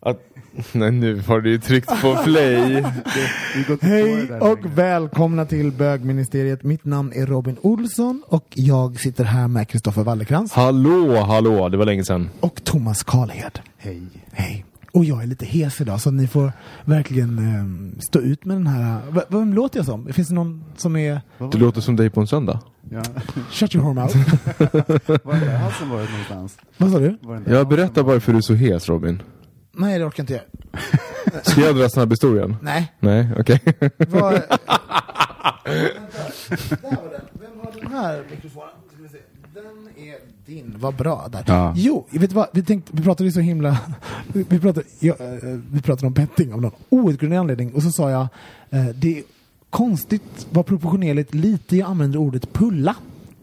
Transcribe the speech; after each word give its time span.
Att, 0.00 0.20
nej, 0.72 0.90
nu 0.90 1.20
har 1.26 1.40
du 1.40 1.50
ju 1.50 1.58
tryckt 1.58 2.02
på 2.02 2.16
play. 2.24 2.84
Hej 3.80 4.32
och 4.40 4.58
välkomna 4.74 5.44
till 5.46 5.72
bögministeriet. 5.72 6.62
Mitt 6.62 6.84
namn 6.84 7.12
är 7.14 7.26
Robin 7.26 7.56
Olsson 7.62 8.22
och 8.26 8.44
jag 8.54 9.00
sitter 9.00 9.24
här 9.24 9.48
med 9.48 9.68
Kristoffer 9.68 10.02
Wallerkrans 10.02 10.52
hallå, 10.52 11.16
hallå, 11.22 11.68
det 11.68 11.76
var 11.76 11.84
länge 11.84 12.04
sedan. 12.04 12.30
och 12.40 12.64
Thomas 12.64 13.02
Karlhed. 13.02 13.58
Hej. 13.78 14.02
Hej. 14.32 14.64
Och 14.92 15.04
jag 15.04 15.22
är 15.22 15.26
lite 15.26 15.46
hes 15.46 15.80
idag 15.80 16.00
så 16.00 16.10
ni 16.10 16.26
får 16.26 16.52
verkligen 16.84 17.38
ehm, 17.38 17.94
stå 18.00 18.18
ut 18.20 18.44
med 18.44 18.56
den 18.56 18.66
här. 18.66 19.00
V- 19.10 19.20
vem 19.28 19.54
låter 19.54 19.78
jag 19.78 19.86
som? 19.86 20.12
Finns 20.12 20.28
det 20.28 20.34
någon 20.34 20.64
som 20.76 20.96
är... 20.96 21.20
Du 21.52 21.58
låter 21.58 21.80
som 21.80 21.96
dig 21.96 22.10
på 22.10 22.20
en 22.20 22.26
söndag. 22.26 22.60
Ja. 22.90 23.02
Shut 23.50 23.74
your 23.74 23.84
whore 23.84 23.94
mouth. 23.94 24.16
Var 25.24 25.34
är 25.34 25.40
det 25.46 25.50
halsen 25.58 25.90
varit 25.90 26.10
någonstans? 26.10 26.58
Vad 26.76 26.90
sa 26.90 26.98
du? 26.98 27.18
Där 27.22 27.54
Jag 27.54 27.68
berättar 27.68 28.02
varför 28.02 28.32
du 28.32 28.38
är 28.38 28.42
så 28.42 28.54
hes 28.54 28.88
Robin. 28.88 29.22
Nej, 29.78 29.98
det 29.98 30.04
orkar 30.04 30.22
inte 30.22 30.32
jag. 30.32 30.42
Ska 31.44 31.60
jag 31.60 31.76
dra 31.76 31.88
snabbhistorien? 31.88 32.56
Nej. 32.62 32.92
Nej, 33.00 33.28
okej. 33.38 33.60
Vänta. 33.80 34.08
Där 34.10 34.22
var 36.80 37.10
den. 37.10 37.20
Vem 37.40 37.60
har 37.60 37.72
den 37.80 37.92
här 37.92 38.24
mikrofonen? 38.30 38.68
Den 39.54 40.06
är 40.06 40.16
din. 40.46 40.74
Vad 40.78 40.94
bra. 40.94 41.28
Där. 41.32 41.44
Ja. 41.46 41.72
Jo, 41.76 42.06
vet 42.10 42.30
du 42.30 42.36
vad? 42.36 42.48
Vi, 42.52 42.62
tänkte, 42.62 42.92
vi 42.94 43.02
pratade 43.02 43.24
ju 43.24 43.32
så 43.32 43.40
himla... 43.40 43.78
Vi 44.32 44.44
pratade, 44.60 44.86
ja, 44.98 45.14
eh, 45.20 45.58
vi 45.72 45.82
pratade 45.82 46.06
om 46.06 46.14
petting 46.14 46.52
av 46.52 46.60
någon 46.60 46.72
outgrundlig 46.88 47.36
anledning 47.36 47.74
och 47.74 47.82
så 47.82 47.92
sa 47.92 48.10
jag 48.10 48.28
eh, 48.70 48.84
det 48.94 49.18
är 49.18 49.24
konstigt 49.70 50.46
vad 50.50 50.66
proportionerligt 50.66 51.34
lite 51.34 51.76
jag 51.76 51.90
använder 51.90 52.18
ordet 52.18 52.52
pulla 52.52 52.96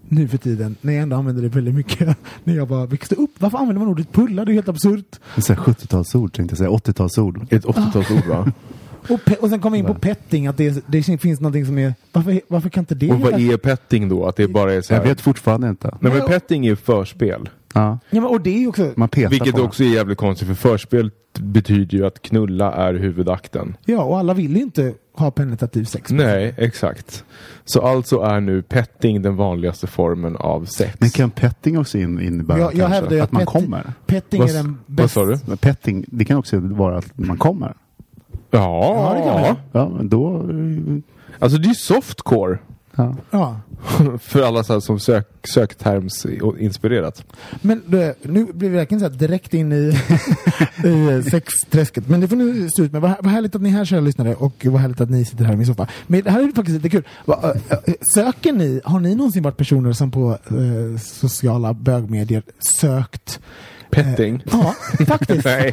nu 0.10 0.28
för 0.28 0.38
tiden 0.38 0.76
när 0.82 0.94
jag 0.94 1.04
ändå 1.04 1.16
använder 1.16 1.42
det 1.44 1.50
väldigt 1.50 1.76
mycket 1.76 2.18
när 2.44 2.56
jag 2.56 2.68
bara 2.68 2.86
växte 2.86 3.16
upp. 3.16 3.32
Varför 3.40 3.58
använder 3.58 3.80
man 3.80 3.90
ordet 3.90 4.12
pulla? 4.12 4.46
Det 4.46 4.52
är 4.52 4.54
helt 4.54 4.70
absurt. 4.70 5.20
Det 5.36 5.50
är 5.50 5.56
70-talsord 5.56 6.34
tänkte 6.34 6.54
jag 6.54 6.58
säga, 6.58 6.70
80-talsord. 6.70 7.54
Ett 7.54 7.66
80-talsord 7.66 8.28
va? 8.28 8.52
Och, 9.10 9.20
pe- 9.26 9.36
och 9.36 9.50
sen 9.50 9.60
kom 9.60 9.72
vi 9.72 9.78
in 9.80 9.86
på 9.86 9.94
petting, 9.94 10.48
att 10.48 10.58
det, 10.58 10.84
det 10.88 11.04
finns 11.04 11.40
någonting 11.40 11.66
som 11.66 11.78
är... 11.78 11.94
Varför, 12.12 12.42
varför 12.48 12.70
kan 12.70 12.82
inte 12.82 12.96
det 12.96 13.12
Och 13.12 13.20
vad 13.20 13.34
är 13.34 13.58
petting 13.58 14.10
då? 14.10 14.26
Att 14.26 14.36
det 14.36 14.48
bara 14.48 14.74
är 14.74 14.82
så 14.82 14.94
Jag 14.94 14.98
här... 15.00 15.08
vet 15.08 15.22
fortfarande 15.22 15.70
inte. 15.70 15.98
Nej 16.00 16.14
men 16.14 16.28
petting 16.28 16.66
är 16.66 16.70
ju 16.70 16.76
förspel. 16.76 17.50
Ja. 17.74 18.00
Ja, 18.10 18.22
men, 18.22 18.26
och 18.26 18.42
det 18.42 18.64
är 18.64 18.68
också... 18.68 18.94
Man 18.96 19.10
petar 19.10 19.30
Vilket 19.30 19.56
på 19.56 19.62
också 19.62 19.84
är 19.84 19.88
jävligt 19.88 20.18
konstigt 20.18 20.48
för 20.48 20.56
förspel 20.56 21.12
betyder 21.40 21.98
ju 21.98 22.06
att 22.06 22.22
knulla 22.22 22.74
är 22.74 22.94
huvudakten. 22.94 23.78
Ja, 23.86 24.04
och 24.04 24.20
alla 24.20 24.34
vill 24.34 24.56
ju 24.56 24.62
inte 24.62 24.94
ha 25.18 25.32
penetrativ 25.32 25.84
sex. 25.84 26.12
Nej, 26.12 26.54
exakt. 26.58 27.24
Så 27.66 27.82
alltså 27.82 28.20
är 28.20 28.40
nu 28.40 28.62
petting 28.62 29.22
den 29.22 29.36
vanligaste 29.36 29.88
formen 29.88 30.36
av 30.36 30.66
sex. 30.66 30.96
Men 31.00 31.10
kan 31.10 31.32
petting 31.32 31.78
också 31.80 31.98
in, 31.98 32.22
innebära 32.22 32.60
Jag, 32.60 32.76
jag 32.76 32.92
kanske 32.92 33.18
att 33.18 33.24
att 33.24 33.32
man 33.32 33.42
pet- 33.42 33.46
kommer? 33.46 33.94
petting 34.06 34.40
Vad- 34.42 34.50
är 34.50 34.54
den 34.54 34.78
Vad 34.86 34.96
bästa... 35.06 35.20
sa 35.20 35.26
du? 35.52 35.58
Petting, 35.58 36.06
det 36.08 36.26
kan 36.26 36.38
också 36.38 36.60
vara 36.60 36.98
att 36.98 37.18
man 37.18 37.38
kommer. 37.38 37.74
Ja, 38.52 38.96
Ja, 38.96 39.14
det 39.14 39.24
kan 39.32 39.42
man. 39.42 39.56
Ja, 39.72 39.90
men 39.98 40.10
då... 40.10 40.38
alltså 41.40 41.58
det 41.58 41.66
är 41.66 41.70
ju 41.70 41.76
softcore. 41.76 42.58
Ja. 42.96 43.16
Ja. 43.32 43.60
För 44.20 44.42
alla 44.42 44.64
så 44.64 44.74
här 44.74 44.80
som 44.80 45.00
sök, 45.00 45.28
sökterms 45.54 46.26
inspirerat. 46.60 47.26
Men 47.62 47.82
det, 47.86 48.16
nu 48.22 48.46
blir 48.46 48.70
vi 48.70 48.76
verkligen 48.76 49.00
så 49.00 49.10
direkt 49.10 49.54
in 49.54 49.72
i, 49.72 50.00
i 50.86 51.24
sexträsket. 51.32 52.10
Men 52.10 52.22
det 52.22 52.28
får 52.28 52.36
ni 52.36 52.70
stå 52.70 52.84
ut 52.84 52.92
med. 52.92 53.02
Vad, 53.02 53.16
vad 53.20 53.32
härligt 53.32 53.56
att 53.56 53.62
ni 53.62 53.70
är 53.70 53.74
här 53.74 53.86
kära 53.86 54.00
lyssnare 54.00 54.36
och 54.36 54.66
vad 54.66 54.82
härligt 54.82 55.02
att 55.02 55.10
ni 55.10 55.26
sitter 55.26 55.46
här 55.46 55.54
i 55.54 55.58
min 55.58 55.66
soffa. 55.66 55.88
Men 56.08 56.22
det 56.22 56.32
här 56.32 56.40
är 56.40 56.52
faktiskt 56.56 56.76
lite 56.84 56.90
kul. 56.90 57.04
Va, 57.26 57.40
ö, 57.44 57.54
ö, 57.70 57.94
söker 58.16 58.54
ni, 58.54 58.82
har 58.84 59.00
ni 59.00 59.16
någonsin 59.16 59.44
varit 59.44 59.58
personer 59.58 59.94
som 59.94 60.12
på 60.12 60.32
eh, 60.32 61.00
sociala 61.00 61.74
bögmedier 61.74 62.44
sökt 62.60 63.40
Petting? 63.96 64.44
Ja, 64.52 64.76
faktiskt. 65.08 65.46
Nej. 65.46 65.72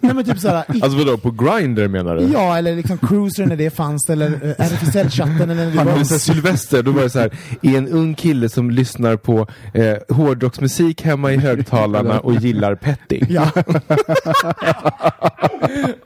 Nej 0.00 0.14
men 0.14 0.24
typ 0.24 0.38
såhär, 0.38 0.64
i- 0.74 0.82
Alltså 0.82 0.98
vadå, 0.98 1.18
på 1.18 1.30
Grindr 1.30 1.88
menar 1.88 2.16
du? 2.16 2.22
ja 2.32 2.58
eller 2.58 2.76
liksom 2.76 2.98
cruiser 2.98 3.46
när 3.46 3.56
det 3.56 3.70
fanns 3.70 4.10
eller 4.10 4.26
eh, 4.26 4.64
RFSL-chatten 4.66 5.42
eller 5.50 5.54
när 5.54 5.84
det 5.84 5.84
var 5.84 6.04
Sylvester, 6.04 6.82
då 6.82 6.90
var 6.90 7.02
det 7.02 7.10
så 7.10 7.18
här, 7.18 7.30
är 7.62 7.78
en 7.78 7.88
ung 7.88 8.14
kille 8.14 8.48
som 8.48 8.70
lyssnar 8.70 9.16
på 9.16 9.46
eh, 9.74 9.96
hårdrocksmusik 10.16 11.02
hemma 11.02 11.32
i 11.32 11.36
högtalarna 11.36 12.20
och 12.20 12.34
gillar 12.34 12.74
petting. 12.74 13.26
Ja. 13.28 13.50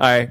Nej, 0.00 0.31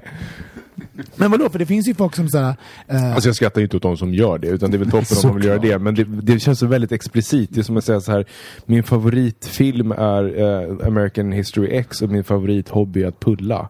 Men 1.16 1.32
vadå, 1.32 1.50
för 1.50 1.60
det 1.60 1.66
finns 1.66 1.88
ju 1.88 1.94
folk 1.94 2.16
som 2.16 2.30
såhär... 2.30 2.56
Eh, 2.88 3.14
alltså 3.14 3.30
jag 3.30 3.36
skrattar 3.36 3.62
ju 3.62 3.66
inte 3.66 3.78
åt 3.78 3.84
de 3.84 3.98
som 3.98 4.14
gör 4.14 4.38
det, 4.38 4.48
utan 4.48 4.72
det 4.72 4.78
är 4.78 4.80
väl 4.80 4.92
toppen 4.92 5.18
om 5.18 5.30
man 5.30 5.36
vill 5.36 5.46
göra 5.46 5.60
det. 5.60 5.80
Men 5.80 5.96
det, 5.96 6.04
det 6.04 6.40
känns 6.40 6.60
så 6.60 6.68
väldigt 6.68 6.92
explicit. 6.92 7.50
Det 7.54 7.60
är 7.60 7.64
som 7.64 7.78
att 7.78 7.86
säga 7.86 8.02
så 8.02 8.12
här, 8.12 8.26
min 8.66 8.84
favoritfilm 8.84 9.92
är 9.92 10.40
eh, 10.40 10.88
American 10.88 11.32
History 11.32 11.78
X 11.78 12.02
och 12.02 12.10
min 12.10 12.24
favorithobby 12.24 13.04
är 13.04 13.08
att 13.08 13.20
pulla. 13.20 13.70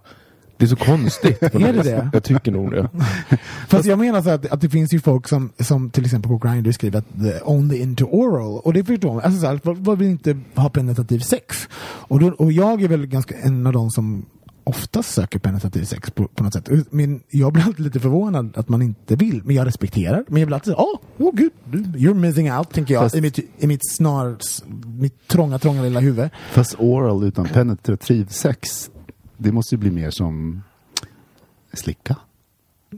Det 0.58 0.66
är 0.66 0.70
så 0.70 0.76
konstigt. 0.76 1.44
Är 1.44 1.74
det 1.74 1.84
det? 1.84 2.10
Jag 2.14 2.24
tycker 2.24 2.52
nog 2.52 2.72
det. 2.72 2.90
Fast 3.68 3.86
jag 3.86 4.00
menar 4.00 4.22
så 4.22 4.30
att, 4.30 4.46
att 4.52 4.62
det 4.62 4.70
finns 4.70 4.94
ju 4.94 5.00
folk 5.00 5.28
som, 5.28 5.52
som 5.60 5.90
till 5.90 6.06
exempel 6.06 6.30
på 6.30 6.38
Grindr 6.38 6.72
skriver 6.72 7.00
att 7.00 7.06
the 7.24 7.40
only 7.44 7.78
into 7.78 8.06
oral. 8.06 8.60
Och 8.64 8.74
det 8.74 8.84
förstår 8.84 9.14
man. 9.14 9.24
Alltså 9.24 9.40
så 9.40 9.48
här, 9.48 9.60
vad 9.64 9.98
vill 9.98 10.08
inte 10.08 10.40
ha 10.56 10.70
penetrativ 10.70 11.20
sex? 11.20 11.68
Och, 11.82 12.20
då, 12.20 12.28
och 12.28 12.52
jag 12.52 12.82
är 12.82 12.88
väl 12.88 13.06
ganska 13.06 13.36
en 13.38 13.68
av 13.68 13.74
de 13.74 13.90
som 13.90 14.26
oftast 14.64 15.14
söker 15.14 15.40
penetrativ 15.40 15.84
sex 15.84 16.12
på, 16.12 16.28
på 16.28 16.44
något 16.44 16.54
sätt. 16.54 16.70
Men 16.92 17.24
jag 17.30 17.54
blir 17.54 17.64
alltid 17.64 17.86
lite 17.86 18.00
förvånad 18.00 18.58
att 18.58 18.70
man 18.70 18.82
inte 18.82 19.16
vill. 19.16 19.42
Men 19.46 19.56
jag 19.56 19.68
respekterar. 19.68 20.26
Men 20.28 20.42
jag 20.42 20.48
blir 20.48 20.56
alltid 20.56 20.74
så 20.74 20.80
åh, 21.18 21.28
oh, 21.28 21.36
gud, 21.36 21.52
you're 21.96 22.14
missing 22.14 22.52
out, 22.54 22.70
tänker 22.74 22.94
jag. 22.94 23.04
Fast- 23.04 23.16
I 23.16 23.22
mitt, 23.22 23.40
i 23.58 23.68
mitt 23.68 23.92
snar, 23.92 24.38
mitt 25.00 25.28
trånga, 25.28 25.60
trånga 25.60 25.82
lilla 25.82 26.00
huvud. 26.00 26.30
Fast 26.52 26.76
oral 26.80 27.24
utan 27.24 27.46
penetrativ 27.46 28.26
sex, 28.28 28.92
det 29.38 29.52
måste 29.52 29.76
ju 29.76 29.80
bli 29.80 29.92
mer 29.92 30.10
som 30.10 30.64
slicka. 31.74 32.16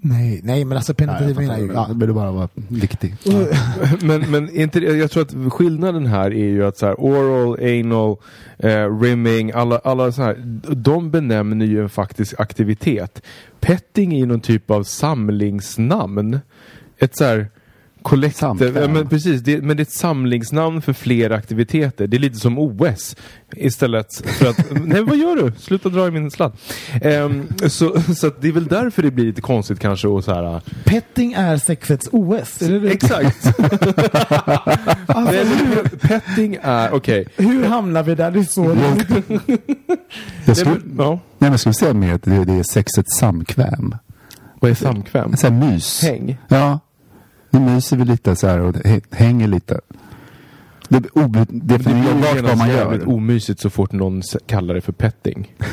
Nej, 0.02 0.42
nej 0.44 0.66
men 0.66 0.78
alltså 0.78 0.94
penetrativ 0.94 1.42
jag 1.42 1.60
ju... 1.60 1.74
Ja. 1.74 1.90
Det 1.94 2.14
bara 2.14 2.32
vara 2.32 2.50
viktig. 2.68 3.16
Men, 4.02 4.32
men 4.32 4.50
är 4.50 4.64
inte, 4.64 4.80
jag 4.80 5.12
tror 5.12 5.24
att 5.24 5.54
skillnaden 5.54 6.06
här 6.06 6.34
är 6.34 6.48
ju 6.48 6.66
att 6.66 6.78
så 6.78 6.86
här, 6.86 6.96
oral, 7.00 7.60
anal, 7.62 8.18
eh, 8.58 9.00
rimming, 9.00 9.52
alla, 9.52 9.78
alla 9.78 10.12
så 10.12 10.22
här, 10.22 10.36
de 10.76 11.12
benämner 11.12 11.66
ju 11.66 11.82
en 11.82 11.90
faktisk 11.90 12.40
aktivitet. 12.40 13.22
Petting 13.60 14.14
är 14.14 14.18
ju 14.18 14.26
någon 14.26 14.42
typ 14.42 14.72
av 14.72 14.84
samlingsnamn. 14.84 16.40
Ett 16.98 17.18
så 17.18 17.24
här 17.24 17.50
Samkväm. 18.34 18.76
ja, 18.76 18.88
men 18.88 19.10
precis, 19.10 19.42
det, 19.42 19.62
men 19.62 19.78
det 19.78 19.82
är 19.82 19.86
ett 19.86 19.92
samlingsnamn 19.92 20.82
för 20.82 20.94
flera 20.94 21.36
aktiviteter. 21.36 22.08
Det 22.08 22.18
är 22.18 22.20
lite 22.20 22.36
som 22.40 22.60
OS 22.60 23.16
istället 23.56 24.08
för 24.26 24.50
att, 24.50 24.66
nej 24.86 25.02
vad 25.04 25.18
gör 25.18 25.36
du? 25.36 25.52
Sluta 25.60 25.90
dra 25.90 26.08
i 26.08 26.12
min 26.12 26.32
sladd. 26.32 26.52
Ehm, 27.02 27.48
så 27.68 28.02
så 28.16 28.28
att 28.28 28.42
det 28.42 28.48
är 28.48 28.52
väl 28.52 28.68
därför 28.68 29.02
det 29.04 29.12
blir 29.12 29.26
lite 29.26 29.42
konstigt 29.42 29.80
kanske 29.80 30.08
och 30.08 30.24
så 30.24 30.34
här 30.34 30.62
Petting 30.84 31.34
är 31.34 31.58
sexets 31.58 32.10
OS. 32.12 32.62
Är 32.62 32.70
det 32.72 32.80
det? 32.80 32.90
Exakt. 32.92 33.46
Alltså, 35.08 35.34
men 35.34 35.90
petting 36.02 36.58
är, 36.62 36.94
okej. 36.94 37.28
Hur 37.38 37.66
hamnar 37.66 38.04
vi 38.04 38.16
där? 38.16 38.32
Det 38.32 38.40
är 38.40 38.44
så 38.44 38.78
Jag 40.46 40.58
skulle, 40.58 40.76
Ja. 40.98 41.10
nej, 41.12 41.20
men 41.38 41.52
jag 41.52 41.60
skulle 41.60 41.74
säga 41.74 41.94
mer 41.94 42.14
att 42.14 42.24
det, 42.24 42.46
det 42.46 42.54
är 42.54 42.64
sexets 42.64 43.18
samkväm. 43.18 43.96
Vad 44.60 44.72
är 44.72 44.76
samkväm? 44.76 45.38
Sån 45.38 45.54
här 45.54 45.72
mys. 45.72 46.02
Häng? 46.04 46.38
Ja. 46.48 46.80
Då 47.56 47.62
myser 47.62 47.98
vi 47.98 48.06
lite 48.06 48.36
så 48.36 48.48
här 48.48 48.60
och 48.60 48.76
hä- 48.76 49.02
hänger 49.12 49.48
lite. 49.48 49.80
Det 50.90 50.98
är 50.98 51.02
Det 51.02 51.10
odefinierbart 51.52 52.42
vad 52.42 52.58
man 52.58 52.70
gör. 52.70 53.10
omysigt 53.10 53.60
så 53.60 53.70
fort 53.70 53.92
någon 53.92 54.22
kallar 54.48 54.74
det 54.74 54.82
för 54.82 54.92
petting. 54.94 55.56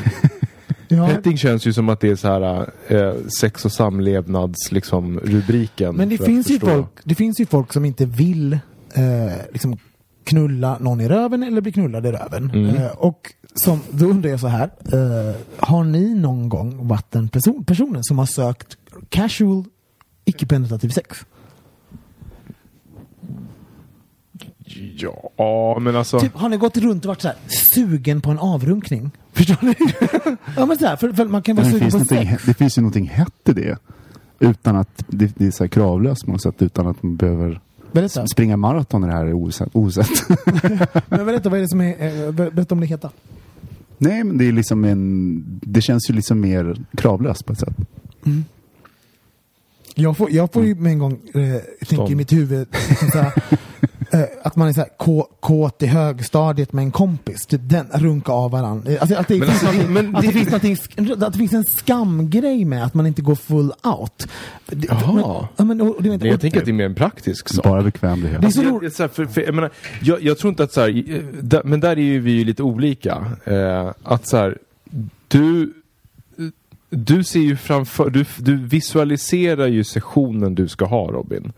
Ja. 0.89 1.07
Petting 1.09 1.39
känns 1.39 1.67
ju 1.67 1.73
som 1.73 1.89
att 1.89 2.01
det 2.01 2.09
är 2.09 2.17
så 2.17 2.29
här 2.29 2.71
eh, 2.89 3.15
sex 3.41 3.65
och 3.65 3.73
samlevnads 3.73 4.73
liksom 4.73 5.21
rubriken. 5.21 5.97
Men 5.97 6.09
det 6.09 6.19
finns, 6.19 6.51
ju 6.51 6.61
folk, 6.61 6.89
det 7.05 7.15
finns 7.15 7.41
ju 7.41 7.47
folk 7.47 7.73
som 7.73 7.85
inte 7.85 8.07
vill 8.07 8.53
eh, 8.95 9.33
liksom 9.53 9.77
knulla 10.25 10.79
någon 10.81 11.01
i 11.01 11.09
röven 11.09 11.43
eller 11.43 11.61
bli 11.61 11.73
knullad 11.73 12.07
i 12.07 12.13
röven. 12.13 12.51
Mm. 12.55 12.77
Eh, 12.77 12.87
och 12.87 13.33
som, 13.55 13.81
då 13.91 14.07
undrar 14.07 14.31
jag 14.31 14.41
så 14.41 14.47
här. 14.49 14.71
Eh, 14.93 15.35
har 15.57 15.85
ni 15.85 16.15
någon 16.15 16.49
gång 16.49 16.89
varit 16.89 17.11
den 17.11 17.29
person, 17.29 17.65
personen 17.65 18.05
som 18.05 18.19
har 18.19 18.27
sökt 18.27 18.77
casual 19.09 19.65
icke-penetrativ 20.25 20.89
sex? 20.89 21.19
Ja, 25.37 25.79
men 25.81 25.97
alltså. 25.97 26.21
Typ, 26.21 26.35
har 26.37 26.49
ni 26.49 26.57
gått 26.57 26.77
runt 26.77 27.05
och 27.05 27.09
varit 27.09 27.21
så 27.21 27.29
här 27.29 27.37
sugen 27.75 28.21
på 28.21 28.31
en 28.31 28.39
avrunkning? 28.39 29.11
Förstår 29.33 29.57
ni? 29.67 29.75
ja 30.57 30.67
men 30.67 30.79
så 30.79 30.87
här, 30.87 30.97
för, 30.97 31.13
för 31.13 31.25
man 31.27 31.43
kan 31.43 31.57
vara 31.57 31.65
Men 31.67 31.73
sugen 31.73 31.91
finns 31.91 32.09
på 32.09 32.15
sex. 32.15 32.45
det 32.47 32.55
finns 32.55 32.79
ju 32.79 32.83
någonting 32.83 33.09
hett 33.09 33.49
i 33.49 33.53
det. 33.53 33.79
Utan 34.39 34.77
att 34.77 35.05
det, 35.09 35.33
det 35.37 35.47
är 35.47 35.51
så 35.51 35.65
här 35.65 35.69
kravlöst 35.69 36.25
på 36.25 36.31
något 36.33 36.43
sätt. 36.43 36.63
Utan 36.63 36.87
att 36.87 37.03
man 37.03 37.17
behöver 37.17 37.61
Berätta. 37.93 38.27
springa 38.27 38.57
maraton 38.57 39.01
när 39.01 39.09
det 39.09 39.15
här 39.15 39.27
är 39.27 39.35
osett. 39.73 39.73
Men 41.09 41.27
berätta, 41.27 41.49
vad 41.49 41.59
är 41.59 41.63
det 41.63 41.69
som 41.69 41.81
är, 41.81 41.89
eh, 42.27 42.33
ber- 42.33 42.51
berätta 42.51 42.75
om 42.75 42.81
det 42.81 42.87
heta. 42.87 43.11
Nej, 43.99 44.25
men 44.25 44.39
det 44.39 44.49
är 44.49 44.53
liksom 44.53 44.85
en... 44.85 45.45
Det 45.63 45.81
känns 45.81 46.11
ju 46.11 46.15
liksom 46.15 46.41
mer 46.41 46.77
kravlöst 46.97 47.47
på 47.47 47.53
ett 47.53 47.59
sätt. 47.59 47.75
Jag 49.95 50.17
får, 50.17 50.31
jag 50.31 50.53
får 50.53 50.65
ju 50.65 50.75
med 50.75 50.93
en 50.93 50.99
gång 50.99 51.13
eh, 51.35 51.87
tänka 51.89 52.13
i 52.13 52.15
mitt 52.15 52.33
huvud 52.33 52.67
så 53.13 53.19
här, 53.19 53.33
eh, 53.51 53.59
att 54.43 54.57
man 54.57 54.69
är 54.69 54.73
så 54.73 54.81
här, 54.81 54.89
kå- 54.99 55.27
kåt 55.41 55.83
i 55.83 55.87
högstadiet 55.87 56.73
med 56.73 56.83
en 56.83 56.91
kompis. 56.91 57.47
Typ 57.47 57.61
den, 57.65 57.87
runka 57.95 58.33
av 58.33 58.51
varandra. 58.51 58.93
Alltså, 59.01 59.17
att, 59.17 59.29
det 59.29 59.39
Men 59.39 59.49
finns 59.49 59.65
alltså, 59.65 59.89
men 59.89 60.17
att, 60.17 60.23
det 60.23 60.33
finns 60.33 60.47
någonting, 60.47 60.75
sk- 60.75 61.25
att 61.27 61.33
det 61.33 61.39
finns 61.39 61.53
en 61.53 61.65
skamgrej 61.65 62.65
med 62.65 62.85
att 62.85 62.95
man 62.95 63.07
inte 63.07 63.23
går 63.23 63.35
full 63.35 63.73
out. 63.83 64.29
Jaha. 64.89 65.13
Men, 65.13 65.25
ja, 65.57 65.65
men, 65.65 65.81
och, 65.81 66.05
vet, 66.07 66.25
jag 66.25 66.41
tänker 66.41 66.59
att 66.59 66.65
det 66.65 66.71
är 66.71 66.73
mer 66.73 66.85
en 66.85 66.95
praktisk 66.95 67.49
sak. 67.49 67.65
Bara 67.65 67.83
bekvämlighet. 67.83 68.41
Det 68.41 68.47
är 68.47 68.51
så 68.51 68.63
Jag, 68.63 68.71
roligt. 68.73 68.83
jag, 68.83 68.93
så 68.93 69.03
här, 69.03 69.09
för, 69.09 69.27
för, 69.27 69.41
jag, 69.41 69.55
menar, 69.55 69.71
jag, 70.03 70.23
jag 70.23 70.39
tror 70.39 70.49
inte 70.51 70.63
att 70.63 70.73
så 70.73 70.81
här, 70.81 70.89
eh, 70.89 71.23
där, 71.43 71.63
men 71.65 71.81
där 71.81 71.91
är 71.99 72.03
ju 72.03 72.21
vi 72.21 72.33
ju 72.33 72.45
lite 72.45 72.63
olika. 72.63 73.27
Eh, 73.45 73.91
att 74.03 74.29
så 74.29 74.37
här, 74.37 74.59
du, 75.29 75.73
du 76.93 77.25
ser 77.25 77.41
ju 77.41 77.57
framför, 77.57 78.11
du, 78.11 78.25
du 78.39 78.57
visualiserar 78.57 79.67
ju 79.67 79.85
sessionen 79.85 80.55
du 80.55 80.69
ska 80.69 80.85
ha 80.85 81.07
Robin. 81.07 81.53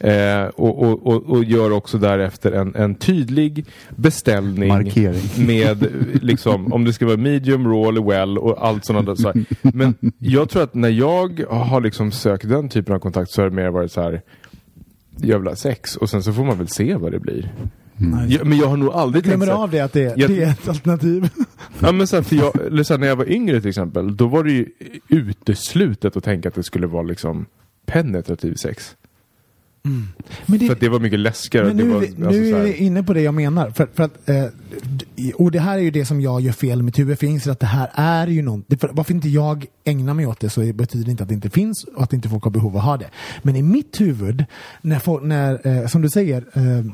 Eh, 0.00 0.42
och, 0.42 0.82
och, 0.82 1.06
och, 1.06 1.22
och 1.26 1.44
gör 1.44 1.70
också 1.70 1.98
därefter 1.98 2.52
en, 2.52 2.74
en 2.74 2.94
tydlig 2.94 3.66
beställning. 3.96 4.68
Markering. 4.68 5.46
Med 5.46 5.86
liksom, 6.22 6.72
om 6.72 6.84
det 6.84 6.92
ska 6.92 7.06
vara 7.06 7.16
medium, 7.16 7.66
raw 7.66 7.88
eller 7.88 8.02
well 8.02 8.38
och 8.38 8.66
allt 8.66 8.84
sådana 8.84 9.06
där. 9.06 9.14
Så 9.14 9.32
här. 9.32 9.44
Men 9.62 9.94
jag 10.18 10.48
tror 10.48 10.62
att 10.62 10.74
när 10.74 10.88
jag 10.88 11.44
har 11.48 11.80
liksom 11.80 12.12
sökt 12.12 12.48
den 12.48 12.68
typen 12.68 12.94
av 12.94 12.98
kontakt 12.98 13.30
så 13.30 13.42
har 13.42 13.50
det 13.50 13.56
mer 13.56 13.70
varit 13.70 13.92
så 13.92 14.02
här 14.02 14.22
jävla 15.16 15.56
sex 15.56 15.96
och 15.96 16.10
sen 16.10 16.22
så 16.22 16.32
får 16.32 16.44
man 16.44 16.58
väl 16.58 16.68
se 16.68 16.94
vad 16.94 17.12
det 17.12 17.20
blir. 17.20 17.52
Ja, 18.28 18.44
men 18.44 18.58
jag 18.58 18.66
har 18.66 18.76
nog 18.76 18.88
aldrig 18.92 19.24
tänkt 19.24 19.36
glömmer 19.36 19.52
av 19.52 19.70
det 19.70 19.80
att 19.80 19.92
det, 19.92 20.00
Jag- 20.16 20.30
det 20.30 20.42
är 20.42 20.50
ett 20.50 20.68
alternativ. 20.68 21.28
Ja 21.80 21.92
men 21.92 22.06
för 22.06 22.34
jag, 22.36 22.66
eller 22.66 22.98
när 22.98 23.06
jag 23.06 23.16
var 23.16 23.30
yngre 23.30 23.60
till 23.60 23.68
exempel, 23.68 24.16
då 24.16 24.26
var 24.26 24.44
det 24.44 24.52
ju 24.52 24.66
uteslutet 25.08 26.16
att 26.16 26.24
tänka 26.24 26.48
att 26.48 26.54
det 26.54 26.62
skulle 26.62 26.86
vara 26.86 27.02
liksom 27.02 27.46
penetrativ 27.86 28.54
sex. 28.54 28.96
Men 30.46 30.58
det, 30.58 30.66
För 30.66 30.72
att 30.72 30.80
det 30.80 30.88
var 30.88 31.00
mycket 31.00 31.18
läskigare. 31.18 31.66
Men 31.66 31.76
nu, 31.76 31.88
var, 31.88 32.02
är 32.02 32.06
alltså, 32.06 32.20
nu 32.30 32.50
är 32.54 32.62
vi 32.64 32.76
inne 32.76 33.02
på 33.02 33.12
det 33.12 33.20
jag 33.20 33.34
menar. 33.34 33.70
För, 33.70 33.88
för 33.94 34.02
att, 34.02 34.28
eh, 34.28 34.44
och 35.34 35.50
det 35.50 35.60
här 35.60 35.78
är 35.78 35.82
ju 35.82 35.90
det 35.90 36.04
som 36.04 36.20
jag 36.20 36.40
gör 36.40 36.52
fel 36.52 36.78
i 36.80 36.82
mitt 36.82 36.98
huvud. 36.98 37.18
För 37.18 37.26
jag 37.26 37.32
inser 37.32 37.50
att 37.50 37.60
det 37.60 37.66
här 37.66 37.90
är 37.94 38.26
ju 38.26 38.42
för 38.80 38.90
Varför 38.92 39.14
inte 39.14 39.28
jag 39.28 39.66
ägnar 39.84 40.14
mig 40.14 40.26
åt 40.26 40.40
det 40.40 40.50
så 40.50 40.72
betyder 40.72 41.04
det 41.04 41.10
inte 41.10 41.22
att 41.22 41.28
det 41.28 41.34
inte 41.34 41.50
finns 41.50 41.84
och 41.84 42.02
att 42.02 42.12
inte 42.12 42.28
folk 42.28 42.44
har 42.44 42.50
behov 42.50 42.72
av 42.72 42.78
att 42.78 42.84
ha 42.84 42.96
det. 42.96 43.10
Men 43.42 43.56
i 43.56 43.62
mitt 43.62 44.00
huvud, 44.00 44.44
när, 44.82 44.98
folk, 44.98 45.22
när 45.22 45.66
eh, 45.66 45.86
som 45.86 46.02
du 46.02 46.10
säger, 46.10 46.44
eh, 46.54 46.84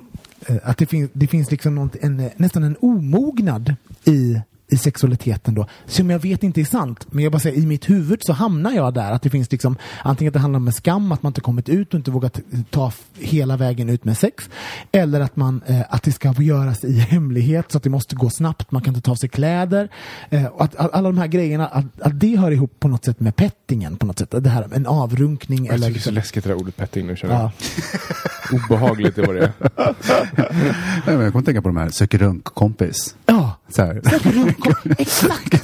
Eh, 0.46 0.56
att 0.62 0.78
det, 0.78 0.86
fin, 0.86 1.08
det 1.12 1.26
finns 1.26 1.50
liksom 1.50 1.74
något, 1.74 1.96
en, 2.00 2.20
eh, 2.20 2.32
nästan 2.36 2.64
en 2.64 2.76
omognad 2.80 3.74
i 4.04 4.40
i 4.74 4.78
sexualiteten 4.78 5.54
då, 5.54 5.66
som 5.86 6.10
jag 6.10 6.18
vet 6.18 6.42
inte 6.42 6.60
är 6.60 6.64
sant. 6.64 7.06
Men 7.10 7.24
jag 7.24 7.32
bara 7.32 7.38
säger, 7.38 7.58
i 7.58 7.66
mitt 7.66 7.90
huvud 7.90 8.18
så 8.22 8.32
hamnar 8.32 8.72
jag 8.72 8.94
där. 8.94 9.12
Att 9.12 9.22
det 9.22 9.30
finns 9.30 9.52
liksom, 9.52 9.76
antingen 10.02 10.28
att 10.30 10.32
det 10.32 10.38
handlar 10.40 10.56
om 10.60 10.66
en 10.66 10.72
skam, 10.72 11.12
att 11.12 11.22
man 11.22 11.30
inte 11.30 11.40
kommit 11.40 11.68
ut 11.68 11.94
och 11.94 11.98
inte 11.98 12.10
vågat 12.10 12.40
ta 12.70 12.88
f- 12.88 13.02
hela 13.18 13.56
vägen 13.56 13.88
ut 13.90 14.04
med 14.04 14.18
sex. 14.18 14.50
Eller 14.92 15.20
att, 15.20 15.36
man, 15.36 15.62
eh, 15.66 15.80
att 15.90 16.02
det 16.02 16.12
ska 16.12 16.34
göras 16.42 16.84
i 16.84 16.98
hemlighet 16.98 17.72
så 17.72 17.76
att 17.78 17.84
det 17.84 17.90
måste 17.90 18.16
gå 18.16 18.30
snabbt, 18.30 18.70
man 18.70 18.82
kan 18.82 18.94
inte 18.94 19.04
ta 19.04 19.10
av 19.10 19.16
sig 19.16 19.28
kläder. 19.28 19.88
Eh, 20.30 20.44
och 20.46 20.64
att, 20.64 20.76
att 20.76 20.94
alla 20.94 21.08
de 21.08 21.18
här 21.18 21.26
grejerna, 21.26 21.66
att, 21.66 22.00
att 22.00 22.20
det 22.20 22.36
hör 22.38 22.50
ihop 22.50 22.80
på 22.80 22.88
något 22.88 23.04
sätt 23.04 23.20
med 23.20 23.36
pettingen 23.36 23.96
på 23.96 24.06
något 24.06 24.18
sätt. 24.18 24.34
Det 24.38 24.50
här, 24.50 24.66
en 24.74 24.86
avrunkning 24.86 25.64
Jag 25.66 25.74
eller... 25.74 25.86
tycker 25.86 25.94
det 25.94 26.00
är 26.00 26.02
så 26.02 26.10
Liksom, 26.10 26.14
läskigt 26.14 26.44
det 26.44 26.50
där 26.50 26.56
ordet 26.56 26.76
petting 26.76 27.06
nu 27.06 27.16
känner 27.16 27.34
ja. 27.34 27.52
jag. 28.50 28.60
Obehagligt 28.64 29.16
det 29.16 29.22
var 29.22 29.34
det. 29.34 29.52
Nej, 30.36 31.16
men 31.16 31.20
jag 31.20 31.32
kommer 31.32 31.44
tänka 31.44 31.62
på 31.62 31.68
de 31.68 31.76
här 31.76 31.88
sök 31.90 32.14
runk-kompis. 32.14 33.16
Ja. 33.34 33.56
Så 33.68 33.82
här. 33.82 34.00
Exakt! 34.98 35.62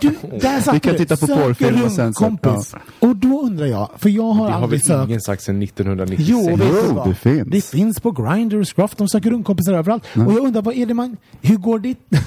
Du, 0.00 0.10
där 0.40 0.60
satt 0.60 0.74
Vi 0.74 0.80
kan 0.80 0.92
du. 0.92 0.98
titta 0.98 1.16
på 1.16 1.26
porrfilm 1.26 1.82
och 1.84 1.92
sen 1.92 2.14
så- 2.14 2.24
runkkompis. 2.24 2.74
Och 3.00 3.16
då 3.16 3.42
undrar 3.42 3.66
jag, 3.66 3.90
för 3.98 4.08
jag 4.08 4.22
har 4.22 4.46
Det 4.46 4.52
har 4.52 4.60
väl 4.60 4.64
aldrig 4.64 4.84
sökt 4.84 5.08
ingen 5.08 5.20
sagt 5.20 5.42
sedan 5.42 5.62
1996? 5.62 6.28
Jo, 6.30 6.56
vet 6.56 6.68
Jo, 6.88 7.02
det 7.06 7.14
finns. 7.14 7.48
Det 7.48 7.64
finns 7.64 8.00
på 8.00 8.10
Grindr 8.10 8.56
och 8.60 8.68
Scruff. 8.76 8.96
De 8.96 9.08
söker 9.08 9.30
runkkompisar 9.30 9.72
överallt. 9.72 10.04
Och 10.14 10.20
jag 10.32 10.38
undrar, 10.38 10.62
vad 10.62 10.74
är 10.74 10.86
det 10.86 10.94
man... 10.94 11.16
Hur 11.40 11.56
går 11.56 11.78
det? 11.78 11.94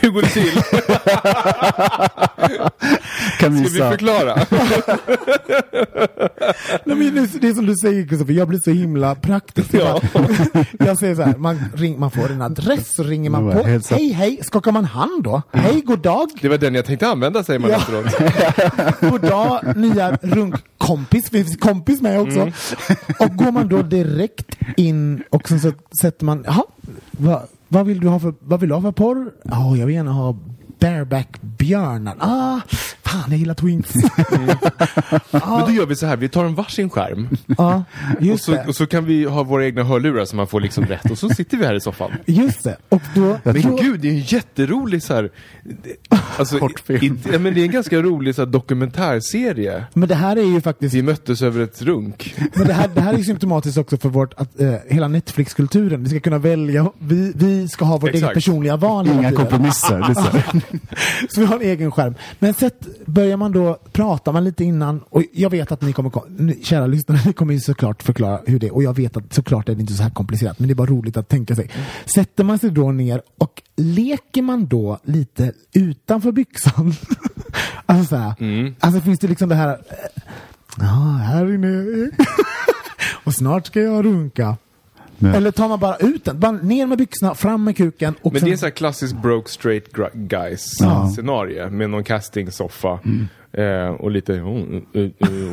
Hur 0.00 0.10
går 0.10 0.22
det 0.22 0.28
till? 0.28 0.52
Kan 3.38 3.64
Ska 3.64 3.72
vi 3.72 3.78
förklara? 3.90 4.34
Nej, 6.84 6.96
men 6.96 7.28
det, 7.40 7.48
är 7.48 7.54
som 7.54 7.66
du 7.66 7.76
säger 7.76 8.06
Kristoffer, 8.08 8.32
jag 8.32 8.48
blir 8.48 8.60
så 8.64 8.70
himla 8.70 9.14
praktisk. 9.14 9.74
Ja. 9.74 10.00
Jag 10.78 10.98
säger 10.98 11.14
så 11.14 11.22
här, 11.22 11.36
man, 11.36 11.60
ring, 11.74 12.00
man 12.00 12.10
får 12.10 12.30
en 12.32 12.42
adress, 12.42 12.94
så 12.94 13.02
ringer 13.02 13.30
man 13.30 13.52
på. 13.52 13.62
Hej, 13.90 14.12
hej, 14.22 14.38
skakar 14.42 14.72
man 14.72 14.84
hand 14.84 15.22
då? 15.24 15.42
Hej, 15.52 15.80
god 15.80 15.98
dag. 15.98 16.28
Det 16.40 16.48
var 16.48 16.58
den 16.58 16.74
jag 16.74 16.84
tänkte 16.84 17.08
använda 17.08 17.44
säger 17.44 17.60
man 17.60 17.70
Ja. 17.70 17.76
efteråt. 17.76 19.00
God 19.10 19.20
dag, 19.30 19.76
nya 19.76 20.18
runkkompis. 20.22 21.24
Det 21.30 21.44
finns 21.44 21.56
kompis 21.56 22.00
med 22.00 22.20
också. 22.20 22.40
Mm. 22.40 22.52
Och 23.18 23.36
går 23.36 23.52
man 23.52 23.68
då 23.68 23.82
direkt 23.82 24.56
in 24.76 25.22
och 25.30 25.48
så 25.48 25.72
sätter 26.00 26.24
man, 26.24 26.44
jaha, 26.46 26.62
vad, 27.10 27.42
vad 27.68 27.86
vill 27.86 28.00
du 28.00 28.08
ha 28.08 28.20
för, 28.20 28.34
vad 28.40 28.60
vill 28.60 28.68
du 28.68 28.74
ha 28.74 28.82
för 28.82 28.92
porr? 28.92 29.32
Ja, 29.44 29.76
jag 29.76 29.86
vill 29.86 29.94
gärna 29.94 30.12
ha 30.12 30.36
bareback 30.78 31.40
björnar. 31.40 32.16
Ah, 32.20 32.60
fan 33.12 33.24
jag 33.30 33.38
gillar 33.38 33.54
twins. 33.54 33.92
Men 35.30 35.60
då 35.66 35.70
gör 35.70 35.86
vi 35.86 35.96
så 35.96 36.06
här, 36.06 36.16
vi 36.16 36.28
tar 36.28 36.44
en 36.44 36.54
varsin 36.54 36.90
skärm. 36.90 37.28
Ja, 37.58 37.84
Och 38.32 38.40
så, 38.40 38.52
det. 38.52 38.64
och 38.68 38.76
så 38.76 38.86
kan 38.86 39.04
vi 39.04 39.24
ha 39.24 39.42
våra 39.42 39.64
egna 39.66 39.82
hörlurar 39.82 40.24
så 40.24 40.36
man 40.36 40.46
får 40.46 40.60
liksom 40.60 40.84
rätt. 40.84 41.10
Och 41.10 41.18
så 41.18 41.28
sitter 41.28 41.56
vi 41.56 41.66
här 41.66 41.74
i 41.74 41.80
soffan. 41.80 42.10
Just 42.26 42.64
det. 42.64 42.76
Och 42.88 43.02
då, 43.14 43.38
Men 43.42 43.62
då 43.62 43.76
gud, 43.76 44.00
det 44.00 44.08
är 44.08 44.12
en 44.12 44.20
jätterolig 44.20 45.02
så 45.02 45.14
här... 45.14 45.30
Alltså, 46.36 46.58
Kortfilm. 46.58 47.14
i, 47.24 47.28
ja, 47.32 47.38
men 47.38 47.54
det 47.54 47.60
är 47.60 47.64
en 47.64 47.70
ganska 47.70 48.02
rolig 48.02 48.34
så 48.34 48.42
här, 48.42 48.46
dokumentärserie. 48.46 49.84
men 49.94 50.08
det 50.08 50.14
här 50.14 50.36
är 50.36 50.42
ju 50.42 50.60
faktiskt 50.60 50.94
Vi 50.94 51.02
möttes 51.02 51.42
över 51.42 51.60
ett 51.60 51.82
runk. 51.82 52.34
Men 52.54 52.66
det 52.66 52.72
här, 52.72 52.88
det 52.94 53.00
här 53.00 53.14
är 53.14 53.18
ju 53.18 53.24
symptomatiskt 53.24 53.78
också 53.78 53.96
för 53.96 54.08
vårt, 54.08 54.34
att, 54.36 54.60
eh, 54.60 54.74
hela 54.88 55.08
Netflix-kulturen. 55.08 56.02
Vi 56.02 56.08
ska 56.10 56.20
kunna 56.20 56.38
välja, 56.38 56.90
vi, 56.98 57.32
vi 57.34 57.68
ska 57.68 57.84
ha 57.84 57.98
vårt 57.98 58.10
Exakt. 58.10 58.22
eget 58.24 58.34
personliga 58.34 58.76
val 58.76 59.08
Inga 59.08 59.32
kompromisser. 59.32 60.14
Så. 60.14 60.22
Så 61.34 61.40
vi 61.40 61.46
har 61.46 61.56
en 61.56 61.62
egen 61.62 61.90
skärm. 61.92 62.14
Men 62.38 62.54
sett, 62.54 62.86
börjar 63.06 63.36
man 63.36 63.52
då, 63.52 63.78
pratar 63.92 64.32
man 64.32 64.44
lite 64.44 64.64
innan, 64.64 65.00
och 65.08 65.22
jag 65.32 65.50
vet 65.50 65.72
att 65.72 65.82
ni 65.82 65.92
kommer, 65.92 66.64
kära 66.64 66.86
lyssnare, 66.86 67.20
ni 67.26 67.32
kommer 67.32 67.54
ju 67.54 67.60
såklart 67.60 68.02
förklara 68.02 68.40
hur 68.46 68.58
det 68.58 68.66
är, 68.66 68.74
och 68.74 68.82
jag 68.82 68.96
vet 68.96 69.16
att 69.16 69.32
såklart 69.32 69.68
är 69.68 69.74
det 69.74 69.80
inte 69.80 69.92
så 69.92 70.02
här 70.02 70.10
komplicerat, 70.10 70.58
men 70.58 70.68
det 70.68 70.72
är 70.72 70.76
bara 70.76 70.86
roligt 70.90 71.16
att 71.16 71.28
tänka 71.28 71.56
sig. 71.56 71.70
Sätter 72.14 72.44
man 72.44 72.58
sig 72.58 72.70
då 72.70 72.92
ner 72.92 73.22
och 73.38 73.62
leker 73.76 74.42
man 74.42 74.66
då 74.66 74.98
lite 75.04 75.52
utanför 75.72 76.32
byxan? 76.32 76.94
alltså 77.86 78.06
så 78.06 78.16
här, 78.16 78.34
alltså 78.80 79.00
finns 79.00 79.18
det 79.18 79.28
liksom 79.28 79.48
det 79.48 79.54
här, 79.54 79.68
eh, 79.68 80.22
ja, 80.78 81.20
här 81.24 81.54
inne, 81.54 82.10
och 83.24 83.34
snart 83.34 83.66
ska 83.66 83.80
jag 83.80 84.04
runka. 84.04 84.56
Men- 85.22 85.34
Eller 85.34 85.50
tar 85.50 85.68
man 85.68 85.78
bara 85.80 85.96
ut 85.96 86.24
den? 86.24 86.40
Bara 86.40 86.52
ner 86.52 86.86
med 86.86 86.98
byxorna, 86.98 87.34
fram 87.34 87.64
med 87.64 87.76
kuken 87.76 88.14
och 88.22 88.32
Men 88.32 88.40
sen... 88.40 88.46
det 88.46 88.50
är 88.50 88.52
en 88.52 88.58
sån 88.58 88.66
här 88.66 88.70
klassisk 88.70 89.16
broke 89.22 89.50
straight 89.50 89.92
guys 90.14 90.76
Ja. 90.80 91.10
scenario 91.16 91.70
med 91.70 91.90
någon 91.90 92.04
castingsoffa. 92.04 92.98
Eh, 93.54 93.88
och 93.88 94.10
lite... 94.10 94.34
eh, 94.34 94.40
eh, 94.42 94.46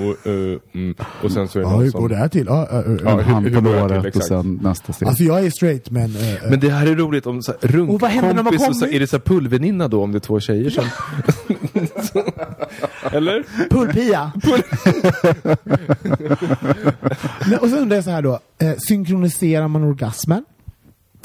och, 0.07 0.27
eh, 0.27 0.59
mm. 0.73 0.95
och 1.23 1.31
sen 1.31 1.47
så 1.47 1.59
är 1.59 1.63
det 1.63 1.69
Ja, 1.69 1.77
hur 1.77 1.91
som... 1.91 2.01
går 2.01 2.09
det 2.09 2.15
här 2.15 2.27
till? 2.27 2.45
Ja, 2.49 2.67
En 2.69 2.99
hur- 2.99 3.21
hand 3.21 3.47
hur 3.47 3.55
på 3.55 3.61
går 3.61 3.71
det 3.71 3.77
till, 3.77 3.81
låret 3.89 3.99
och 3.99 4.05
exakt. 4.07 4.25
sen 4.27 4.59
nästa 4.63 4.93
steg. 4.93 5.07
Alltså 5.07 5.23
jag 5.23 5.45
är 5.45 5.49
straight 5.49 5.89
men... 5.91 6.15
eh, 6.15 6.49
Men 6.49 6.59
det 6.59 6.69
här 6.69 6.87
är 6.87 6.95
roligt 6.95 7.25
om 7.25 7.41
så 7.41 7.53
här, 7.61 7.79
Och 7.89 8.01
vad 8.01 8.11
händer 8.11 8.33
när 8.33 8.43
man 8.43 8.53
runkkompis 8.53 8.81
och 8.81 8.89
så, 8.89 8.95
är 8.95 8.99
det 8.99 9.07
så 9.07 9.15
här 9.17 9.21
pullväninna 9.21 9.87
då 9.87 10.03
om 10.03 10.11
det 10.11 10.17
är 10.17 10.19
två 10.19 10.39
tjejer 10.39 10.69
som... 10.69 10.83
Eller? 13.11 13.43
Pullpia! 13.69 14.31
Nej, 17.47 17.57
och 17.61 17.69
så 17.69 17.77
undrar 17.77 17.95
jag 17.97 18.03
så 18.03 18.11
här 18.11 18.21
då, 18.21 18.39
eh, 18.61 18.73
synkroniserar 18.77 19.67
man 19.67 19.83
orgasmen? 19.83 20.45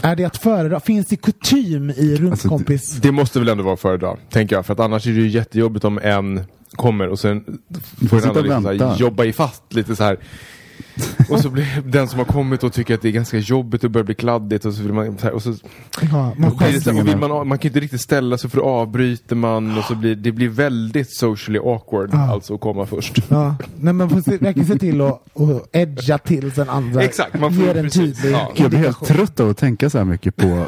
Är 0.03 0.17
det 0.17 0.25
att 0.25 0.37
föredra? 0.37 0.81
Finns 0.81 1.07
det 1.07 1.17
kutym 1.17 1.91
i 1.91 2.17
runkkompis? 2.17 2.91
Det 2.97 3.13
måste 3.13 3.39
väl 3.39 3.49
ändå 3.49 3.65
vara 3.65 3.75
att 3.75 3.81
föredra, 3.81 4.17
tänker 4.31 4.57
jag. 4.57 4.67
För 4.67 4.73
att 4.73 4.81
annars 4.81 5.07
är 5.07 5.11
det 5.11 5.17
ju 5.21 5.29
jättejobbigt 5.29 5.85
om 5.85 5.99
en 6.03 6.41
kommer 6.75 7.09
och 7.09 7.19
sen 7.19 7.45
får 8.11 8.21
den 8.21 8.29
andra 8.29 8.41
liksom 8.43 8.63
så 8.63 8.69
här, 8.69 8.79
vänta. 8.79 8.97
jobba 8.97 9.25
i 9.25 9.33
fast 9.33 9.63
lite 9.75 9.97
så 9.97 10.05
här. 10.05 10.19
Och 11.31 11.41
så 11.41 11.51
blir 11.51 11.83
den 11.87 12.09
som 12.09 12.19
har 12.19 12.27
kommit 12.27 12.65
och 12.65 12.73
tycker 12.73 12.95
att 12.95 13.03
det 13.03 13.09
är 13.09 13.13
ganska 13.13 13.39
jobbigt 13.39 13.85
och 13.85 13.91
börjar 13.91 14.05
bli 14.05 14.15
kladdigt 14.15 14.65
och 14.65 14.75
så 14.75 14.83
vill 14.83 14.93
man 14.93 15.19
så 15.19 15.27
här, 15.27 15.33
och 15.33 15.43
så 15.43 15.55
ja, 16.01 16.35
man 16.37 16.51
och 16.51 16.57
blir 16.57 16.73
det 16.73 16.81
så 16.81 16.91
här, 16.91 17.01
och 17.01 17.09
vill 17.09 17.17
man, 17.17 17.49
man 17.49 17.59
kan 17.59 17.69
inte 17.69 17.81
riktigt 17.81 18.01
ställa 18.01 18.39
sig 18.39 18.51
för 18.51 18.57
då 18.57 18.65
avbryter 18.65 19.37
man 19.37 19.79
och 19.79 19.85
så 19.85 19.95
blir 19.95 20.15
det 20.15 20.33
blir 20.33 20.49
väldigt 20.49 21.17
socially 21.17 21.59
awkward 21.59 22.11
Ja. 22.13 22.33
alltså 22.33 22.55
att 22.55 22.61
komma 22.61 22.87
först. 22.87 23.19
ja, 23.29 23.57
nej, 23.81 23.93
men 23.93 24.11
får 24.11 24.21
se, 24.21 24.37
verkligen 24.37 24.69
se 24.69 24.79
till 24.79 25.01
att 25.01 25.25
och 25.33 25.69
edga 25.73 26.19
till 26.19 26.51
den 26.51 26.69
andra. 26.69 27.03
Exakt, 27.03 27.41
man 27.41 27.55
får 27.55 27.77
en 27.77 27.91
tydlig 27.91 28.33
ja. 28.33 28.53
jag 28.57 28.71
blir 28.71 28.81
helt 28.81 29.05
trött 29.07 29.41
av 29.41 29.51
att 29.51 29.59
tänka 29.59 29.91
så 29.91 29.99
här 29.99 30.05
mycket 30.05 30.37
på... 30.37 30.67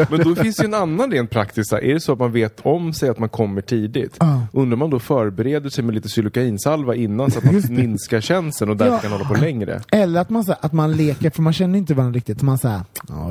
Men 0.10 0.20
då 0.20 0.34
finns 0.34 0.60
ju 0.60 0.64
en 0.64 0.74
annan 0.74 1.10
rent 1.10 1.34
här, 1.34 1.84
Är 1.84 1.94
det 1.94 2.00
så 2.00 2.12
att 2.12 2.18
man 2.18 2.32
vet 2.32 2.60
om 2.62 2.92
sig 2.92 3.08
att 3.08 3.18
man 3.18 3.28
kommer 3.28 3.60
tidigt? 3.60 4.16
Ja. 4.20 4.46
Undrar 4.52 4.76
man 4.76 4.90
då 4.90 4.98
förbereder 4.98 5.70
sig 5.70 5.84
med 5.84 5.94
lite 5.94 6.08
xylokainsalva 6.08 6.94
innan 6.94 7.30
så 7.30 7.38
att 7.38 7.44
man 7.44 7.62
minskar 7.68 8.20
känseln 8.50 8.70
och 8.70 8.76
därför 8.76 8.92
Ja. 8.94 8.98
kan 9.00 9.12
hålla 9.12 9.24
på 9.24 9.34
längre? 9.34 9.80
Eller 9.92 10.20
att 10.20 10.30
man, 10.30 10.44
så, 10.44 10.52
här- 10.52 10.58
att 10.62 10.72
man 10.72 10.92
leker, 10.96 11.30
för 11.30 11.42
man 11.42 11.52
känner 11.52 11.78
inte 11.78 11.94
varandra 11.94 12.16
riktigt. 12.16 12.42
Man 12.42 12.58
ja, 12.62 12.84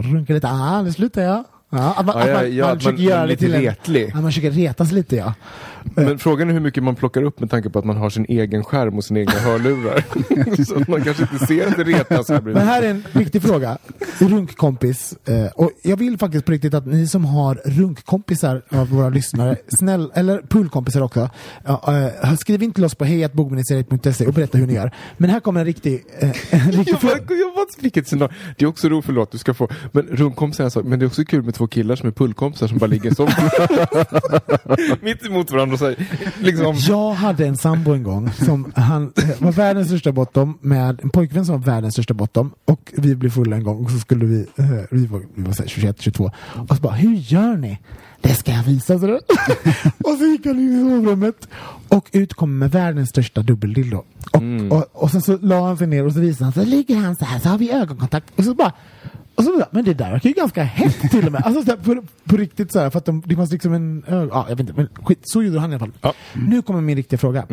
runkar 0.04 0.34
lite, 0.34 0.48
ah, 0.50 0.82
nu 0.82 0.92
slutar 0.94 1.22
jag. 1.22 1.44
Ja, 1.72 1.94
att 1.98 2.06
man, 2.06 2.16
Ja, 2.18 2.22
att 2.24 2.28
ja, 2.30 2.34
man, 2.36 2.56
ja, 2.56 2.66
man 2.66 2.72
att 2.74 2.78
försöker 2.78 2.98
man- 2.98 3.06
göra 3.06 3.26
lite 3.26 3.46
en, 3.46 3.52
retlig. 3.52 4.16
Man 4.16 4.24
försöker 4.24 4.52
retas 4.52 4.92
lite 4.92 5.16
ja. 5.16 5.34
Men 5.84 6.20
frågan 6.20 6.50
är 6.50 6.54
hur 6.54 6.60
mycket 6.60 6.84
man 6.84 6.96
plockar 6.96 7.24
upp 7.24 7.40
med 7.40 7.50
tanke 7.50 7.70
på 7.70 7.80
att 7.80 7.86
man 7.86 7.98
har 7.98 8.10
sin 8.10 8.26
egen 8.30 8.64
skärm 8.64 8.98
och 8.98 9.04
sina 9.04 9.20
egna 9.20 9.32
hörlurar. 9.40 10.04
så 10.66 10.92
man 10.92 11.02
kanske 11.04 11.24
inte 11.24 11.46
ser 11.46 11.68
att 11.68 11.76
det 11.78 11.84
retas 11.84 12.30
här 12.30 12.42
bredvid. 12.42 12.56
Men 12.56 12.68
här 12.68 12.82
är 12.82 12.90
en 12.90 13.04
viktig 13.14 13.42
fråga. 13.42 13.78
Runkkompis. 14.20 15.16
Eh, 15.28 15.46
och 15.56 15.72
jag 15.82 15.98
vill 15.98 16.18
faktiskt 16.18 16.46
på 16.46 16.52
riktigt 16.52 16.74
att 16.74 16.86
ni 16.86 17.08
som 17.08 17.26
har 17.26 17.56
runkkompisar 17.66 18.62
av 18.70 18.90
våra 18.90 19.10
lyssnare, 19.10 19.58
snäll, 19.80 20.12
eller 20.16 20.38
poolkompisar 20.38 21.02
också, 21.02 21.30
eh, 21.68 22.34
skriv 22.40 22.64
in 22.64 22.74
till 22.74 22.86
oss 22.86 22.96
på 22.96 23.06
hejatbogministeriet.se 23.06 24.28
och 24.28 24.34
berätta 24.34 24.58
hur 24.58 24.68
ni 24.68 24.74
gör. 24.74 24.92
Men 25.18 25.30
här 25.30 25.40
kommer 25.40 25.60
en 25.60 25.66
riktig, 25.66 26.06
eh, 26.20 26.30
en 26.54 26.72
riktig 26.72 26.94
Jag 26.94 27.02
fråga. 27.02 27.14
jag 27.14 27.54
bara, 27.56 27.66
vilket 27.80 28.08
scenario. 28.08 28.34
Det 28.58 28.66
är 28.66 28.70
också 28.70 28.90
roligt, 28.90 29.06
förlåt, 29.06 29.32
du 29.32 29.38
ska 29.38 29.54
få. 29.54 29.68
Men 29.92 30.04
rundkompisar 30.04 30.64
är 30.64 30.66
en 30.66 30.72
sak, 30.72 30.86
men 30.86 31.00
det 31.00 31.06
är 31.06 31.08
också 31.08 31.26
kul 31.26 31.44
med 31.44 31.54
två 31.54 31.68
killar 31.68 31.96
som 31.96 32.08
är 32.08 32.12
pullkompisar 32.12 32.68
som 32.68 32.78
bara 32.78 32.88
ligger 32.88 33.12
som 33.16 33.28
mitt 35.02 35.26
emot 35.26 35.52
varandra 35.52 35.69
och 35.74 35.80
säger 35.80 36.08
liksom. 36.40 36.76
Jag 36.80 37.14
hade 37.14 37.48
en 37.48 37.58
sambo 37.58 37.94
en 37.94 38.04
gång 38.04 38.32
som 38.32 38.72
han 38.76 39.14
eh, 39.18 39.30
var 39.40 39.52
världens 39.52 39.88
största 39.88 40.12
bottom 40.12 40.58
med 40.62 41.00
en 41.04 41.10
pojkvän 41.10 41.46
som 41.46 41.62
var 41.62 41.74
världens 41.74 41.94
största 41.94 42.14
bottom 42.14 42.52
och 42.66 42.94
vi 42.98 43.16
blev 43.16 43.30
fulla 43.30 43.56
en 43.56 43.64
gång 43.64 43.86
och 43.86 43.92
så 43.92 44.00
skulle 44.00 44.26
vi, 44.26 44.40
eh, 44.56 44.66
vi 44.92 45.06
var, 45.06 45.22
vi 45.36 45.44
var 45.44 45.54
så 45.54 45.64
här 45.64 45.70
21, 45.70 46.02
22 46.02 46.32
och 46.70 46.76
så 46.76 46.82
bara, 46.82 46.94
hur 46.94 47.16
gör 47.16 47.58
ni? 47.58 47.80
Det 48.22 48.34
ska 48.34 48.52
jag 48.52 48.64
visa, 48.64 49.00
så 49.00 49.08
och 50.04 50.18
så 50.20 50.26
gick 50.26 50.46
han 50.46 50.60
in 50.60 50.88
i 50.88 50.90
sovrummet 50.90 51.48
och 51.88 52.10
ut 52.12 52.34
kom 52.34 52.58
med 52.58 52.72
världens 52.72 53.10
största 53.10 53.42
dubbeldildo. 53.42 54.04
Och, 54.32 54.78
och, 54.78 55.04
och 55.04 55.12
sen 55.12 55.22
så 55.22 55.38
la 55.42 55.68
han 55.68 55.78
sig 55.78 55.88
ner 55.88 56.06
och 56.06 56.14
så 56.14 56.20
visade 56.20 56.44
han, 56.44 56.54
så 56.54 56.70
ligger 56.70 56.96
han 56.96 57.16
så 57.16 57.26
här, 57.26 57.40
så 57.40 57.50
har 57.50 57.58
vi 57.58 57.72
ögonkontakt 57.72 58.26
och 58.36 58.44
så 58.44 58.54
bara 58.54 58.74
och 59.40 59.46
så, 59.46 59.64
men 59.72 59.86
det 59.86 59.94
där 59.94 60.12
verkar 60.12 60.30
ju 60.30 60.36
ganska 60.36 60.64
hett 60.64 61.12
till 61.12 61.26
och 61.26 61.32
med. 61.32 61.42
Alltså, 61.46 61.64
så 61.64 61.72
här, 61.72 61.78
på, 61.78 62.04
på 62.24 62.38
riktigt 62.38 62.72
så 62.72 62.80
här, 62.80 62.90
för 62.90 62.98
att 62.98 63.06
de, 63.06 63.24
det 63.26 63.36
fanns 63.36 63.52
liksom 63.52 63.74
en, 63.74 64.04
ja, 64.08 64.46
jag 64.50 64.56
vet 64.56 64.60
inte, 64.60 64.74
men 64.74 64.90
skit, 65.04 65.20
så 65.24 65.44
gjorde 65.44 65.60
han 65.60 65.72
i 65.72 65.76
alla 65.76 65.80
fall. 65.80 65.92
Ja. 66.02 66.14
Nu 66.34 66.62
kommer 66.62 66.82
min 66.82 66.96
riktiga 66.96 67.18
fråga. 67.18 67.46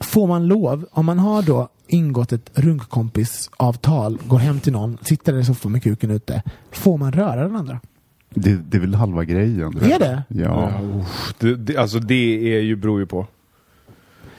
Får 0.00 0.26
man 0.26 0.46
lov, 0.46 0.86
om 0.90 1.06
man 1.06 1.18
har 1.18 1.42
då 1.42 1.68
ingått 1.86 2.32
ett 2.32 2.50
runkkompisavtal, 2.54 4.18
går 4.26 4.38
hem 4.38 4.60
till 4.60 4.72
någon, 4.72 4.98
sitter 5.02 5.32
där 5.32 5.40
i 5.40 5.44
soffan 5.44 5.72
med 5.72 5.82
kuken 5.82 6.10
ute, 6.10 6.42
får 6.70 6.98
man 6.98 7.12
röra 7.12 7.42
den 7.42 7.56
andra? 7.56 7.80
Det, 8.34 8.54
det 8.54 8.76
är 8.76 8.80
väl 8.80 8.94
halva 8.94 9.24
grejen. 9.24 9.78
Är 9.78 9.98
det? 9.98 10.22
Ja. 10.28 10.72
Det, 11.38 11.56
det, 11.56 11.76
alltså 11.76 11.98
det 11.98 12.54
är 12.56 12.60
ju, 12.60 12.76
beror 12.76 13.00
ju 13.00 13.06
på. 13.06 13.26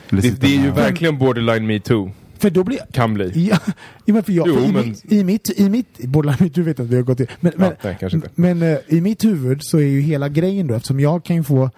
Det, 0.10 0.42
det 0.42 0.48
är 0.48 0.64
ju 0.64 0.72
verkligen 0.72 1.18
borderline 1.18 1.68
me 1.68 1.80
too. 1.80 2.12
För 2.42 2.50
då 2.50 2.64
blir 2.64 2.80
Kan 2.92 3.14
bli. 3.14 3.48
Ja, 3.50 3.58
ja, 4.06 4.14
men 4.14 4.24
för 4.24 4.32
jag, 4.32 4.48
Jo, 4.48 4.56
för 4.56 4.66
i, 4.66 4.72
men- 4.72 4.88
mitt, 4.88 5.12
i 5.12 5.24
mitt, 5.24 5.60
i 5.60 5.70
mitt, 5.70 6.00
mitt 6.40 6.58
huvud 6.58 6.66
vet 6.66 6.80
jag 6.80 6.86
hur 6.86 6.94
jag 6.96 7.02
har 7.02 7.06
gått 7.06 7.18
till. 7.18 7.28
Men, 7.40 7.54
men, 7.56 7.74
nej, 7.84 8.22
men 8.36 8.62
eh, 8.62 8.78
i 8.88 9.02
mitt 9.02 9.24
huvud 9.24 9.60
så 9.62 9.78
är 9.78 9.86
ju 9.86 10.02
hela 10.02 10.30
grejen 10.30 10.68
då, 10.68 10.74
eftersom 10.74 11.00
jag 11.00 11.24
kan 11.24 11.36
ju 11.36 11.44
få 11.44 11.70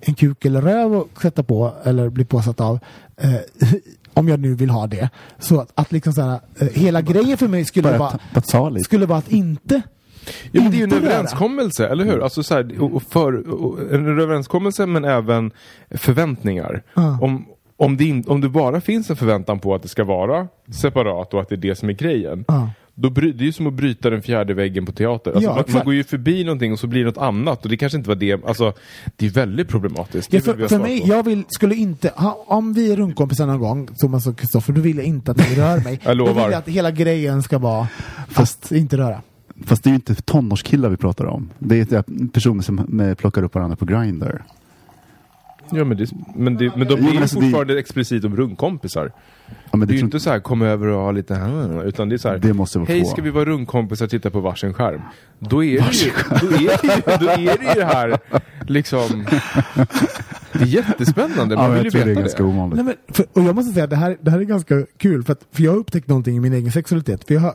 en 0.00 0.14
kuk 0.14 0.44
eller 0.44 0.62
röv 0.62 0.94
att 0.96 1.22
sätta 1.22 1.42
på 1.42 1.74
eller 1.84 2.08
bli 2.08 2.24
påsatt 2.24 2.60
av, 2.60 2.78
eh, 3.16 3.34
om 4.14 4.28
jag 4.28 4.40
nu 4.40 4.54
vill 4.54 4.70
ha 4.70 4.86
det. 4.86 5.08
Så 5.38 5.60
att, 5.60 5.70
att 5.74 5.92
liksom 5.92 6.12
så 6.12 6.22
här, 6.22 6.40
eh, 6.58 6.68
hela 6.68 7.00
grejen 7.00 7.38
för 7.38 7.48
mig 7.48 7.64
skulle 7.64 7.98
vara, 7.98 8.68
lite. 8.68 8.84
skulle 8.84 9.06
vara 9.06 9.18
att 9.18 9.32
inte 9.32 9.82
Ja, 10.52 10.62
men 10.62 10.70
det 10.70 10.76
är 10.76 10.78
ju 10.78 10.84
en 10.84 10.92
överenskommelse, 10.92 11.88
eller 11.88 12.04
hur? 12.04 12.22
Alltså 12.22 12.42
så 12.42 12.54
här, 12.54 12.82
och, 12.82 13.02
för, 13.02 13.48
och, 13.48 13.94
en 13.94 14.20
överenskommelse 14.20 14.86
men 14.86 15.04
även 15.04 15.50
förväntningar. 15.90 16.82
Ja. 16.94 17.18
Om, 17.20 17.46
om, 17.76 17.96
det 17.96 18.04
in, 18.04 18.24
om 18.26 18.40
det 18.40 18.48
bara 18.48 18.80
finns 18.80 19.10
en 19.10 19.16
förväntan 19.16 19.58
på 19.58 19.74
att 19.74 19.82
det 19.82 19.88
ska 19.88 20.04
vara 20.04 20.48
separat 20.82 21.34
och 21.34 21.40
att 21.40 21.48
det 21.48 21.54
är 21.54 21.56
det 21.56 21.74
som 21.76 21.88
är 21.88 21.92
grejen. 21.92 22.44
Ja. 22.48 22.70
Då 22.98 23.10
bry, 23.10 23.32
det 23.32 23.44
är 23.44 23.46
ju 23.46 23.52
som 23.52 23.66
att 23.66 23.72
bryta 23.72 24.10
den 24.10 24.22
fjärde 24.22 24.54
väggen 24.54 24.86
på 24.86 24.92
teater. 24.92 25.30
Alltså 25.32 25.50
Ja, 25.50 25.54
man, 25.54 25.64
man 25.68 25.84
går 25.84 25.94
ju 25.94 26.04
förbi 26.04 26.44
någonting 26.44 26.72
och 26.72 26.78
så 26.78 26.86
blir 26.86 27.00
det 27.00 27.06
något 27.06 27.18
annat 27.18 27.62
och 27.64 27.68
det 27.70 27.76
kanske 27.76 27.98
inte 27.98 28.08
var 28.08 28.16
det. 28.16 28.44
Alltså, 28.44 28.72
det 29.16 29.26
är 29.26 29.30
väldigt 29.30 29.68
problematiskt. 29.68 30.32
Ja, 30.32 30.40
för, 30.40 30.68
för 30.68 30.78
mig, 30.78 31.00
på. 31.00 31.08
jag 31.08 31.22
vill, 31.24 31.44
skulle 31.48 31.74
inte, 31.74 32.12
ha, 32.16 32.44
om 32.46 32.72
vi 32.72 32.92
är 32.92 32.96
runkkompisar 32.96 33.46
någon 33.46 33.58
gång, 33.60 33.88
Thomas 34.00 34.26
och 34.26 34.38
Kristoffer, 34.38 34.72
då 34.72 34.80
vill 34.80 34.96
jag 34.96 35.06
inte 35.06 35.30
att 35.30 35.36
ni 35.50 35.56
rör 35.56 35.80
mig. 35.84 36.00
Jag 36.04 36.18
Då 36.18 36.24
lovar. 36.26 36.42
vill 36.42 36.52
jag 36.52 36.58
att 36.58 36.68
hela 36.68 36.90
grejen 36.90 37.42
ska 37.42 37.58
vara 37.58 37.88
Fast- 38.28 38.64
att 38.64 38.72
inte 38.72 38.96
röra. 38.96 39.22
Fast 39.64 39.84
det 39.84 39.88
är 39.88 39.92
ju 39.92 39.94
inte 39.96 40.14
tonårskillar 40.14 40.88
vi 40.88 40.96
pratar 40.96 41.24
om. 41.24 41.50
Det 41.58 41.92
är 41.92 42.28
personer 42.28 42.62
som 42.62 42.74
med, 42.88 43.18
plockar 43.18 43.42
upp 43.42 43.54
varandra 43.54 43.76
på 43.76 43.84
Grindr. 43.84 44.42
Ja, 45.70 45.84
men, 45.84 45.96
det, 45.96 46.10
men, 46.34 46.56
det, 46.56 46.76
men 46.76 46.88
de 46.88 46.94
är 47.06 47.12
ju 47.12 47.18
alltså, 47.20 47.36
det- 47.40 47.42
fortfarande 47.46 47.78
explicit 47.78 48.24
om 48.24 48.36
rundkompisar. 48.36 49.12
Ja, 49.70 49.76
men 49.76 49.80
Det 49.80 49.84
är 49.84 49.86
det, 49.86 49.94
ju 49.94 50.04
inte 50.04 50.20
så 50.20 50.30
här, 50.30 50.40
kom 50.40 50.62
över 50.62 50.86
och 50.86 51.00
ha 51.00 51.10
lite 51.10 51.34
här, 51.34 51.84
utan 51.88 52.08
det 52.08 52.14
är 52.14 52.18
så 52.18 52.28
här, 52.28 52.38
Det 52.38 52.52
måste 52.52 52.78
vara 52.78 52.88
hej 52.88 53.00
få. 53.00 53.06
ska 53.06 53.22
vi 53.22 53.30
vara 53.30 53.44
rundkompisar 53.44 54.04
och 54.04 54.10
titta 54.10 54.30
på 54.30 54.40
varsin 54.40 54.74
skärm? 54.74 55.00
Då 55.38 55.64
är 55.64 55.80
det 55.80 55.92
ju, 55.92 56.10
då 56.40 56.46
är 56.46 56.58
det 56.58 56.62
ju, 56.62 57.00
då 57.20 57.26
är 57.30 57.58
det 57.58 57.64
ju 57.74 57.80
det 57.80 57.84
här, 57.84 58.18
liksom, 58.66 59.26
det 60.52 60.60
är 60.62 60.66
jättespännande, 60.66 61.54
ja, 61.54 61.60
man 61.62 61.70
men 61.70 61.82
vill 61.82 61.84
jag 61.84 61.84
ju 61.84 61.90
tror 61.90 62.00
det 62.04 62.04
är 62.04 62.08
veta 62.08 62.20
ganska 62.20 62.42
det. 62.42 62.48
ovanligt. 62.48 62.76
Nej, 62.76 62.84
men, 62.84 63.14
för, 63.14 63.26
och 63.32 63.42
jag 63.42 63.54
måste 63.54 63.72
säga 63.72 63.84
att 63.84 63.90
det 63.90 63.96
här, 63.96 64.16
det 64.20 64.30
här 64.30 64.38
är 64.38 64.44
ganska 64.44 64.86
kul, 64.98 65.22
för, 65.22 65.32
att, 65.32 65.40
för 65.52 65.62
jag 65.62 65.72
har 65.72 65.78
upptäckt 65.78 66.08
någonting 66.08 66.36
i 66.36 66.40
min 66.40 66.52
egen 66.52 66.72
sexualitet. 66.72 67.24
För 67.24 67.34
jag 67.34 67.40
har, 67.40 67.54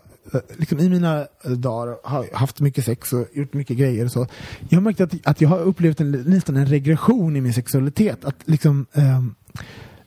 liksom, 0.57 0.79
I 0.79 0.89
mina 0.89 1.19
eh, 1.19 1.51
dagar 1.51 1.97
har 2.03 2.27
haft 2.33 2.59
mycket 2.59 2.85
sex 2.85 3.13
och 3.13 3.27
gjort 3.33 3.53
mycket 3.53 3.77
grejer 3.77 4.05
och 4.05 4.11
så. 4.11 4.27
Jag 4.69 4.77
har 4.77 4.81
märkt 4.81 5.01
att, 5.01 5.13
att 5.23 5.41
jag 5.41 5.49
har 5.49 5.59
upplevt 5.59 5.99
en, 6.01 6.11
nästan 6.11 6.57
en 6.57 6.65
regression 6.65 7.35
i 7.35 7.41
min 7.41 7.53
sexualitet. 7.53 8.25
Att 8.25 8.35
liksom, 8.45 8.85
ehm, 8.93 9.35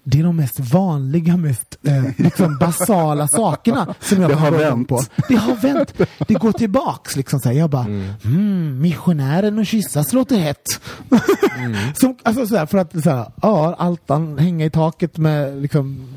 det 0.04 0.18
är 0.18 0.24
de 0.24 0.36
mest 0.36 0.60
vanliga, 0.60 1.36
mest 1.36 1.78
eh, 1.82 2.04
liksom 2.16 2.58
basala 2.58 3.28
sakerna 3.28 3.94
som 4.00 4.20
jag 4.20 4.30
Det 4.30 4.34
har 4.34 4.50
vänt. 4.50 4.88
på. 4.88 5.02
Det 5.28 5.34
har 5.34 5.56
vänt. 5.56 5.94
Det 6.28 6.34
går 6.34 6.52
tillbaks 6.52 7.16
liksom 7.16 7.40
så 7.40 7.48
här. 7.48 7.56
Jag 7.56 7.70
bara, 7.70 7.84
mm. 7.84 8.80
missionären 8.80 9.58
och 9.58 9.66
kyssas 9.66 10.12
låter 10.12 10.38
hett. 10.38 10.80
Som, 11.94 12.16
alltså 12.22 12.46
så 12.46 12.56
här, 12.56 12.66
för 12.66 12.78
att 12.78 13.02
så 13.02 13.10
här, 13.10 13.32
ja, 13.42 13.74
Altan 13.78 14.38
hänga 14.38 14.66
i 14.66 14.70
taket 14.70 15.18
med 15.18 15.62
liksom 15.62 16.08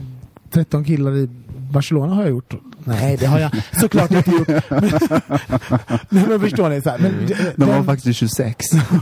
13 0.52 0.84
killar 0.84 1.16
i 1.18 1.30
Barcelona 1.72 2.16
har 2.16 2.22
jag 2.22 2.30
gjort. 2.30 2.54
Nej, 2.88 3.18
det 3.18 3.26
har 3.26 3.40
jag 3.40 3.52
såklart 3.82 4.12
inte 4.12 4.32
gjort. 4.32 4.48
Men, 4.48 4.60
nej, 6.10 6.26
men 6.28 6.40
förstår 6.40 6.70
ni? 6.70 6.82
Så 6.82 6.90
här, 6.90 6.98
men, 6.98 7.14
De 7.56 7.66
var 7.66 7.74
den- 7.74 7.86
faktiskt 7.86 8.20
26. 8.20 8.66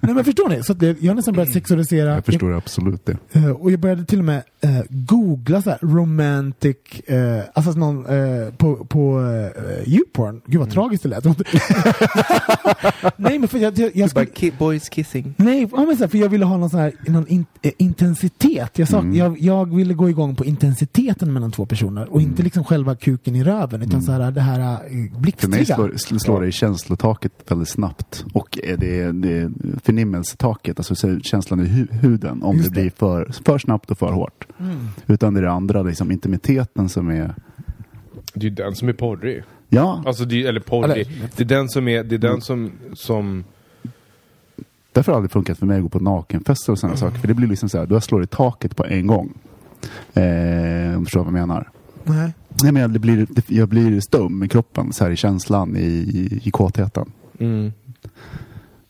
nej, 0.00 0.14
men 0.14 0.24
förstår 0.24 0.48
ni? 0.48 0.62
Så 0.62 0.72
att 0.72 0.80
det, 0.80 0.96
jag 1.00 1.10
har 1.10 1.14
nästan 1.14 1.34
börjat 1.34 1.52
sexualisera. 1.52 2.14
Jag 2.14 2.24
förstår 2.24 2.56
absolut 2.56 3.06
det. 3.06 3.16
Eh, 3.32 3.50
och 3.50 3.70
jag 3.70 3.80
började 3.80 4.04
till 4.04 4.18
och 4.18 4.24
med 4.24 4.42
eh, 4.60 4.80
googla 4.88 5.62
så 5.62 5.70
här, 5.70 5.78
romantic, 5.82 6.76
uh, 7.10 7.40
alltså 7.54 7.72
någon 7.72 8.06
uh, 8.06 8.50
på, 8.52 8.76
på 8.76 9.20
uh, 9.20 9.88
YouPorn. 9.88 10.40
Gud 10.46 10.60
vad 10.60 10.70
tragiskt 10.70 11.02
det 11.02 11.08
lät. 11.08 11.24
Nej 13.16 13.38
men 13.38 13.48
för 13.48 13.58
jag, 13.58 13.78
jag, 13.78 13.96
jag 13.96 14.10
skulle, 14.10 14.52
boys 14.58 14.88
kissing. 14.88 15.34
Nej, 15.36 15.68
ja, 15.72 15.84
men 15.84 15.96
så 15.96 16.02
här, 16.02 16.08
för 16.08 16.18
jag 16.18 16.28
ville 16.28 16.44
ha 16.44 16.56
någon 16.56 16.70
sån 16.70 16.80
här 16.80 16.92
någon 17.06 17.26
in, 17.26 17.46
eh, 17.62 17.72
intensitet. 17.78 18.78
Jag, 18.78 18.88
sa, 18.88 19.04
jag, 19.04 19.38
jag 19.38 19.76
ville 19.76 19.94
gå 19.94 20.10
igång 20.10 20.36
på 20.36 20.44
intensiteten 20.44 21.32
mellan 21.32 21.50
två 21.52 21.66
personer 21.66 22.12
och 22.12 22.22
inte 22.22 22.42
liksom 22.42 22.64
själva 22.64 22.94
kuken 23.08 23.36
i 23.36 23.44
röven 23.44 23.82
utan 23.82 24.02
så 24.02 24.12
här, 24.12 24.30
det 24.30 24.40
här 24.40 24.60
eh, 24.60 24.76
För 24.78 24.88
mig 24.90 25.10
blixtriga. 25.18 25.64
slår, 25.64 26.18
slår 26.18 26.40
det 26.40 26.46
i 26.48 26.52
känslotaket 26.52 27.32
väldigt 27.48 27.68
snabbt. 27.68 28.24
Och 28.32 28.58
är 28.62 28.76
det, 28.76 29.12
det 29.12 29.50
förnimmelsetaket, 29.82 30.78
alltså 30.78 30.94
så 30.94 31.20
känslan 31.20 31.60
i 31.60 31.66
hu 31.68 31.86
huden, 31.90 32.42
om 32.42 32.56
Just 32.56 32.68
det 32.68 32.80
blir 32.80 32.90
för, 32.90 33.30
för 33.44 33.58
snabbt 33.58 33.90
och 33.90 33.98
för 33.98 34.12
hårt. 34.12 34.46
Utan 35.06 35.34
det 35.34 35.40
är 35.40 35.44
det 35.44 35.50
andra, 35.50 35.82
liksom 35.82 36.10
intimiteten 36.10 36.88
som 36.88 37.08
är... 37.10 37.34
Det 38.34 38.46
är 38.46 38.50
den 38.50 38.74
som 38.74 38.88
är 38.88 38.92
porrig. 38.92 39.42
Ja, 39.68 40.02
Alltså, 40.06 40.24
det, 40.24 40.46
eller 40.46 40.60
porrig. 40.60 40.90
Eller- 40.90 41.28
Det 41.36 41.42
är 41.42 41.48
den 41.48 41.68
som 41.68 41.88
är, 41.88 42.04
det 42.04 42.14
är 42.14 42.18
den 42.18 42.40
som, 42.40 42.70
som 42.94 43.44
därför 44.92 45.12
har 45.12 45.14
det 45.14 45.16
aldrig 45.16 45.30
funkat 45.30 45.58
för 45.58 45.66
mig 45.66 45.76
att 45.76 45.82
gå 45.82 45.88
på 45.88 46.00
nakenfester 46.00 46.72
och 46.72 46.78
sådana 46.78 46.96
saker. 46.96 47.18
För 47.18 47.28
det 47.28 47.34
blir 47.34 47.48
liksom 47.48 47.68
så 47.68 47.78
här, 47.78 47.86
du 47.86 48.00
slår 48.00 48.22
i 48.22 48.26
taket 48.26 48.76
på 48.76 48.84
en 48.84 49.06
gång. 49.06 49.32
Eh, 50.14 50.22
om 50.94 50.98
du 50.98 51.04
förstår 51.04 51.20
vad 51.20 51.26
jag 51.26 51.32
menar. 51.32 51.68
Nej. 52.04 52.32
Nej, 52.62 52.72
men 52.72 52.82
jag, 52.82 52.90
blir, 52.90 53.26
jag 53.46 53.68
blir 53.68 54.00
stum 54.00 54.42
i 54.42 54.48
kroppen, 54.48 54.92
så 54.92 55.04
här 55.04 55.10
i 55.10 55.16
känslan, 55.16 55.76
i, 55.76 55.80
i, 55.80 56.40
i 56.44 56.50
kåtheten. 56.50 57.12
mm. 57.40 57.72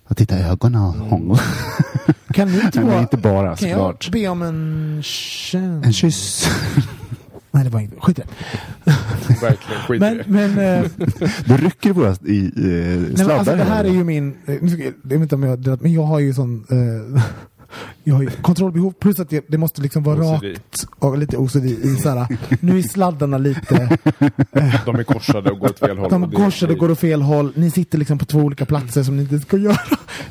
Jag 0.09 0.17
tittar 0.17 0.39
i 0.39 0.43
ögonen 0.43 0.83
och 0.83 0.93
hånglar. 0.95 1.41
Kan 2.33 2.49
ni 2.49 2.55
inte, 2.55 2.71
Nej, 2.75 2.85
men 2.85 2.87
bara- 2.87 3.01
inte 3.01 3.17
bara 3.17 3.57
Kan 3.57 3.69
jag 3.71 3.97
be 4.13 4.29
om 4.29 4.43
en 4.43 5.01
kön? 5.03 5.85
En 5.85 5.93
kyss. 5.93 6.49
Nej, 7.51 7.65
det 7.65 7.71
var 7.71 7.81
inte. 7.81 7.97
Skit 8.01 8.19
i 8.19 8.23
det. 8.85 8.93
verkligen 9.41 9.83
skit 9.89 10.01
Men, 10.01 10.23
men, 10.27 10.59
eh, 10.59 10.91
Du 11.47 11.57
rycker 11.57 11.93
våra 11.93 12.11
i, 12.13 12.35
i 12.35 12.53
nej, 12.57 12.99
men 12.99 13.17
sladdar. 13.17 13.39
alltså, 13.39 13.57
det 13.57 13.65
här 13.65 13.85
är 13.85 13.89
ju 13.91 14.05
min, 14.05 14.35
eh, 14.47 14.55
jag 14.55 14.93
vet 15.03 15.21
inte 15.21 15.35
om 15.35 15.43
jag 15.43 15.83
men 15.83 15.93
jag 15.93 16.03
har 16.03 16.19
ju 16.19 16.35
sån, 16.35 16.67
eh, 16.71 17.23
jag 18.09 18.15
har 18.15 18.23
ju 18.23 18.31
kontrollbehov 18.31 18.93
plus 18.93 19.21
att 19.21 19.31
det, 19.31 19.45
det 19.49 19.59
måste 19.59 19.83
liksom 19.83 20.03
vara 20.03 20.19
OCD. 20.35 20.45
rakt 20.45 20.87
och 20.99 21.19
lite 21.19 21.37
OCD 21.37 21.65
i 21.67 21.97
såhär, 22.03 22.27
nu 22.61 22.79
är 22.79 22.83
sladdarna 22.83 23.39
lite, 23.39 23.99
De 24.87 24.97
är 24.97 25.03
korsade 25.05 25.51
och 25.51 25.59
går 25.59 25.69
åt 25.69 25.79
fel 25.79 25.99
håll. 25.99 26.11
de 26.11 26.23
och 26.23 26.29
det- 26.31 26.37
korsade 26.37 26.73
och 26.73 26.79
går 26.79 26.91
åt 26.91 26.99
fel 26.99 27.23
håll, 27.23 27.53
ni 27.55 27.71
sitter 27.71 27.99
liksom 27.99 28.19
på 28.19 28.25
två 28.25 28.39
olika 28.39 28.67
platser 28.67 29.03
som 29.03 29.17
ni 29.17 29.23
inte 29.23 29.39
ska 29.39 29.57
göra. 29.57 29.77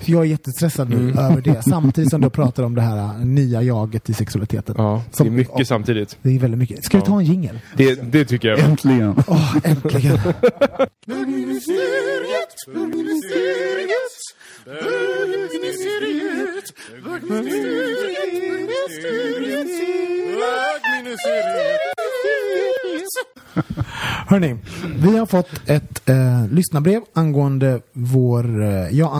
Så 0.02 0.12
jag 0.12 0.22
är 0.22 0.26
jättestressad 0.26 0.90
nu 0.90 1.10
över 1.12 1.42
det, 1.42 1.62
samtidigt 1.64 2.10
som 2.10 2.22
du 2.22 2.30
pratar 2.30 2.64
om 2.64 2.76
det 2.76 2.82
här 2.82 2.98
eh, 2.98 3.26
nya 3.26 3.62
jaget 3.62 4.10
i 4.10 4.14
sexualiteten. 4.14 4.76
Ja, 4.78 5.04
det 5.18 5.24
är 5.28 5.30
mycket 5.30 5.68
samtidigt. 5.68 6.18
Det 6.22 6.36
är 6.36 6.40
väldigt 6.40 6.58
mycket. 6.58 6.84
Ska 6.86 6.98
vi 6.98 7.04
ta 7.06 7.20
en 7.20 7.26
jingel? 7.26 7.60
Det, 7.78 8.12
det 8.12 8.26
tycker 8.26 8.48
jag. 8.48 8.60
Äntligen. 8.60 9.16
Åh, 9.28 9.56
äntligen! 9.64 10.20
Hörni, 24.28 24.58
vi 25.00 25.18
har 25.18 25.26
fått 25.26 25.70
ett 25.70 26.10
eh, 26.10 26.48
lyssnarbrev 26.52 27.02
angående 27.14 27.82
vår, 27.94 28.64
eh, 28.64 28.90
ja, 28.92 29.20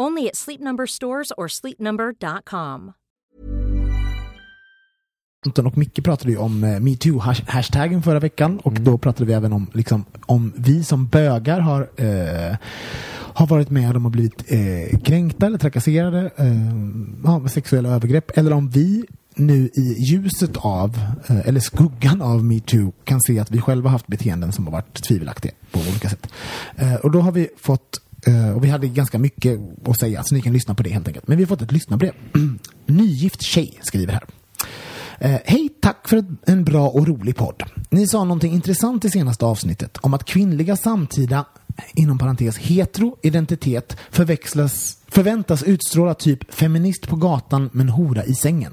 Only 0.00 0.28
at 0.28 0.36
Sleep 0.36 0.60
Number 0.60 0.86
stores 0.86 1.32
or 1.36 1.48
sleepnumber.com. 1.48 2.92
Anton 5.46 5.66
och 5.66 5.78
Micke 5.78 6.04
pratade 6.04 6.30
ju 6.30 6.38
om 6.38 6.64
eh, 6.64 6.80
metoo-hashtaggen 6.80 8.02
förra 8.02 8.18
veckan 8.20 8.58
och 8.58 8.72
då 8.72 8.98
pratade 8.98 9.24
vi 9.24 9.32
även 9.32 9.52
om, 9.52 9.70
liksom, 9.74 10.04
om 10.26 10.52
vi 10.56 10.84
som 10.84 11.06
bögar 11.06 11.60
har, 11.60 11.90
eh, 11.96 12.56
har 13.34 13.46
varit 13.46 13.70
med 13.70 13.96
om 13.96 14.06
att 14.06 14.12
blivit 14.12 14.44
eh, 14.52 15.00
kränkta 15.00 15.46
eller 15.46 15.58
trakasserade 15.58 16.30
eh, 16.36 17.46
sexuella 17.46 17.88
övergrepp 17.88 18.38
eller 18.38 18.52
om 18.52 18.70
vi 18.70 19.04
nu 19.34 19.70
i 19.74 19.96
ljuset 19.98 20.56
av, 20.56 20.98
eh, 21.26 21.48
eller 21.48 21.60
skuggan 21.60 22.22
av 22.22 22.44
metoo 22.44 22.92
kan 23.04 23.20
se 23.20 23.38
att 23.38 23.50
vi 23.50 23.60
själva 23.60 23.90
haft 23.90 24.06
beteenden 24.06 24.52
som 24.52 24.64
har 24.66 24.72
varit 24.72 25.02
tvivelaktiga 25.02 25.52
på 25.70 25.80
olika 25.80 26.08
sätt. 26.08 26.26
Eh, 26.76 26.94
och 26.94 27.10
då 27.10 27.20
har 27.20 27.32
vi 27.32 27.48
fått 27.56 28.00
Eh, 28.26 28.50
och 28.50 28.64
vi 28.64 28.68
hade 28.68 28.88
ganska 28.88 29.18
mycket 29.18 29.60
att 29.84 29.98
säga, 29.98 30.22
så 30.22 30.34
ni 30.34 30.42
kan 30.42 30.52
lyssna 30.52 30.74
på 30.74 30.82
det 30.82 30.90
helt 30.90 31.08
enkelt. 31.08 31.28
Men 31.28 31.36
vi 31.36 31.42
har 31.44 31.48
fått 31.48 31.62
ett 31.62 31.72
lyssnarbrev. 31.72 32.12
Nygift 32.86 33.42
tjej 33.42 33.78
skriver 33.82 34.12
här. 34.12 34.24
Eh, 35.18 35.40
Hej, 35.44 35.68
tack 35.82 36.08
för 36.08 36.24
en 36.46 36.64
bra 36.64 36.88
och 36.88 37.08
rolig 37.08 37.36
podd. 37.36 37.62
Ni 37.90 38.06
sa 38.06 38.24
någonting 38.24 38.52
intressant 38.52 39.04
i 39.04 39.10
senaste 39.10 39.44
avsnittet 39.44 39.98
om 40.00 40.14
att 40.14 40.24
kvinnliga 40.24 40.76
samtida, 40.76 41.44
inom 41.94 42.18
parentes 42.18 42.58
hetero, 42.58 43.16
identitet 43.22 43.96
förväxlas, 44.10 44.98
förväntas 45.08 45.62
utstråla 45.62 46.14
typ 46.14 46.54
feminist 46.54 47.08
på 47.08 47.16
gatan 47.16 47.70
men 47.72 47.88
hora 47.88 48.24
i 48.24 48.34
sängen. 48.34 48.72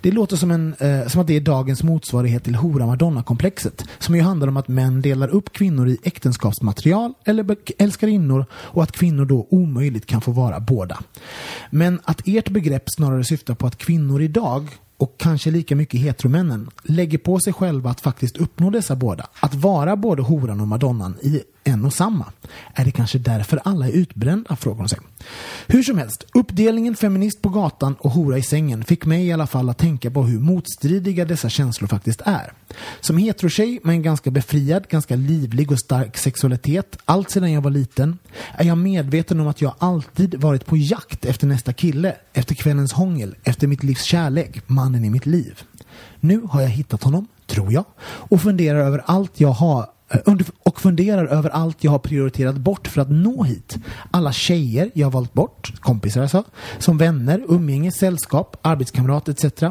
Det 0.00 0.10
låter 0.10 0.36
som, 0.36 0.50
en, 0.50 0.74
eh, 0.78 1.06
som 1.08 1.20
att 1.20 1.26
det 1.26 1.36
är 1.36 1.40
dagens 1.40 1.82
motsvarighet 1.82 2.44
till 2.44 2.54
hora-madonna-komplexet 2.54 3.84
som 3.98 4.14
ju 4.14 4.22
handlar 4.22 4.48
om 4.48 4.56
att 4.56 4.68
män 4.68 5.02
delar 5.02 5.28
upp 5.28 5.52
kvinnor 5.52 5.88
i 5.88 5.98
äktenskapsmaterial 6.02 7.14
eller 7.24 7.56
älskarinnor 7.78 8.46
och 8.52 8.82
att 8.82 8.92
kvinnor 8.92 9.24
då 9.24 9.46
omöjligt 9.50 10.06
kan 10.06 10.20
få 10.20 10.32
vara 10.32 10.60
båda. 10.60 10.98
Men 11.70 12.00
att 12.04 12.22
ert 12.24 12.48
begrepp 12.48 12.84
snarare 12.86 13.24
syftar 13.24 13.54
på 13.54 13.66
att 13.66 13.78
kvinnor 13.78 14.22
idag 14.22 14.68
och 14.96 15.14
kanske 15.18 15.50
lika 15.50 15.76
mycket 15.76 16.00
heteromännen 16.00 16.70
lägger 16.82 17.18
på 17.18 17.40
sig 17.40 17.52
själva 17.52 17.90
att 17.90 18.00
faktiskt 18.00 18.36
uppnå 18.36 18.70
dessa 18.70 18.96
båda. 18.96 19.26
Att 19.40 19.54
vara 19.54 19.96
både 19.96 20.22
horan 20.22 20.60
och 20.60 20.68
madonnan 20.68 21.16
i 21.22 21.42
en 21.66 21.84
och 21.84 21.92
samma. 21.92 22.32
Är 22.74 22.84
det 22.84 22.90
kanske 22.90 23.18
därför 23.18 23.60
alla 23.64 23.86
är 23.86 23.92
utbrända? 23.92 24.56
Frågar 24.56 24.78
hon 24.78 24.88
sig. 24.88 24.98
Hur 25.66 25.82
som 25.82 25.98
helst, 25.98 26.26
uppdelningen 26.34 26.96
feminist 26.96 27.42
på 27.42 27.48
gatan 27.48 27.94
och 27.98 28.10
hora 28.10 28.38
i 28.38 28.42
sängen 28.42 28.84
fick 28.84 29.06
mig 29.06 29.26
i 29.26 29.32
alla 29.32 29.46
fall 29.46 29.68
att 29.68 29.78
tänka 29.78 30.10
på 30.10 30.22
hur 30.22 30.40
motstridiga 30.40 31.24
dessa 31.24 31.48
känslor 31.48 31.88
faktiskt 31.88 32.20
är. 32.24 32.52
Som 33.00 33.16
heterotjej 33.16 33.80
med 33.82 33.92
en 33.92 34.02
ganska 34.02 34.30
befriad, 34.30 34.88
ganska 34.88 35.16
livlig 35.16 35.72
och 35.72 35.80
stark 35.80 36.16
sexualitet, 36.16 36.98
allt 37.04 37.30
sedan 37.30 37.52
jag 37.52 37.60
var 37.60 37.70
liten, 37.70 38.18
är 38.54 38.64
jag 38.64 38.78
medveten 38.78 39.40
om 39.40 39.48
att 39.48 39.60
jag 39.60 39.74
alltid 39.78 40.34
varit 40.34 40.66
på 40.66 40.76
jakt 40.76 41.24
efter 41.24 41.46
nästa 41.46 41.72
kille, 41.72 42.16
efter 42.32 42.54
kvällens 42.54 42.92
hångel, 42.92 43.36
efter 43.44 43.66
mitt 43.66 43.82
livs 43.82 44.02
kärlek, 44.02 44.68
mannen 44.68 45.04
i 45.04 45.10
mitt 45.10 45.26
liv. 45.26 45.62
Nu 46.20 46.40
har 46.50 46.60
jag 46.60 46.68
hittat 46.68 47.02
honom, 47.02 47.26
tror 47.46 47.72
jag, 47.72 47.84
och 48.02 48.40
funderar 48.42 48.78
över 48.78 49.02
allt 49.06 49.40
jag 49.40 49.48
har 49.48 49.86
eh, 50.10 50.34
och 50.62 50.80
funderar 50.80 51.26
över 51.26 51.50
allt 51.50 51.84
jag 51.84 51.90
har 51.90 51.98
prioriterat 51.98 52.56
bort 52.56 52.88
för 52.88 53.00
att 53.00 53.10
nå 53.10 53.42
hit. 53.42 53.76
Alla 54.10 54.32
tjejer 54.32 54.90
jag 54.94 55.06
har 55.06 55.12
valt 55.12 55.32
bort, 55.32 55.80
kompisar 55.80 56.22
alltså, 56.22 56.44
som 56.78 56.98
vänner, 56.98 57.44
umgänge, 57.48 57.92
sällskap, 57.92 58.56
arbetskamrat 58.62 59.28
etc. 59.28 59.62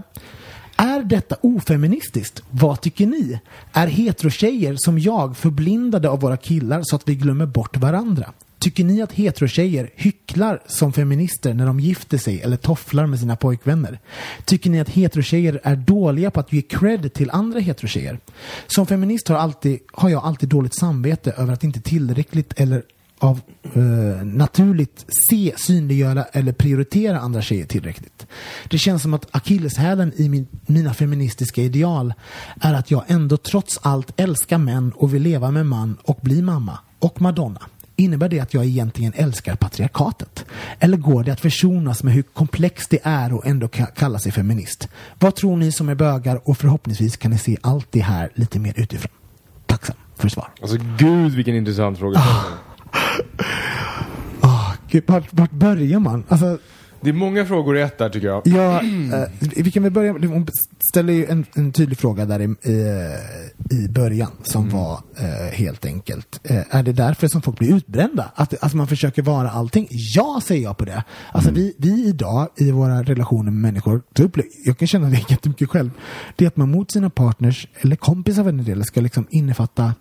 Är 0.78 1.04
detta 1.04 1.36
ofeministiskt? 1.42 2.44
Vad 2.50 2.82
tycker 2.82 3.06
ni? 3.06 3.40
Är 3.74 3.88
heterotjejer 3.88 4.76
som 4.78 5.00
jag 5.00 5.38
förblindade 5.38 6.10
av 6.10 6.20
våra 6.20 6.38
killar 6.38 6.82
så 6.84 6.96
att 6.96 7.10
vi 7.10 7.16
glömmer 7.16 7.46
bort 7.46 7.78
varandra? 7.78 8.32
Tycker 8.60 8.84
ni 8.84 9.02
att 9.02 9.12
heterotjejer 9.12 9.90
hycklar 9.96 10.60
som 10.68 10.94
feminister 10.94 11.54
när 11.54 11.66
de 11.66 11.80
gifter 11.80 12.18
sig 12.18 12.42
eller 12.42 12.58
tofflar 12.58 13.06
med 13.06 13.20
sina 13.20 13.36
pojkvänner? 13.36 14.00
Tycker 14.46 14.70
ni 14.70 14.80
att 14.80 14.90
heterotjejer 14.90 15.60
är 15.64 15.76
dåliga 15.76 16.32
på 16.32 16.40
att 16.40 16.54
ge 16.54 16.62
cred 16.62 17.14
till 17.14 17.30
andra 17.32 17.60
heterotjejer? 17.60 18.20
Som 18.68 18.88
feminist 18.88 19.28
har, 19.28 19.36
alltid, 19.36 19.80
har 19.94 20.10
jag 20.10 20.24
alltid 20.26 20.50
dåligt 20.50 20.76
samvete 20.76 21.32
över 21.38 21.54
att 21.54 21.64
inte 21.64 21.82
tillräckligt 21.82 22.54
eller 22.58 22.84
av 23.20 23.42
eh, 23.64 24.26
naturligt 24.26 25.06
se, 25.30 25.54
synliggöra 25.58 26.24
eller 26.24 26.52
prioritera 26.52 27.20
andra 27.20 27.42
tjejer 27.42 27.66
tillräckligt. 27.66 28.28
Det 28.70 28.78
känns 28.78 29.02
som 29.02 29.14
att 29.14 29.28
akilleshälen 29.32 30.14
i 30.16 30.30
min, 30.30 30.48
mina 30.66 30.94
feministiska 30.94 31.62
ideal 31.62 32.14
är 32.62 32.74
att 32.74 32.92
jag 32.92 33.04
ändå 33.08 33.38
trots 33.38 33.80
allt 33.82 34.20
älskar 34.20 34.58
män 34.58 34.92
och 34.96 35.14
vill 35.14 35.22
leva 35.22 35.52
med 35.52 35.66
man 35.66 35.98
och 36.04 36.20
bli 36.22 36.42
mamma 36.42 36.80
och 37.00 37.22
madonna. 37.22 37.62
Innebär 37.98 38.30
det 38.30 38.40
att 38.40 38.54
jag 38.54 38.66
egentligen 38.66 39.14
älskar 39.16 39.56
patriarkatet? 39.56 40.46
Eller 40.80 40.98
går 40.98 41.24
det 41.24 41.32
att 41.34 41.40
försonas 41.42 42.04
med 42.04 42.14
hur 42.14 42.22
komplext 42.24 42.90
det 42.90 43.00
är 43.04 43.34
och 43.34 43.46
ändå 43.46 43.68
ka- 43.68 43.94
kalla 43.96 44.20
sig 44.20 44.32
feminist? 44.32 44.88
Vad 45.20 45.36
tror 45.36 45.58
ni 45.58 45.72
som 45.72 45.90
är 45.90 45.96
bögar 45.96 46.50
och 46.50 46.58
förhoppningsvis 46.58 47.18
kan 47.18 47.32
ni 47.32 47.38
se 47.38 47.58
allt 47.62 47.88
det 47.92 48.00
här 48.02 48.30
lite 48.36 48.60
mer 48.60 48.74
utifrån? 48.80 49.12
Tacksam 49.66 49.96
för 50.16 50.30
svar. 50.30 50.48
Alltså 50.62 50.78
gud 50.98 51.32
vilken 51.32 51.56
intressant 51.56 52.00
fråga. 52.00 52.22
Ah, 54.42 54.74
gud, 54.90 55.04
vart, 55.08 55.28
vart 55.34 55.52
börjar 55.52 56.00
man? 56.00 56.24
Alltså, 56.30 56.58
Det 57.06 57.12
är 57.12 57.14
många 57.14 57.46
frågor 57.46 57.78
i 57.78 57.82
ett 57.82 57.98
där 57.98 58.10
tycker 58.10 58.28
jag. 58.28 58.42
Ja, 58.46 58.82
eh, 58.82 59.30
vi 59.40 59.72
kan 59.72 59.84
väl 59.84 59.92
börja 59.92 60.14
med, 60.14 60.30
hon 60.30 60.48
ställer 60.90 61.14
ju 61.14 61.26
en, 61.26 61.46
en 61.54 61.72
tydlig 61.72 61.98
fråga 61.98 62.26
där 62.26 62.40
i, 62.40 62.44
eh, 62.44 63.78
i 63.78 63.88
början 63.90 64.32
som 64.44 64.70
var 64.70 65.00
eh, 65.18 65.54
helt 65.54 65.86
enkelt, 65.86 66.40
eh, 66.44 66.76
är 66.76 66.84
det 66.84 66.92
därför 66.92 67.28
som 67.28 67.42
folk 67.42 67.60
blir 67.60 67.76
utbrända? 67.76 68.32
Att, 68.36 68.64
att 68.64 68.74
man 68.74 68.88
försöker 68.88 69.22
vara 69.22 69.50
allting? 69.50 69.88
Ja, 69.90 70.42
säger 70.44 70.64
jag 70.64 70.78
på 70.78 70.86
det. 70.86 71.04
Alltså 71.32 71.52
vi, 71.52 71.76
vi 71.78 72.08
idag 72.08 72.48
i 72.58 72.72
våra 72.72 73.04
relationer 73.04 73.52
med 73.52 73.62
människor, 73.62 74.02
jag 74.66 74.78
kan 74.78 74.88
känna 74.88 75.10
det 75.10 75.26
jättemycket 75.30 75.70
själv, 75.70 75.90
det 76.36 76.46
är 76.46 76.48
att 76.48 76.58
man 76.58 76.72
mot 76.72 76.92
sina 76.92 77.10
partners, 77.10 77.68
eller 77.82 77.96
kompisar 77.96 78.44
för 78.44 78.52
den 78.52 78.66
delen, 78.66 78.84
ska 78.84 79.02
liksom 79.02 79.28
innefatta 79.30 79.94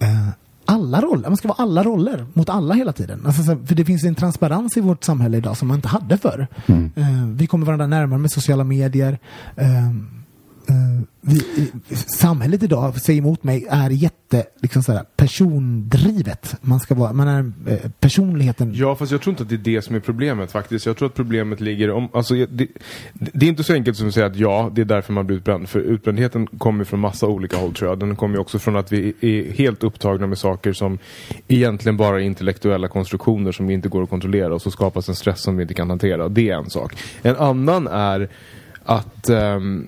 eh, 0.00 0.28
alla 0.64 1.00
roller, 1.00 1.28
man 1.28 1.36
ska 1.36 1.48
vara 1.48 1.62
alla 1.62 1.82
roller 1.82 2.26
mot 2.32 2.48
alla 2.48 2.74
hela 2.74 2.92
tiden. 2.92 3.22
Alltså, 3.26 3.42
så- 3.42 3.58
för 3.66 3.74
det 3.74 3.84
finns 3.84 4.04
en 4.04 4.14
transparens 4.14 4.76
i 4.76 4.80
vårt 4.80 5.04
samhälle 5.04 5.36
idag 5.36 5.56
som 5.56 5.68
man 5.68 5.74
inte 5.74 5.88
hade 5.88 6.16
förr. 6.18 6.46
Eh, 6.96 7.26
vi 7.34 7.46
kommer 7.46 7.66
varandra 7.66 7.86
närmare 7.86 8.18
med 8.18 8.30
sociala 8.30 8.64
medier. 8.64 9.18
Eh, 10.68 10.74
vi, 11.20 11.70
samhället 11.94 12.62
idag, 12.62 13.00
säger 13.00 13.18
emot 13.18 13.44
mig, 13.44 13.66
är 13.70 13.90
jätte 13.90 14.44
liksom 14.60 14.82
sådär, 14.82 15.04
persondrivet. 15.16 16.56
Man 16.60 16.80
ska 16.80 16.94
vara, 16.94 17.12
man 17.12 17.28
är 17.28 17.52
eh, 17.72 17.90
personligheten. 18.00 18.72
Ja, 18.74 18.94
fast 18.94 19.12
jag 19.12 19.20
tror 19.20 19.32
inte 19.32 19.42
att 19.42 19.48
det 19.48 19.54
är 19.54 19.74
det 19.74 19.82
som 19.82 19.96
är 19.96 20.00
problemet 20.00 20.52
faktiskt. 20.52 20.86
Jag 20.86 20.96
tror 20.96 21.08
att 21.08 21.14
problemet 21.14 21.60
ligger 21.60 21.90
om, 21.90 22.08
alltså 22.12 22.34
det, 22.34 22.66
det 23.12 23.46
är 23.46 23.50
inte 23.50 23.64
så 23.64 23.72
enkelt 23.72 23.96
som 23.96 24.08
att 24.08 24.14
säga 24.14 24.26
att 24.26 24.36
ja, 24.36 24.70
det 24.74 24.80
är 24.80 24.84
därför 24.84 25.12
man 25.12 25.26
blir 25.26 25.36
utbränd. 25.36 25.68
För 25.68 25.80
utbrändheten 25.80 26.46
kommer 26.46 26.84
från 26.84 27.00
massa 27.00 27.26
olika 27.26 27.56
håll 27.56 27.74
tror 27.74 27.90
jag. 27.90 27.98
Den 27.98 28.16
kommer 28.16 28.38
också 28.38 28.58
från 28.58 28.76
att 28.76 28.92
vi 28.92 29.14
är 29.20 29.52
helt 29.52 29.84
upptagna 29.84 30.26
med 30.26 30.38
saker 30.38 30.72
som 30.72 30.98
egentligen 31.48 31.96
bara 31.96 32.16
är 32.16 32.24
intellektuella 32.24 32.88
konstruktioner 32.88 33.52
som 33.52 33.70
inte 33.70 33.88
går 33.88 34.02
att 34.02 34.10
kontrollera 34.10 34.54
och 34.54 34.62
så 34.62 34.70
skapas 34.70 35.08
en 35.08 35.14
stress 35.14 35.42
som 35.42 35.56
vi 35.56 35.62
inte 35.62 35.74
kan 35.74 35.90
hantera. 35.90 36.28
Det 36.28 36.50
är 36.50 36.56
en 36.56 36.70
sak. 36.70 36.96
En 37.22 37.36
annan 37.36 37.86
är 37.86 38.28
att 38.84 39.28
ehm, 39.28 39.86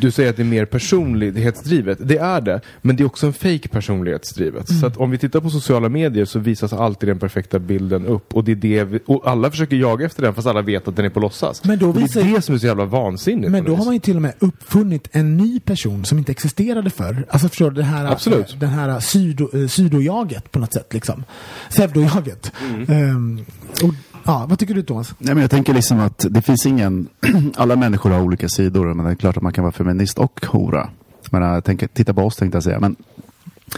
du 0.00 0.10
säger 0.10 0.30
att 0.30 0.36
det 0.36 0.42
är 0.42 0.44
mer 0.44 0.64
personlighetsdrivet. 0.64 1.98
Det 2.00 2.16
är 2.18 2.40
det, 2.40 2.60
men 2.82 2.96
det 2.96 3.02
är 3.02 3.06
också 3.06 3.26
en 3.26 3.32
fake 3.32 3.68
personlighetsdrivet. 3.68 4.68
Så 4.80 4.86
att 4.86 4.96
om 4.96 5.10
vi 5.10 5.18
tittar 5.18 5.40
på 5.40 5.50
sociala 5.50 5.88
medier 5.88 6.24
så 6.24 6.38
visas 6.38 6.72
alltid 6.72 7.08
den 7.08 7.18
perfekta 7.18 7.58
bilden 7.58 8.06
upp 8.06 8.34
och 8.34 8.44
det 8.44 8.52
är 8.52 8.56
det 8.56 8.84
vi, 8.84 9.00
och 9.06 9.28
alla 9.28 9.50
försöker 9.50 9.76
jaga 9.76 10.06
efter 10.06 10.22
den 10.22 10.34
fast 10.34 10.46
alla 10.46 10.62
vet 10.62 10.88
att 10.88 10.96
den 10.96 11.04
är 11.04 11.08
på 11.10 11.20
låtsas. 11.20 11.64
Men 11.64 11.78
då 11.78 11.88
Och 11.88 11.94
det 11.94 12.00
visar- 12.00 12.20
är 12.20 12.34
det 12.34 12.42
som 12.42 12.54
är 12.54 12.58
så 12.58 12.66
jävla 12.66 12.84
vansinnigt. 12.84 13.50
Men 13.50 13.64
då 13.64 13.76
har 13.76 13.84
man 13.84 13.94
ju 13.94 14.00
till 14.00 14.16
och 14.16 14.22
med 14.22 14.32
uppfunnit 14.38 15.08
en 15.12 15.36
ny 15.36 15.60
person 15.60 16.04
som 16.04 16.18
inte 16.18 16.32
existerade 16.32 16.90
förr. 16.90 17.26
Alltså 17.30 17.48
förstår 17.48 17.70
du? 17.70 17.76
Det 17.76 17.82
här, 17.82 18.06
Absolut. 18.12 18.60
Den 18.60 18.68
här 18.70 19.00
sydo, 19.00 19.50
eh, 19.62 19.66
sydojaget 19.68 20.52
på 20.52 20.58
något 20.58 20.72
sätt 20.72 20.94
liksom. 20.94 21.24
Pseudojaget. 21.70 22.52
Mm. 22.74 22.90
Ehm, 22.90 23.40
och, 23.82 23.94
ja, 24.24 24.46
vad 24.48 24.58
tycker 24.58 24.74
du 24.74 24.82
Thomas? 24.82 25.14
Nej, 25.18 25.34
men 25.34 25.40
jag 25.42 25.50
tänker 25.50 25.74
liksom 25.74 26.00
att 26.00 26.26
det 26.30 26.42
finns 26.42 26.66
ingen... 26.66 27.08
alla 27.56 27.76
människor 27.76 28.10
har 28.10 28.20
olika 28.20 28.48
sidor, 28.48 28.94
men 28.94 29.06
det 29.06 29.10
är 29.12 29.14
klart 29.14 29.36
att 29.36 29.42
man 29.42 29.52
kan 29.52 29.64
vara 29.64 29.72
feminist 29.72 30.18
och 30.18 30.46
hora. 30.46 30.88
Men 31.30 31.42
jag 31.42 31.64
tänker, 31.64 31.86
titta 31.86 32.14
på 32.14 32.22
oss 32.22 32.36
tänkte 32.36 32.56
jag 32.56 32.62
säga. 32.62 32.80
Men 32.80 32.96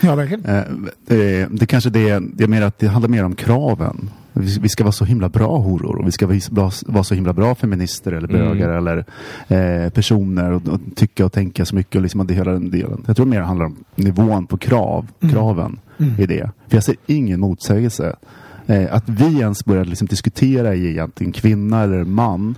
Ja, 0.00 0.14
verkligen. 0.14 0.44
eh, 0.44 0.62
det, 1.06 1.48
det 1.50 1.66
kanske 1.66 1.90
det 1.90 2.10
är 2.10 2.46
mer 2.46 2.62
att 2.62 2.78
det 2.78 2.86
handlar 2.86 3.08
mer 3.08 3.24
om 3.24 3.34
kraven. 3.34 4.10
Vi, 4.32 4.58
vi 4.58 4.68
ska 4.68 4.84
vara 4.84 4.92
så 4.92 5.04
himla 5.04 5.28
bra 5.28 5.58
horor 5.58 5.96
och 5.98 6.06
vi 6.06 6.12
ska 6.12 6.26
vara, 6.50 6.70
vara 6.86 7.04
så 7.04 7.14
himla 7.14 7.32
bra 7.32 7.54
feminister 7.54 8.12
eller 8.12 8.28
bögar 8.28 8.68
eller 8.68 9.04
eh, 9.48 9.90
personer 9.90 10.52
och, 10.52 10.68
och 10.68 10.80
tycka 10.96 11.24
och 11.24 11.32
tänka 11.32 11.64
så 11.64 11.74
mycket 11.74 11.96
och 11.96 12.02
liksom 12.02 12.26
det 12.26 12.34
hela 12.34 12.52
den 12.52 12.70
delen. 12.70 13.04
Jag 13.06 13.16
tror 13.16 13.26
mer 13.26 13.40
det 13.40 13.46
handlar 13.46 13.66
om 13.66 13.76
nivån 13.94 14.46
på 14.46 14.56
krav, 14.58 15.06
kraven 15.30 15.78
i 16.18 16.26
det. 16.26 16.50
För 16.68 16.76
jag 16.76 16.84
ser 16.84 16.96
ingen 17.06 17.40
motsägelse. 17.40 18.16
Eh, 18.66 18.94
att 18.94 19.08
vi 19.08 19.38
ens 19.40 19.64
börjar 19.64 19.84
liksom 19.84 20.06
diskutera 20.06 20.74
i 20.74 20.88
egentligen 20.90 21.32
kvinna 21.32 21.82
eller 21.82 22.04
man. 22.04 22.54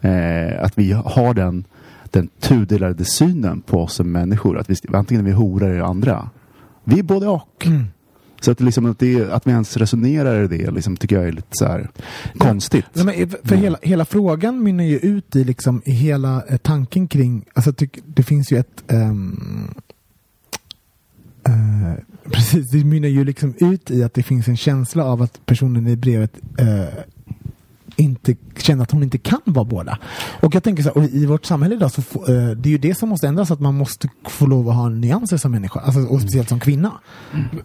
Eh, 0.00 0.64
att 0.64 0.78
vi 0.78 0.92
har 0.92 1.34
den, 1.34 1.64
den 2.04 2.28
tudelade 2.40 3.04
synen 3.04 3.60
på 3.60 3.82
oss 3.82 3.94
som 3.94 4.12
människor. 4.12 4.58
Att 4.58 4.70
vi, 4.70 4.74
antingen 4.92 5.20
är 5.24 5.28
vi 5.28 5.34
horor 5.34 5.70
eller 5.70 5.80
andra. 5.80 6.30
Vi 6.84 6.98
är 6.98 7.02
både 7.02 7.26
och. 7.28 7.66
Så 8.40 8.50
att, 8.50 8.60
liksom, 8.60 8.86
att, 8.86 8.98
det, 8.98 9.32
att 9.32 9.46
vi 9.46 9.50
ens 9.50 9.76
resonerar 9.76 10.44
i 10.44 10.58
det 10.58 10.70
liksom, 10.70 10.96
tycker 10.96 11.16
jag 11.16 11.28
är 11.28 11.32
lite 11.32 11.48
så 11.50 11.66
här 11.66 11.88
konstigt. 12.38 12.84
Ja, 12.92 13.04
men 13.04 13.14
för- 13.30 13.48
för 13.48 13.56
hela, 13.56 13.78
hela 13.82 14.04
frågan 14.04 14.62
mynnar 14.62 14.84
ju 14.84 14.98
ut 14.98 15.36
i, 15.36 15.44
liksom, 15.44 15.82
i 15.84 15.90
hela 15.92 16.42
eh, 16.48 16.56
tanken 16.56 17.08
kring, 17.08 17.44
alltså 17.54 17.72
tyck, 17.72 17.98
det 18.06 18.22
finns 18.22 18.52
ju 18.52 18.58
ett 18.58 18.84
ehm, 18.92 19.74
eh, 21.46 21.92
Precis, 22.30 22.70
det 22.70 22.84
mynnar 22.84 23.08
ju 23.08 23.24
liksom 23.24 23.54
ut 23.58 23.90
i 23.90 24.04
att 24.04 24.14
det 24.14 24.22
finns 24.22 24.48
en 24.48 24.56
känsla 24.56 25.04
av 25.04 25.22
att 25.22 25.46
personen 25.46 25.86
i 25.86 25.96
brevet 25.96 26.40
eh, 26.58 27.00
inte 27.96 28.36
känner 28.56 28.82
att 28.82 28.90
hon 28.90 29.02
inte 29.02 29.18
kan 29.18 29.40
vara 29.44 29.64
båda. 29.64 29.98
Och 30.40 30.54
jag 30.54 30.62
tänker 30.62 30.82
så 30.82 31.00
här, 31.00 31.16
i 31.16 31.26
vårt 31.26 31.44
samhälle 31.44 31.74
idag 31.74 31.90
så 31.92 32.02
få, 32.02 32.20
eh, 32.20 32.50
det 32.50 32.68
är 32.68 32.70
ju 32.70 32.78
det 32.78 32.94
som 32.94 33.08
måste 33.08 33.28
ändras, 33.28 33.50
att 33.50 33.60
man 33.60 33.74
måste 33.74 34.08
få 34.28 34.46
lov 34.46 34.68
att 34.68 34.74
ha 34.74 34.88
nyanser 34.88 35.36
som 35.36 35.52
människa, 35.52 35.80
alltså, 35.80 36.00
och 36.00 36.20
speciellt 36.20 36.48
som 36.48 36.60
kvinna. 36.60 36.92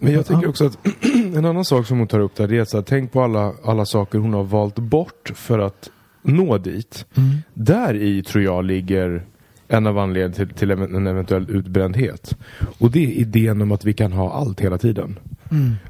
Men 0.00 0.12
jag 0.12 0.26
tänker 0.26 0.48
också 0.48 0.66
att 0.66 0.78
en 1.34 1.44
annan 1.44 1.64
sak 1.64 1.86
som 1.86 1.98
hon 1.98 2.08
tar 2.08 2.20
upp 2.20 2.36
där 2.36 2.48
det 2.48 2.56
är 2.56 2.60
att 2.60 2.70
så 2.70 2.76
här, 2.76 2.84
tänk 2.84 3.12
på 3.12 3.22
alla, 3.22 3.52
alla 3.64 3.86
saker 3.86 4.18
hon 4.18 4.32
har 4.32 4.44
valt 4.44 4.78
bort 4.78 5.32
för 5.34 5.58
att 5.58 5.90
nå 6.22 6.58
dit. 6.58 7.06
Där 7.54 7.94
i 7.94 8.22
tror 8.22 8.44
jag 8.44 8.64
ligger 8.64 9.26
en 9.70 9.86
av 9.86 9.98
anledningarna 9.98 10.34
till, 10.34 10.48
till 10.48 10.70
en 10.70 10.94
en 10.94 11.06
eventuell 11.06 11.50
utbrändhet. 11.50 12.36
Och 12.78 12.90
det 12.90 13.04
är 13.04 13.08
idén 13.08 13.62
om 13.62 13.72
att 13.72 13.84
vi 13.84 13.92
kan 13.92 14.12
ha 14.12 14.32
allt 14.32 14.60
hela 14.60 14.78
tiden. 14.78 15.18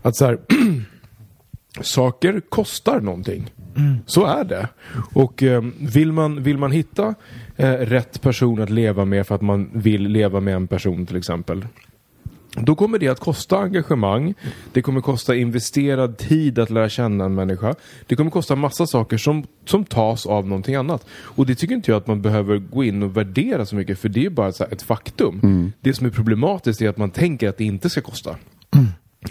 Att 0.02 0.16
så 0.16 0.24
här, 0.24 0.38
saker 1.80 2.40
kostar 2.48 3.00
någonting. 3.00 3.50
Så 4.06 4.26
är 4.26 4.44
det. 4.44 4.68
Och 5.14 5.42
eh, 5.42 5.64
vill, 5.80 6.12
man, 6.12 6.42
vill 6.42 6.58
man 6.58 6.72
hitta 6.72 7.14
eh, 7.56 7.72
rätt 7.72 8.22
person 8.22 8.62
att 8.62 8.70
leva 8.70 9.04
med 9.04 9.26
för 9.26 9.34
att 9.34 9.40
man 9.40 9.70
vill 9.72 10.02
leva 10.02 10.40
med 10.40 10.54
en 10.54 10.66
person 10.66 11.06
till 11.06 11.16
exempel. 11.16 11.66
Då 12.56 12.74
kommer 12.74 12.98
det 12.98 13.08
att 13.08 13.20
kosta 13.20 13.58
engagemang. 13.58 14.34
Det 14.72 14.82
kommer 14.82 15.00
kosta 15.00 15.34
investerad 15.34 16.18
tid 16.18 16.58
att 16.58 16.70
lära 16.70 16.88
känna 16.88 17.24
en 17.24 17.34
människa. 17.34 17.74
Det 18.06 18.16
kommer 18.16 18.30
kosta 18.30 18.56
massa 18.56 18.86
saker 18.86 19.16
som, 19.16 19.46
som 19.64 19.84
tas 19.84 20.26
av 20.26 20.46
någonting 20.46 20.74
annat. 20.74 21.06
Och 21.10 21.46
det 21.46 21.54
tycker 21.54 21.74
inte 21.74 21.90
jag 21.90 21.98
att 21.98 22.06
man 22.06 22.22
behöver 22.22 22.58
gå 22.58 22.84
in 22.84 23.02
och 23.02 23.16
värdera 23.16 23.66
så 23.66 23.76
mycket 23.76 23.98
för 23.98 24.08
det 24.08 24.26
är 24.26 24.30
bara 24.30 24.48
ett 24.48 24.82
faktum. 24.82 25.40
Det 25.80 25.94
som 25.94 26.06
är 26.06 26.10
problematiskt 26.10 26.82
är 26.82 26.88
att 26.88 26.96
man 26.96 27.10
tänker 27.10 27.48
att 27.48 27.58
det 27.58 27.64
inte 27.64 27.90
ska 27.90 28.00
kosta. 28.00 28.36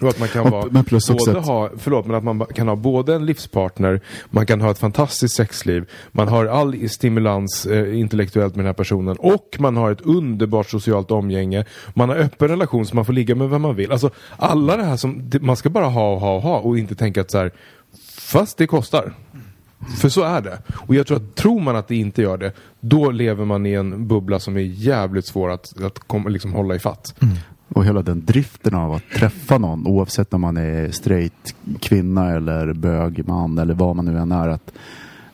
Och 0.02 0.08
att 0.08 0.20
man 0.20 0.28
kan 0.28 0.50
vara, 0.52 0.68
men 0.72 0.84
plus 0.84 1.10
både 1.10 1.40
att- 1.40 1.46
ha, 1.46 1.70
förlåt, 1.78 2.06
men 2.06 2.16
att 2.16 2.24
man 2.24 2.46
kan 2.46 2.68
ha 2.68 2.76
både 2.76 3.16
en 3.16 3.26
livspartner, 3.26 4.02
man 4.30 4.46
kan 4.46 4.62
ha 4.62 4.72
ett 4.72 4.80
fantastiskt 4.80 5.36
sexliv, 5.36 5.90
man 6.12 6.28
har 6.28 6.46
all 6.46 6.90
stimulans 6.90 7.66
eh, 7.66 8.00
intellektuellt 8.00 8.56
med 8.56 8.66
den 8.66 8.68
här 8.70 8.74
personen 8.74 9.16
och 9.20 9.56
man 9.60 9.78
har 9.78 9.92
ett 9.92 10.02
underbart 10.02 10.70
socialt 10.70 11.12
omgänge, 11.12 11.66
man 11.94 12.10
har 12.10 12.16
öppen 12.16 12.48
relation 12.48 12.86
så 12.86 12.96
man 12.96 13.06
får 13.06 13.14
ligga 13.14 13.36
med 13.36 13.50
vem 13.50 13.62
man 13.62 13.76
vill. 13.76 13.92
Alltså 13.92 14.10
alla 14.38 14.78
det 14.78 14.84
här 14.84 14.98
som, 14.98 15.30
man 15.42 15.56
ska 15.56 15.70
bara 15.70 15.86
ha 15.88 16.14
och 16.14 16.20
ha 16.20 16.36
och 16.36 16.42
ha 16.42 16.58
och 16.60 16.78
inte 16.78 16.96
tänka 16.96 17.22
att 17.22 17.32
så 17.32 17.38
här, 17.38 17.52
fast 18.18 18.58
det 18.58 18.68
kostar. 18.68 19.14
För 20.02 20.10
så 20.10 20.24
är 20.24 20.42
det. 20.42 20.62
Och 20.88 20.96
jag 20.96 21.08
tror 21.08 21.18
att 21.18 21.36
tror 21.36 21.60
man 21.60 21.76
att 21.76 21.88
det 21.88 21.96
inte 21.96 22.22
gör 22.22 22.38
det, 22.38 22.52
då 22.80 23.12
lever 23.12 23.46
man 23.46 23.66
i 23.66 23.74
en 23.74 24.08
bubbla 24.08 24.40
som 24.40 24.58
är 24.58 24.62
jävligt 24.62 25.26
svår 25.26 25.50
att, 25.52 25.82
att 25.84 26.00
kom, 26.00 26.28
liksom 26.28 26.54
hålla 26.54 26.76
i 26.76 26.80
fatt. 26.80 27.16
Och 27.70 27.86
hela 27.86 28.02
den 28.02 28.26
driften 28.26 28.76
av 28.76 28.94
att 28.94 29.04
träffa 29.16 29.58
någon 29.58 29.88
oavsett 29.88 30.34
om 30.34 30.42
man 30.42 30.58
är 30.58 30.92
straight 30.92 31.56
kvinna 31.80 32.32
eller 32.32 32.74
bög 32.74 33.28
man 33.28 33.58
eller 33.58 33.74
vad 33.74 33.96
man 33.96 34.06
nu 34.06 34.18
än 34.18 34.32
är. 34.32 34.50
Att 34.50 34.72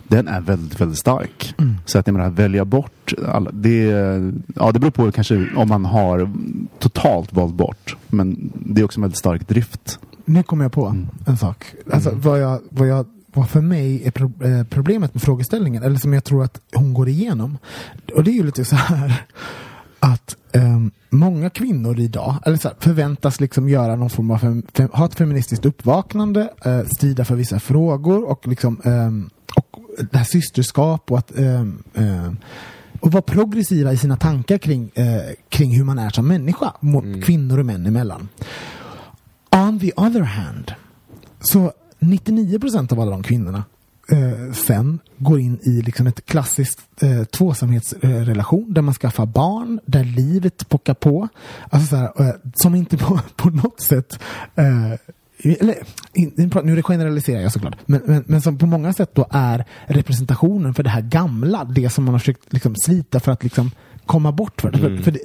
den 0.08 0.28
är 0.28 0.42
väldigt, 0.42 0.82
väldigt 0.82 1.00
stark. 1.00 1.56
Mm. 1.58 1.76
Så 1.86 2.00
att 2.00 2.08
jag 2.08 2.14
menar, 2.14 2.30
välja 2.30 2.66
bort 2.66 3.14
alla, 3.28 3.52
det, 3.52 3.84
ja, 4.56 4.72
det 4.72 4.80
beror 4.80 4.92
på 4.92 5.12
kanske 5.12 5.48
om 5.56 5.68
man 5.70 5.86
har 5.86 6.32
totalt 6.80 7.34
valt 7.34 7.54
bort. 7.54 7.96
Men 8.08 8.52
det 8.54 8.82
är 8.82 8.86
också 8.86 9.00
en 9.00 9.02
väldigt 9.02 9.20
stark 9.20 9.48
drift. 9.48 10.00
Nu 10.26 10.44
kommer 10.44 10.66
jag 10.66 10.72
på 10.72 10.86
Mm. 10.86 11.08
en 11.26 11.38
sak. 11.38 11.66
Alltså 11.92 12.12
vad 12.14 12.42
jag, 12.42 12.60
vad 12.70 12.88
jag 12.88 13.06
vad 13.34 13.50
för 13.50 13.62
mig 13.62 14.04
är 14.06 14.22
eh, 14.22 14.64
problemet 14.70 15.14
med 15.14 15.24
frågeställningen, 15.24 15.84
eller 15.84 15.98
som 15.98 16.14
jag 16.14 16.24
tror 16.24 16.44
att 16.44 16.62
hon 16.74 16.94
går 16.94 17.08
igenom. 17.10 17.58
Och 18.16 18.24
det 18.24 18.32
är 18.32 18.34
ju 18.34 18.44
lite 18.44 18.66
så 18.66 18.76
här 18.76 19.24
att 20.06 20.36
ehm, 20.52 20.92
många 21.10 21.50
kvinnor 21.50 22.00
idag 22.00 22.36
eller 22.46 22.58
så 22.58 22.68
här, 22.68 22.78
förväntas 22.80 23.40
liksom 23.40 23.70
göra 23.70 23.96
någon 23.96 24.10
form 24.10 24.32
av 24.32 24.38
fem, 24.38 24.64
fem, 24.74 24.90
ha 24.94 25.06
ett 25.06 25.16
feministiskt 25.16 25.66
uppvaknande, 25.66 26.50
eh, 26.66 26.84
strida 26.86 27.26
för 27.26 27.36
vissa 27.36 27.60
frågor 27.60 28.30
och 28.30 28.48
liksom 28.48 28.82
ehm, 28.84 29.30
och 29.56 29.80
det 30.12 30.18
här 30.18 30.26
systerskap 30.26 31.12
och 31.12 31.18
att 31.18 31.38
ehm, 31.38 31.84
ehm, 31.94 32.38
och 33.00 33.12
vara 33.12 33.22
progressiva 33.22 33.94
i 33.94 33.98
sina 33.98 34.18
tankar 34.18 34.58
kring, 34.58 34.92
eh, 34.94 35.34
kring 35.50 35.78
hur 35.78 35.84
man 35.84 36.00
är 36.00 36.10
som 36.10 36.28
människa 36.28 36.74
mot 36.80 37.24
kvinnor 37.24 37.60
och 37.60 37.66
män 37.66 37.86
emellan. 37.86 38.30
On 39.52 39.80
the 39.80 39.92
other 39.96 40.22
hand, 40.22 40.72
så 41.42 41.72
99 42.00 42.60
procent 42.60 42.92
av 42.92 43.00
alla 43.00 43.12
de 43.12 43.24
kvinnorna 43.24 43.64
eh, 44.12 44.54
sen 44.54 45.00
går 45.18 45.40
in 45.40 45.60
i 45.62 45.82
liksom 45.82 46.08
ett 46.08 46.26
klassiskt 46.26 47.04
eh, 47.04 47.24
tvåsamhetsrelation 47.24 48.74
där 48.74 48.82
man 48.82 48.94
skaffar 48.94 49.26
barn, 49.26 49.80
där 49.86 50.04
livet 50.04 50.70
pockar 50.70 50.94
på. 50.94 51.28
Alltså 51.70 51.88
så 51.88 51.96
här, 51.96 52.28
eh, 52.28 52.36
som 52.56 52.76
inte 52.76 52.98
på, 52.98 53.20
på 53.36 53.50
något 53.50 53.82
sätt 53.82 54.20
eh, 54.56 54.94
eller, 55.44 55.76
in, 56.14 56.52
nu 56.64 56.82
generaliserar 56.82 57.42
jag 57.42 57.52
såklart, 57.52 57.76
men, 57.86 58.02
men, 58.06 58.24
men 58.28 58.42
som 58.42 58.58
på 58.58 58.66
många 58.66 58.94
sätt 58.94 59.10
då 59.14 59.26
är 59.32 59.66
representationen 59.88 60.74
för 60.74 60.84
det 60.84 60.90
här 60.90 61.02
gamla, 61.02 61.64
det 61.64 61.90
som 61.90 62.04
man 62.04 62.14
har 62.14 62.20
försökt 62.20 62.54
liksom 62.54 62.76
slita 62.76 63.20
för 63.20 63.32
att 63.32 63.44
liksom 63.44 63.72
komma 64.06 64.32
bort 64.32 64.62
för. 64.62 64.72
för, 64.72 64.98
för 64.98 65.12
det, 65.12 65.20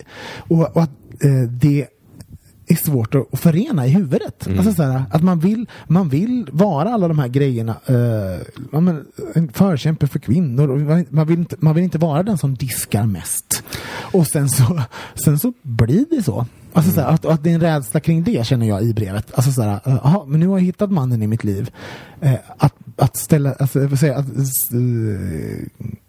och, 0.49 0.77
och 0.77 0.83
att 0.83 0.91
eh, 1.25 1.51
det 1.51 1.87
är 2.71 2.77
svårt 2.77 3.15
att 3.15 3.41
förena 3.41 3.87
i 3.87 3.91
huvudet. 3.91 4.49
Alltså 4.49 4.73
så 4.73 4.83
här, 4.83 5.05
att 5.11 5.23
man 5.23 5.39
vill, 5.39 5.69
man 5.87 6.09
vill 6.09 6.49
vara 6.53 6.89
alla 6.89 7.09
de 7.09 7.19
här 7.19 7.29
grejerna. 7.29 7.77
Uh, 7.91 7.97
ja, 8.73 8.81
men, 8.81 9.05
en 9.35 9.53
förkämpe 9.53 10.07
för 10.07 10.19
kvinnor. 10.19 10.79
Man, 10.79 11.07
man, 11.11 11.27
vill 11.27 11.39
inte, 11.39 11.57
man 11.59 11.75
vill 11.75 11.85
inte 11.85 11.99
vara 11.99 12.23
den 12.23 12.39
som 12.39 12.55
diskar 12.55 13.07
mest. 13.07 13.63
Och 14.13 14.27
sen 14.27 14.49
så, 14.49 14.83
sen 15.25 15.39
så 15.39 15.53
blir 15.63 16.05
det 16.11 16.23
så. 16.23 16.47
Alltså 16.73 16.93
så 16.93 17.01
här, 17.01 17.09
att, 17.09 17.25
att 17.25 17.45
det 17.45 17.51
är 17.51 17.55
en 17.55 17.61
rädsla 17.61 18.01
kring 18.01 18.23
det 18.23 18.47
känner 18.47 18.69
jag 18.69 18.83
i 18.83 18.95
brevet. 18.95 19.35
Alltså 19.35 19.53
så 19.53 19.63
här, 19.63 19.81
uh, 19.87 20.07
aha, 20.07 20.25
men 20.29 20.41
nu 20.41 20.47
har 20.47 20.59
jag 20.59 20.65
hittat 20.65 20.91
mannen 20.91 21.23
i 21.23 21.27
mitt 21.27 21.45
liv. 21.45 21.71
Eh, 22.21 22.35
att, 22.57 22.75
att 22.97 23.17
ställa, 23.17 23.53
alltså, 23.53 23.97
säga, 23.97 24.17
att, 24.17 24.27
eh, 24.27 24.81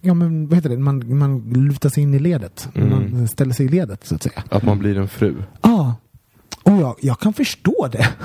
ja 0.01 0.13
men 0.13 0.47
vad 0.47 0.55
heter 0.55 0.69
det, 0.69 0.77
man, 0.77 1.17
man 1.17 1.39
lutar 1.39 1.89
sig 1.89 2.03
in 2.03 2.13
i 2.13 2.19
ledet. 2.19 2.69
Man 2.73 3.27
ställer 3.27 3.53
sig 3.53 3.65
i 3.65 3.69
ledet 3.69 4.05
så 4.05 4.15
att 4.15 4.23
säga. 4.23 4.43
Att 4.49 4.63
man 4.63 4.79
blir 4.79 4.97
en 4.97 5.07
fru. 5.07 5.35
Ja, 5.61 5.95
och 6.63 6.71
jag, 6.81 6.95
jag 7.01 7.19
kan 7.19 7.33
förstå 7.33 7.87
det. 7.91 8.07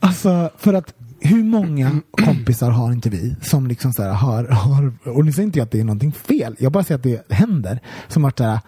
Alltså, 0.00 0.50
för 0.58 0.74
att 0.74 0.94
hur 1.20 1.44
många 1.44 2.00
kompisar 2.10 2.70
har 2.70 2.92
inte 2.92 3.10
vi 3.10 3.36
som 3.42 3.66
liksom 3.66 3.92
så 3.92 4.02
här 4.02 4.10
har, 4.10 4.44
har 4.44 4.92
och 5.04 5.24
nu 5.24 5.32
säger 5.32 5.46
inte 5.46 5.58
jag 5.58 5.64
att 5.66 5.70
det 5.70 5.80
är 5.80 5.84
någonting 5.84 6.12
fel, 6.12 6.56
jag 6.58 6.72
bara 6.72 6.84
säger 6.84 6.98
att 6.98 7.02
det 7.28 7.34
händer, 7.34 7.80
som 8.08 8.24
har 8.24 8.32
så 8.38 8.44
här, 8.44 8.60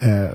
eh, 0.00 0.30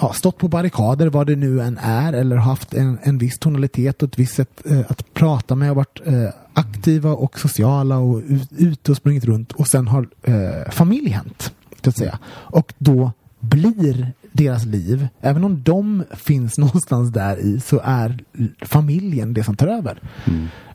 ja, 0.00 0.12
stått 0.12 0.38
på 0.38 0.48
barrikader, 0.48 1.06
vad 1.06 1.26
det 1.26 1.36
nu 1.36 1.60
än 1.60 1.78
är, 1.78 2.12
eller 2.12 2.36
haft 2.36 2.74
en, 2.74 2.98
en 3.02 3.18
viss 3.18 3.38
tonalitet 3.38 4.02
och 4.02 4.08
ett 4.08 4.18
visst 4.18 4.34
sätt 4.34 4.62
eh, 4.64 4.80
att 4.88 5.14
prata 5.14 5.54
med 5.54 5.70
och 5.70 5.76
varit 5.76 6.00
eh, 6.04 6.28
aktiva 6.52 7.10
och 7.10 7.38
sociala 7.38 7.98
och 7.98 8.22
ut- 8.28 8.52
ute 8.56 8.90
och 8.90 8.96
sprungit 8.96 9.24
runt 9.24 9.52
och 9.52 9.68
sen 9.68 9.88
har 9.88 10.08
eh, 10.22 10.70
familj 10.70 11.10
hänt, 11.10 11.52
så 11.82 11.90
att 11.90 11.96
säga. 11.96 12.18
Och 12.28 12.74
då 12.78 13.12
blir 13.40 14.12
deras 14.36 14.64
liv, 14.66 15.08
även 15.20 15.44
om 15.44 15.62
de 15.62 16.04
finns 16.10 16.58
någonstans 16.64 17.12
där 17.12 17.36
i, 17.36 17.60
så 17.60 17.80
är 17.84 18.18
familjen 18.62 19.34
det 19.34 19.44
som 19.44 19.56
tar 19.56 19.66
över. 19.66 20.00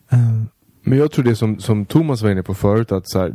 Eh, 0.10 0.20
Men 0.84 0.98
jag 0.98 1.12
tror 1.12 1.26
det 1.26 1.36
som, 1.36 1.60
som 1.60 1.86
Thomas 1.86 2.22
var 2.22 2.32
inne 2.32 2.44
på 2.44 2.54
förut 2.54 2.92
att 2.92 3.10
så 3.10 3.20
här, 3.20 3.34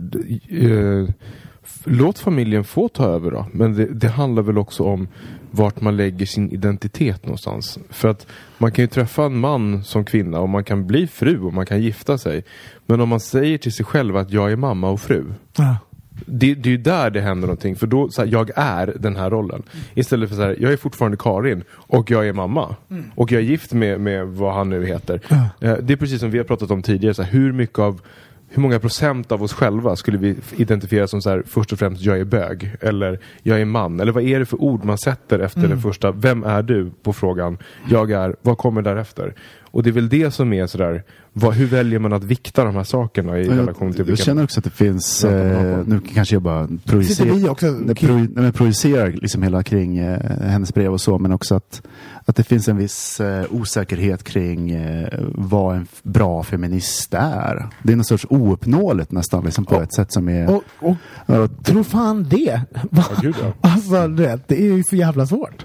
f- 1.64 1.80
låt 1.84 2.18
familjen 2.18 2.64
få 2.64 2.88
ta 2.88 3.04
över 3.04 3.30
då. 3.30 3.46
Men 3.52 3.74
det, 3.74 3.86
det 3.94 4.08
handlar 4.08 4.42
väl 4.42 4.58
också 4.58 4.82
om 4.82 5.08
vart 5.50 5.80
man 5.80 5.96
lägger 5.96 6.26
sin 6.26 6.50
identitet 6.50 7.24
någonstans. 7.24 7.78
För 7.90 8.08
att 8.08 8.26
man 8.58 8.72
kan 8.72 8.82
ju 8.82 8.86
träffa 8.86 9.24
en 9.24 9.38
man 9.38 9.84
som 9.84 10.04
kvinna 10.04 10.40
och 10.40 10.48
man 10.48 10.64
kan 10.64 10.86
bli 10.86 11.06
fru 11.06 11.40
och 11.40 11.52
man 11.54 11.66
kan 11.66 11.82
gifta 11.82 12.18
sig. 12.18 12.44
Men 12.86 13.00
om 13.00 13.08
man 13.08 13.20
säger 13.20 13.58
till 13.58 13.72
sig 13.72 13.86
själv 13.86 14.16
att 14.16 14.30
jag 14.30 14.52
är 14.52 14.56
mamma 14.56 14.90
och 14.90 15.00
fru. 15.00 15.24
ja. 15.56 15.76
Det, 16.26 16.54
det 16.54 16.68
är 16.68 16.70
ju 16.70 16.76
där 16.76 17.10
det 17.10 17.20
händer 17.20 17.46
någonting. 17.46 17.76
För 17.76 17.86
då, 17.86 18.08
så 18.08 18.22
här, 18.22 18.28
jag 18.32 18.50
är 18.56 18.94
den 18.98 19.16
här 19.16 19.30
rollen. 19.30 19.62
Istället 19.94 20.28
för 20.28 20.36
så 20.36 20.42
här, 20.42 20.56
jag 20.60 20.72
är 20.72 20.76
fortfarande 20.76 21.16
Karin 21.16 21.62
och 21.70 22.10
jag 22.10 22.28
är 22.28 22.32
mamma. 22.32 22.76
Och 23.14 23.32
jag 23.32 23.40
är 23.40 23.44
gift 23.44 23.72
med, 23.72 24.00
med 24.00 24.26
vad 24.26 24.54
han 24.54 24.70
nu 24.70 24.86
heter. 24.86 25.20
Eh, 25.60 25.74
Det 25.82 25.92
är 25.92 25.96
precis 25.96 26.20
som 26.20 26.30
vi 26.30 26.38
har 26.38 26.44
pratat 26.44 26.70
om 26.70 26.82
tidigare. 26.82 27.14
Så 27.14 27.22
här, 27.22 27.32
hur 27.32 27.52
mycket 27.52 27.78
av 27.78 28.00
hur 28.48 28.62
många 28.62 28.78
procent 28.80 29.32
av 29.32 29.42
oss 29.42 29.52
själva 29.52 29.96
skulle 29.96 30.18
vi 30.18 30.36
identifiera 30.56 31.06
som 31.06 31.22
så 31.22 31.30
här, 31.30 31.42
först 31.46 31.72
och 31.72 31.78
främst 31.78 32.02
jag 32.02 32.20
är 32.20 32.24
bög 32.24 32.70
eller 32.80 33.18
jag 33.42 33.60
är 33.60 33.64
man 33.64 34.00
eller 34.00 34.12
vad 34.12 34.22
är 34.22 34.38
det 34.38 34.46
för 34.46 34.62
ord 34.62 34.84
man 34.84 34.98
sätter 34.98 35.38
efter 35.38 35.68
den 35.68 35.80
första 35.80 36.12
vem 36.12 36.44
är 36.44 36.62
du 36.62 36.90
på 37.02 37.12
frågan 37.12 37.58
jag 37.90 38.10
är 38.10 38.36
vad 38.42 38.58
kommer 38.58 38.82
därefter 38.82 39.34
och 39.76 39.82
det 39.82 39.90
är 39.90 39.92
väl 39.92 40.08
det 40.08 40.30
som 40.30 40.52
är 40.52 40.66
sådär 40.66 41.04
vad, 41.32 41.54
hur 41.54 41.66
väljer 41.66 41.98
man 41.98 42.12
att 42.12 42.24
vikta 42.24 42.64
de 42.64 42.74
här 42.74 42.84
sakerna 42.84 43.38
i 43.38 43.48
relation 43.48 43.92
till 43.92 43.98
Jag, 43.98 43.98
jag 43.98 44.04
vilka 44.04 44.22
känner 44.24 44.44
också 44.44 44.60
att 44.60 44.64
det 44.64 44.70
finns, 44.70 45.24
eh, 45.24 45.78
nu 45.86 46.00
kanske 46.14 46.34
jag 46.34 46.42
bara 46.42 46.68
projicerar, 46.84 47.50
också 47.50 47.66
nej, 47.66 48.52
projicerar 48.52 49.12
liksom 49.12 49.42
hela 49.42 49.62
kring 49.62 49.98
eh, 49.98 50.20
hennes 50.40 50.74
brev 50.74 50.92
och 50.92 51.00
så, 51.00 51.18
men 51.18 51.32
också 51.32 51.54
att, 51.54 51.82
att 52.24 52.36
det 52.36 52.42
finns 52.42 52.68
en 52.68 52.76
viss 52.76 53.20
eh, 53.20 53.44
osäkerhet 53.50 54.24
kring 54.24 54.70
eh, 54.70 55.08
vad 55.34 55.76
en 55.76 55.86
bra 56.02 56.42
feminist 56.42 57.14
är. 57.14 57.66
Det 57.82 57.92
är 57.92 57.96
någon 57.96 58.04
sorts 58.04 58.26
ouppnåeligt 58.30 59.12
nästan, 59.12 59.44
liksom, 59.44 59.64
på 59.64 59.82
ett 59.82 59.94
sätt 59.94 60.12
som 60.12 60.28
är... 60.28 60.54
och, 60.54 60.62
och 60.78 60.96
Ja, 61.26 61.48
tro 61.62 61.84
fan 61.84 62.26
det! 62.30 62.60
Va? 62.90 63.04
gud, 63.22 63.34
ja. 63.42 63.52
Alltså, 63.70 64.08
det 64.08 64.50
är 64.50 64.74
ju 64.74 64.84
så 64.84 64.96
jävla 64.96 65.26
svårt. 65.26 65.64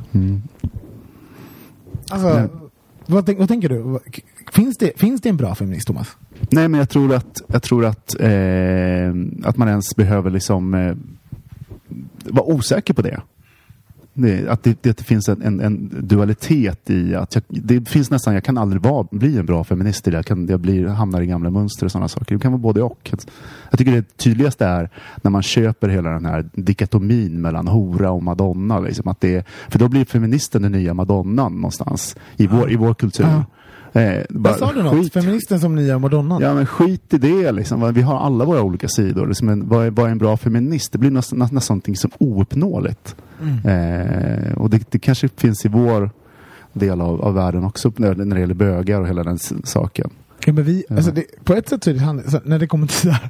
Alltså, 2.10 2.28
Men- 2.28 2.61
vad, 3.12 3.30
vad 3.38 3.48
tänker 3.48 3.70
du? 3.70 4.00
Finns 4.52 4.78
det, 4.78 5.00
finns 5.00 5.22
det 5.22 5.30
en 5.30 5.38
bra 5.38 5.56
feminist, 5.56 5.88
Thomas? 5.88 6.18
Nej, 6.50 6.68
men 6.68 6.80
jag 6.80 6.90
tror 6.90 7.14
att, 7.14 7.42
jag 7.48 7.64
tror 7.64 7.86
att, 7.86 8.20
eh, 8.20 9.10
att 9.44 9.58
man 9.58 9.68
ens 9.68 9.96
behöver 9.96 10.30
liksom 10.30 10.74
eh, 10.74 10.96
vara 12.24 12.46
osäker 12.46 12.94
på 12.94 13.02
det 13.02 13.22
det 14.14 14.48
att, 14.48 14.64
det, 14.64 14.84
det 14.84 15.02
finns 15.02 15.30
en, 15.30 15.42
en, 15.42 15.60
en 15.60 15.90
dualitet 16.08 16.90
i 16.90 17.16
att 17.16 17.36
jag, 17.36 17.44
det 17.48 17.90
finns 17.90 18.12
nästan, 18.12 18.34
jag 18.34 18.44
kan 18.44 18.58
aldrig 18.58 18.82
vara, 18.82 19.08
bli 19.12 19.38
en 19.38 19.46
bra 19.46 19.64
feminist. 19.64 20.08
Jag, 20.08 20.26
kan, 20.26 20.48
jag 20.48 20.60
blir, 20.60 20.88
hamnar 20.88 21.22
i 21.22 21.26
gamla 21.26 21.50
mönster 21.50 21.86
och 21.86 21.92
sådana 21.92 22.08
saker. 22.08 22.36
Det 22.36 22.42
kan 22.42 22.52
vara 22.52 22.62
både 22.62 22.82
och. 22.82 23.14
Jag 23.70 23.80
tycker 23.80 23.92
det 23.92 24.18
tydligaste 24.18 24.66
är 24.66 24.90
när 25.22 25.32
man 25.32 25.44
köper 25.44 25.90
hela 25.90 26.10
den 26.10 26.26
här 26.26 26.50
dikatomin 26.54 27.42
mellan 27.42 27.68
hora 27.68 28.12
och 28.12 28.24
madonna. 28.24 28.80
Liksom, 28.80 29.08
att 29.08 29.22
det, 29.22 29.48
för 29.70 29.80
då 29.80 29.88
blir 29.88 30.06
feministen 30.06 30.62
den 30.62 30.72
nya 30.72 30.94
madonnan 30.94 31.56
någonstans 31.56 32.16
i 32.38 32.48
vår, 32.48 32.72
i 32.72 32.76
vår 32.76 32.94
kultur. 32.94 33.26
Ja. 33.26 33.46
Eh, 33.94 34.24
bara 34.30 34.52
Vad 34.52 34.60
sa 34.60 34.74
du 34.74 34.84
något? 34.84 34.94
skit- 34.94 35.14
Feministen 35.14 35.60
som 35.60 35.76
nya 35.76 36.00
madonnan? 36.00 36.42
Ja 36.42 36.54
men 36.54 36.66
skit 36.66 37.14
i 37.14 37.18
det 37.18 37.52
liksom. 37.52 37.94
Vi 37.94 38.02
har 38.02 38.20
alla 38.20 38.46
våra 38.46 38.62
olika 38.62 38.88
sidor. 38.88 39.28
Liksom 39.28 39.50
en, 39.50 39.70
vad, 39.70 39.86
är, 39.86 39.90
vad 39.92 40.06
är 40.08 40.12
en 40.12 40.18
bra 40.18 40.38
feminist? 40.38 40.92
Det 40.92 40.98
blir 40.98 41.12
nästan, 41.12 41.40
nästan 41.40 41.60
någonting 41.76 41.96
som 41.96 42.12
ouppnåeligt. 42.18 43.16
Eh, 43.66 44.54
och 44.58 44.70
det, 44.70 44.92
det 44.92 45.00
kanske 45.00 45.30
finns 45.38 45.66
i 45.66 45.68
vår 45.70 46.10
del 46.74 47.02
av, 47.02 47.22
av 47.22 47.34
världen 47.34 47.64
också 47.64 47.92
när, 47.98 48.14
det 48.16 48.40
gäller 48.40 48.54
bögar 48.54 49.02
och 49.02 49.08
hela 49.08 49.24
den 49.24 49.38
saken. 49.64 50.10
Ja, 50.46 50.54
men 50.54 50.64
vi, 50.64 50.84
alltså 50.90 51.12
det, 51.12 51.26
på 51.44 51.54
ett 51.54 51.70
sätt 51.70 51.84
så 51.84 51.90
är 51.90 51.94
det 51.94 52.00
hand- 52.00 52.24
så 52.32 52.40
när 52.46 52.60
det 52.60 52.68
kommer 52.68 52.88
till 52.88 53.12
här, 53.12 53.30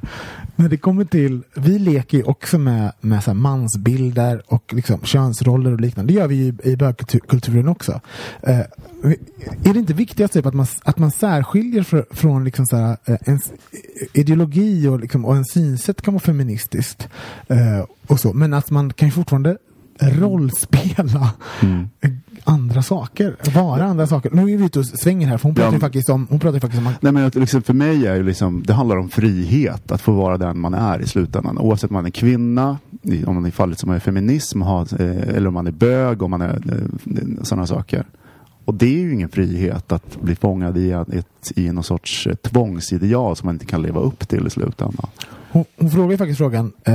när 0.56 0.68
det 0.68 0.76
kommer 0.76 1.04
till, 1.04 1.42
vi 1.54 1.78
leker 1.78 2.18
ju 2.18 2.24
också 2.24 2.58
med, 2.58 2.92
med 3.00 3.24
så 3.24 3.34
mansbilder 3.34 4.42
och 4.46 4.72
liksom 4.74 5.00
könsroller 5.04 5.72
och 5.72 5.80
liknande. 5.80 6.12
Det 6.12 6.18
gör 6.18 6.26
vi 6.28 6.34
ju 6.34 6.44
i, 6.44 6.70
i 6.72 6.76
bögkulturen 6.76 7.68
också. 7.68 8.00
Eh, 8.42 8.58
är 9.64 9.72
det 9.72 9.78
inte 9.78 9.94
viktigast 9.94 10.34
typ 10.34 10.46
att 10.46 10.54
man, 10.54 10.66
att 10.82 10.98
man 10.98 11.10
särskiljer 11.10 11.82
för, 11.82 12.06
från 12.10 12.44
liksom 12.44 12.66
så 12.66 12.76
här, 12.76 12.96
eh, 13.04 13.16
en 13.24 13.40
ideologi 14.12 14.88
och, 14.88 15.00
liksom, 15.00 15.24
och 15.24 15.36
en 15.36 15.44
synsätt 15.44 16.02
kan 16.02 16.14
vara 16.14 16.22
feministiskt 16.22 17.08
eh, 17.48 17.84
och 18.06 18.20
så, 18.20 18.32
men 18.32 18.54
att 18.54 18.70
man 18.70 18.92
kan 18.92 19.08
ju 19.08 19.12
fortfarande 19.12 19.58
rollspela 20.00 21.30
eh, 22.00 22.10
andra 22.44 22.82
saker, 22.82 23.36
vara 23.54 23.84
andra 23.84 24.06
saker. 24.06 24.30
Nu 24.30 24.42
är 24.52 24.56
vi 24.56 24.64
ute 24.64 24.78
och 24.78 24.86
svänger 24.86 25.26
här 25.28 25.38
för 25.38 25.42
hon 25.48 25.54
pratar 25.54 25.68
Ja, 25.68 25.74
ju 25.74 25.80
faktiskt 25.80 26.08
om, 26.08 26.26
hon 26.30 26.40
pratar 26.40 26.60
faktiskt 26.60 26.86
om 26.86 26.92
Nej, 27.00 27.12
men 27.12 27.30
liksom 27.34 27.62
för 27.62 27.74
mig 27.74 28.06
är 28.06 28.14
ju 28.14 28.22
liksom, 28.22 28.62
det 28.66 28.72
handlar 28.72 28.96
om 28.96 29.08
frihet, 29.08 29.92
att 29.92 30.00
få 30.00 30.12
vara 30.12 30.38
den 30.38 30.58
man 30.60 30.74
är 30.74 30.98
i 31.02 31.06
slutändan. 31.06 31.58
Oavsett 31.58 31.90
om 31.90 31.94
man 31.94 32.06
är 32.06 32.10
kvinna, 32.10 32.78
i- 33.02 33.24
om 33.24 33.34
man 33.34 33.46
är 33.46 33.50
fallet 33.50 33.78
som 33.78 33.90
är 33.90 33.98
feminism, 33.98 34.62
eh, 34.62 34.68
eller 35.00 35.46
om 35.46 35.54
man 35.54 35.66
är 35.66 35.70
bög, 35.72 36.22
om 36.22 36.30
man 36.30 36.40
är 36.40 36.54
eh, 36.54 37.42
sådana 37.42 37.66
saker. 37.66 38.06
Och 38.64 38.74
det 38.74 38.86
är 38.86 38.98
ju 39.00 39.12
ingen 39.14 39.28
frihet 39.28 39.92
att 39.92 40.20
bli 40.20 40.34
fångad 40.34 40.78
i, 40.78 40.90
ett, 40.90 41.52
i 41.56 41.72
någon 41.72 41.84
sorts 41.84 42.26
eh, 42.26 42.34
tvångsideal 42.34 43.36
som 43.36 43.46
man 43.46 43.54
inte 43.54 43.66
kan 43.66 43.82
leva 43.82 44.00
upp 44.00 44.28
till 44.28 44.46
i 44.46 44.50
slutändan. 44.50 45.06
Hon, 45.52 45.64
hon 45.78 45.90
frågar 45.90 46.10
ju 46.10 46.16
faktiskt 46.18 46.38
frågan. 46.38 46.72
Eh, 46.84 46.94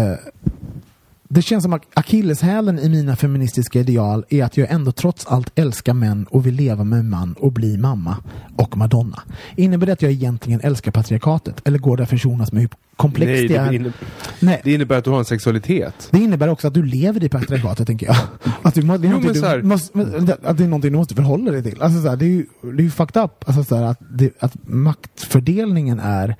det 1.30 1.42
känns 1.42 1.64
som 1.64 1.74
att 1.74 1.82
akilleshälen 1.94 2.80
i 2.80 2.90
mina 2.90 3.16
feministiska 3.16 3.80
ideal 3.80 4.26
är 4.30 4.44
att 4.44 4.58
jag 4.58 4.72
ändå 4.72 4.92
trots 4.92 5.26
allt 5.28 5.52
älskar 5.60 5.94
män 5.94 6.26
och 6.30 6.46
vill 6.46 6.56
leva 6.56 6.84
med 6.84 7.00
en 7.00 7.10
man 7.10 7.34
och 7.34 7.52
bli 7.52 7.78
mamma 7.78 8.18
och 8.56 8.78
madonna. 8.78 9.22
Innebär 9.56 9.86
det 9.86 9.94
att 9.94 10.02
jag 10.02 10.12
egentligen 10.12 10.62
älskar 10.64 10.92
patriarkatet? 10.92 11.62
Eller 11.68 11.80
går 11.80 11.98
det 11.98 12.04
att 12.04 12.10
försonas 12.10 12.52
med 12.52 12.62
hur 12.62 12.70
komplext 12.96 13.30
Nej, 13.32 13.48
det 13.48 13.56
är? 13.56 13.72
innebär, 13.74 13.94
Nej. 14.40 14.62
det 14.64 14.74
innebär 14.74 14.98
att 14.98 15.04
du 15.04 15.10
har 15.10 15.20
en 15.20 15.26
sexualitet. 15.26 16.08
Det 16.12 16.20
innebär 16.20 16.48
också 16.48 16.68
att 16.68 16.74
du 16.74 16.84
lever 16.86 17.24
i 17.24 17.30
patriarkatet, 17.30 17.88
tänker 17.88 18.06
jag. 18.08 18.16
Att, 18.62 18.74
du, 18.76 18.82
må- 18.82 18.98
det 18.98 19.08
är 19.08 19.22
Jo, 19.24 19.34
så 19.34 19.46
här- 19.46 19.58
du 19.58 19.64
måste, 19.64 20.00
att 20.44 20.58
det 20.58 20.64
är 20.64 20.68
någonting 20.68 20.92
du 20.92 20.98
måste 20.98 21.16
förhålla 21.16 21.52
dig 21.52 21.64
till. 21.64 21.82
Alltså, 21.82 22.02
så 22.02 22.10
här, 22.10 22.16
det, 22.16 22.26
är 22.26 22.30
ju, 22.30 22.46
det 22.62 22.68
är 22.82 22.84
ju 22.84 22.92
fucked 22.92 23.24
up 23.24 23.32
alltså, 23.48 23.64
så 23.64 23.76
här, 23.76 23.84
att, 23.84 24.00
det, 24.12 24.32
att 24.40 24.54
maktfördelningen 24.64 26.00
är, 26.00 26.36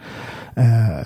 eh, 0.56 0.98
är 1.00 1.06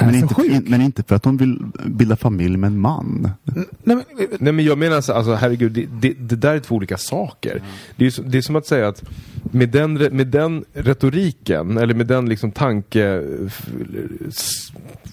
Men 0.00 0.14
inte, 0.14 0.42
in, 0.46 0.64
men 0.68 0.80
inte 0.80 1.02
för 1.02 1.16
att 1.16 1.22
de 1.22 1.36
vill 1.36 1.58
bilda 1.86 2.16
familj 2.16 2.56
med 2.56 2.68
en 2.68 2.78
man. 2.78 3.30
Nej, 3.44 3.66
men, 3.84 4.02
Nej 4.38 4.52
men 4.52 4.64
jag 4.64 4.78
menar 4.78 5.00
så, 5.00 5.12
alltså 5.12 5.34
herregud, 5.34 5.72
det, 5.72 5.86
det, 6.00 6.12
det 6.28 6.36
där 6.36 6.54
är 6.54 6.60
två 6.60 6.74
olika 6.74 6.96
saker. 6.96 7.62
Det 7.96 8.06
är, 8.06 8.10
så- 8.10 8.22
det 8.22 8.38
är 8.38 8.42
som 8.42 8.56
att 8.56 8.66
säga 8.66 8.88
att 8.88 9.02
med 9.42 9.68
den, 9.68 9.92
med 9.94 10.26
den 10.26 10.64
retoriken, 10.72 11.78
eller 11.78 11.94
med 11.94 12.06
den 12.06 12.28
liksom 12.28 12.52
tanke... 12.52 13.22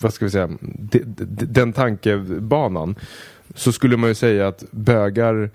Vad 0.02 0.13
ska 0.13 0.26
vi 0.26 0.32
säga? 0.32 0.48
De, 0.62 1.00
de, 1.06 1.26
den 1.46 1.74
tankebanan. 1.74 2.96
Så 3.56 3.72
skulle 3.72 3.98
man 3.98 4.10
ju 4.10 4.15
säga 4.15 4.48
att 4.48 4.63
bögar... 4.72 5.50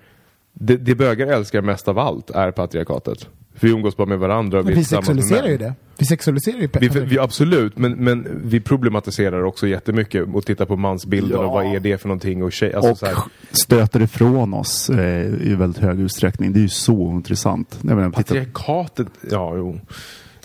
Det, 0.53 0.77
det 0.77 0.95
bögar 0.95 1.27
älskar 1.27 1.61
mest 1.61 1.87
av 1.87 1.99
allt 1.99 2.29
är 2.29 2.51
patriarkatet. 2.51 3.27
För 3.55 3.67
vi 3.67 3.73
umgås 3.73 3.97
bara 3.97 4.07
med 4.07 4.19
varandra 4.19 4.59
och 4.59 4.67
vi 4.69 4.71
är 4.71 4.75
vi 4.75 4.83
sexualiserar 4.83 5.47
ju 5.47 5.57
det. 5.57 5.73
Vi 5.97 6.05
sexualiserar 6.05 6.57
ju 6.59 6.67
Vi, 6.79 6.87
vi, 6.87 7.19
absolut, 7.19 7.77
men, 7.77 7.91
men 7.91 8.41
vi 8.43 8.59
problematiserar 8.59 9.43
också 9.43 9.67
jättemycket 9.67 10.27
och 10.33 10.45
tittar 10.45 10.65
på 10.65 10.75
mansbilden 10.75 11.31
Ja. 11.39 11.45
och 11.45 11.51
vad 11.51 11.75
är 11.75 11.79
det 11.79 11.97
för 11.97 12.07
någonting 12.07 12.43
och 12.43 12.51
tjej, 12.53 12.73
alltså 12.73 12.91
och 12.91 12.97
så 12.97 13.05
här, 13.05 13.15
stöter 13.51 14.01
ifrån 14.01 14.53
oss 14.53 14.89
eh, 14.89 15.25
i 15.25 15.55
väldigt 15.55 15.81
hög 15.83 15.99
utsträckning. 15.99 16.53
Det 16.53 16.59
är 16.59 16.61
ju 16.61 16.69
så 16.69 17.11
intressant. 17.11 17.79
Patriarkatet, 18.15 19.07
ja 19.31 19.53
jo. 19.57 19.79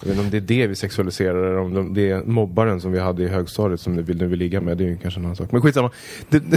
Jag 0.03 0.09
vet 0.09 0.17
inte 0.19 0.25
om 0.25 0.31
det 0.31 0.37
är 0.55 0.61
det 0.61 0.67
vi 0.67 0.75
sexualiserar 0.75 1.35
eller 1.47 1.59
om 1.59 1.75
de- 1.75 1.95
det 1.95 2.11
är 2.11 2.25
mobbaren 2.25 2.81
som 2.81 2.93
vi 2.93 2.99
hade 2.99 3.23
i 3.23 3.29
högstadiet 3.29 3.81
som 3.81 3.93
nu 3.95 4.03
vill, 4.03 4.17
nu 4.19 4.27
vill 4.27 4.39
ligga 4.39 4.61
med. 4.61 4.79
Det 4.79 4.85
är 4.85 4.89
ju 4.89 4.97
kanske 4.97 5.21
en 5.21 5.25
annan 5.25 5.37
sak. 5.37 5.53
Men 5.53 5.63
skitsamma. 5.63 5.91
Det, 6.29 6.43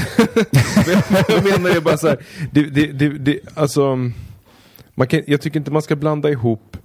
jag 1.29 1.43
menar 1.43 1.75
är 1.75 1.81
bara 1.81 1.97
så 1.97 2.07
här. 2.07 2.17
Det, 2.51 2.63
det, 2.63 2.87
det, 2.91 3.09
det, 3.09 3.39
alltså, 3.53 3.97
man 4.95 5.07
kan, 5.07 5.21
jag 5.27 5.41
tycker 5.41 5.59
inte 5.59 5.71
man 5.71 5.81
ska 5.81 5.95
blanda 5.95 6.29
ihop 6.29 6.77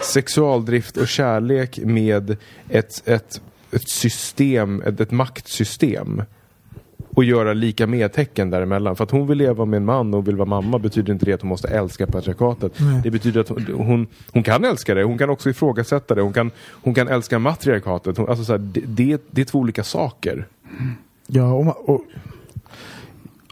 sexualdrift 0.00 0.96
och 0.96 1.08
kärlek 1.08 1.78
med 1.84 2.36
ett, 2.68 3.08
ett, 3.08 3.40
ett 3.70 3.88
system, 3.88 4.82
ett, 4.86 5.00
ett 5.00 5.10
maktsystem. 5.10 6.22
Och 7.14 7.24
göra 7.24 7.52
lika 7.52 7.86
med-tecken 7.86 8.50
däremellan. 8.50 8.96
För 8.96 9.04
att 9.04 9.10
hon 9.10 9.26
vill 9.26 9.38
leva 9.38 9.64
med 9.64 9.76
en 9.76 9.84
man 9.84 10.14
och 10.14 10.28
vill 10.28 10.36
vara 10.36 10.48
mamma 10.48 10.78
betyder 10.78 11.12
inte 11.12 11.24
det 11.24 11.32
att 11.32 11.40
hon 11.42 11.48
måste 11.48 11.68
älska 11.68 12.06
patriarkatet. 12.06 12.72
Nej. 12.80 13.00
Det 13.02 13.10
betyder 13.10 13.40
att 13.40 13.48
hon, 13.48 13.66
hon, 13.74 14.06
hon 14.32 14.42
kan 14.42 14.64
älska 14.64 14.94
det, 14.94 15.02
hon 15.02 15.18
kan 15.18 15.30
också 15.30 15.50
ifrågasätta 15.50 16.14
det, 16.14 16.22
hon 16.22 16.32
kan, 16.32 16.50
hon 16.70 16.94
kan 16.94 17.08
älska 17.08 17.38
matriarkatet. 17.38 18.16
Hon, 18.16 18.28
alltså 18.28 18.44
så 18.44 18.52
här, 18.52 18.58
det, 18.58 18.80
det, 18.86 19.22
det 19.30 19.40
är 19.40 19.44
två 19.44 19.58
olika 19.58 19.84
saker. 19.84 20.46
Ja, 21.26 21.52
och, 21.52 21.88
och 21.88 22.00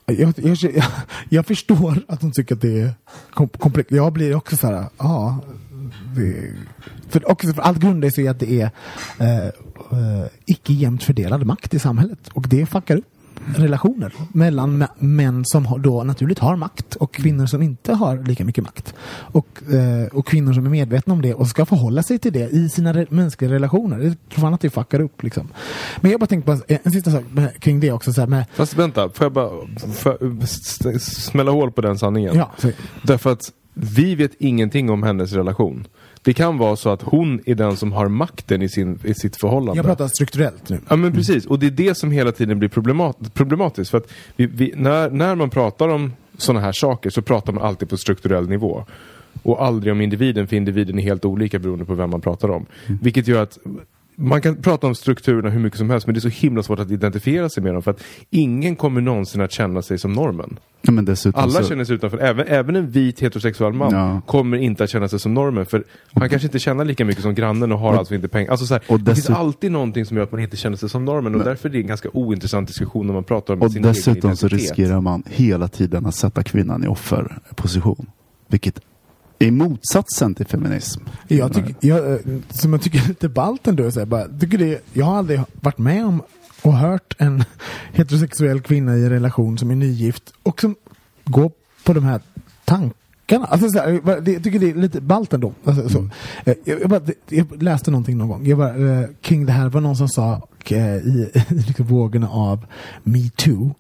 jag, 0.07 0.35
jag, 0.37 0.57
jag, 0.57 0.85
jag 1.29 1.47
förstår 1.47 2.05
att 2.09 2.23
hon 2.23 2.33
tycker 2.33 2.55
att 2.55 2.61
det 2.61 2.81
är 2.81 2.95
kom, 3.35 3.49
komplext. 3.49 3.93
Jag 3.93 4.13
blir 4.13 4.35
också 4.35 4.57
så 4.57 4.67
här, 4.67 4.85
ja. 4.99 5.39
Det, 6.17 6.53
för, 7.09 7.31
också 7.31 7.53
för 7.53 7.63
allt 7.63 7.79
grundar 7.79 8.11
sig 8.11 8.25
i 8.25 8.29
att 8.29 8.41
det 8.41 8.61
är 8.61 8.71
eh, 9.19 9.47
eh, 9.47 10.27
icke 10.47 10.73
jämnt 10.73 11.03
fördelad 11.03 11.47
makt 11.47 11.75
i 11.75 11.79
samhället. 11.79 12.29
Och 12.33 12.49
det 12.49 12.67
fuckar 12.67 12.97
upp 12.97 13.16
relationer 13.57 14.13
mellan 14.33 14.83
mä- 14.83 14.89
män 14.99 15.45
som 15.45 15.81
då 15.83 16.05
naturligt 16.05 16.39
har 16.39 16.57
makt 16.57 16.95
och 16.95 17.15
kvinnor 17.15 17.47
som 17.47 17.63
inte 17.63 17.95
har 17.95 18.17
lika 18.29 18.45
mycket 18.45 18.65
makt. 18.65 18.95
Och, 19.11 19.63
eh, 19.73 20.07
och 20.13 20.27
kvinnor 20.27 20.53
som 20.53 20.67
är 20.67 20.71
medvetna 20.71 21.13
om 21.13 21.23
det 21.23 21.35
och 21.35 21.49
ska 21.49 21.67
förhålla 21.67 22.03
sig 22.03 22.19
till 22.19 22.33
det 22.33 22.49
i 22.51 22.69
sina 22.69 22.93
re- 22.93 23.07
mänskliga 23.11 23.51
relationer. 23.53 23.99
Jag 23.99 24.17
tror 24.31 24.41
fan 24.41 24.55
att 24.55 24.61
det 24.61 24.71
fuckar 24.71 25.01
upp 25.01 25.23
liksom. 25.23 25.49
Men 26.01 26.11
jag 26.11 26.21
bara 26.21 26.27
tänkte 26.27 26.47
på 26.47 26.53
en, 26.69 26.79
en 26.85 26.93
sista 26.93 27.11
sak 27.11 27.25
kring 27.61 27.81
det 27.81 27.93
också. 27.93 28.13
Så 28.13 28.21
här, 28.21 28.29
med, 28.29 28.45
Fast 28.55 28.75
vänta, 28.77 29.09
får 29.11 29.25
jag 29.25 29.33
bara 29.33 29.51
st- 30.43 30.99
smälla 30.99 31.51
hål 31.51 31.73
på 31.73 31.81
den 31.81 31.99
sanningen? 31.99 32.37
ja, 32.37 32.51
Därför 33.03 33.33
att 33.33 33.41
vi 33.75 34.15
vet 34.15 34.33
ingenting 34.39 34.91
om 34.91 35.03
hennes 35.03 35.33
relation. 35.33 35.87
Det 36.27 36.35
kan 36.35 36.59
vara 36.59 36.77
så 36.77 36.91
att 36.91 37.03
hon 37.03 37.41
är 37.47 37.55
den 37.55 37.77
som 37.77 37.93
har 37.93 38.09
makten 38.09 38.63
i, 38.63 38.69
sin, 38.69 38.99
i 39.05 39.15
sitt 39.15 39.37
förhållande. 39.37 39.79
jag 39.79 39.87
pratar 39.87 40.09
strukturellt 40.09 40.69
nu. 40.69 40.81
Ja 40.89 40.97
men 40.97 41.13
precis, 41.13 41.47
och 41.47 41.59
det 41.59 41.67
är 41.67 41.71
det 41.71 41.95
som 41.95 42.11
hela 42.11 42.33
tiden 42.33 42.59
blir 42.59 42.69
problemat 42.69 43.35
problematiskt. 43.35 43.91
För 43.91 43.99
att 43.99 44.13
vi, 44.37 44.47
vi, 44.47 44.73
när, 44.77 45.11
när 45.11 45.35
man 45.35 45.51
pratar 45.51 45.89
om 45.89 46.13
sådana 46.39 46.61
här 46.61 46.73
saker 46.73 47.11
så 47.11 47.23
pratar 47.23 47.53
man 47.53 47.63
alltid 47.63 47.89
på 47.89 47.97
strukturell 47.97 48.49
nivå. 48.49 48.85
Och 49.43 49.65
aldrig 49.65 49.93
om 49.93 50.01
individen, 50.01 50.47
för 50.47 50.57
individen 50.57 50.99
är 50.99 51.03
helt 51.03 51.25
olika 51.25 51.59
beroende 51.59 51.85
på 51.85 51.95
vem 51.95 52.11
man 52.11 52.21
pratar 52.21 52.51
om. 52.51 52.67
Vilket 52.87 53.29
gör 53.29 53.43
att 53.43 53.59
man 54.17 54.43
kan 54.43 54.63
prata 54.63 54.87
om 54.87 54.95
strukturerna 54.95 55.51
hur 55.51 55.61
mycket 55.61 55.79
som 55.79 55.91
helst 55.91 56.07
men 56.07 56.15
det 56.15 56.19
är 56.19 56.31
så 56.31 56.47
himla 56.47 56.63
svårt 56.63 56.79
att 56.79 56.91
identifiera 56.91 57.49
sig 57.49 57.63
med 57.63 57.75
dem 57.75 57.83
för 57.83 57.91
att 57.91 58.03
ingen 58.31 58.77
kommer 58.77 59.01
någonsin 59.01 59.41
att 59.41 59.53
känna 59.53 59.83
sig 59.83 59.99
som 59.99 60.13
normen. 60.13 60.59
Ja, 60.87 60.93
men 60.93 61.05
dessutom 61.05 61.43
Alla 61.43 61.63
så, 61.63 61.69
känner 61.69 61.85
sig 61.85 61.95
utanför, 61.95 62.19
även, 62.19 62.47
även 62.49 62.77
en 62.77 62.91
vit 62.91 63.21
heterosexuell 63.21 63.73
man 63.73 63.93
Ja. 63.93 64.21
kommer 64.27 64.57
inte 64.57 64.85
att 64.85 64.91
känna 64.91 65.09
sig 65.09 65.19
som 65.19 65.35
normen 65.35 65.67
för 65.67 65.85
han 66.15 66.29
kanske 66.29 66.47
inte 66.47 66.59
tjänar 66.59 66.85
lika 66.85 67.05
mycket 67.05 67.23
som 67.23 67.35
grannen 67.35 67.73
och 67.73 67.79
har 67.79 67.95
alltså 67.95 68.15
inte 68.15 68.29
pengar. 68.29 68.51
Alltså 68.51 68.67
så 68.67 68.75
här, 68.75 68.83
och 68.89 69.01
det 69.01 69.05
finns 69.15 69.17
dessutom- 69.19 69.41
alltid 69.41 69.73
någonting 69.73 70.07
som 70.07 70.17
gör 70.17 70.25
att 70.25 70.33
man 70.33 70.41
inte 70.41 70.57
känner 70.57 70.77
sig 70.77 70.89
som 70.89 71.05
normen 71.05 71.35
och 71.35 71.45
därför 71.45 71.69
är 71.69 71.73
det 71.73 71.79
en 71.79 71.87
ganska 71.87 72.09
ointressant 72.13 72.69
diskussion 72.69 73.07
när 73.07 73.15
man 73.15 73.25
pratar 73.25 73.55
om 73.55 73.63
och 73.63 73.73
sin 73.73 73.83
dessutom 73.83 74.13
egen 74.31 74.37
så 74.37 74.47
identitet. 74.47 74.69
riskerar 74.79 75.01
man 75.01 75.23
hela 75.27 75.69
tiden 75.69 76.07
att 76.07 76.15
sätta 76.15 76.43
kvinnan 76.43 76.85
i 76.85 76.87
offerposition. 76.87 78.07
Vilket 78.49 78.81
är 79.39 79.51
motsatsen 79.51 80.35
till 80.35 80.47
feminism. 80.47 81.03
Jag 81.29 81.55
tycker, 81.55 81.75
jag, 81.81 82.13
eh, 82.13 82.19
som 82.51 82.73
jag 82.73 82.83
tycker 82.83 82.99
är 83.05 83.09
lite 83.09 83.29
ballt 83.29 83.67
ändå, 83.67 83.91
så 83.91 83.99
här, 83.99 84.07
bara, 84.07 84.25
tycker 84.41 84.59
det, 84.59 84.81
jag 84.93 85.07
har 85.07 85.19
aldrig 85.19 85.41
jag 85.63 85.79
med 85.81 86.07
om 86.07 86.23
och 86.67 86.77
hört 86.77 87.15
en 87.19 87.45
heterosexuell 87.93 88.61
kvinna 88.61 88.97
i 88.97 89.05
en 89.05 89.11
relation 89.11 89.59
som 89.59 89.71
är 89.71 89.75
nygift 89.75 90.33
och 90.43 90.61
som 90.61 90.77
går 91.25 91.51
på 91.85 91.93
de 91.93 92.05
här 92.05 92.21
tankarna. 92.65 93.47
Alltså, 93.47 93.69
så 93.69 93.79
här, 93.79 94.01
jag 94.05 94.43
tycker 94.45 94.59
det 94.59 94.71
är 94.71 94.75
lite 94.75 95.01
ballt 95.01 95.33
ändå. 95.33 95.53
Alltså, 95.65 95.89
så. 95.89 96.09
Eh, 96.45 96.55
Jag, 96.65 96.81
jag, 96.81 96.91
bara, 96.91 97.01
jag 97.29 97.63
läste 97.63 97.91
någonting 97.91 98.19
någon 98.19 98.29
gång 98.29 98.47
jag 98.47 98.59
bara, 98.59 99.01
eh, 99.01 99.09
kring 99.21 99.47
det 99.47 99.53
här. 99.53 99.69
var 99.69 99.81
någon 99.81 99.97
som 99.97 100.09
sa 100.09 100.49
eh, 100.71 100.97
i, 100.97 101.31
i 101.49 101.55
liksom 101.55 101.87
vågorna 101.87 102.29
av 102.29 102.67
metoo. 103.03 103.75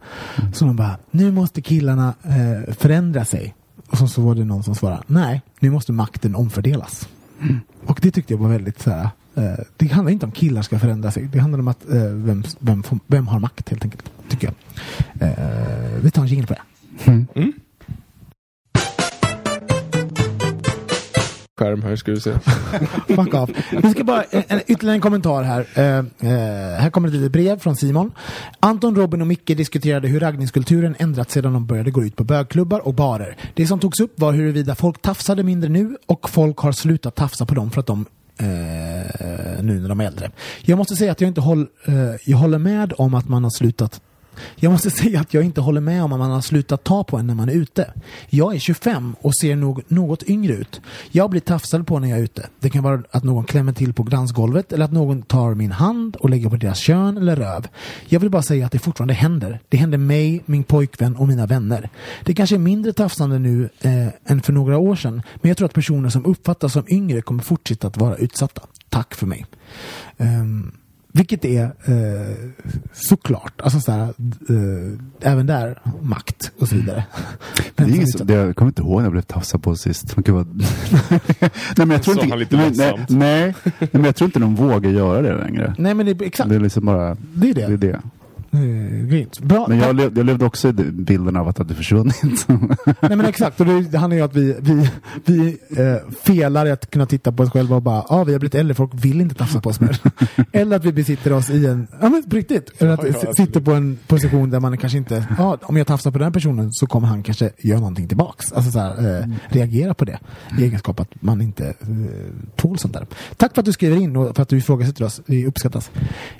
Så 0.54 0.64
de 0.64 0.76
bara, 0.76 0.98
nu 1.10 1.32
måste 1.32 1.62
killarna 1.62 2.14
eh, 2.22 2.74
förändra 2.74 3.24
sig. 3.24 3.54
Och 3.90 3.98
så, 3.98 4.08
så 4.08 4.22
var 4.22 4.34
det 4.34 4.44
någon 4.44 4.62
som 4.62 4.74
svarade, 4.74 5.02
nej, 5.06 5.42
nu 5.60 5.70
måste 5.70 5.92
makten 5.92 6.34
omfördelas. 6.34 7.08
Och 7.86 7.98
det 8.02 8.10
tyckte 8.10 8.32
jag 8.32 8.38
var 8.38 8.48
väldigt 8.48 8.80
så 8.82 8.90
här. 8.90 9.08
Eh, 9.36 9.64
det 9.76 9.86
handlar 9.86 10.12
inte 10.12 10.26
om 10.26 10.32
killar 10.32 10.62
ska 10.62 10.78
förändra 10.78 11.10
sig. 11.10 11.28
Det 11.32 11.38
handlar 11.38 11.58
om 11.58 11.68
att 11.68 11.90
eh, 11.90 12.02
vem, 12.02 12.44
vem, 12.58 12.82
får, 12.82 12.98
vem 13.06 13.26
har 13.26 13.38
makt 13.38 13.68
helt 13.68 13.84
enkelt. 13.84 14.10
Tycker 14.28 14.46
jag. 14.46 15.28
Eh, 15.28 16.00
vi 16.02 16.10
tar 16.10 16.22
en 16.22 16.28
jingle 16.28 16.46
på 16.46 16.54
det. 16.54 16.62
Skärm 21.58 21.82
här 21.82 21.96
ska 21.96 22.12
vi 22.12 22.20
se. 22.20 22.32
Fuck 23.08 23.34
off. 23.34 23.50
Vi 23.82 23.90
ska 23.90 24.04
bara, 24.04 24.22
en, 24.22 24.42
en, 24.48 24.60
ytterligare 24.66 24.96
en 24.96 25.00
kommentar 25.00 25.42
här. 25.42 25.66
Eh, 25.74 25.98
eh, 26.32 26.80
här 26.80 26.90
kommer 26.90 27.08
ett 27.08 27.14
litet 27.14 27.32
brev 27.32 27.58
från 27.58 27.76
Simon. 27.76 28.12
Anton, 28.60 28.96
Robin 28.96 29.20
och 29.20 29.26
Micke 29.26 29.46
diskuterade 29.46 30.08
hur 30.08 30.20
raggningskulturen 30.20 30.96
ändrats 30.98 31.34
sedan 31.34 31.52
de 31.52 31.66
började 31.66 31.90
gå 31.90 32.04
ut 32.04 32.16
på 32.16 32.24
bögklubbar 32.24 32.86
och 32.86 32.94
barer. 32.94 33.36
Det 33.54 33.66
som 33.66 33.78
togs 33.78 34.00
upp 34.00 34.20
var 34.20 34.32
huruvida 34.32 34.74
folk 34.74 35.02
tafsade 35.02 35.42
mindre 35.42 35.70
nu 35.70 35.96
och 36.06 36.30
folk 36.30 36.58
har 36.58 36.72
slutat 36.72 37.14
tafsa 37.14 37.46
på 37.46 37.54
dem 37.54 37.70
för 37.70 37.80
att 37.80 37.86
de 37.86 38.06
eh, 38.38 39.62
nu 39.62 39.80
när 39.80 39.88
de 39.88 40.00
är 40.00 40.04
äldre. 40.04 40.30
Jag 40.62 40.78
måste 40.78 40.96
säga 40.96 41.12
att 41.12 41.20
jag 41.20 41.28
inte 41.28 41.40
håll, 41.40 41.66
eh, 41.84 41.94
jag 42.24 42.38
håller 42.38 42.58
med 42.58 42.92
om 42.98 43.14
att 43.14 43.28
man 43.28 43.44
har 43.44 43.50
slutat 43.50 44.00
jag 44.56 44.72
måste 44.72 44.90
säga 45.02 45.20
att 45.20 45.34
jag 45.34 45.44
inte 45.44 45.60
håller 45.60 45.80
med 45.80 46.04
om 46.04 46.12
att 46.12 46.18
man 46.18 46.30
har 46.30 46.40
slutat 46.40 46.84
ta 46.84 47.04
på 47.04 47.16
en 47.16 47.26
när 47.26 47.34
man 47.34 47.48
är 47.48 47.52
ute. 47.52 47.92
Jag 48.28 48.54
är 48.54 48.58
25 48.58 49.16
och 49.20 49.36
ser 49.36 49.56
nog, 49.56 49.82
något 49.88 50.22
yngre 50.22 50.52
ut. 50.52 50.80
Jag 51.10 51.30
blir 51.30 51.40
tafsad 51.40 51.86
på 51.86 51.98
när 51.98 52.08
jag 52.08 52.18
är 52.18 52.22
ute. 52.22 52.48
Det 52.60 52.70
kan 52.70 52.82
vara 52.82 53.02
att 53.10 53.24
någon 53.24 53.44
klämmer 53.44 53.72
till 53.72 53.92
på 53.92 54.02
glansgolvet 54.02 54.72
eller 54.72 54.84
att 54.84 54.92
någon 54.92 55.22
tar 55.22 55.54
min 55.54 55.72
hand 55.72 56.16
och 56.16 56.30
lägger 56.30 56.48
på 56.48 56.56
deras 56.56 56.78
kön 56.78 57.16
eller 57.16 57.36
röv. 57.36 57.68
Jag 58.06 58.20
vill 58.20 58.30
bara 58.30 58.42
säga 58.42 58.66
att 58.66 58.72
det 58.72 58.78
fortfarande 58.78 59.14
händer. 59.14 59.60
Det 59.68 59.76
händer 59.76 59.98
mig, 59.98 60.42
min 60.46 60.64
pojkvän 60.64 61.16
och 61.16 61.28
mina 61.28 61.46
vänner. 61.46 61.90
Det 62.24 62.34
kanske 62.34 62.56
är 62.56 62.58
mindre 62.58 62.92
tafsande 62.92 63.38
nu 63.38 63.68
eh, 63.80 64.08
än 64.24 64.42
för 64.42 64.52
några 64.52 64.78
år 64.78 64.96
sedan, 64.96 65.22
men 65.34 65.48
jag 65.48 65.56
tror 65.56 65.66
att 65.66 65.74
personer 65.74 66.08
som 66.08 66.26
uppfattas 66.26 66.72
som 66.72 66.84
yngre 66.88 67.22
kommer 67.22 67.42
fortsätta 67.42 67.86
att 67.86 67.96
vara 67.96 68.16
utsatta. 68.16 68.62
Tack 68.88 69.14
för 69.14 69.26
mig. 69.26 69.46
Um, 70.16 70.72
vilket 71.16 71.44
är 71.44 71.64
eh, 71.64 72.36
såklart, 72.92 73.60
alltså 73.60 73.80
så 73.80 73.92
här, 73.92 74.02
eh, 74.02 75.30
även 75.32 75.46
där 75.46 75.78
makt 76.02 76.52
och 76.58 76.68
så 76.68 76.76
vidare. 76.76 77.04
Det 77.74 77.84
är 77.84 78.06
som, 78.06 78.26
det, 78.26 78.34
jag 78.34 78.56
kommer 78.56 78.68
inte 78.68 78.82
ihåg 78.82 78.96
när 78.96 79.04
jag 79.04 79.12
blev 79.12 79.22
tafsad 79.22 79.62
på 79.62 79.76
sist. 79.76 80.16
Men 80.16 80.22
gud 80.22 80.34
vad... 80.34 80.62
nej, 81.10 81.50
men 81.76 81.90
jag 81.90 82.02
tror 82.02 82.24
inte, 82.24 82.36
lite 82.36 82.56
nej, 82.56 82.72
nej, 82.74 82.94
nej, 83.08 83.54
nej, 83.78 83.88
men 83.92 84.04
jag 84.04 84.16
tror 84.16 84.28
inte 84.28 84.38
de 84.38 84.54
vågar 84.54 84.90
göra 84.90 85.22
det 85.22 85.34
längre. 85.36 85.74
Nej 85.78 85.94
men 85.94 86.06
det 86.06 86.24
exakt, 86.26 86.50
Det 86.50 86.56
är 86.56 86.60
liksom 86.60 86.86
bara... 86.86 87.16
det 87.34 87.50
är 87.50 87.54
det. 87.54 87.66
Det 87.66 87.72
är 87.72 87.92
det. 87.92 88.00
Eh, 88.52 89.06
grymt. 89.08 89.40
Bra. 89.40 89.66
Men 89.68 89.78
jag, 89.78 89.96
lev, 89.96 90.12
jag 90.16 90.26
levde 90.26 90.44
också 90.44 90.68
i 90.68 90.72
den 90.72 91.04
bilden 91.04 91.36
av 91.36 91.48
att 91.48 91.56
det 91.56 91.62
hade 91.62 91.74
försvunnit. 91.74 92.46
Nej 93.00 93.16
men 93.16 93.20
exakt, 93.20 93.60
och 93.60 93.66
det, 93.66 93.98
handlar 93.98 94.16
ju 94.16 94.22
om 94.22 94.28
att 94.28 94.36
vi, 94.36 94.56
vi, 94.60 94.90
vi 95.24 95.58
eh, 95.76 96.12
felar 96.24 96.66
i 96.66 96.70
att 96.70 96.90
kunna 96.90 97.06
titta 97.06 97.32
på 97.32 97.42
oss 97.42 97.50
själva 97.50 97.76
och 97.76 97.82
bara, 97.82 97.96
ja 97.96 98.04
ah, 98.08 98.24
vi 98.24 98.32
har 98.32 98.38
blivit 98.38 98.54
äldre, 98.54 98.74
folk 98.74 98.90
vill 98.94 99.20
inte 99.20 99.34
tafsa 99.34 99.60
på 99.60 99.68
oss 99.70 99.80
mer. 99.80 100.00
Eller 100.52 100.76
att 100.76 100.84
vi 100.84 100.92
besitter 100.92 101.32
oss 101.32 101.50
i 101.50 101.66
en, 101.66 101.86
ja 102.00 102.08
men 102.08 102.22
på 102.22 102.36
riktigt, 102.36 102.72
eller 102.78 102.92
att 102.92 103.04
Ja, 103.04 103.12
ja, 103.22 103.32
sitter 103.32 103.60
på 103.60 103.72
en 103.72 103.98
position 104.06 104.50
där 104.50 104.60
man 104.60 104.78
kanske 104.78 104.98
inte, 104.98 105.26
ja 105.38 105.58
om 105.62 105.76
jag 105.76 105.86
tafsar 105.86 106.10
på 106.10 106.18
den 106.18 106.32
personen 106.32 106.72
så 106.72 106.86
kommer 106.86 107.08
han 107.08 107.22
kanske 107.22 107.50
göra 107.58 107.80
någonting 107.80 108.08
tillbaks. 108.08 108.52
Alltså 108.52 108.70
så 108.70 108.78
här, 108.78 109.20
eh, 109.20 109.26
reagera 109.48 109.94
på 109.94 110.04
det 110.04 110.18
i 110.58 110.64
egenskap 110.64 111.00
att 111.00 111.22
man 111.22 111.40
inte 111.40 111.66
eh, 111.66 111.74
tål 112.56 112.78
sånt 112.78 112.94
där. 112.94 113.06
Tack 113.36 113.54
för 113.54 113.60
att 113.62 113.66
du 113.66 113.72
skriver 113.72 113.96
in 113.96 114.16
och 114.16 114.36
för 114.36 114.42
att 114.42 114.48
du 114.48 114.56
ifrågasätter 114.56 115.04
oss, 115.04 115.20
det 115.26 115.46
uppskattas. 115.46 115.90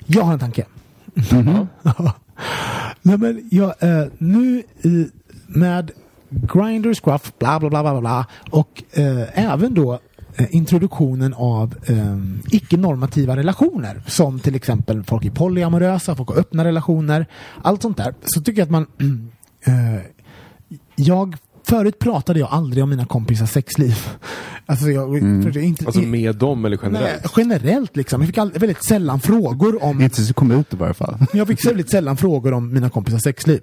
Jag 0.05 0.23
har 0.23 0.33
en 0.33 0.39
tanke. 0.39 0.65
Mm-hmm. 1.17 1.67
Nej, 3.01 3.17
men 3.17 3.47
jag, 3.51 3.83
eh, 3.83 4.07
nu 4.17 4.63
i, 4.81 5.09
med 5.47 5.91
Grindr, 6.29 6.93
Scruff, 6.93 7.33
bla 7.39 7.59
bla 7.59 7.69
bla 7.69 7.83
bla 7.83 8.01
bla 8.01 8.25
och 8.51 8.83
eh, 8.91 9.51
även 9.51 9.73
då 9.73 9.99
eh, 10.35 10.55
introduktionen 10.55 11.33
av 11.33 11.75
eh, 11.85 12.17
icke-normativa 12.55 13.35
relationer 13.35 14.01
som 14.07 14.39
till 14.39 14.55
exempel 14.55 15.03
folk 15.03 15.25
är 15.25 15.31
polyamorösa, 15.31 16.15
folk 16.15 16.29
har 16.29 16.37
öppna 16.37 16.63
relationer, 16.63 17.25
allt 17.61 17.81
sånt 17.81 17.97
där. 17.97 18.13
Så 18.25 18.41
tycker 18.41 18.61
jag 18.61 18.65
att 18.65 18.71
man 18.71 18.87
eh, 19.65 20.01
jag 20.95 21.35
Förut 21.67 21.99
pratade 21.99 22.39
jag 22.39 22.49
aldrig 22.51 22.83
om 22.83 22.89
mina 22.89 23.05
kompisars 23.05 23.49
sexliv. 23.49 24.07
Alltså, 24.65 24.89
jag, 24.89 25.19
för, 25.19 25.57
inte, 25.57 25.85
Alltså 25.85 26.01
med 26.01 26.35
dem 26.35 26.65
eller 26.65 26.79
generellt? 26.83 27.23
Nej, 27.23 27.31
generellt 27.37 27.95
liksom. 27.95 28.21
Jag 28.21 28.27
fick 28.27 28.37
all, 28.37 28.51
väldigt 28.51 28.83
sällan 28.83 29.19
frågor 29.19 29.83
om 29.83 30.01
inte 30.01 30.21
så 30.21 30.33
kom 30.33 30.51
ut 30.51 30.73
i 30.73 30.75
varje 30.75 30.93
fall. 30.93 31.17
jag 31.33 31.47
fick 31.47 31.65
väldigt 31.65 31.91
sällan 31.91 32.17
frågor 32.17 32.53
om 32.53 32.73
mina 32.73 32.89
kompisars 32.89 33.21
sexliv. 33.21 33.59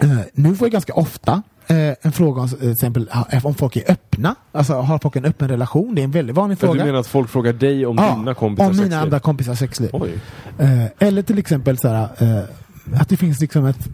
Eh, 0.00 0.18
nu 0.32 0.54
får 0.56 0.66
jag 0.66 0.72
ganska 0.72 0.94
ofta 0.94 1.42
eh, 1.66 1.76
en 2.02 2.12
fråga 2.12 2.42
om 2.42 2.48
eh, 2.48 2.58
till 2.58 2.72
exempel 2.72 3.10
om 3.44 3.54
folk 3.54 3.76
är 3.76 3.90
öppna. 3.90 4.34
Alltså 4.52 4.74
har 4.74 4.98
folk 4.98 5.16
en 5.16 5.24
öppen 5.24 5.48
relation? 5.48 5.94
Det 5.94 6.02
är 6.02 6.04
en 6.04 6.10
väldigt 6.10 6.36
vanlig 6.36 6.56
Ja, 6.56 6.66
fråga. 6.66 6.80
du 6.80 6.86
menar 6.86 7.00
att 7.00 7.06
folk 7.06 7.30
frågar 7.30 7.52
dig 7.52 7.86
om 7.86 7.96
dina 7.96 8.34
kompisars 8.34 8.70
om 8.70 8.76
mina 8.76 8.82
sexliv? 8.82 9.02
andra 9.02 9.20
kompisars 9.20 9.58
sexliv. 9.58 9.90
Oj. 9.92 10.18
Eller 10.98 11.22
till 11.22 11.38
exempel 11.38 11.78
så 11.78 11.88
här, 11.88 12.08
att 12.94 13.08
det 13.08 13.16
finns 13.16 13.40
liksom 13.40 13.66
ett 13.66 13.88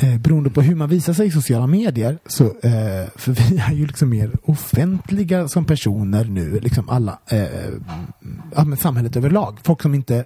Eh, 0.00 0.18
beroende 0.18 0.50
på 0.50 0.62
hur 0.62 0.74
man 0.74 0.88
visar 0.88 1.12
sig 1.12 1.26
i 1.26 1.30
sociala 1.30 1.66
medier 1.66 2.18
så, 2.26 2.44
eh, 2.44 3.08
för 3.16 3.32
vi 3.32 3.58
är 3.58 3.72
ju 3.72 3.86
liksom 3.86 4.08
mer 4.08 4.30
offentliga 4.42 5.48
som 5.48 5.64
personer 5.64 6.24
nu, 6.24 6.60
liksom 6.60 6.88
alla, 6.88 7.18
eh, 7.26 7.44
ja, 8.54 8.64
men 8.64 8.76
samhället 8.76 9.16
överlag. 9.16 9.58
Folk 9.62 9.82
som 9.82 9.94
inte 9.94 10.24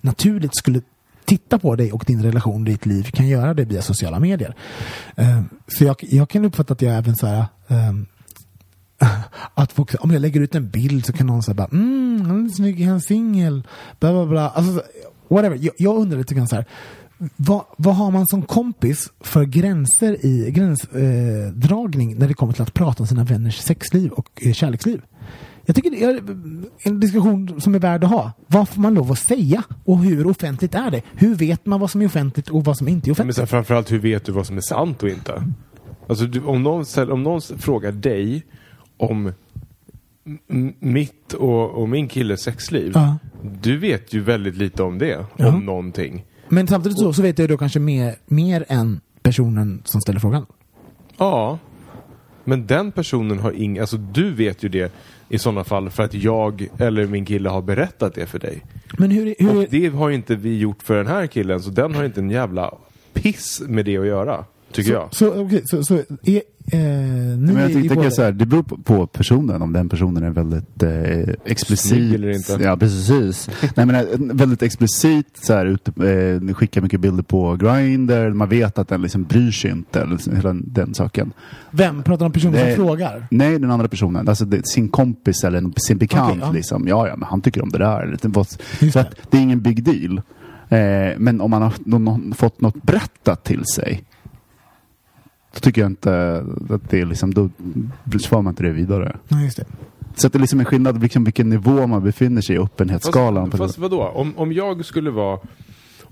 naturligt 0.00 0.56
skulle 0.56 0.80
titta 1.24 1.58
på 1.58 1.76
dig 1.76 1.92
och 1.92 2.04
din 2.06 2.22
relation 2.22 2.64
ditt 2.64 2.86
liv 2.86 3.02
kan 3.02 3.28
göra 3.28 3.54
det 3.54 3.64
via 3.64 3.82
sociala 3.82 4.20
medier. 4.20 4.54
Eh, 5.16 5.40
så 5.66 5.84
jag, 5.84 5.96
jag 6.00 6.28
kan 6.28 6.44
uppfatta 6.44 6.72
att 6.72 6.82
jag 6.82 6.94
även 6.94 7.16
så 7.16 7.26
här 7.26 7.46
eh, 7.68 7.92
att 9.54 9.72
folk, 9.72 9.94
om 10.00 10.10
jag 10.10 10.20
lägger 10.20 10.40
ut 10.40 10.54
en 10.54 10.70
bild 10.70 11.06
så 11.06 11.12
kan 11.12 11.26
någon 11.26 11.42
säga 11.42 11.54
bara 11.54 11.68
mm, 11.72 12.20
han 12.20 12.46
är 12.46 12.48
snygg, 12.48 12.80
är 12.80 12.98
singel? 12.98 13.66
Bla 14.00 14.12
bla 14.12 14.26
bla. 14.26 14.50
Alltså, 14.50 14.82
whatever. 15.28 15.58
Jag, 15.60 15.74
jag 15.78 15.96
undrar 15.96 16.18
lite 16.18 16.34
grann 16.34 16.48
så 16.48 16.56
här. 16.56 16.66
Vad, 17.36 17.64
vad 17.76 17.94
har 17.94 18.10
man 18.10 18.26
som 18.26 18.42
kompis 18.42 19.12
för 19.20 19.44
gränser 19.44 20.26
i 20.26 20.50
gränsdragning 20.50 22.12
eh, 22.12 22.18
när 22.18 22.28
det 22.28 22.34
kommer 22.34 22.52
till 22.52 22.62
att 22.62 22.74
prata 22.74 23.02
om 23.02 23.06
sina 23.06 23.24
vänners 23.24 23.58
sexliv 23.58 24.10
och 24.10 24.28
eh, 24.42 24.52
kärleksliv? 24.52 25.02
Jag 25.66 25.76
tycker 25.76 25.90
det 25.90 26.04
är 26.04 26.22
en 26.84 27.00
diskussion 27.00 27.60
som 27.60 27.74
är 27.74 27.78
värd 27.78 28.04
att 28.04 28.10
ha. 28.10 28.32
Vad 28.46 28.68
får 28.68 28.80
man 28.80 28.94
lov 28.94 29.12
att 29.12 29.18
säga? 29.18 29.62
Och 29.84 29.98
hur 29.98 30.26
offentligt 30.26 30.74
är 30.74 30.90
det? 30.90 31.02
Hur 31.14 31.34
vet 31.34 31.66
man 31.66 31.80
vad 31.80 31.90
som 31.90 32.02
är 32.02 32.06
offentligt 32.06 32.48
och 32.48 32.64
vad 32.64 32.76
som 32.76 32.88
inte 32.88 33.06
är 33.06 33.08
Men 33.08 33.12
offentligt? 33.12 33.36
sen 33.36 33.46
framförallt, 33.46 33.92
hur 33.92 33.98
vet 33.98 34.24
du 34.24 34.32
vad 34.32 34.46
som 34.46 34.56
är 34.56 34.60
sant 34.60 35.02
och 35.02 35.08
inte? 35.08 35.42
Alltså, 36.08 36.24
du, 36.24 36.40
om, 36.40 36.62
någon, 36.62 36.84
om 37.10 37.22
någon 37.22 37.40
frågar 37.40 37.92
dig 37.92 38.42
om 38.96 39.32
mitt 40.78 41.32
och, 41.32 41.70
och 41.70 41.88
min 41.88 42.08
killes 42.08 42.40
sexliv. 42.40 42.92
Ja. 42.94 43.18
Du 43.62 43.78
vet 43.78 44.12
ju 44.12 44.20
väldigt 44.20 44.56
lite 44.56 44.82
om 44.82 44.98
det. 44.98 45.26
Ja. 45.36 45.48
Om 45.48 45.66
någonting. 45.66 46.24
Men 46.52 46.66
samtidigt 46.66 46.98
så, 46.98 47.12
så 47.12 47.22
vet 47.22 47.38
jag 47.38 47.48
då 47.48 47.56
kanske 47.56 47.80
mer, 47.80 48.14
mer 48.26 48.64
än 48.68 49.00
personen 49.22 49.82
som 49.84 50.00
ställer 50.00 50.20
frågan. 50.20 50.46
Ja. 51.16 51.58
Men 52.44 52.66
den 52.66 52.92
personen 52.92 53.38
har 53.38 53.52
ing... 53.52 53.78
Alltså 53.78 53.96
du 53.96 54.34
vet 54.34 54.62
ju 54.62 54.68
det 54.68 54.92
i 55.28 55.38
sådana 55.38 55.64
fall 55.64 55.90
för 55.90 56.02
att 56.02 56.14
jag 56.14 56.68
eller 56.78 57.06
min 57.06 57.24
kille 57.24 57.48
har 57.48 57.62
berättat 57.62 58.14
det 58.14 58.26
för 58.26 58.38
dig. 58.38 58.62
Men 58.98 59.10
hur, 59.10 59.34
hur, 59.38 59.56
Och 59.56 59.66
det 59.70 59.88
har 59.88 60.08
ju 60.08 60.14
inte 60.14 60.36
vi 60.36 60.58
gjort 60.58 60.82
för 60.82 60.96
den 60.96 61.06
här 61.06 61.26
killen 61.26 61.60
så 61.62 61.70
den 61.70 61.94
har 61.94 62.04
inte 62.04 62.20
en 62.20 62.30
jävla 62.30 62.74
piss 63.12 63.62
med 63.68 63.84
det 63.84 63.96
att 63.96 64.06
göra. 64.06 64.44
Tycker 64.72 64.92
jag. 64.92 65.08
Så, 65.14 65.40
okej, 65.44 65.62
så, 65.64 65.84
så 65.84 65.94
är, 65.94 66.02
eh, 66.72 66.80
Men 67.38 67.56
jag 67.56 67.72
tänker 67.72 67.94
båda- 67.94 68.10
så 68.10 68.22
här, 68.22 68.32
det 68.32 68.46
beror 68.46 68.62
på- 68.62 68.76
på 68.78 69.06
personen, 69.06 69.62
om 69.62 69.72
den 69.72 69.88
personen 69.88 70.22
är 70.22 70.30
väldigt 70.30 70.82
eh, 70.82 71.34
explicit. 71.44 71.88
Snygg 71.90 72.14
eller 72.14 72.30
inte. 72.30 72.64
Ja, 72.64 72.76
precis. 72.76 73.50
Nej, 73.76 73.86
men, 73.86 73.94
eh, 73.94 74.02
väldigt 74.18 74.62
explicit, 74.62 75.26
så 75.42 75.52
här, 75.54 75.66
ute, 75.66 76.08
eh, 76.48 76.54
skickar 76.54 76.80
mycket 76.80 77.00
bilder 77.00 77.22
på 77.22 77.56
Grindr. 77.56 78.30
man 78.30 78.48
vet 78.48 78.78
att 78.78 78.88
den 78.88 79.02
liksom 79.02 79.24
bryr 79.24 79.50
sig 79.50 79.70
inte, 79.70 80.00
eller 80.00 80.12
liksom 80.12 80.36
hela 80.36 80.48
den, 80.48 80.64
den 80.66 80.94
saken. 80.94 81.32
Vem? 81.70 82.02
Pratar 82.02 82.26
om 82.26 82.32
personen 82.32 82.54
Nej. 82.54 82.76
som 82.76 82.86
frågar? 82.86 83.26
Nej, 83.30 83.58
den 83.58 83.70
andra 83.70 83.88
personen. 83.88 84.28
Alltså 84.28 84.44
det, 84.44 84.66
sin 84.68 84.88
kompis 84.88 85.44
eller 85.44 85.58
en- 85.58 85.74
sin 85.76 85.98
bekant. 85.98 86.30
Okej, 86.30 86.42
ja. 86.46 86.52
liksom. 86.52 86.88
Ja, 86.88 87.08
ja, 87.08 87.16
men 87.16 87.28
han 87.28 87.40
tycker 87.40 87.62
om 87.62 87.68
det 87.68 87.78
där. 87.78 88.16
Så 88.22 88.28
det. 88.80 88.96
att 88.96 89.14
det 89.30 89.38
är 89.38 89.42
ingen 89.42 89.60
big 89.62 89.84
deal. 89.84 90.20
Eh, 90.68 91.18
men 91.18 91.40
om 91.40 91.50
man 91.50 91.62
har 91.62 91.72
någon, 91.84 92.34
fått 92.34 92.60
något 92.60 92.82
berättat 92.82 93.44
till 93.44 93.64
sig. 93.74 94.04
Då 95.54 95.60
tycker 95.60 95.80
jag 95.80 95.90
inte 95.90 96.44
att 96.70 96.90
det 96.90 97.00
är 97.00 97.06
liksom, 97.06 97.34
då 97.34 97.50
för 98.28 98.42
man 98.42 98.52
inte 98.52 98.62
det 98.62 98.70
vidare. 98.70 99.16
Nej, 99.28 99.44
just 99.44 99.56
det. 99.56 99.64
Så 100.14 100.26
att 100.26 100.32
det 100.32 100.36
är 100.36 100.40
liksom 100.40 100.60
en 100.60 100.66
skillnad 100.66 101.02
liksom 101.02 101.24
vilken 101.24 101.48
nivå 101.48 101.86
man 101.86 102.04
befinner 102.04 102.42
sig 102.42 102.56
i 102.56 102.58
öppenhetsskalan. 102.58 103.50
Fast, 103.50 103.62
fast 103.62 103.78
vadå? 103.78 104.02
Om, 104.02 104.32
om 104.36 104.52
jag 104.52 104.84
skulle 104.84 105.10
vara... 105.10 105.38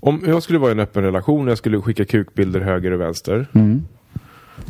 Om 0.03 0.21
jag 0.25 0.43
skulle 0.43 0.59
vara 0.59 0.69
i 0.69 0.73
en 0.73 0.79
öppen 0.79 1.03
relation 1.03 1.45
och 1.45 1.51
jag 1.51 1.57
skulle 1.57 1.81
skicka 1.81 2.05
kukbilder 2.05 2.61
höger 2.61 2.91
och 2.91 3.01
vänster. 3.01 3.47
Mm. 3.53 3.83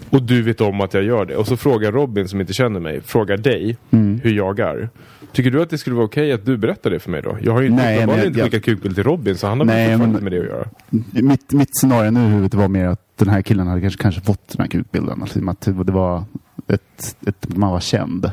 Och 0.09 0.23
du 0.23 0.41
vet 0.41 0.61
om 0.61 0.81
att 0.81 0.93
jag 0.93 1.03
gör 1.03 1.25
det. 1.25 1.35
Och 1.35 1.47
så 1.47 1.57
frågar 1.57 1.91
Robin 1.91 2.27
som 2.27 2.41
inte 2.41 2.53
känner 2.53 2.79
mig, 2.79 3.01
frågar 3.05 3.37
dig 3.37 3.77
Mm. 3.91 4.19
hur 4.23 4.31
jag 4.33 4.59
är. 4.59 4.89
Tycker 5.33 5.51
du 5.51 5.61
att 5.61 5.69
det 5.69 5.77
skulle 5.77 5.95
vara 5.95 6.05
okej 6.05 6.31
att 6.31 6.45
du 6.45 6.57
berättar 6.57 6.89
det 6.89 6.99
för 6.99 7.11
mig 7.11 7.21
då? 7.21 7.37
Jag 7.41 7.51
har 7.53 7.61
ju 7.61 7.67
inte, 7.67 7.83
Nej, 7.83 8.01
har 8.05 8.17
jag- 8.17 8.25
inte 8.25 8.39
jag- 8.39 8.45
skickat 8.45 8.63
kukbild 8.65 8.95
till 8.95 9.03
Robin 9.03 9.37
så 9.37 9.47
han 9.47 9.57
har 9.59 9.65
Nej, 9.65 9.97
men- 9.97 10.09
inte 10.09 10.21
med 10.23 10.31
det 10.31 10.39
att 10.39 10.45
göra. 10.45 10.67
Mitt, 11.11 11.51
mitt 11.51 11.77
scenario 11.77 12.11
nu 12.11 12.19
i 12.19 12.27
huvudet 12.27 12.53
var 12.53 12.67
mer 12.67 12.85
att 12.87 13.01
den 13.17 13.29
här 13.29 13.41
killen 13.41 13.67
hade 13.67 13.81
kanske, 13.81 14.01
kanske 14.01 14.21
fått 14.21 14.47
den 14.47 14.61
här 14.61 14.67
kukbilden. 14.67 15.21
Alltså, 15.21 15.39
att 15.49 15.61
det 15.61 15.91
var 15.91 16.23
ett, 16.67 17.15
ett, 17.27 17.57
man 17.57 17.71
var 17.71 17.79
känd. 17.79 18.31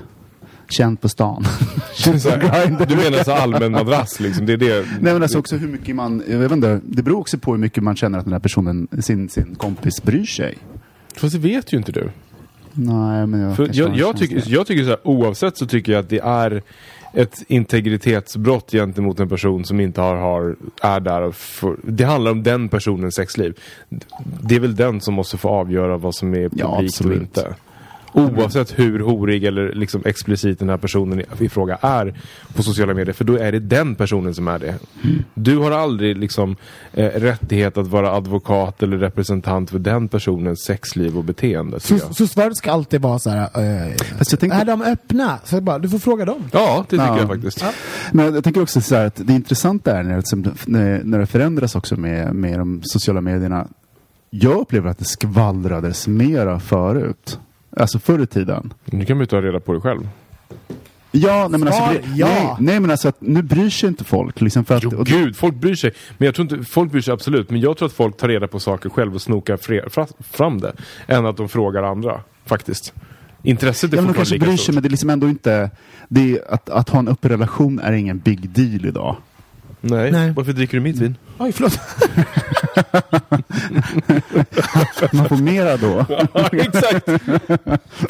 Känd 0.71 1.01
på 1.01 1.09
stan. 1.09 1.45
Så 1.95 2.11
här, 2.31 2.87
du 2.87 2.97
menar 2.97 3.25
så 3.25 3.33
allmän 3.33 3.73
madrass 3.73 4.21
liksom? 4.21 4.47
Det 4.47 4.53
är 4.53 4.57
det? 4.57 4.87
Nej 5.01 5.13
men 5.13 5.23
alltså 5.23 5.39
också 5.39 5.57
hur 5.57 5.69
mycket 5.69 5.97
man, 5.97 6.23
jag 6.31 6.39
vet 6.39 6.53
inte, 6.53 6.81
det 6.85 7.03
beror 7.03 7.19
också 7.19 7.39
på 7.39 7.51
hur 7.53 7.59
mycket 7.59 7.83
man 7.83 7.97
känner 7.97 8.19
att 8.19 8.25
den 8.25 8.33
här 8.33 8.41
personen, 8.41 8.89
sin, 9.01 9.29
sin 9.29 9.55
kompis 9.55 10.03
bryr 10.03 10.25
sig. 10.25 10.59
Fast 11.17 11.33
det 11.33 11.39
vet 11.39 11.73
ju 11.73 11.77
inte 11.77 11.93
du. 11.93 12.11
Nej 12.73 13.27
men 13.27 13.41
jag 13.41 13.57
För 13.57 13.71
jag, 13.73 13.97
jag, 13.97 14.17
tycker, 14.17 14.43
jag 14.47 14.67
tycker 14.67 14.83
så 14.83 14.89
här, 14.89 14.99
oavsett 15.03 15.57
så 15.57 15.67
tycker 15.67 15.93
jag 15.93 16.01
att 16.01 16.09
det 16.09 16.19
är 16.19 16.63
ett 17.13 17.43
integritetsbrott 17.49 18.71
gentemot 18.71 19.21
en 19.21 19.29
person 19.29 19.65
som 19.65 19.81
inte 19.81 20.01
har, 20.01 20.17
har 20.17 20.57
är 20.83 21.01
där 21.01 21.31
får, 21.31 21.77
Det 21.83 22.05
handlar 22.05 22.31
om 22.31 22.43
den 22.43 22.69
personens 22.69 23.15
sexliv. 23.15 23.59
Det 24.43 24.55
är 24.55 24.61
väl 24.61 24.77
den 24.77 25.01
som 25.01 25.15
måste 25.15 25.37
få 25.37 25.49
avgöra 25.49 25.97
vad 25.97 26.15
som 26.15 26.35
är 26.35 26.49
publikt 26.49 27.01
Ja, 27.01 27.07
och 27.07 27.13
inte. 27.13 27.55
Oavsett 28.13 28.79
hur 28.79 29.01
horig 29.01 29.45
eller 29.45 29.73
liksom 29.73 30.03
explicit 30.05 30.59
den 30.59 30.69
här 30.69 30.77
personen 30.77 31.21
i- 31.21 31.49
fråga 31.49 31.77
är 31.81 32.15
på 32.55 32.63
sociala 32.63 32.95
medier. 32.95 33.13
För 33.13 33.25
då 33.25 33.37
är 33.37 33.53
det 33.53 33.59
den 33.59 33.95
personen 33.95 34.35
som 34.35 34.49
är 34.49 34.59
det. 34.59 34.75
Du 35.35 35.57
har 35.59 35.71
aldrig 35.71 36.17
liksom 36.19 36.57
eh, 36.93 37.05
rättighet 37.07 37.77
att 37.79 37.87
vara 37.87 38.11
advokat 38.13 38.83
eller 38.83 38.97
representant 38.97 39.71
för 39.71 39.79
den 39.79 40.09
personens 40.09 40.65
sexliv 40.65 41.19
och 41.19 41.25
beteende. 41.25 41.81
Så, 41.81 41.99
så 41.99 42.27
svaret 42.27 42.57
ska 42.57 42.73
alltid 42.73 43.01
vara 43.03 43.19
så 43.19 43.31
här. 43.31 43.43
Eh, 43.43 43.93
tänkte- 44.27 44.47
Är 44.59 44.65
de 44.65 44.83
öppna? 44.83 45.39
Så 45.45 45.61
bara, 45.61 45.79
du 45.79 45.89
får 45.89 45.99
fråga 45.99 46.25
dem. 46.25 46.45
Ja, 46.53 46.85
det 46.89 46.97
tycker 46.97 47.07
Ja. 47.07 47.19
jag 47.19 47.29
faktiskt. 47.29 47.65
Men 48.13 48.35
jag 48.35 48.45
tänker 48.45 48.63
också 48.63 48.81
så 48.81 48.95
här 48.95 49.07
att 49.07 49.17
det 49.27 49.33
intressanta 49.33 49.99
är 49.99 50.03
när 50.03 50.23
när, 50.71 51.01
när 51.05 51.19
det 51.19 51.27
förändras 51.27 51.75
också 51.77 51.97
med, 51.97 52.35
med 52.35 52.59
de 52.59 52.81
sociala 52.85 53.21
medierna. 53.21 53.67
Jag 54.31 54.57
upplever 54.61 54.91
att 54.91 54.99
det 54.99 55.05
skvallrades 55.05 56.09
mera 56.09 56.61
förut. 56.61 57.39
Alltså 57.77 57.99
förr 57.99 58.23
i 58.23 58.27
tiden. 58.27 58.73
Nu 58.85 59.05
kan 59.05 59.17
man 59.17 59.23
ju 59.23 59.27
ta 59.27 59.41
reda 59.43 59.61
på 59.61 59.73
det 59.73 59.81
själv. 59.81 60.09
Ja, 61.13 61.49
nej 61.51 61.59
men, 61.61 61.69
alltså, 61.69 61.83
Svar, 61.83 62.01
ja. 62.15 62.27
nej, 62.27 62.57
nej 62.61 62.81
men 62.81 62.91
alltså 62.91 63.09
att 63.09 63.21
nu 63.21 63.43
bryr 63.43 63.71
sig 63.71 63.89
inte 63.89 64.05
folk. 64.05 64.41
Liksom 64.41 64.65
för 64.65 64.75
att, 64.77 64.83
Jo, 64.83 65.03
gud, 65.07 65.37
folk 65.37 65.55
bryr 65.55 65.75
sig. 65.75 65.93
Men 66.19 66.27
jag 66.27 66.35
tror 66.35 66.53
inte, 66.53 66.71
folk 66.71 66.93
bryr 66.93 67.03
sig 67.03 67.13
absolut. 67.15 67.51
Men 67.51 67.61
jag 67.61 67.77
tror 67.77 67.87
att 67.87 67.93
folk 67.93 68.17
tar 68.17 68.29
reda 68.29 68.47
på 68.49 68.61
saker 68.61 68.89
själv 68.91 69.15
och 69.15 69.23
snokar 69.23 69.57
fre- 69.57 69.89
fra- 69.89 70.07
fram 70.31 70.61
det. 70.61 70.73
Än 71.07 71.27
att 71.27 71.37
de 71.37 71.49
frågar 71.49 71.83
andra, 71.83 72.21
faktiskt. 72.47 72.93
Intresset 73.43 73.93
är 73.93 73.97
Ja, 73.97 74.03
men 74.03 74.15
fortfarande 74.15 74.17
kanske 74.19 74.35
lika 74.35 74.45
bryr 74.47 74.57
sig 74.57 74.63
stort. 74.65 74.75
men 74.75 74.83
det 74.83 74.89
är 74.89 74.91
liksom 74.91 75.11
ändå 75.11 75.29
inte... 75.29 75.71
Det 76.09 76.33
är, 76.33 76.53
att, 76.55 76.71
att 76.71 76.89
ha 76.89 76.99
en 76.99 77.09
öppen 77.09 77.31
relation 77.31 77.79
är 77.79 77.93
ingen 77.93 78.19
big 78.19 78.51
deal 78.51 78.87
idag. 78.87 79.17
Nej. 79.81 80.13
Nej. 80.13 80.31
varför 80.31 80.53
dricker 80.53 80.77
du 80.77 80.81
mitt 80.83 80.97
vin? 80.97 81.17
Oj, 81.39 81.53
förlåt. 81.53 81.81
Man 85.13 85.29
får 85.29 85.37
mera 85.37 85.77
då. 85.77 86.07
Ja, 86.09 86.49
exakt! 86.53 87.09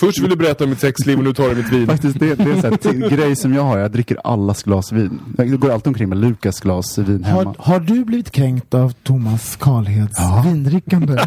Först 0.01 0.23
vill 0.23 0.31
du 0.31 0.37
berätta 0.37 0.65
om 0.65 0.71
mitt 0.71 0.81
sexliv 0.81 1.19
och 1.19 1.25
nu 1.25 1.33
tar 1.33 1.49
du 1.49 1.55
mitt 1.55 1.73
vin. 1.73 1.87
Faktiskt, 1.87 2.19
det, 2.21 2.35
det 2.35 2.43
är 2.51 2.67
en 2.67 2.79
t- 2.79 2.93
grej 3.17 3.37
som 3.37 3.55
jag 3.55 3.63
har. 3.63 3.79
Jag 3.79 3.91
dricker 3.91 4.19
allas 4.25 4.63
glas 4.63 4.93
vin. 4.93 5.21
Jag 5.39 5.61
går 5.61 5.71
alltid 5.71 5.87
omkring 5.89 6.09
med 6.09 6.19
Lukas 6.19 6.61
glas 6.61 6.99
vin 6.99 7.25
hemma. 7.25 7.55
Har, 7.59 7.73
har 7.73 7.81
du 7.81 8.05
blivit 8.05 8.31
kränkt 8.31 8.75
av 8.75 8.93
Thomas 9.03 9.57
Karlheds 9.57 10.15
Ja. 10.19 10.43
vindrickande? 10.47 11.19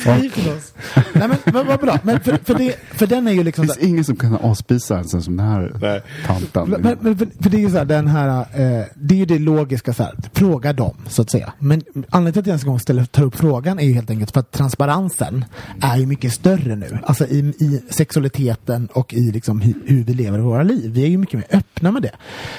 Skriv 0.00 0.30
till 0.34 0.48
oss. 0.52 0.72
Nej, 1.12 1.28
men 1.28 1.36
vad 1.54 1.66
vad 1.66 1.80
bra. 1.80 1.98
Men 2.02 2.20
för, 2.20 2.38
för, 2.44 2.54
det, 2.54 2.74
för 2.92 3.06
den 3.06 3.28
är 3.28 3.32
ju 3.32 3.44
liksom... 3.44 3.66
Det 3.66 3.74
finns 3.74 3.88
ingen 3.88 4.04
som 4.04 4.16
kan 4.16 4.36
avspisa 4.36 4.98
en 4.98 5.08
sån 5.08 5.22
som 5.22 5.36
den 5.36 5.46
här 5.46 5.72
Nej. 5.80 6.02
tanten. 6.26 6.70
Men, 6.82 6.96
men, 7.00 7.18
för, 7.18 7.26
för 7.42 7.50
det 7.50 7.56
är 7.56 7.60
ju 7.60 7.70
så 7.70 7.78
här, 7.78 7.84
den 7.84 8.06
här, 8.08 8.28
eh, 8.40 8.84
det 8.94 9.14
är 9.14 9.18
ju 9.18 9.24
det 9.24 9.38
logiska 9.38 9.92
så 9.92 10.02
här, 10.02 10.14
fråga 10.32 10.72
dem 10.72 10.94
så 11.08 11.22
att 11.22 11.30
säga. 11.30 11.52
Men 11.58 11.82
anledningen 12.10 12.32
till 12.32 12.40
att 12.40 12.46
jag 12.48 12.52
ens 12.52 12.62
en 12.62 12.68
gång 12.68 12.80
ställer, 12.80 13.04
tar 13.04 13.22
upp 13.22 13.34
frågan 13.34 13.78
är 13.78 13.84
ju 13.84 13.92
helt 13.92 14.10
enkelt 14.10 14.30
för 14.30 14.40
att 14.40 14.52
transparensen 14.52 15.44
är 15.80 15.96
ju 15.96 16.06
mycket 16.06 16.32
större 16.32 16.76
nu. 16.76 16.98
Alltså 17.04 17.26
i, 17.26 17.38
i 17.38 17.82
sexualiteten 17.90 18.88
och 18.92 19.14
i 19.14 19.32
liksom 19.32 19.60
hur, 19.60 19.74
hur 19.86 20.04
vi 20.04 20.14
lever 20.14 20.38
våra 20.38 20.62
liv. 20.62 20.90
Vi 20.92 21.02
är 21.02 21.08
ju 21.08 21.18
mycket 21.18 21.34
mer 21.34 21.46
öppna 21.50 21.92
med 21.92 22.02
det. 22.02 22.12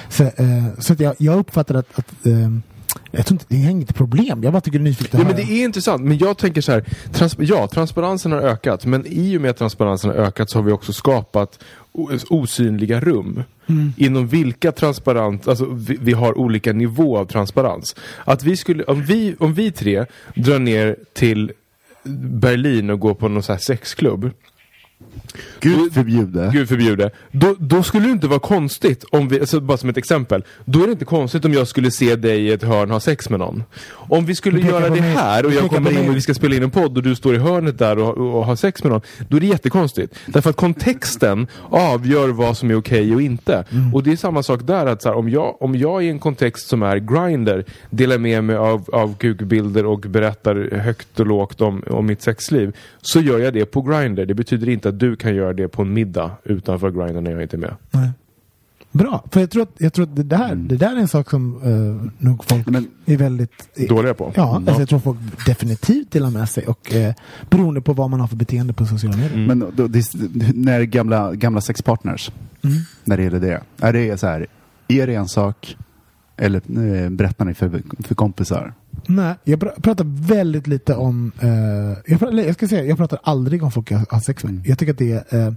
Så, 0.08 0.24
eh, 0.24 0.64
så 0.78 0.92
att 0.92 1.00
jag, 1.00 1.14
jag 1.18 1.38
uppfattar 1.38 1.74
att, 1.74 1.98
att 1.98 2.26
eh, 2.26 2.50
jag 3.10 3.26
tror 3.26 3.34
inte, 3.34 3.44
det 3.48 3.64
är 3.64 3.70
inget 3.70 3.94
problem. 3.94 4.42
Jag 4.42 4.52
bara 4.52 4.60
tycker 4.60 4.78
det 4.78 4.82
är 4.82 4.84
nyfiket 4.84 5.14
Ja, 5.14 5.24
men 5.24 5.36
det 5.36 5.42
är 5.42 5.64
intressant, 5.64 6.02
men 6.02 6.18
jag 6.18 6.38
tänker 6.38 6.60
så 6.60 6.72
här, 6.72 6.84
trans 7.12 7.36
ja, 7.38 7.66
transparensen 7.66 8.32
har 8.32 8.40
ökat, 8.40 8.86
men 8.86 9.06
i 9.06 9.36
och 9.36 9.40
med 9.40 9.50
att 9.50 9.56
transparensen 9.56 10.10
har 10.10 10.16
ökat 10.16 10.50
så 10.50 10.58
har 10.58 10.62
vi 10.62 10.72
också 10.72 10.92
skapat 10.92 11.58
osynliga 12.28 13.00
rum. 13.00 13.42
Inom 13.96 14.28
vilka 14.28 14.72
transparent, 14.72 15.48
alltså 15.48 15.64
vi, 15.64 15.98
vi 16.00 16.12
har 16.12 16.38
olika 16.38 16.72
nivå 16.72 17.18
av 17.18 17.24
transparens. 17.24 17.96
Att 18.24 18.42
vi 18.42 18.56
skulle, 18.56 18.84
om 18.84 19.02
vi, 19.02 19.34
om 19.38 19.54
vi 19.54 19.72
tre 19.72 20.06
drar 20.34 20.58
ner 20.58 20.96
till 21.12 21.52
Berlin 22.40 22.90
och 22.90 23.00
går 23.00 23.14
på 23.14 23.28
någon 23.28 23.42
så 23.42 23.52
här 23.52 23.58
sexklubb. 23.58 24.30
Gud 25.60 25.92
förbjude. 25.94 26.50
Gud 26.52 26.68
förbjude. 26.68 27.10
Då, 27.30 27.56
då 27.58 27.82
skulle 27.82 28.06
det 28.06 28.12
inte 28.12 28.28
vara 28.28 28.38
konstigt 28.38 29.04
om 29.10 29.28
vi, 29.28 29.40
alltså 29.40 29.60
bara 29.60 29.78
som 29.78 29.88
ett 29.88 29.96
exempel. 29.96 30.44
Då 30.64 30.82
är 30.82 30.86
det 30.86 30.92
inte 30.92 31.04
konstigt 31.04 31.44
om 31.44 31.52
jag 31.52 31.68
skulle 31.68 31.90
se 31.90 32.16
dig 32.16 32.40
i 32.40 32.52
ett 32.52 32.62
hörn 32.62 32.90
ha 32.90 33.00
sex 33.00 33.30
med 33.30 33.38
någon. 33.38 33.62
Om 33.92 34.26
vi 34.26 34.34
skulle 34.34 34.60
göra 34.60 34.88
det 34.88 35.00
mig. 35.00 35.10
här 35.10 35.46
och 35.46 35.52
jag 35.52 35.70
kommer 35.70 35.90
in 35.90 35.96
mig. 35.96 36.08
och 36.08 36.16
vi 36.16 36.20
ska 36.20 36.34
spela 36.34 36.56
in 36.56 36.62
en 36.62 36.70
podd 36.70 36.96
och 36.96 37.02
du 37.02 37.14
står 37.14 37.34
i 37.34 37.38
hörnet 37.38 37.78
där 37.78 37.98
och, 37.98 38.18
och, 38.18 38.38
och 38.38 38.46
har 38.46 38.56
sex 38.56 38.84
med 38.84 38.92
någon. 38.92 39.00
Då 39.28 39.36
är 39.36 39.40
det 39.40 39.46
jättekonstigt. 39.46 40.14
Därför 40.26 40.50
att 40.50 40.56
kontexten 40.56 41.46
avgör 41.70 42.28
vad 42.28 42.56
som 42.56 42.70
är 42.70 42.78
okej 42.78 43.14
och 43.14 43.22
inte. 43.22 43.64
Mm. 43.70 43.94
Och 43.94 44.02
det 44.02 44.12
är 44.12 44.16
samma 44.16 44.42
sak 44.42 44.60
där 44.64 44.86
att 44.86 45.02
så 45.02 45.08
här, 45.08 45.16
om, 45.16 45.28
jag, 45.28 45.62
om 45.62 45.76
jag 45.76 46.04
i 46.04 46.08
en 46.08 46.18
kontext 46.18 46.68
som 46.68 46.82
är 46.82 46.96
grinder 46.96 47.64
delar 47.90 48.18
med 48.18 48.44
mig 48.44 48.56
av, 48.56 48.90
av 48.92 49.14
kukbilder 49.14 49.86
och 49.86 50.00
berättar 50.00 50.76
högt 50.76 51.20
och 51.20 51.26
lågt 51.26 51.60
om, 51.60 51.82
om 51.90 52.06
mitt 52.06 52.22
sexliv. 52.22 52.76
Så 53.00 53.20
gör 53.20 53.38
jag 53.38 53.54
det 53.54 53.64
på 53.64 53.82
grinder. 53.82 54.26
Det 54.26 54.34
betyder 54.34 54.68
inte 54.68 54.89
att 54.90 55.00
du 55.00 55.16
kan 55.16 55.34
göra 55.34 55.52
det 55.52 55.68
på 55.68 55.82
en 55.82 55.92
middag 55.92 56.30
utanför 56.44 56.90
grinder 56.90 57.20
när 57.20 57.30
jag 57.30 57.42
inte 57.42 57.56
är 57.56 57.58
med. 57.58 57.74
Nej. 57.90 58.10
Bra, 58.92 59.24
för 59.30 59.40
jag 59.40 59.50
tror 59.50 59.62
att, 59.62 59.70
jag 59.78 59.92
tror 59.92 60.04
att 60.06 60.16
det, 60.16 60.22
där, 60.22 60.54
det 60.54 60.76
där 60.76 60.96
är 60.96 61.00
en 61.00 61.08
sak 61.08 61.30
som 61.30 61.62
eh, 61.62 62.24
nog 62.24 62.44
folk 62.44 62.66
Men- 62.66 62.88
är 63.06 63.16
väldigt... 63.16 63.88
Dåliga 63.88 64.14
på. 64.14 64.32
Ja, 64.34 64.56
Mm. 64.56 64.68
alltså 64.68 64.82
jag 64.82 64.88
tror 64.88 64.98
folk 64.98 65.18
definitivt 65.46 66.10
delar 66.10 66.30
med 66.30 66.48
sig 66.48 66.66
och 66.66 66.94
eh, 66.94 67.14
beroende 67.50 67.80
på 67.80 67.92
vad 67.92 68.10
man 68.10 68.20
har 68.20 68.26
för 68.26 68.36
beteende 68.36 68.72
på 68.72 68.86
sociala 68.86 69.16
medier. 69.16 69.34
Mm. 69.34 69.58
Men 69.58 69.72
då, 69.76 69.86
det, 69.86 70.04
när 70.54 70.82
gamla, 70.82 71.34
gamla 71.34 71.60
sexpartners, 71.60 72.30
Mm. 72.62 72.76
när 73.04 73.16
det 73.16 73.22
gäller 73.22 73.40
det. 73.40 73.60
Är 73.80 73.92
det 73.92 74.20
så 74.20 74.26
här, 74.26 74.46
är 74.88 75.06
det 75.06 75.14
en 75.14 75.28
sak 75.28 75.76
eller 76.36 76.56
eh, 77.04 77.10
berättar 77.10 77.44
ni 77.44 77.54
för, 77.54 77.82
för 78.04 78.14
kompisar? 78.14 78.74
Nej, 79.06 79.34
jag 79.44 79.58
pr- 79.60 79.80
pratar 79.82 80.04
väldigt 80.28 80.66
lite 80.66 80.94
om... 80.94 81.32
Eh, 81.40 81.48
jag, 82.06 82.18
pratar, 82.20 82.36
jag 82.38 82.54
ska 82.54 82.68
säga, 82.68 82.84
jag 82.84 82.96
pratar 82.98 83.18
aldrig 83.22 83.62
om 83.62 83.70
folk 83.70 83.90
jag 83.90 84.02
har 84.10 84.20
sex 84.20 84.44
med. 84.44 84.50
Mm. 84.52 84.64
Jag 84.66 84.78
tycker 84.78 84.92
att 84.92 84.98
det 84.98 85.12
är... 85.32 85.46
Eh, 85.46 85.52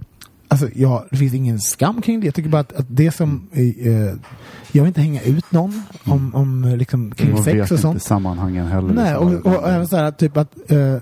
alltså, 0.48 0.68
ja, 0.74 1.06
det 1.10 1.16
finns 1.16 1.34
ingen 1.34 1.60
skam 1.60 2.02
kring 2.02 2.20
det. 2.20 2.26
Jag 2.26 2.34
tycker 2.34 2.48
bara 2.50 2.60
att, 2.60 2.72
att 2.72 2.86
det 2.88 3.10
som... 3.10 3.48
Eh, 3.52 3.66
jag 4.72 4.82
vill 4.82 4.86
inte 4.86 5.00
hänga 5.00 5.22
ut 5.22 5.52
någon 5.52 5.82
om, 6.04 6.34
om 6.34 6.64
eh, 6.64 6.76
liksom, 6.76 7.10
kring 7.10 7.32
Man 7.32 7.44
sex 7.44 7.54
vet 7.56 7.62
och 7.70 7.72
inte 7.72 7.82
sånt. 7.82 8.02
sammanhangen 8.02 8.66
heller. 8.66 8.94
Nej, 8.94 9.12
liksom. 9.12 9.52
och, 9.52 9.58
och 9.62 9.68
även 9.68 9.88
så 9.88 9.96
här 9.96 10.10
typ 10.10 10.36
att... 10.36 10.70
Eh, 10.70 10.96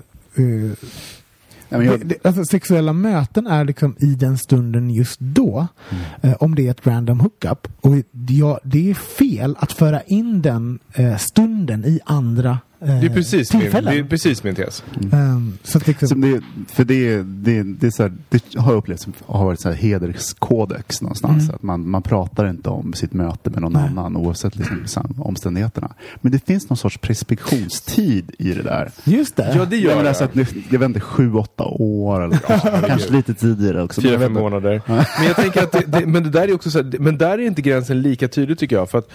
Nej, 1.77 1.87
jag, 1.87 1.99
det, 1.99 2.05
det, 2.05 2.25
alltså, 2.25 2.45
sexuella 2.45 2.93
möten 2.93 3.47
är 3.47 3.65
liksom 3.65 3.95
i 3.99 4.05
den 4.05 4.37
stunden 4.37 4.89
just 4.89 5.19
då. 5.19 5.67
Mm. 5.89 6.03
Eh, 6.21 6.37
om 6.39 6.55
det 6.55 6.67
är 6.67 6.71
ett 6.71 6.87
random 6.87 7.19
hookup. 7.19 7.67
Och 7.81 7.95
ja, 8.29 8.59
det 8.63 8.89
är 8.89 8.93
fel 8.93 9.55
att 9.59 9.71
föra 9.71 10.01
in 10.01 10.41
den 10.41 10.79
eh, 10.93 11.17
stunden 11.17 11.85
i 11.85 11.99
andra 12.05 12.59
eh, 12.87 12.99
Det 12.99 13.05
är 13.05 13.09
precis 13.09 13.53
min, 13.53 13.71
det 13.71 13.77
är 13.77 14.03
precis 14.03 14.43
min 14.43 14.55
tes. 14.55 14.83
Ehm, 15.11 15.57
så 15.63 15.77
att 15.77 15.87
liksom, 15.87 16.07
Som 16.07 16.21
det, 16.21 16.41
för 16.67 16.83
det, 16.83 17.23
det, 17.23 17.63
det, 17.63 17.87
är 17.87 17.91
så 17.91 18.03
här, 18.03 18.13
det 18.29 18.55
har 18.55 18.71
jag 18.71 18.77
upplevt 18.77 18.99
som 19.01 19.13
har 19.25 19.45
varit 19.45 19.59
så 19.61 19.69
här 19.69 19.75
hederskodex 19.75 21.01
någonstans. 21.01 21.43
Mm. 21.43 21.55
Att 21.55 21.63
man, 21.63 21.89
man 21.89 22.01
pratar 22.01 22.49
inte 22.49 22.69
om 22.69 22.93
sitt 22.93 23.13
möte 23.13 23.49
med 23.49 23.61
någon 23.61 23.73
Nej. 23.73 23.87
annan 23.89 24.17
oavsett 24.17 24.55
liksom, 24.55 25.15
omständigheterna. 25.17 25.93
Men 26.21 26.31
det 26.31 26.45
finns 26.45 26.69
någon 26.69 26.77
sorts 26.77 26.97
preskriptionstid 26.97 28.31
i 28.39 28.53
det 28.53 28.63
där. 28.63 28.91
just 29.03 29.35
det. 29.35 29.53
Ja, 29.55 29.65
det 29.65 29.75
Jag 29.75 29.83
gör 29.83 29.89
menar, 29.89 30.03
det. 30.03 30.09
alltså 30.09 30.23
att 30.23 30.35
nu, 30.35 30.45
jag 30.69 30.79
vet 30.79 30.87
inte, 30.87 30.99
sju, 30.99 31.33
åtta 31.33 31.63
år 31.63 32.23
eller 32.23 32.37
kanske 32.87 33.13
lite 33.13 33.33
tidigare 33.33 33.83
också. 33.83 34.01
Fyra, 34.01 34.11
jag 34.11 34.21
fem 34.21 34.33
månader. 34.33 34.81
Men 34.87 35.27
jag 35.27 35.35
tänker 35.35 35.63
att 35.63 35.71
det, 35.71 35.83
det, 35.87 36.05
men 36.05 36.23
det 36.23 36.29
där 36.29 36.47
är 36.47 36.53
också 36.53 36.71
så 36.71 36.77
här, 36.77 36.95
men 36.99 37.17
där 37.17 37.31
är 37.31 37.39
inte 37.39 37.61
gränsen 37.61 38.01
lika 38.01 38.27
tydlig 38.27 38.57
tycker 38.57 38.75
jag. 38.75 38.89
För 38.89 38.97
att 38.97 39.09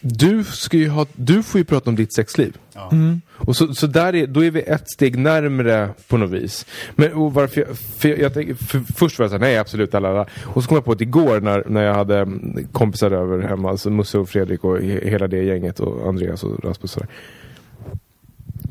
du, 0.00 0.44
ska 0.44 0.76
ju 0.76 0.88
ha, 0.88 1.06
du 1.12 1.42
får 1.42 1.58
ju 1.58 1.64
prata 1.64 1.90
om 1.90 1.96
ditt 1.96 2.12
sexliv. 2.12 2.56
Mm. 2.92 3.20
Och 3.30 3.56
så, 3.56 3.74
så 3.74 3.86
där 3.86 4.14
är, 4.14 4.26
då 4.26 4.44
är 4.44 4.50
vi 4.50 4.60
ett 4.60 4.90
steg 4.90 5.18
närmre 5.18 5.88
på 6.08 6.16
något 6.16 6.30
vis. 6.30 6.66
Men 6.94 7.12
och 7.12 7.34
varför 7.34 7.60
jag, 7.60 7.78
för 7.78 8.08
jag 8.08 8.34
tänker, 8.34 8.54
för 8.54 8.78
först 8.96 9.18
var 9.18 9.24
jag 9.24 9.30
såhär, 9.30 9.40
nej 9.40 9.58
absolut, 9.58 9.94
alla, 9.94 10.08
alla. 10.08 10.26
Och 10.44 10.62
så 10.62 10.68
kom 10.68 10.74
jag 10.74 10.84
på 10.84 10.92
att 10.92 11.00
igår 11.00 11.40
när, 11.40 11.64
när 11.66 11.82
jag 11.82 11.94
hade 11.94 12.18
mm, 12.18 12.66
kompisar 12.72 13.10
över 13.10 13.38
hemma, 13.38 13.70
alltså 13.70 13.90
Musse 13.90 14.18
och 14.18 14.28
Fredrik 14.28 14.64
och 14.64 14.78
he, 14.78 15.10
hela 15.10 15.28
det 15.28 15.42
gänget 15.42 15.80
och 15.80 16.08
Andreas 16.08 16.44
och 16.44 16.64
Rasmus 16.64 16.82
och 16.82 16.90
sådär. 16.90 17.08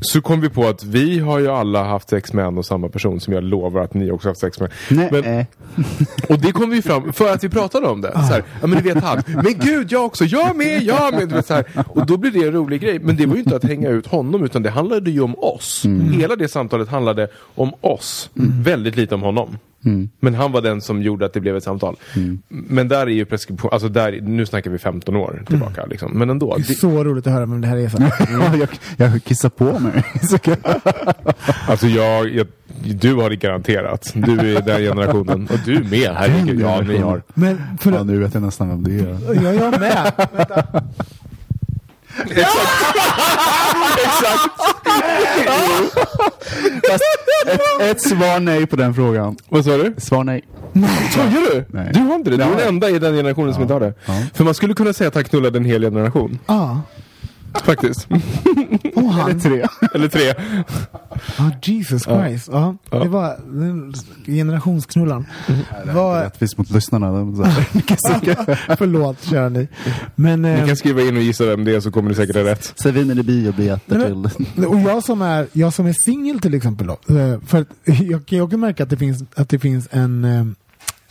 Så 0.00 0.20
kom 0.20 0.40
vi 0.40 0.48
på 0.48 0.64
att 0.68 0.84
vi 0.84 1.18
har 1.18 1.38
ju 1.38 1.48
alla 1.48 1.84
haft 1.84 2.08
sex 2.08 2.32
med 2.32 2.44
en 2.44 2.58
och 2.58 2.66
samma 2.66 2.88
person 2.88 3.20
som 3.20 3.32
jag 3.32 3.44
lovar 3.44 3.80
att 3.80 3.94
ni 3.94 4.10
också 4.10 4.28
haft 4.28 4.40
sex 4.40 4.60
med. 4.60 4.70
Nej, 4.90 5.08
Men- 5.12 5.46
och 6.28 6.38
det 6.38 6.52
kom 6.52 6.70
vi 6.70 6.82
fram 6.82 7.12
för 7.12 7.32
att 7.32 7.44
vi 7.44 7.48
pratade 7.48 7.86
om 7.86 8.00
det. 8.00 8.12
Så 8.12 8.18
här, 8.18 8.42
ja 8.60 8.66
men 8.66 8.82
du 8.82 8.94
vet 8.94 9.04
han. 9.04 9.22
Men 9.26 9.54
gud 9.58 9.92
jag 9.92 10.04
också, 10.04 10.24
jag 10.24 10.56
med, 10.56 10.82
jag 10.82 11.14
med. 11.14 11.28
Du 11.28 11.34
vet, 11.34 11.46
så 11.46 11.54
här. 11.54 11.64
Och 11.88 12.06
då 12.06 12.16
blev 12.16 12.32
det 12.32 12.38
en 12.46 12.52
rolig 12.52 12.80
grej. 12.80 12.98
Men 12.98 13.16
det 13.16 13.26
var 13.26 13.34
ju 13.34 13.40
inte 13.42 13.56
att 13.56 13.64
hänga 13.64 13.88
ut 13.88 14.06
honom 14.06 14.44
utan 14.44 14.62
det 14.62 14.70
handlade 14.70 15.10
ju 15.10 15.20
om 15.20 15.34
oss. 15.38 15.84
Hela 16.20 16.36
det 16.36 16.48
samtalet 16.48 16.88
handlade 16.88 17.28
om 17.54 17.72
oss. 17.80 18.30
Väldigt 18.62 18.96
lite 18.96 19.14
om 19.14 19.22
honom. 19.22 19.58
Men 20.20 20.34
han 20.34 20.52
var 20.52 20.60
den 20.60 20.80
som 20.80 21.02
gjorde 21.02 21.26
att 21.26 21.32
det 21.32 21.40
blev 21.40 21.56
ett 21.56 21.64
samtal. 21.64 21.96
Men 22.48 22.88
där 22.88 23.00
är 23.06 23.06
ju 23.10 23.24
preskription, 23.24 23.70
alltså 23.72 23.88
där, 23.88 24.20
nu 24.22 24.46
snackar 24.46 24.70
vi 24.70 24.78
15 24.78 25.16
år 25.16 25.42
tillbaka 25.46 25.86
liksom. 25.86 26.12
Men 26.18 26.30
ändå. 26.30 26.56
Det 26.56 26.62
är 26.62 26.68
Det, 26.68 26.74
så 26.74 27.04
roligt 27.04 27.26
att 27.26 27.32
höra 27.32 27.46
vem 27.46 27.60
det 27.60 27.68
här 27.68 27.76
är. 27.76 27.88
Så. 27.88 27.98
Ja, 28.32 28.56
jag, 28.56 28.68
jag 28.96 29.24
kissar 29.24 29.48
på 29.48 29.78
mig. 29.78 30.04
Alltså 31.68 31.86
jag, 31.86 32.34
jag, 32.34 32.46
du 33.00 33.14
har 33.14 33.30
det 33.30 33.36
garanterat. 33.36 34.12
Du 34.14 34.56
är 34.56 34.62
den 34.62 34.80
generationen. 34.80 35.48
Och 35.52 35.58
du 35.64 35.76
är 35.76 35.82
med, 35.84 36.10
herregud. 36.14 36.60
Ja, 36.60 36.80
ni 36.80 36.98
har. 36.98 37.22
Men 37.34 37.60
för, 37.80 37.92
ja, 37.92 38.02
nu 38.02 38.18
vet 38.18 38.34
jag 38.34 38.42
nästan 38.42 38.68
vem 38.68 38.84
det 38.84 38.92
är. 39.04 39.44
jag, 39.44 39.54
jag 39.54 39.80
med. 39.80 40.12
Vänta. 40.32 40.82
Fast 46.90 47.04
ett, 47.46 47.80
ett 47.80 48.00
svar 48.00 48.40
nej 48.40 48.66
på 48.66 48.76
den 48.76 48.94
frågan. 48.94 49.36
Vad 49.48 49.64
sa 49.64 49.76
du? 49.76 49.94
Svar 49.98 50.24
nej. 50.24 50.42
Skojar 51.10 51.52
du? 51.52 51.64
Nej. 51.68 51.90
Du 51.94 52.00
har 52.00 52.14
inte 52.14 52.30
det? 52.30 52.36
Du 52.36 52.42
är 52.42 52.50
den 52.56 52.68
enda 52.68 52.90
i 52.90 52.98
den 52.98 53.16
generationen 53.16 53.54
som 53.54 53.62
inte 53.62 53.74
har 53.74 53.80
det. 53.80 53.94
Ja. 54.06 54.12
För 54.34 54.44
man 54.44 54.54
skulle 54.54 54.74
kunna 54.74 54.92
säga 54.92 55.08
att 55.08 55.14
han 55.14 55.24
knullade 55.24 55.58
en 55.58 55.64
hel 55.64 55.82
generation. 55.82 56.38
Ja. 56.46 56.82
Faktiskt. 57.54 58.08
Och 58.94 59.12
han. 59.12 59.30
Eller 59.30 59.40
tre. 59.40 59.66
Eller 59.94 60.08
tre. 60.08 60.34
Ja, 61.38 61.50
Jesus 61.62 62.02
Christ. 62.02 62.48
Ja. 62.52 62.76
Ja. 62.90 62.98
Det 62.98 63.08
var 63.08 63.36
den 63.46 63.94
generationsknullaren. 64.26 65.26
Vad- 65.84 66.22
Rättvist 66.22 66.58
mot 66.58 66.70
lyssnarna. 66.70 67.08
Förlåt, 68.78 69.22
kära 69.24 69.48
ni. 69.48 69.68
Men, 70.14 70.42
Ni 70.42 70.48
eh, 70.48 70.66
kan 70.66 70.76
skriva 70.76 71.02
in 71.02 71.16
och 71.16 71.22
gissa 71.22 71.46
vem 71.46 71.64
det 71.64 71.74
är 71.74 71.80
så 71.80 71.90
kommer 71.90 72.08
ni 72.08 72.14
säkert 72.14 72.36
rätt. 72.36 72.72
Säg 72.82 72.92
viner 72.92 73.18
i 73.18 73.22
biobiljetter 73.22 74.04
till... 74.06 74.66
och 74.66 74.80
jag 74.80 75.04
som 75.04 75.22
är, 75.22 75.46
jag 75.52 75.72
som 75.72 75.86
är 75.86 75.92
singel 75.92 76.40
till 76.40 76.54
exempel 76.54 76.86
då, 76.86 76.92
eh, 77.18 77.40
för 77.46 77.60
att 77.60 77.68
jag 77.84 78.26
kan 78.26 78.38
ju 78.38 78.42
också 78.42 78.56
märka 78.56 78.82
att 78.82 78.90
det 78.90 78.96
finns, 78.96 79.24
att 79.34 79.48
det 79.48 79.58
finns 79.58 79.88
en, 79.90 80.24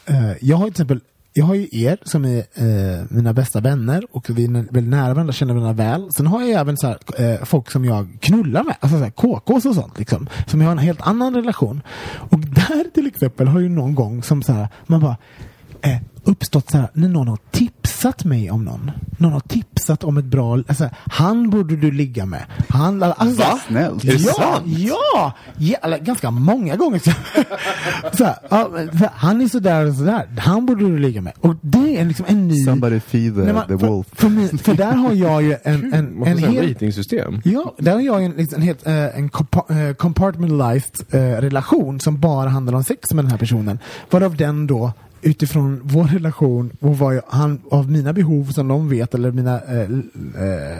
eh, 0.05 0.31
jag 0.41 0.57
har 0.57 0.63
till 0.65 0.71
exempel 0.71 0.99
jag 1.37 1.45
har 1.45 1.55
ju 1.55 1.67
er 1.71 1.97
som 2.03 2.25
är 2.25 2.37
eh, 2.37 3.05
mina 3.09 3.33
bästa 3.33 3.59
vänner 3.59 4.03
och 4.11 4.29
vi 4.29 4.45
är 4.45 4.49
väldigt 4.49 4.83
nära 4.83 5.13
varandra, 5.13 5.33
känner 5.33 5.53
varandra 5.53 5.83
väl. 5.83 6.11
Sen 6.11 6.27
har 6.27 6.41
jag 6.41 6.61
även 6.61 6.77
så 6.77 6.87
här, 6.87 6.97
eh, 7.17 7.43
folk 7.43 7.71
som 7.71 7.85
jag 7.85 8.17
knullar 8.21 8.63
med, 8.63 8.75
alltså 8.79 8.97
så 8.97 9.03
här, 9.03 9.11
KKs 9.11 9.65
och 9.65 9.75
sånt 9.75 9.99
liksom. 9.99 10.29
Som 10.47 10.61
jag 10.61 10.67
har 10.67 10.71
en 10.71 10.77
helt 10.77 11.01
annan 11.01 11.35
relation. 11.35 11.81
Och 12.29 12.39
där 12.39 12.91
till 12.93 13.07
exempel 13.07 13.47
har 13.47 13.59
ju 13.59 13.69
någon 13.69 13.95
gång 13.95 14.23
som 14.23 14.43
så 14.43 14.53
här, 14.53 14.67
man 14.87 14.99
bara 14.99 15.17
eh, 15.81 15.97
uppstått 16.27 16.71
så 16.71 16.77
här, 16.77 16.89
när 16.93 17.07
någon 17.07 17.27
har 17.27 17.39
tipsat 17.51 18.23
mig 18.23 18.51
om 18.51 18.65
någon. 18.65 18.91
Någon 19.17 19.33
har 19.33 19.39
tipsat 19.39 20.03
om 20.03 20.17
ett 20.17 20.25
bra, 20.25 20.53
alltså, 20.53 20.89
han 20.93 21.49
borde 21.49 21.75
du 21.75 21.91
ligga 21.91 22.25
med. 22.25 22.45
Han, 22.69 23.03
alltså, 23.03 23.35
så 23.35 23.43
här, 23.43 23.51
Vad 23.51 23.61
snällt. 23.61 24.03
Ja, 24.03 24.13
Är 24.13 24.17
det 24.17 24.23
sant? 24.23 24.63
ja, 24.65 25.33
ja 25.57 25.77
eller, 25.83 25.97
ganska 25.97 26.31
många 26.31 26.75
gånger. 26.75 26.99
Så, 26.99 27.11
så 28.17 28.23
här, 28.23 28.35
ja, 28.49 28.69
men, 28.73 28.91
så 28.91 28.97
här, 28.97 29.11
han 29.15 29.41
är 29.41 29.47
sådär 29.47 29.85
och 29.85 29.95
sådär, 29.95 30.27
han 30.37 30.65
borde 30.65 30.85
du 30.85 30.99
ligga 30.99 31.21
med. 31.21 31.33
Och 31.39 31.55
det 31.61 31.97
är 31.99 32.05
liksom 32.05 32.25
en 32.29 32.47
ny... 32.47 32.65
Somebody 32.65 32.99
feed 32.99 33.35
the, 33.35 33.53
men, 33.53 33.67
the 33.67 33.73
wolf. 33.73 34.07
För, 34.09 34.15
för, 34.15 34.29
mig, 34.29 34.57
för 34.57 34.73
där 34.73 34.93
har 34.93 35.13
jag 35.13 35.43
ju 35.43 35.55
en, 35.63 35.93
en, 35.93 36.19
Man 36.19 36.27
en 36.27 36.37
säga 36.37 36.49
hel... 36.49 36.69
ratingsystem. 36.69 37.41
Ja, 37.43 37.75
där 37.77 37.93
har 37.93 38.01
jag 38.01 38.23
en, 38.23 38.31
liksom, 38.31 38.55
en, 38.55 38.61
helt, 38.61 38.87
eh, 38.87 38.93
en 38.93 39.29
eh, 39.69 39.93
compartmentalized 39.93 40.95
eh, 41.11 41.19
relation 41.19 41.99
som 41.99 42.19
bara 42.19 42.49
handlar 42.49 42.73
om 42.73 42.83
sex 42.83 43.13
med 43.13 43.25
den 43.25 43.31
här 43.31 43.37
personen. 43.37 43.79
Varav 44.09 44.35
den 44.35 44.67
då 44.67 44.93
utifrån 45.21 45.79
vår 45.83 46.03
relation 46.03 46.71
och 46.79 46.97
vad 46.97 47.15
jag, 47.15 47.21
han, 47.27 47.61
av 47.71 47.91
mina 47.91 48.13
behov 48.13 48.45
som 48.51 48.67
de 48.67 48.89
vet 48.89 49.13
eller 49.13 49.31
mina... 49.31 49.53
Eh, 49.61 49.81
eh, 49.81 49.87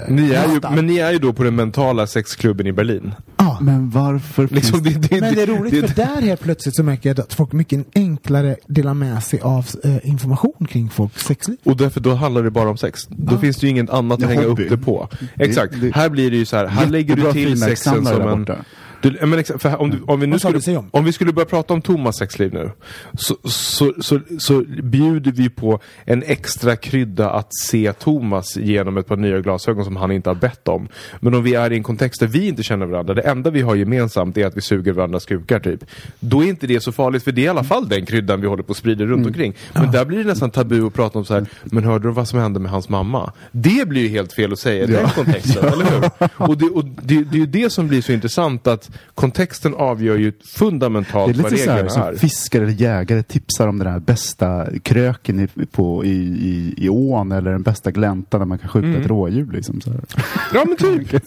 Ni 0.08 0.32
är 0.32 0.54
ju, 0.54 0.60
men 0.76 0.88
ni 0.88 0.98
är 0.98 1.12
ju 1.12 1.20
då 1.20 1.34
på 1.34 1.44
den 1.44 1.56
mentala 1.56 2.08
sexklubben 2.08 2.68
i 2.68 2.72
Berlin. 2.74 3.14
Ja. 3.38 3.58
Men 3.62 3.90
varför 3.90 4.48
Liksom, 4.52 4.84
det, 4.84 4.90
det, 4.90 5.22
Men 5.22 5.36
det 5.36 5.42
är 5.42 5.48
roligt 5.48 5.74
det- 5.82 5.88
för 5.88 5.96
där 5.96 6.22
helt 6.22 6.42
plötsligt 6.42 6.76
så 6.76 6.84
märker 6.84 7.10
jag 7.10 7.20
att 7.20 7.34
folk 7.34 7.52
mycket 7.52 7.86
enklare 7.96 8.56
delar 8.68 8.94
med 8.94 9.24
sig 9.24 9.40
av 9.40 9.68
eh, 9.84 9.98
information 10.10 10.68
kring 10.70 10.90
folks 10.90 11.26
sexliv. 11.26 11.58
Och 11.64 11.78
därför 11.78 12.00
då 12.00 12.14
handlar 12.14 12.44
det 12.44 12.52
bara 12.52 12.70
om 12.70 12.78
sex. 12.78 13.08
Då 13.10 13.38
finns 13.38 13.58
det 13.58 13.66
ju 13.68 13.72
inget 13.72 13.90
annat 13.90 14.24
att 14.24 14.30
hänga 14.30 14.48
hobby. 14.48 14.64
upp 14.64 14.70
det 14.70 14.78
på. 14.78 15.08
Exakt. 15.36 15.74
det- 15.82 15.96
här 15.96 16.10
blir 16.10 16.32
det 16.32 16.38
ju 16.38 16.46
så 16.46 16.58
här, 16.58 16.68
här 16.68 16.88
lägger 16.88 17.16
du 17.16 17.32
till 17.32 17.62
sexen 17.62 18.06
som 18.06 18.22
en... 18.22 18.40
borta. 18.40 18.56
Du, 19.02 19.18
ja, 19.20 19.26
men 19.26 19.40
exakt, 19.40 19.62
för 19.62 19.82
om, 19.82 19.90
du, 19.90 20.02
om, 20.08 20.20
vi 20.20 20.28
nu 20.28 20.40
skulle, 20.40 20.78
om? 20.78 20.90
om 20.92 21.06
vi 21.06 21.12
skulle 21.14 21.34
börja 21.34 21.46
prata 21.46 21.74
om 21.74 21.82
Thomas 21.82 22.18
sexliv 22.18 22.54
nu 22.54 22.72
så, 23.18 23.36
så, 23.44 23.94
så, 24.00 24.20
så 24.40 24.64
bjuder 24.84 25.32
vi 25.32 25.50
på 25.50 25.80
en 26.06 26.24
extra 26.24 26.76
krydda 26.76 27.30
att 27.30 27.48
se 27.56 27.94
Thomas 27.94 28.58
genom 28.58 28.98
ett 28.98 29.08
par 29.08 29.16
nya 29.18 29.40
glasögon 29.40 29.86
som 29.86 29.96
han 29.96 30.12
inte 30.12 30.30
har 30.30 30.36
bett 30.36 30.68
om. 30.68 30.88
Men 31.20 31.34
om 31.34 31.44
vi 31.44 31.54
är 31.56 31.72
i 31.72 31.76
en 31.76 31.84
kontext 31.84 32.20
där 32.20 32.28
vi 32.28 32.48
inte 32.48 32.64
känner 32.64 32.86
varandra, 32.86 33.14
det 33.14 33.22
enda 33.22 33.50
vi 33.50 33.62
har 33.62 33.76
gemensamt 33.76 34.38
är 34.38 34.46
att 34.46 34.58
vi 34.58 34.62
suger 34.62 34.92
varandras 34.92 35.26
kukar 35.26 35.60
typ. 35.60 35.84
Då 36.20 36.44
är 36.44 36.48
inte 36.48 36.68
det 36.68 36.80
så 36.84 36.92
farligt 36.92 37.24
för 37.24 37.32
det 37.32 37.42
är 37.42 37.46
i 37.46 37.48
alla 37.48 37.64
fall 37.64 37.90
den 37.90 38.06
kryddan 38.06 38.42
vi 38.42 38.48
håller 38.48 38.64
på 38.64 38.72
att 38.72 38.78
sprida 38.78 39.04
runt 39.06 39.18
Mm. 39.18 39.28
omkring. 39.28 39.54
Men 39.74 39.92
där 39.92 40.06
blir 40.06 40.18
det 40.18 40.24
nästan 40.24 40.52
tabu 40.52 40.88
att 40.88 40.94
prata 40.94 41.20
om 41.20 41.26
så 41.26 41.34
här, 41.34 41.46
men 41.64 41.84
hörde 41.84 42.08
du 42.08 42.12
vad 42.12 42.28
som 42.28 42.40
hände 42.40 42.60
med 42.60 42.72
hans 42.72 42.90
mamma? 42.90 43.34
Det 43.52 43.88
blir 43.88 44.02
ju 44.02 44.08
helt 44.08 44.34
fel 44.34 44.54
att 44.54 44.60
säga 44.60 44.84
i 44.84 44.88
den 44.88 45.10
kontexten, 45.10 45.66
eller 45.74 45.86
hur? 45.86 46.30
Och, 46.50 46.58
det, 46.58 46.66
och 46.66 46.86
det, 46.86 47.24
det 47.24 47.36
är 47.38 47.40
ju 47.40 47.46
det 47.46 47.70
som 47.70 47.88
blir 47.88 48.02
så 48.02 48.12
intressant 48.12 48.68
att 48.68 48.87
kontexten 49.16 49.74
avgör 49.76 50.16
ju 50.18 50.32
Det 50.32 50.38
är 50.44 50.48
fundamentalt 50.48 51.38
vad 51.38 51.52
lite 51.52 51.64
så 51.64 51.70
här, 51.72 51.78
reglerna 51.78 51.90
som 51.90 52.02
är. 52.02 52.14
fiskare 52.16 52.64
eller 52.64 52.74
jägare 52.74 53.24
tipsar 53.24 53.68
om 53.68 53.80
den 53.80 53.88
här 53.92 54.00
bästa 54.00 54.68
kröken 54.84 55.40
i, 55.40 55.66
på, 55.66 56.06
i, 56.06 56.10
i, 56.20 56.74
i 56.78 56.90
ån 56.90 57.32
eller 57.32 57.52
den 57.52 57.62
bästa 57.64 57.92
gläntan 57.92 58.40
där 58.40 58.46
man 58.46 58.58
kan 58.60 58.70
skjuta 58.70 58.88
Mm. 58.88 59.02
ett 59.02 59.08
rådjur. 59.08 59.52
Liksom, 59.52 59.82
så 59.82 59.92
här. 59.92 60.02
Ja 60.54 60.66
men 60.68 60.78
typ. 60.78 61.22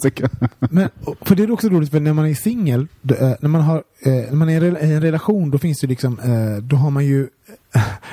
Men, 0.58 0.88
och- 1.04 1.16
för 1.28 1.34
det 1.36 1.42
är 1.42 1.50
också 1.50 1.68
roligt 1.68 1.90
för 1.90 2.00
när 2.00 2.12
man 2.12 2.26
är 2.26 2.34
singel, 2.34 2.86
eh, 3.20 3.32
när 3.40 3.48
man 3.48 3.60
har, 3.60 3.76
eh, 4.02 4.12
när 4.12 4.32
man 4.34 4.48
är 4.50 4.64
i 4.64 4.92
en 4.92 5.00
relation, 5.02 5.50
då 5.50 5.58
finns 5.58 5.80
det 5.80 5.86
liksom, 5.86 6.18
eh, 6.18 6.62
då 6.62 6.76
har 6.76 6.90
man 6.90 7.06
ju 7.06 7.28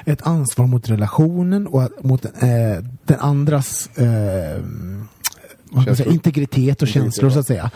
ett 0.05 0.21
ansvar 0.27 0.67
mot 0.67 0.89
relationen 0.89 1.67
och 1.67 1.89
mot 2.03 2.25
eh, 2.25 2.31
den 3.05 3.19
andras 3.19 3.89
man 5.71 5.83
säga, 5.83 5.95
Känslor. 5.95 6.13
integritet 6.13 6.81
och 6.81 6.87
känslor 6.87 7.29
så 7.29 7.39
att 7.39 7.47
säga. 7.47 7.71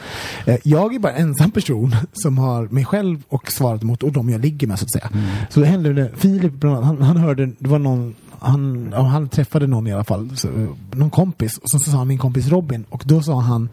Eh, 0.46 0.58
jag 0.64 0.96
är 0.96 1.00
bara 1.00 1.14
en 1.14 1.28
ensam 1.28 1.52
person 1.52 1.96
som 2.14 2.38
har 2.38 2.68
mig 2.68 2.86
själv 2.86 3.24
och 3.30 3.52
svarat 3.52 3.84
mot 3.84 4.04
och 4.04 4.12
de 4.12 4.30
jag 4.30 4.42
ligger 4.42 4.68
med 4.68 4.80
så 4.80 4.86
att 4.86 4.92
säga. 4.92 5.10
Så 5.50 5.60
det 5.60 5.66
hände 5.66 5.94
det, 5.94 6.12
Filip 6.16 6.54
bland 6.54 6.76
annat, 6.76 6.88
han, 6.88 7.02
han 7.02 7.18
hörde, 7.18 7.46
det 7.46 7.70
var 7.70 7.80
någon 7.80 8.16
han, 8.44 8.94
han 8.94 9.30
träffade 9.30 9.68
någon 9.68 9.88
i 9.88 9.94
alla 9.94 10.04
fall, 10.04 10.30
så, 10.36 10.48
eh, 10.48 10.70
någon 10.92 11.10
kompis, 11.10 11.58
och 11.58 11.70
så, 11.70 11.80
så 11.80 11.92
sa 11.92 11.98
han 11.98 12.08
min 12.08 12.18
kompis 12.18 12.48
Robin 12.48 12.86
och 12.90 13.04
då 13.06 13.22
sa 13.22 13.40
han 13.40 13.70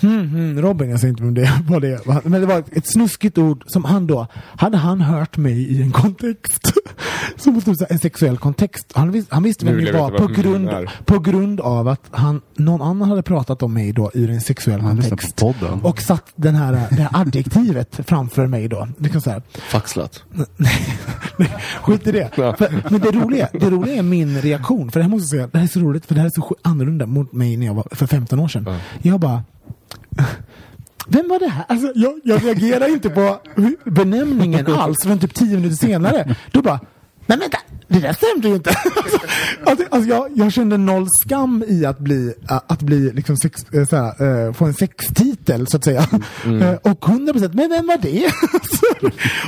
Hmm, 0.00 0.28
hmm, 0.28 0.62
Robin, 0.62 0.90
jag 0.90 1.00
säger 1.00 1.10
inte 1.10 1.22
vem 1.22 1.34
det 1.34 1.50
var 1.68 1.80
det. 1.80 2.24
Men 2.24 2.40
det 2.40 2.46
var 2.46 2.64
ett 2.72 2.86
snuskigt 2.86 3.38
ord 3.38 3.64
som 3.66 3.84
han 3.84 4.06
då, 4.06 4.26
hade 4.56 4.76
han 4.76 5.00
hört 5.00 5.36
mig 5.36 5.72
i 5.72 5.82
en 5.82 5.90
kontext, 5.92 6.72
som 7.36 7.60
typ 7.60 7.90
en 7.90 7.98
sexuell 7.98 8.38
kontext. 8.38 8.92
Han, 8.94 9.10
vis, 9.10 9.26
han 9.28 9.42
visste 9.42 9.64
vem 9.64 9.80
jag 9.80 9.92
var 9.92 10.10
på 10.10 10.26
grund, 10.26 10.70
på 11.04 11.18
grund 11.18 11.60
av 11.60 11.88
att 11.88 12.02
han, 12.10 12.40
någon 12.54 12.82
annan 12.82 13.08
hade 13.08 13.22
pratat 13.22 13.62
om 13.62 13.74
mig 13.74 13.92
då 13.92 14.10
i 14.14 14.24
en 14.24 14.40
sexuell 14.40 14.80
Han 14.80 14.96
kontext. 14.96 15.42
Och 15.82 16.00
satt 16.00 16.32
den 16.36 16.54
här, 16.54 16.72
det 16.72 17.02
här 17.02 17.20
adjektivet 17.20 18.00
framför 18.06 18.46
mig 18.46 18.68
då. 18.68 18.88
Liksom 18.98 19.20
så 19.20 19.30
här, 19.30 19.42
Faxlat. 19.68 20.22
Nej, 20.56 20.86
skit 21.82 22.06
i 22.06 22.12
det. 22.12 22.30
För, 22.34 22.90
men 22.90 23.00
det 23.00 23.10
roliga, 23.10 23.48
det 23.52 23.70
roliga 23.70 23.94
är 23.94 24.02
min 24.02 24.40
reaktion. 24.40 24.90
För 24.90 25.00
det 25.00 25.04
här 25.04 25.10
måste 25.10 25.36
jag 25.36 25.40
säga, 25.40 25.48
det 25.52 25.58
här 25.58 25.64
är 25.64 25.68
så 25.68 25.80
roligt 25.80 26.06
för 26.06 26.14
det 26.14 26.20
här 26.20 26.26
är 26.26 26.30
så 26.30 26.56
annorlunda 26.62 27.06
mot 27.06 27.32
mig 27.32 27.56
när 27.56 27.66
jag 27.66 27.74
var 27.74 27.86
för 27.90 28.06
15 28.06 28.38
år 28.38 28.48
sedan. 28.48 28.64
Ja. 28.66 28.78
Jag 29.02 29.20
bara 29.20 29.42
vem 31.08 31.28
var 31.28 31.38
det 31.38 31.48
här? 31.48 31.64
Alltså, 31.68 31.92
jag, 31.94 32.20
jag 32.24 32.44
reagerar 32.44 32.88
inte 32.88 33.10
på 33.10 33.40
benämningen 33.84 34.66
alls 34.66 35.02
förrän 35.02 35.18
typ 35.18 35.34
tio 35.34 35.56
minuter 35.56 35.76
senare. 35.76 36.34
Då 36.52 36.62
bara, 36.62 36.80
nej 37.26 37.38
vänta, 37.38 37.58
det 37.88 38.00
där 38.00 38.12
stämde 38.12 38.48
ju 38.48 38.54
inte. 38.54 38.70
alltså, 39.64 39.86
alltså 39.90 40.10
jag, 40.10 40.30
jag 40.34 40.52
kände 40.52 40.76
noll 40.76 41.06
skam 41.20 41.64
i 41.68 41.86
att 41.86 41.98
bli, 41.98 42.34
äh, 42.50 42.60
att 42.66 42.82
bli 42.82 43.12
liksom 43.12 43.36
sex, 43.36 43.64
äh, 43.72 43.86
såhär, 43.86 44.46
äh, 44.46 44.52
få 44.52 44.64
en 44.64 44.74
sextitel 44.74 45.66
så 45.66 45.76
att 45.76 45.84
säga. 45.84 46.06
Äh, 46.46 46.74
och 46.74 47.04
100% 47.04 47.50
men 47.54 47.70
vem 47.70 47.86
var 47.86 47.98
det? 48.02 48.32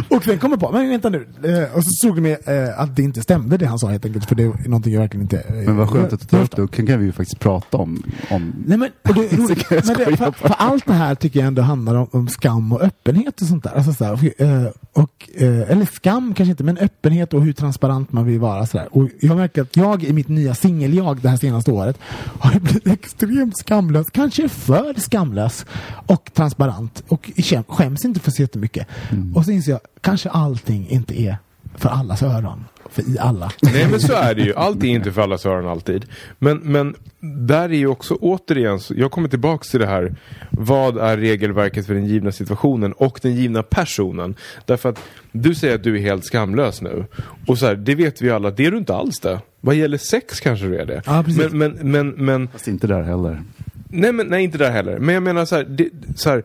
och 0.16 0.24
sen 0.24 0.39
kom 0.39 0.51
jag 0.51 0.61
på, 0.61 0.72
men 0.72 0.89
vänta 0.89 1.09
nu. 1.09 1.26
Och 1.74 1.84
så 1.84 1.91
såg 1.91 2.14
det 2.14 2.20
mig 2.20 2.39
äh, 2.47 2.80
att 2.80 2.97
det 2.97 3.03
inte 3.03 3.22
stämde 3.22 3.57
det 3.57 3.66
han 3.66 3.78
sa 3.78 3.89
helt 3.89 4.05
enkelt. 4.05 4.28
För 4.28 4.34
det 4.34 4.43
är 4.43 4.68
någonting 4.68 4.93
jag 4.93 5.01
verkligen 5.01 5.22
inte... 5.22 5.45
Men 5.66 5.76
vad 5.76 5.91
skönt 5.91 6.12
att 6.12 6.20
du 6.20 6.26
tar 6.26 6.43
upp 6.43 6.57
det. 6.57 6.62
Då 6.62 6.68
kan 6.68 6.86
kan 6.86 7.01
vi 7.01 7.07
ju 7.07 7.12
faktiskt 7.12 7.41
prata 7.41 7.76
om, 7.76 8.03
om 8.30 8.55
Nej 8.66 8.78
men, 8.78 8.91
och 9.09 9.14
det, 9.14 9.36
roligt, 9.36 9.66
jag 9.70 9.86
men 9.86 9.97
det, 9.97 10.16
för, 10.16 10.32
för 10.32 10.55
allt 10.59 10.86
det 10.86 10.93
här 10.93 11.14
tycker 11.14 11.41
jag 11.41 11.47
ändå 11.47 11.62
handlar 11.62 11.95
om, 11.95 12.09
om 12.12 12.28
skam 12.28 12.72
och 12.72 12.82
öppenhet 12.82 13.43
och 13.43 13.47
sånt 13.47 13.64
där. 13.64 13.70
Alltså 13.70 13.93
så 13.93 14.05
här, 14.05 14.12
och, 14.12 14.41
eh, 14.41 14.66
och, 14.93 15.28
eh, 15.34 15.70
eller 15.70 15.86
skam 15.86 16.34
kanske 16.34 16.51
inte, 16.51 16.64
men 16.64 16.78
öppenhet 16.78 17.34
och 17.34 17.43
hur 17.43 17.53
transparent 17.53 18.12
man 18.12 18.24
vill 18.33 18.41
vara. 18.41 18.66
Så 18.66 18.76
där. 18.76 18.97
Och 18.97 19.09
jag 19.20 19.37
märker 19.37 19.62
att 19.62 19.76
jag 19.76 20.05
i 20.05 20.12
mitt 20.12 20.29
nya 20.29 20.55
singel-jag 20.55 21.20
det 21.20 21.29
här 21.29 21.37
senaste 21.37 21.72
året 21.72 21.99
har 22.41 22.61
blivit 22.61 22.87
extremt 22.87 23.59
skamlös, 23.59 24.07
kanske 24.12 24.49
för 24.49 24.95
skamlös 25.01 25.66
och 26.07 26.31
transparent 26.35 27.03
och 27.09 27.31
käm- 27.37 27.64
skäms 27.68 28.05
inte 28.05 28.20
för 28.20 28.31
så 28.31 28.43
jättemycket. 28.43 28.87
Mm. 29.11 29.37
Och 29.37 29.45
så 29.45 29.51
inser 29.51 29.72
jag, 29.72 29.81
kanske 30.01 30.31
allting 30.31 30.89
inte 30.89 31.20
är 31.20 31.37
för 31.79 31.89
allas 31.89 32.22
öron, 32.22 32.64
för 32.91 33.03
i 33.03 33.18
alla. 33.18 33.53
Nej 33.62 33.89
men 33.91 34.01
så 34.01 34.12
är 34.12 34.35
det 34.35 34.43
ju. 34.43 34.55
Allt 34.55 34.83
är 34.85 34.89
inte 34.89 35.12
för 35.12 35.22
allas 35.22 35.47
öron 35.47 35.68
alltid. 35.68 36.05
Men, 36.39 36.59
men 36.59 36.95
där 37.20 37.68
är 37.68 37.76
ju 37.76 37.87
också 37.87 38.14
återigen, 38.14 38.81
jag 38.91 39.11
kommer 39.11 39.29
tillbaks 39.29 39.68
till 39.68 39.81
det 39.81 39.87
här. 39.87 40.14
Vad 40.51 40.99
är 40.99 41.16
regelverket 41.16 41.87
för 41.87 41.95
den 41.95 42.07
givna 42.07 42.33
situationen 42.33 42.93
och 42.93 43.18
den 43.22 43.35
givna 43.35 43.62
personen? 43.62 44.35
Därför 44.64 44.89
att 44.89 45.01
du 45.33 45.55
säger 45.55 45.74
att 45.74 45.83
du 45.83 45.97
är 45.97 46.01
helt 46.01 46.24
skamlös 46.24 46.83
nu. 46.83 47.05
Och 47.47 47.59
så 47.59 47.66
här, 47.66 47.74
det 47.74 47.95
vet 47.95 48.22
vi 48.22 48.31
alla, 48.31 48.51
det 48.51 48.66
är 48.66 48.70
du 48.70 48.79
inte 48.79 48.95
alls 48.95 49.20
det. 49.20 49.41
Vad 49.61 49.74
gäller 49.74 49.99
sex 49.99 50.41
kanske 50.41 50.66
du 50.66 50.79
är 50.79 50.87
det. 50.87 51.03
Ja, 51.07 51.22
precis. 51.22 51.53
men, 51.53 51.59
men, 51.59 51.91
men, 51.91 52.09
men 52.09 52.49
Fast 52.49 52.68
inte 52.68 52.87
där 52.87 53.03
heller. 53.03 53.43
Nej, 53.91 54.12
men, 54.12 54.26
nej, 54.26 54.45
inte 54.45 54.59
där 54.59 54.70
heller. 54.70 54.99
Men 54.99 55.14
jag 55.14 55.22
menar 55.22 55.45
så 55.45 55.57
här, 55.57 55.64
det, 55.64 55.89
så 56.16 56.31
här 56.31 56.43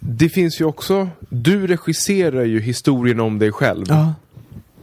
det, 0.00 0.28
finns 0.28 0.60
ju 0.60 0.64
också, 0.64 1.08
du 1.28 1.66
regisserar 1.66 2.44
ju 2.44 2.60
historien 2.60 3.20
om 3.20 3.38
dig 3.38 3.52
själv. 3.52 3.84
Ja, 3.88 4.14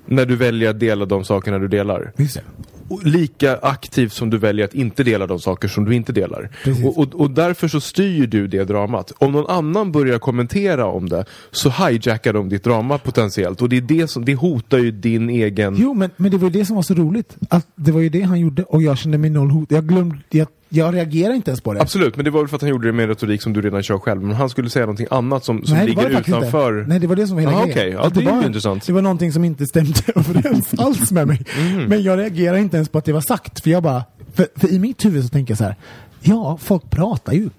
När 0.06 0.26
du 0.26 0.36
väljer 0.36 0.70
att 0.70 0.80
dela 0.80 1.06
de 1.06 1.26
sakerna 1.26 1.60
du 1.60 1.68
delar. 1.68 2.12
visst. 2.16 2.41
Och 2.88 3.04
lika 3.04 3.58
aktivt 3.58 4.14
som 4.14 4.30
du 4.30 4.38
väljer 4.38 4.66
att 4.66 4.74
inte 4.74 5.04
dela 5.04 5.28
de 5.28 5.39
saker 5.39 5.68
som 5.68 5.86
du 5.86 5.96
inte 5.96 6.12
delar. 6.12 6.50
Och, 6.84 6.98
och, 6.98 7.16
och 7.16 7.32
därför 7.32 7.68
så 7.68 7.82
styr 7.82 8.28
du 8.28 8.48
det 8.48 8.64
dramat. 8.64 9.12
Om 9.18 9.32
någon 9.32 9.48
annan 9.50 9.91
börjar 9.91 10.20
kommentera 10.20 10.86
om 10.86 11.10
det 11.10 11.26
så 11.52 11.70
hijackar 11.70 12.34
de 12.34 12.50
ditt 12.50 12.64
drama 12.64 12.98
potentiellt. 12.98 13.62
Och 13.62 13.70
det, 13.70 13.78
är 13.78 13.82
det, 13.82 14.08
som, 14.08 14.26
det 14.26 14.36
hotar 14.36 14.78
ju 14.78 14.91
din 14.91 15.30
egen... 15.30 15.76
Jo, 15.78 15.93
men, 15.93 16.10
men 16.18 16.32
det 16.32 16.38
var 16.38 16.50
ju 16.50 16.60
det 16.60 16.66
som 16.66 16.76
var 16.76 16.84
så 16.84 16.93
roligt. 16.93 17.38
Att 17.50 17.68
det 17.76 17.91
var 17.91 18.02
ju 18.02 18.10
det 18.10 18.22
han 18.22 18.39
gjorde 18.39 18.64
och 18.64 18.84
jag 18.84 18.98
kände 18.98 19.18
mig 19.18 19.30
noll 19.30 19.50
hot. 19.50 19.72
Jag 19.72 19.88
glömde, 19.88 20.18
jag, 20.30 20.48
jag 20.76 20.95
reagerar 20.95 21.34
inte 21.34 21.51
ens 21.51 21.61
på 21.61 21.73
det. 21.73 21.82
Absolut, 21.82 22.15
men 22.15 22.26
det 22.26 22.32
var 22.32 22.39
väl 22.41 22.47
för 22.47 22.55
att 22.55 22.61
han 22.61 22.69
gjorde 22.69 22.88
det 22.88 22.93
med 22.93 23.03
en 23.03 23.09
retorik 23.09 23.41
som 23.41 23.53
du 23.53 23.61
redan 23.61 23.84
kör 23.84 23.97
själv. 23.97 24.21
Men 24.21 24.36
han 24.36 24.49
skulle 24.49 24.69
säga 24.69 24.86
någonting 24.86 25.07
annat 25.11 25.45
som, 25.45 25.63
som 25.65 25.78
Nej, 25.78 25.86
det 25.86 25.89
ligger 25.89 26.09
det 26.09 26.19
utanför. 26.19 26.78
Inte. 26.80 26.89
Nej, 26.89 26.99
det 26.99 27.07
var 27.07 27.15
det 27.15 27.28
som 27.28 27.36
var 27.36 27.41
hela 27.41 27.53
Ah, 27.57 27.65
grejen. 27.65 27.78
okej. 27.78 27.89
Ja, 28.03 28.09
det 28.13 28.19
ju 28.19 28.26
var, 28.26 28.45
intressant. 28.45 28.88
Det 28.88 28.93
var 28.93 29.01
någonting 29.01 29.32
som 29.34 29.43
inte 29.43 29.65
stämde 29.65 29.93
överens 30.15 30.73
alls 30.78 31.11
med 31.11 31.28
mig. 31.28 31.45
Mhm. 31.59 31.84
Men 31.84 32.03
jag 32.03 32.19
reagerar 32.19 32.57
inte 32.57 32.78
ens 32.78 32.89
på 32.89 32.97
att 32.97 33.05
det 33.05 33.13
var 33.13 33.21
sagt. 33.21 33.59
För 33.59 33.69
jag 33.69 33.84
bara, 33.84 34.03
för, 34.34 34.47
för 34.55 34.67
i 34.73 34.80
mitt 34.80 35.05
huvud 35.05 35.23
så 35.23 35.30
tänker 35.30 35.51
jag 35.51 35.57
så 35.57 35.63
här, 35.63 35.76
ja, 36.21 36.57
folk 36.61 36.89
pratar 36.89 37.34
ju. 37.34 37.49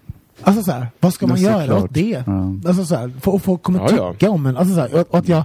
Alltså 0.43 0.62
så 0.62 0.72
här, 0.72 0.87
vad 1.01 1.14
ska 1.14 1.26
man 1.26 1.41
göra 1.41 1.61
såklart. 1.61 1.82
åt 1.84 1.95
det? 1.95 2.22
Ja. 2.26 2.55
Alltså 2.66 2.84
så 2.84 2.95
här, 2.97 3.11
och 3.24 3.43
folk 3.43 3.62
kommer 3.62 3.78
Ja, 3.80 3.89
ja. 3.97 4.12
tycka 4.12 4.30
om 4.30 4.47
en. 4.47 4.57
Alltså 4.57 4.74
så 4.74 4.80
här, 4.80 4.95
och, 4.95 5.01
och 5.11 5.18
att 5.18 5.28
jag 5.28 5.45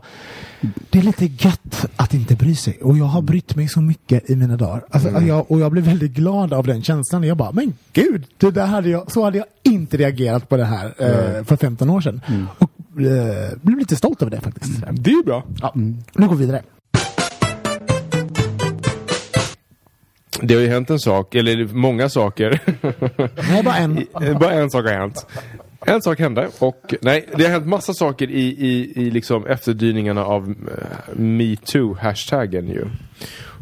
det 0.89 0.99
är 0.99 1.03
lite 1.03 1.25
gött 1.25 1.85
att 1.95 2.13
inte 2.13 2.35
bry 2.35 2.55
sig. 2.55 2.77
Och 2.81 2.97
jag 2.97 3.05
har 3.05 3.21
brytt 3.21 3.55
mig 3.55 3.67
så 3.67 3.81
mycket 3.81 4.29
i 4.29 4.35
mina 4.35 4.57
dagar. 4.57 4.83
Alltså, 4.89 5.09
Mm. 5.09 5.27
jag, 5.27 5.51
och 5.51 5.59
jag 5.59 5.71
blev 5.71 5.83
väldigt 5.83 6.11
glad 6.11 6.53
av 6.53 6.67
den 6.67 6.83
känslan. 6.83 7.23
Jag 7.23 7.37
bara, 7.37 7.51
men 7.51 7.73
gud, 7.93 8.25
det 8.37 8.51
där 8.51 8.65
hade 8.65 8.89
jag, 8.89 9.11
så 9.11 9.23
hade 9.23 9.37
jag 9.37 9.47
inte 9.63 9.97
reagerat 9.97 10.49
på 10.49 10.57
det 10.57 10.65
här 10.65 10.85
eh, 10.97 11.43
för 11.43 11.55
15 11.57 11.89
år 11.89 12.01
sedan. 12.01 12.21
Mm. 12.27 12.47
Och 12.57 13.01
eh, 13.01 13.49
blev 13.61 13.77
lite 13.77 13.95
stolt 13.95 14.21
över 14.21 14.31
det 14.31 14.41
faktiskt. 14.41 14.73
Det 14.91 15.11
är 15.11 15.15
ju 15.15 15.23
bra. 15.23 15.43
Ja. 15.61 15.71
Nu 15.75 16.27
går 16.27 16.35
vi 16.35 16.45
vidare. 16.45 16.61
Det 20.41 20.53
har 20.53 20.61
ju 20.61 20.67
hänt 20.67 20.89
en 20.89 20.99
sak, 20.99 21.35
eller 21.35 21.65
många 21.73 22.09
saker. 22.09 22.59
Nej, 23.51 23.63
bara 23.63 23.75
en. 23.77 24.05
Bara 24.39 24.51
en 24.51 24.69
sak 24.69 24.85
har 24.85 24.93
hänt. 24.93 25.25
En 25.85 26.01
sak 26.01 26.19
hände 26.19 26.49
och 26.59 26.93
nej, 27.01 27.25
det 27.35 27.43
har 27.43 27.51
hänt 27.51 27.65
massa 27.65 27.93
saker 27.93 28.29
i, 28.29 28.41
i, 28.41 28.93
i 28.95 29.11
liksom 29.11 29.45
efterdyningarna 29.45 30.25
av 30.25 30.49
eh, 30.49 31.15
metoo-hashtaggen 31.15 32.67
ju. 32.67 32.85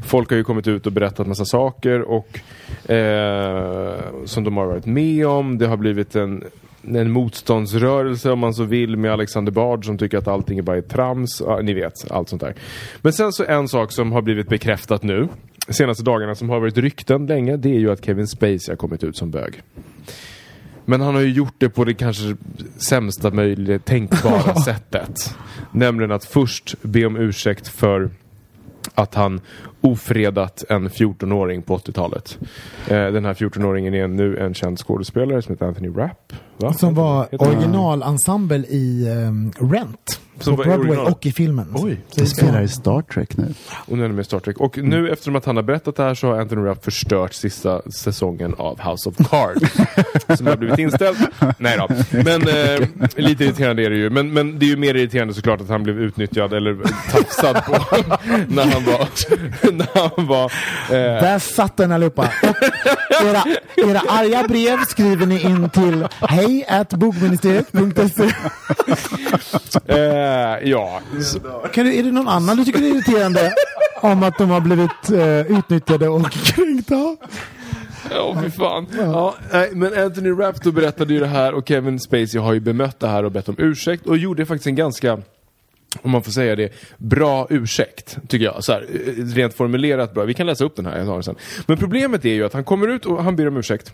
Folk 0.06 0.30
har 0.30 0.38
ju 0.38 0.44
kommit 0.44 0.68
ut 0.68 0.86
och 0.86 0.92
berättat 0.92 1.28
massa 1.28 1.46
saker 1.46 2.02
och 2.02 2.40
eh, 2.92 4.00
som 4.26 4.44
de 4.44 4.58
har 4.58 4.66
varit 4.66 4.86
med 4.86 5.28
om. 5.28 5.58
Det 5.58 5.68
har 5.68 5.78
blivit 5.78 6.16
en, 6.16 6.44
en 6.84 7.12
motståndsrörelse 7.12 8.32
om 8.32 8.40
man 8.40 8.54
så 8.54 8.64
vill 8.64 8.98
med 8.98 9.12
Alexander 9.12 9.52
Bard 9.52 9.86
som 9.86 9.98
tycker 9.98 10.18
att 10.18 10.28
allting 10.28 10.58
är 10.58 10.62
bara 10.62 10.78
är 10.78 10.82
trams. 10.82 11.42
Ja, 11.46 11.60
ni 11.62 11.74
vet, 11.74 12.12
allt 12.12 12.30
sånt 12.30 12.42
där. 12.42 12.56
Men 13.02 13.14
sen 13.14 13.34
så 13.34 13.46
en 13.46 13.68
sak 13.68 13.92
som 13.92 14.12
har 14.12 14.22
blivit 14.22 14.50
bekräftat 14.50 15.04
nu 15.04 15.28
senaste 15.70 16.04
dagarna 16.04 16.36
som 16.36 16.50
har 16.50 16.60
varit 16.60 16.78
rykten 16.78 17.26
länge 17.26 17.58
det 17.58 17.70
är 17.70 17.80
ju 17.80 17.92
att 17.92 18.06
Kevin 18.06 18.28
Spacey 18.28 18.70
har 18.70 18.76
kommit 18.76 19.04
ut 19.04 19.18
som 19.18 19.32
bög. 19.32 19.62
Men 20.86 21.02
han 21.02 21.16
har 21.16 21.22
ju 21.22 21.32
gjort 21.32 21.56
det 21.58 21.70
på 21.70 21.84
det 21.86 21.94
kanske 21.94 22.36
sämsta 22.90 23.32
möjliga 23.32 23.80
tänkbara 23.80 24.56
sättet. 24.66 25.36
Nämligen 25.72 26.12
att 26.12 26.26
först 26.26 26.76
be 26.82 27.06
om 27.06 27.18
ursäkt 27.18 27.68
för 27.68 28.10
att 28.96 29.16
han 29.16 29.42
ofredat 29.82 30.64
en 30.70 30.90
14-åring 30.90 31.62
på 31.62 31.78
80-talet. 31.78 32.38
Eh, 32.88 33.08
den 33.08 33.26
här 33.26 33.34
14-åringen 33.34 33.96
är 33.96 34.08
nu 34.08 34.38
en 34.38 34.54
känd 34.54 34.80
skådespelare 34.80 35.42
som 35.42 35.54
heter 35.54 35.66
Anthony 35.66 35.90
Rapp. 35.90 36.34
Va? 36.58 36.74
Som 36.74 36.96
var 36.96 37.28
originalensemble 37.42 38.58
i 38.58 39.10
um, 39.10 39.52
Rent. 39.60 40.20
Som 40.40 40.56
på 40.56 40.64
Broadway 40.64 40.88
original- 40.88 41.12
och 41.12 41.26
i 41.26 41.32
filmen. 41.32 41.68
Oj. 41.76 42.02
Det 42.16 42.26
spelar 42.26 42.62
i 42.62 42.68
Star 42.68 43.02
Trek 43.02 43.38
nu. 43.38 43.54
Och 43.86 43.98
nu 43.98 44.04
är 44.04 44.08
det 44.08 44.14
med 44.14 44.26
Star 44.26 44.40
Trek. 44.40 44.58
Och 44.58 44.78
nu 44.78 45.10
eftersom 45.10 45.36
att 45.36 45.46
han 45.46 45.56
har 45.56 45.64
berättat 45.64 45.96
det 45.96 46.04
här 46.04 46.14
så 46.14 46.28
har 46.28 46.40
Anthony 46.42 46.68
Rapp 46.68 46.84
förstört 46.84 47.34
sista 47.34 47.82
säsongen 47.92 48.56
av 48.58 48.80
House 48.82 49.10
of 49.10 49.16
Cards. 49.30 49.74
som 50.38 50.48
har 50.48 50.58
blivit 50.58 50.80
inställd. 50.80 51.18
Nej 51.58 51.78
då. 51.78 51.88
Men 52.12 52.42
eh, 52.42 52.88
lite 53.16 53.46
irriterande 53.46 53.86
är 53.86 53.90
det 53.90 53.98
ju. 53.98 54.10
Men, 54.10 54.34
men 54.34 54.60
det 54.60 54.66
är 54.66 54.70
ju 54.70 54.78
mer 54.78 54.96
irriterande 54.96 55.34
såklart 55.34 55.62
att 55.62 55.70
han 55.70 55.84
blev 55.84 56.00
utnyttjad 56.00 56.54
eller 56.54 56.78
tafsad 57.12 57.66
på 57.66 57.72
när 58.48 58.64
han 58.64 58.84
var... 58.86 59.08
när 59.78 59.88
han 60.16 60.28
var 60.28 60.44
eh, 60.46 60.52
Där 61.22 61.40
satt 61.40 61.78
den 61.78 61.92
allihopa. 61.92 62.22
Och 63.22 63.26
era, 63.28 63.44
era 63.90 64.00
arga 64.08 64.44
brev 64.48 64.78
skriver 64.88 65.26
ni 65.26 65.42
in 65.42 65.70
till 65.70 66.08
hej 66.22 66.66
at 66.70 66.90
bogministeriet.se. 66.90 68.30
eh, 69.86 70.70
ja. 70.70 71.02
Så, 71.24 71.40
Kan 71.74 71.86
du, 71.86 71.96
är 72.00 72.04
det 72.04 72.12
någon 72.12 72.28
annan 72.28 72.58
du 72.58 72.66
tycker 72.66 72.80
är 72.80 72.84
irriterande 72.84 73.54
om 74.02 74.24
att 74.24 74.38
de 74.38 74.50
har 74.50 74.62
blivit 74.62 75.10
eh, 75.12 75.58
utnyttjade 75.58 76.08
och 76.10 76.32
kränkta? 76.32 77.16
Ja, 78.12 78.38
fy 78.44 78.50
fan. 78.52 78.88
Ja, 78.98 79.36
men 79.72 80.04
Anthony 80.04 80.30
Rapp 80.30 80.62
då 80.64 80.72
berättade 80.72 81.14
ju 81.14 81.20
det 81.20 81.28
här 81.28 81.54
och 81.54 81.68
Kevin 81.68 82.00
Spacey 82.00 82.40
har 82.40 82.54
ju 82.54 82.60
bemött 82.60 83.00
det 83.00 83.08
här 83.08 83.24
och 83.24 83.32
bett 83.32 83.50
om 83.50 83.56
ursäkt 83.58 84.08
och 84.08 84.18
gjorde 84.18 84.46
faktiskt 84.46 84.68
en 84.68 84.76
ganska 84.76 85.18
om 86.02 86.12
man 86.12 86.24
får 86.24 86.32
säga 86.32 86.56
det, 86.56 86.74
bra 86.98 87.48
ursäkt, 87.50 88.18
tycker 88.28 88.46
jag. 88.46 88.64
Så 88.64 88.72
här, 88.72 88.86
rent 89.36 89.54
formulerat 89.54 90.14
bra. 90.14 90.24
Vi 90.24 90.34
kan 90.34 90.48
läsa 90.48 90.66
upp 90.66 90.76
den 90.76 90.86
här, 90.86 90.98
jag 90.98 91.08
tar 91.08 91.14
den 91.14 91.24
sen. 91.24 91.36
Men 91.66 91.78
problemet 91.78 92.26
är 92.26 92.34
ju 92.34 92.46
att 92.46 92.54
han 92.54 92.64
kommer 92.64 92.88
ut 92.88 93.06
och 93.06 93.24
han 93.24 93.36
ber 93.36 93.48
om 93.48 93.58
ursäkt. 93.58 93.94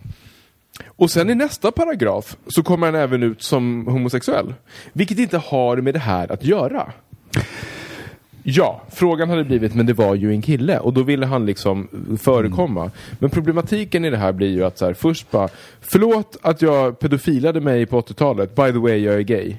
Och 0.85 1.11
sen 1.11 1.29
i 1.29 1.35
nästa 1.35 1.71
paragraf 1.71 2.37
så 2.47 2.63
kommer 2.63 2.85
han 2.87 2.95
även 2.95 3.23
ut 3.23 3.41
som 3.41 3.87
homosexuell. 3.87 4.53
Vilket 4.93 5.19
inte 5.19 5.37
har 5.37 5.77
med 5.77 5.93
det 5.93 5.99
här 5.99 6.31
att 6.31 6.43
göra. 6.43 6.91
Ja, 8.47 8.81
frågan 8.91 9.29
hade 9.29 9.43
blivit, 9.43 9.75
men 9.75 9.85
det 9.85 9.93
var 9.93 10.15
ju 10.15 10.31
en 10.31 10.41
kille 10.41 10.79
och 10.79 10.93
då 10.93 11.03
ville 11.03 11.25
han 11.25 11.45
liksom 11.45 11.87
förekomma. 12.21 12.91
Men 13.19 13.29
problematiken 13.29 14.05
i 14.05 14.09
det 14.09 14.17
här 14.17 14.31
blir 14.31 14.49
ju 14.49 14.63
att 14.63 14.77
så 14.77 14.85
här, 14.85 14.93
först 14.93 15.31
bara, 15.31 15.49
förlåt 15.81 16.37
att 16.41 16.61
jag 16.61 16.99
pedofilade 16.99 17.61
mig 17.61 17.85
på 17.85 18.01
80-talet, 18.01 18.55
by 18.55 18.71
the 18.71 18.77
way 18.77 18.97
jag 18.97 19.15
är 19.15 19.21
gay. 19.21 19.55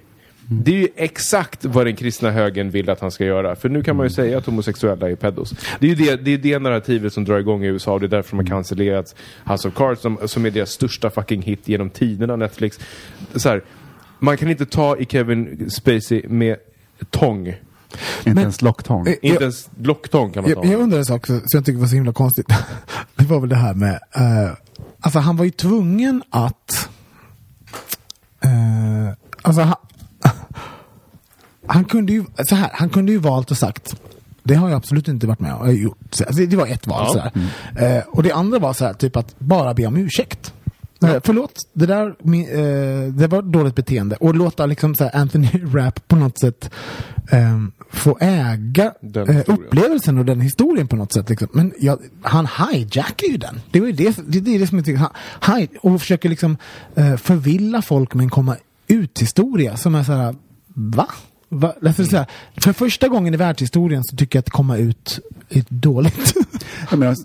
Det 0.49 0.71
är 0.71 0.79
ju 0.79 0.89
exakt 0.97 1.65
vad 1.65 1.87
den 1.87 1.97
kristna 1.97 2.31
högern 2.31 2.71
vill 2.71 2.91
att 2.91 3.01
han 3.01 3.11
ska 3.11 3.25
göra. 3.25 3.57
För 3.57 3.69
nu 3.69 3.83
kan 3.83 3.97
man 3.97 4.07
ju 4.07 4.11
säga 4.11 4.39
att 4.39 4.47
homosexuella 4.47 5.11
är 5.11 5.15
pedos. 5.17 5.55
Det 5.81 5.87
är 5.87 5.95
ju 5.95 5.95
det, 5.95 6.17
det, 6.17 6.31
är 6.31 6.39
det 6.39 6.59
narrativet 6.59 7.13
som 7.13 7.25
drar 7.25 7.39
igång 7.39 7.65
i 7.65 7.67
USA 7.67 7.93
och 7.93 8.01
det 8.01 8.07
är 8.07 8.09
därför 8.09 8.31
de 8.31 8.37
har 8.39 8.47
cancellerat 8.47 9.15
House 9.45 9.69
of 9.69 9.75
Cards 9.75 10.01
som, 10.03 10.19
som 10.27 10.47
är 10.47 10.51
deras 10.51 10.71
största 10.71 11.11
fucking 11.11 11.43
hit 11.43 11.61
genom 11.69 11.91
tiderna, 11.91 12.37
Netflix. 12.37 12.79
Så 13.35 13.49
här, 13.49 13.63
man 14.19 14.37
kan 14.37 14.51
inte 14.51 14.67
ta 14.67 14.97
i 14.97 15.07
Kevin 15.07 15.71
Spacey 15.71 16.29
med 16.29 16.57
tång. 17.11 17.55
Inte 18.25 18.41
ens 18.41 18.63
locktång. 18.63 19.07
Eh, 19.07 19.13
Inte 19.13 19.27
jag- 19.27 19.41
ens 19.41 19.71
blocktång 19.71 20.33
kan 20.33 20.43
man 20.43 20.53
ta. 20.53 20.65
Jag, 20.65 20.73
jag 20.73 20.81
undrar 20.81 20.99
en 20.99 21.05
sak 21.05 21.27
som 21.27 21.41
jag 21.53 21.65
tycker 21.65 21.79
var 21.81 21.87
så 21.87 21.95
himla 21.95 22.13
konstigt. 22.13 22.47
Det 23.17 23.25
var 23.25 23.41
väl 23.41 23.49
det 23.49 23.57
här 23.57 23.75
med, 23.75 23.99
eh, 24.15 24.53
alltså 25.01 25.19
han 25.19 25.37
var 25.37 25.45
ju 25.45 25.51
tvungen 25.51 26.23
att, 26.31 26.89
eh, 28.45 29.15
alltså 29.43 29.63
han, 29.63 29.77
han 31.69 31.85
kunde 31.85 32.13
ju, 32.13 32.25
så 32.49 32.55
här, 32.55 32.71
han 32.73 32.89
kunde 32.89 33.13
ju 33.13 33.19
valt 33.19 33.51
och 33.51 33.57
sagt, 33.57 33.97
det 34.43 34.55
har 34.55 34.69
jag 34.69 34.77
absolut 34.77 35.09
inte 35.09 35.27
varit 35.27 35.41
med 35.41 35.55
och 35.55 35.73
gjort. 35.73 35.99
Så, 36.11 36.25
Alltså, 36.25 36.47
det 36.47 36.57
var 36.57 36.67
ett 36.67 36.87
val 36.87 37.05
Ja. 37.15 37.31
sådär. 37.75 37.97
Eh, 37.97 38.03
och 38.09 38.23
det 38.23 38.33
andra 38.33 38.59
var 38.59 38.73
så 38.73 38.85
här, 38.85 38.93
typ 38.93 39.17
att 39.17 39.39
bara 39.39 39.75
be 39.75 39.87
om 39.87 39.97
ursäkt. 39.97 40.53
Eh, 41.03 41.17
förlåt, 41.25 41.53
det 41.73 41.87
där 41.87 42.07
eh, 42.07 43.13
det 43.13 43.27
var 43.27 43.43
dåligt 43.43 43.75
beteende. 43.75 44.17
Och 44.17 44.35
låta 44.35 44.67
liksom 44.67 44.95
så 44.95 45.09
Anthony 45.13 45.49
Rapp 45.75 46.09
på 46.09 46.17
något 46.17 46.39
sätt 46.39 46.71
ehm, 47.31 47.73
få 47.91 48.19
äga 48.21 48.93
eh, 49.29 49.39
upplevelsen 49.47 50.19
och 50.19 50.25
den 50.25 50.41
historien 50.41 50.89
på 50.89 50.97
något 50.97 51.13
sätt. 51.13 51.29
Liksom. 51.31 51.49
Men 51.53 51.73
ja, 51.81 51.99
han 52.23 52.47
hijackar 52.73 53.27
ju 53.27 53.37
den. 53.37 53.61
Det 53.71 53.81
var 53.81 53.87
ju 53.87 53.93
det, 53.93 54.17
det, 54.27 54.41
det 54.41 54.55
är 54.55 54.59
det 54.59 54.67
som 54.67 54.79
jag 54.79 54.85
tycker. 54.85 55.05
Han, 55.41 55.57
hi, 55.59 55.69
och 55.81 56.01
försöker 56.01 56.29
liksom 56.29 56.57
eh, 56.95 57.17
förvilla 57.17 57.83
folk 57.83 58.15
med 58.15 58.25
en 58.25 58.31
komma 58.31 58.57
ut-historia 58.89 59.77
som 59.77 59.95
är 59.95 60.03
så 60.05 60.13
här, 60.13 60.35
va? 60.75 61.09
Va? 61.49 61.75
Alltså, 61.83 62.05
så 62.05 62.17
här, 62.17 62.27
för 62.57 62.73
första 62.73 63.09
gången 63.09 63.35
i 63.35 63.37
världshistorien 63.37 64.05
så 64.05 64.17
tycker 64.17 64.37
jag 64.37 64.43
att 64.43 64.51
komma 64.51 64.77
ut 64.77 65.21
är 65.49 65.65
dåligt. 65.69 66.35
Jag, 66.91 66.99
menar, 66.99 67.17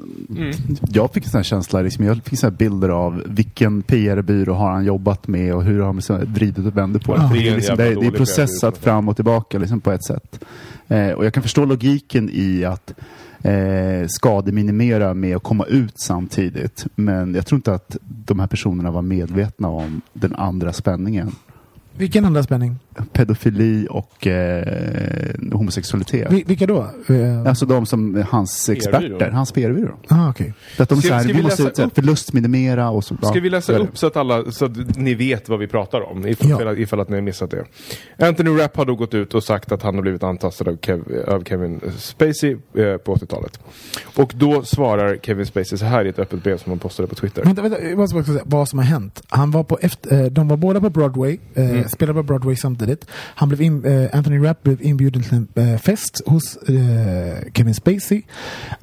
jag 0.92 1.14
fick 1.14 1.24
en 1.24 1.30
sån 1.30 1.38
här 1.38 1.44
känsla, 1.44 1.82
liksom, 1.82 2.06
jag 2.06 2.24
fick 2.24 2.40
så 2.40 2.46
här 2.46 2.52
bilder 2.52 2.90
av 2.90 3.24
vilken 3.26 3.82
PR-byrå 3.82 4.54
har 4.54 4.72
han 4.72 4.86
jobbat 4.86 5.28
med 5.28 5.56
och 5.56 5.64
hur 5.64 5.80
har 5.80 5.86
han 5.86 6.02
här 6.10 6.26
vridit 6.26 6.66
och 6.66 6.78
vänder 6.78 7.00
på 7.00 7.16
det. 7.16 7.22
Ja. 7.22 7.30
Det 7.34 7.50
är 7.50 7.56
liksom, 7.56 7.78
det 7.78 7.84
är, 7.84 7.96
det 7.96 8.08
är 8.08 8.12
processat 8.12 8.78
fram 8.78 9.10
och 9.10 9.16
tillbaka 9.16 9.60
liksom, 9.60 9.82
på 9.82 9.92
ett 9.92 10.06
sätt. 10.06 10.44
Eh, 10.88 11.10
och 11.10 11.26
jag 11.26 11.34
kan 11.34 11.44
förstå 11.44 11.66
logiken 11.66 12.30
i 12.34 12.66
att 12.66 12.94
eh, 13.42 14.08
skademinimera 14.08 15.14
med 15.14 15.36
att 15.36 15.44
komma 15.44 15.66
ut 15.66 16.00
samtidigt. 16.00 16.86
Men 16.96 17.36
jag 17.36 17.46
tror 17.46 17.58
inte 17.58 17.74
att 17.74 17.98
de 18.02 18.40
här 18.40 18.48
personerna 18.48 18.92
var 18.92 19.02
medvetna 19.02 19.68
om 19.68 20.02
den 20.14 20.36
andra 20.36 20.74
spänningen. 20.74 21.36
Vilken 21.98 22.26
andra 22.26 22.44
spänning? 22.44 22.80
Pedofili 23.14 23.88
och 23.90 24.28
eh, 24.28 25.34
homosexualitet. 25.52 26.30
Vil- 26.32 26.48
vilka 26.48 26.68
då? 26.68 26.88
Eh, 27.08 27.42
Alltså 27.48 27.66
de 27.66 27.86
som 27.86 28.24
hans 28.30 28.70
experter, 28.70 29.30
hans 29.30 29.52
PR-byrå. 29.52 29.96
ah. 30.08 30.34
För 30.76 30.84
att 30.84 30.90
de 30.90 30.98
Ska- 31.02 31.08
så 31.08 31.14
här, 31.14 31.22
ska 31.22 31.28
vi 31.28 31.38
vi 31.38 31.44
måste 31.44 31.64
läsa 31.64 31.86
upp? 31.86 31.96
förlustminimera 31.96 32.90
och 32.90 33.04
så. 33.04 33.18
Ska 33.22 33.40
vi 33.40 33.50
läsa 33.50 33.78
upp 33.78 33.98
så 33.98 34.08
att, 34.08 34.18
alla, 34.18 34.52
så 34.52 34.66
att 34.66 34.98
ni 34.98 35.14
vet 35.14 35.50
vad 35.50 35.60
vi 35.60 35.68
pratar 35.68 36.02
om? 36.12 36.28
Ifall, 36.28 36.50
Ja. 36.50 36.76
ifall 36.76 37.00
att 37.00 37.10
ni 37.10 37.16
har 37.16 37.22
missat 37.22 37.52
det. 37.52 37.66
Anthony 38.28 38.50
Rapp 38.62 38.78
har 38.78 38.86
då 38.86 38.96
gått 38.96 39.14
ut 39.14 39.34
och 39.34 39.44
sagt 39.44 39.72
att 39.72 39.84
han 39.84 39.96
har 39.96 40.02
blivit 40.02 40.24
antastad 40.24 40.70
av, 40.70 40.78
Kev, 40.82 41.04
av 41.28 41.44
Kevin 41.44 41.82
Spacey 41.98 42.52
eh, 42.52 42.98
på 42.98 43.16
80-talet. 43.16 43.60
Och 44.18 44.34
då 44.36 44.64
svarar 44.64 45.18
Kevin 45.22 45.46
Spacey 45.46 45.78
så 45.78 45.86
här 45.86 46.06
i 46.06 46.10
ett 46.10 46.20
öppet 46.20 46.44
brev 46.44 46.58
som 46.58 46.72
han 46.72 46.80
postade 46.80 47.08
på 47.08 47.16
Twitter. 47.16 47.44
Vänta, 47.44 47.62
vänta, 47.62 47.82
jag 47.84 47.98
måste 47.98 48.14
bara 48.16 48.24
säga 48.24 48.42
vad 48.46 48.70
som 48.70 48.80
har 48.80 48.86
hänt. 48.86 49.24
Han 49.30 49.52
var 49.52 49.64
på 49.64 49.78
efter, 49.82 50.20
eh, 50.24 50.26
de 50.32 50.48
var 50.48 50.58
båda 50.58 50.82
på 50.82 50.90
Broadway, 50.90 51.38
eh, 51.54 51.70
Mm. 51.72 51.90
spelade 51.90 52.20
på 52.20 52.24
Broadway 52.24 52.56
samtidigt. 52.56 52.81
Han 53.14 53.50
blev 53.50 53.62
in, 53.62 53.86
eh, 53.86 54.10
Anthony 54.14 54.46
Rapp 54.46 54.64
blev 54.64 54.82
inbjuden 54.82 55.24
till 55.24 55.34
en 55.34 55.48
eh, 55.56 55.80
fest 55.80 56.22
hos 56.26 56.58
eh, 56.58 57.52
Kevin 57.54 57.76
Spacey. 57.76 58.22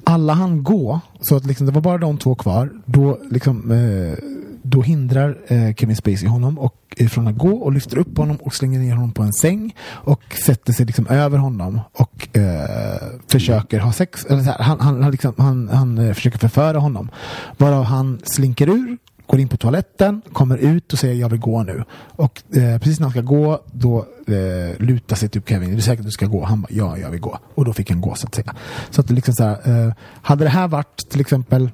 Alla 0.03 0.33
han 0.33 0.63
gå, 0.63 0.99
så 1.21 1.35
att 1.35 1.45
liksom, 1.45 1.65
det 1.65 1.71
var 1.71 1.81
bara 1.81 1.97
de 1.97 2.17
två 2.17 2.35
kvar. 2.35 2.71
Då, 2.85 3.19
liksom, 3.31 3.71
eh, 3.71 4.23
då 4.61 4.81
hindrar 4.81 5.37
eh, 5.47 5.73
Kevin 5.73 5.95
Spacey 5.95 6.27
honom 6.27 6.59
och, 6.59 6.75
eh, 6.97 7.07
från 7.07 7.27
att 7.27 7.37
gå 7.37 7.49
och 7.49 7.71
lyfter 7.71 7.97
upp 7.97 8.17
honom 8.17 8.35
och 8.35 8.55
slänger 8.55 8.79
ner 8.79 8.93
honom 8.93 9.11
på 9.11 9.23
en 9.23 9.33
säng 9.33 9.75
och 9.85 10.21
sätter 10.45 10.73
sig 10.73 10.85
liksom 10.85 11.07
över 11.07 11.37
honom 11.37 11.81
och 11.93 12.37
eh, 12.37 13.01
försöker 13.27 13.79
ha 13.79 13.93
sex. 13.93 14.25
Eller 14.25 14.43
så 14.43 14.51
här, 14.51 14.63
han, 14.63 14.79
han, 14.79 15.03
han, 15.03 15.11
liksom, 15.11 15.33
han, 15.37 15.69
han 15.69 15.97
eh, 15.97 16.13
försöker 16.13 16.39
förföra 16.39 16.79
honom. 16.79 17.09
Varav 17.57 17.83
han 17.83 18.19
slinker 18.23 18.69
ur 18.69 18.97
går 19.29 19.39
in 19.39 19.47
på 19.47 19.57
toaletten, 19.57 20.21
kommer 20.33 20.57
ut 20.57 20.93
och 20.93 20.99
säger 20.99 21.15
jag 21.15 21.29
vill 21.29 21.39
gå 21.39 21.63
nu. 21.63 21.83
Och 22.15 22.41
eh, 22.55 22.79
precis 22.79 22.99
när 22.99 23.05
han 23.05 23.11
ska 23.11 23.21
gå, 23.21 23.61
då 23.71 24.05
eh, 24.27 24.77
lutar 24.79 25.15
sig 25.15 25.29
typ 25.29 25.49
Kevin, 25.49 25.71
är 25.71 25.75
du 25.75 25.81
säker 25.81 25.99
att 26.01 26.05
du 26.05 26.11
ska 26.11 26.25
gå? 26.25 26.43
Han 26.45 26.61
bara, 26.61 26.67
ja, 26.71 26.97
jag 26.97 27.09
vill 27.09 27.19
gå. 27.19 27.39
Och 27.55 27.65
då 27.65 27.73
fick 27.73 27.89
han 27.89 28.01
gå 28.01 28.15
så 28.15 28.27
att 28.27 28.35
säga. 28.35 28.55
Så 28.89 29.01
att 29.01 29.09
liksom 29.09 29.33
så 29.33 29.43
här, 29.43 29.85
eh, 29.87 29.93
hade 30.21 30.43
det 30.43 30.49
här 30.49 30.67
varit 30.67 31.09
till 31.09 31.21
exempel 31.21 31.69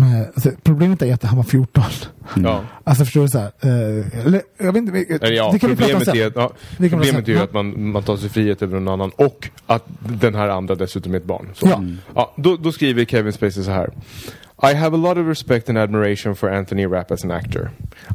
eh, 0.00 0.20
alltså, 0.34 0.50
problemet 0.62 1.02
är 1.02 1.14
att 1.14 1.22
han 1.22 1.36
var 1.36 1.44
14. 1.44 1.84
Ja. 2.36 2.60
Alltså 2.84 3.04
förstår 3.04 3.22
du 3.22 3.28
så 3.28 3.38
här? 3.38 3.52
Eh, 3.60 4.26
eller, 4.26 4.42
jag 4.58 4.72
vet 4.72 4.76
inte, 4.76 5.14
Eller 5.26 5.36
ja, 5.36 5.50
det 5.52 5.58
kan 5.58 5.70
vi 5.70 5.76
prata 5.76 5.96
om 5.96 6.00
problemet 6.00 6.04
sen. 6.04 6.16
är, 6.16 6.26
att, 6.26 6.36
ja, 6.36 6.52
Det 6.78 6.88
kan 6.88 6.98
vi 6.98 7.06
problemet 7.06 7.28
är 7.28 7.32
ju 7.32 7.38
att 7.38 7.52
man, 7.52 7.90
man 7.90 8.02
tar 8.02 8.16
sig 8.16 8.28
frihet 8.28 8.62
över 8.62 8.80
någon 8.80 8.88
annan 8.88 9.10
och 9.16 9.50
att 9.66 9.84
den 9.98 10.34
här 10.34 10.48
andra 10.48 10.74
dessutom 10.74 11.14
är 11.14 11.18
ett 11.18 11.24
barn. 11.24 11.48
Så. 11.54 11.66
Ja. 11.66 11.82
Ja, 12.14 12.34
då, 12.36 12.56
då 12.56 12.72
skriver 12.72 13.04
Kevin 13.04 13.32
Spacey 13.32 13.62
så 13.64 13.70
här. 13.70 13.90
I 14.60 14.72
have 14.72 14.94
a 14.94 14.96
lot 14.96 15.18
of 15.18 15.26
respect 15.26 15.68
and 15.68 15.76
admiration 15.76 16.34
for 16.34 16.48
Anthony 16.48 16.86
Rapp 16.86 17.12
as 17.12 17.22
an 17.22 17.30
actor. 17.30 17.72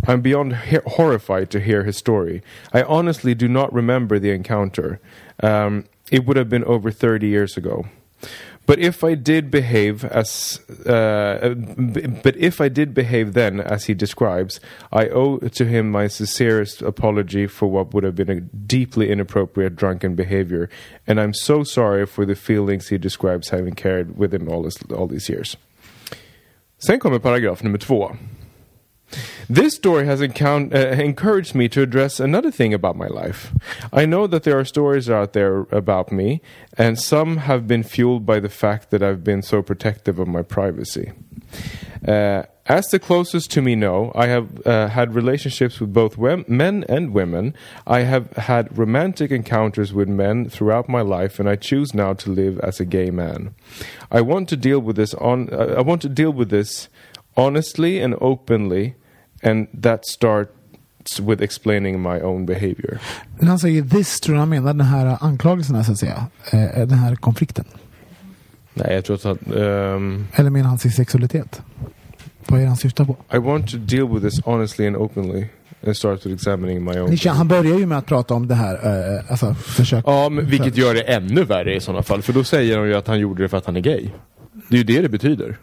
I'm 0.08 0.22
beyond 0.22 0.56
horrified 0.88 1.52
to 1.52 1.60
hear 1.60 1.84
his 1.84 1.98
story. 1.98 2.42
I 2.74 2.82
honestly 2.82 3.36
do 3.36 3.48
not 3.48 3.72
remember 3.72 4.18
the 4.18 4.32
encounter. 4.32 5.00
Um, 5.44 5.86
it 6.12 6.26
would 6.26 6.38
have 6.38 6.50
been 6.50 6.64
over 6.64 6.90
30 6.90 7.28
years 7.28 7.58
ago. 7.58 7.86
But 8.66 8.80
if 8.80 9.04
I 9.04 9.16
did 9.16 9.52
behave 9.52 10.06
as, 10.06 10.60
uh, 10.86 11.56
but 12.24 12.38
if 12.38 12.62
I 12.62 12.70
did 12.70 12.94
behave 12.94 13.34
then 13.34 13.60
as 13.60 13.86
he 13.86 13.94
describes, 13.94 14.60
I 14.92 15.08
owe 15.10 15.40
to 15.40 15.66
him 15.66 15.92
my 15.92 16.08
sincerest 16.08 16.82
apology 16.82 17.48
for 17.48 17.68
what 17.68 17.94
would 17.94 18.04
have 18.04 18.16
been 18.16 18.30
a 18.30 18.42
deeply 18.42 19.10
inappropriate 19.10 19.76
drunken 19.76 20.16
behavior, 20.16 20.70
and 21.08 21.20
I'm 21.20 21.34
so 21.34 21.64
sorry 21.64 22.06
for 22.06 22.24
the 22.26 22.36
feelings 22.36 22.90
he 22.90 23.00
describes 23.00 23.50
having 23.50 23.74
carried 23.74 24.16
with 24.16 24.34
him 24.34 24.48
all, 24.48 24.62
this, 24.62 24.78
all 24.92 25.08
these 25.08 25.28
years. 25.28 25.58
Sen 26.84 27.00
kommer 27.00 27.20
paragraf 27.20 27.64
nummer 27.64 27.78
två. 27.78 28.16
This 29.48 29.76
story 29.76 30.06
has 30.06 30.22
uh, 30.22 30.26
encouraged 30.26 31.54
me 31.54 31.70
to 31.70 31.82
address 31.82 32.20
another 32.20 32.52
thing 32.52 32.74
about 32.74 32.96
my 32.96 33.08
life. 33.08 33.52
I 33.94 34.06
know 34.06 34.26
that 34.28 34.44
there 34.44 34.58
are 34.58 34.66
stories 34.66 35.10
out 35.10 35.34
there 35.34 35.68
about 35.72 36.12
me, 36.12 36.42
and 36.78 36.98
some 36.98 37.38
have 37.38 37.68
been 37.68 37.84
fueled 37.84 38.26
by 38.26 38.40
the 38.40 38.50
fact 38.50 38.90
that 38.90 39.04
I've 39.04 39.24
been 39.24 39.42
so 39.42 39.62
protective 39.62 40.20
of 40.20 40.28
my 40.28 40.42
privacy. 40.42 41.12
Uh, 42.08 42.44
as 42.68 42.86
the 42.88 43.00
closest 43.00 43.52
to 43.52 43.62
me 43.62 43.76
know, 43.76 44.12
I 44.16 44.28
have 44.28 44.48
uh, 44.66 44.88
had 44.88 45.16
relationships 45.16 45.80
with 45.82 45.94
both 45.94 46.18
wem- 46.18 46.46
men 46.48 46.86
and 46.88 47.14
women. 47.14 47.54
I 47.88 48.02
have 48.02 48.32
had 48.38 48.78
romantic 48.78 49.32
encounters 49.32 49.94
with 49.94 50.08
men 50.08 50.50
throughout 50.50 50.88
my 50.88 51.02
life, 51.02 51.40
and 51.40 51.50
I 51.50 51.56
choose 51.56 51.94
now 51.94 52.14
to 52.14 52.32
live 52.32 52.60
as 52.60 52.80
a 52.80 52.86
gay 52.86 53.10
man. 53.12 53.54
I 54.12 54.22
want 54.22 54.50
to 54.50 54.56
deal 54.56 54.80
with 54.80 54.96
this 54.96 55.14
on. 55.16 55.50
Uh, 55.52 55.76
I 55.78 55.82
want 55.82 56.02
to 56.04 56.10
deal 56.10 56.32
with 56.32 56.50
this 56.50 56.90
honestly 57.36 58.00
and 58.04 58.16
openly, 58.22 58.94
and 59.44 59.68
that 59.74 60.06
starts 60.06 61.20
with 61.20 61.42
explaining 61.42 62.00
my 62.00 62.20
own 62.22 62.46
behavior. 62.46 63.00
När 63.40 63.48
han 63.50 63.60
säger 63.60 63.82
this, 63.84 64.20
tror 64.20 64.34
du 64.36 64.40
han 64.40 64.50
menar 64.50 64.74
den 64.74 64.86
här 64.86 65.18
anklagelsen 65.22 65.84
så 65.84 65.92
att 65.92 65.98
säga? 65.98 66.28
Eh, 66.52 66.88
den 66.88 67.00
här 67.00 67.16
konflikten? 67.16 67.66
Nej, 68.74 68.94
jag 68.94 69.06
tror 69.06 69.16
att 69.16 69.24
han, 69.24 69.38
ehm, 69.58 70.28
Eller 70.34 70.50
menar 70.50 70.70
han 70.70 70.80
sin 70.80 70.92
sexualitet? 70.92 71.62
Vad 72.48 72.60
är 72.60 72.64
det 72.64 72.68
han 72.68 72.78
syftar 72.78 73.06
på? 73.06 73.16
I 73.34 73.38
want 73.38 73.72
to 73.72 73.78
deal 73.78 74.14
with 74.14 74.26
this 74.26 74.46
honestly 74.46 74.88
and 74.88 74.96
openly, 74.96 75.46
and 75.86 75.98
starts 75.98 76.26
with 76.26 76.36
examining 76.36 76.84
my 76.84 77.00
own. 77.00 77.18
Han 77.28 77.48
börjar 77.48 77.80
ju 77.80 77.86
med 77.86 77.98
att 77.98 78.06
prata 78.06 78.34
om 78.34 78.48
det 78.48 78.56
här, 78.56 78.74
eh, 78.74 79.32
alltså 79.32 79.54
försök... 79.54 80.04
Ja, 80.08 80.30
men 80.30 80.46
vilket 80.46 80.78
gör 80.78 80.94
det 80.94 81.02
ännu 81.02 81.44
värre 81.44 81.76
i 81.76 81.80
sådana 81.80 82.04
fall. 82.04 82.22
För 82.22 82.34
då 82.34 82.44
säger 82.44 82.78
han 82.78 82.88
ju 82.88 82.96
att 82.96 83.08
han 83.08 83.20
gjorde 83.20 83.44
det 83.44 83.50
för 83.50 83.58
att 83.58 83.66
han 83.66 83.76
är 83.76 83.82
gay. 83.82 84.10
Det 84.70 84.76
är 84.76 84.78
ju 84.78 84.84
det 84.84 85.02
det 85.02 85.10
betyder. 85.10 85.58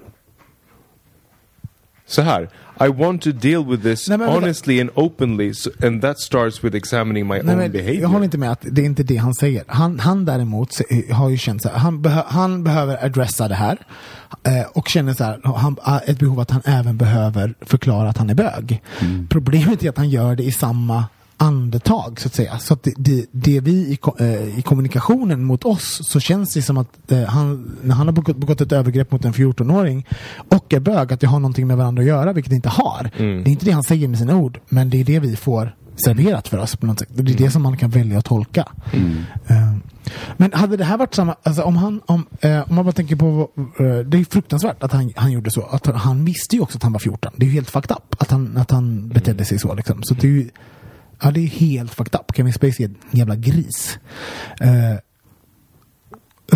Så 2.06 2.22
här. 2.22 2.48
I 2.80 2.88
want 2.88 3.22
to 3.22 3.32
deal 3.32 3.64
with 3.66 3.82
this 3.82 4.08
Nej, 4.08 4.18
men 4.18 4.28
honestly 4.28 4.80
and 4.80 4.90
openly 4.94 5.54
so, 5.54 5.70
and 5.86 6.02
that 6.02 6.18
starts 6.20 6.64
with 6.64 6.76
examining 6.76 7.26
my 7.26 7.34
Nej, 7.34 7.40
own 7.40 7.58
men 7.58 7.72
behavior. 7.72 8.00
jag 8.00 8.08
håller 8.08 8.24
inte 8.24 8.38
med 8.38 8.52
att 8.52 8.60
det 8.70 8.80
är 8.82 8.86
inte 8.86 9.02
det 9.02 9.16
han 9.16 9.34
säger. 9.34 9.64
Han, 9.66 9.98
han 9.98 10.24
däremot 10.24 10.72
se- 10.72 11.12
har 11.12 11.28
ju 11.30 11.36
känt 11.36 11.62
så 11.62 11.68
här, 11.68 11.78
han, 11.78 12.02
behö, 12.02 12.22
han 12.26 12.64
behöver 12.64 13.04
adressa 13.04 13.48
det 13.48 13.54
här 13.54 13.78
eh, 14.42 14.62
och 14.74 14.88
känner 14.88 15.14
så 15.14 15.24
här, 15.24 15.40
han, 15.44 15.76
ah, 15.82 15.98
ett 15.98 16.18
behov 16.18 16.40
att 16.40 16.50
han 16.50 16.62
även 16.64 16.96
behöver 16.96 17.54
förklara 17.60 18.08
att 18.08 18.18
han 18.18 18.30
är 18.30 18.34
bög. 18.34 18.82
Problemet 19.30 19.82
är 19.82 19.88
att 19.88 19.96
han 19.96 20.08
gör 20.08 20.36
det 20.36 20.42
i 20.44 20.52
samma 20.52 21.04
andetag 21.40 22.20
så 22.20 22.28
att 22.28 22.34
säga. 22.34 22.58
Så 22.58 22.74
att 22.74 22.82
det, 22.82 22.94
det, 22.96 23.26
det 23.30 23.60
vi 23.60 23.70
i, 23.72 23.98
eh, 24.20 24.58
i 24.58 24.62
kommunikationen 24.62 25.44
mot 25.44 25.64
oss 25.64 26.00
så 26.08 26.20
känns 26.20 26.54
det 26.54 26.62
som 26.62 26.78
att 26.78 27.12
eh, 27.12 27.22
han, 27.24 27.76
när 27.82 27.94
han 27.94 28.06
har 28.06 28.12
begått, 28.12 28.36
begått 28.36 28.60
ett 28.60 28.72
övergrepp 28.72 29.12
mot 29.12 29.24
en 29.24 29.32
14-åring 29.32 30.06
och 30.48 30.72
är 30.74 30.80
bög, 30.80 31.12
att 31.12 31.20
det 31.20 31.26
har 31.26 31.40
någonting 31.40 31.66
med 31.66 31.76
varandra 31.76 32.02
att 32.02 32.08
göra, 32.08 32.32
vilket 32.32 32.50
det 32.50 32.56
inte 32.56 32.68
har. 32.68 33.10
Det 33.18 33.50
är 33.50 33.52
inte 33.52 33.64
det 33.64 33.70
han 33.70 33.82
säger 33.82 34.08
med 34.08 34.18
sina 34.18 34.36
ord, 34.36 34.60
men 34.68 34.90
det 34.90 35.00
är 35.00 35.04
det 35.04 35.18
vi 35.20 35.36
får 35.36 35.74
serverat 36.04 36.48
för 36.48 36.58
oss 36.58 36.76
på 36.76 36.86
något 36.86 36.98
sätt. 36.98 37.08
Det 37.12 37.32
är 37.32 37.36
det 37.36 37.50
som 37.50 37.62
man 37.62 37.76
kan 37.76 37.90
välja 37.90 38.18
att 38.18 38.24
tolka. 38.24 38.68
Eh, 39.46 39.74
Men 40.36 40.52
hade 40.52 40.76
det 40.76 40.84
här 40.84 40.96
varit 40.98 41.14
samma, 41.14 41.36
alltså 41.42 41.62
om 41.62 41.76
han, 41.76 42.00
om, 42.06 42.26
eh, 42.40 42.68
om 42.68 42.74
man 42.74 42.84
bara 42.84 42.92
tänker 42.92 43.16
på, 43.16 43.50
eh, 43.56 43.98
det 43.98 44.18
är 44.18 44.30
fruktansvärt 44.30 44.82
att 44.82 44.92
han, 44.92 45.12
han 45.16 45.32
gjorde 45.32 45.50
så. 45.50 45.62
Att 45.62 45.86
han, 45.86 45.94
han 45.94 46.24
visste 46.24 46.56
ju 46.56 46.62
också 46.62 46.78
att 46.78 46.82
han 46.82 46.92
var 46.92 47.00
14. 47.00 47.32
Det 47.36 47.44
är 47.44 47.48
ju 47.48 47.52
helt 47.54 47.70
fucked 47.70 47.96
up 47.96 48.22
att 48.22 48.30
han, 48.30 48.56
att 48.56 48.70
han 48.70 49.08
betedde 49.08 49.44
sig 49.44 49.58
så 49.58 49.74
liksom. 49.74 50.02
Så 50.02 50.14
det 50.14 50.26
är 50.26 50.30
ju, 50.30 50.48
ja 51.22 51.30
det 51.30 51.40
är 51.40 51.46
helt 51.46 51.94
fucked 51.94 52.20
up. 52.20 52.36
Kevin 52.36 52.52
Spacey 52.52 52.84
är 52.84 52.88
en 52.88 53.18
jävla 53.18 53.36
gris. 53.36 53.98
Eh, 54.60 54.96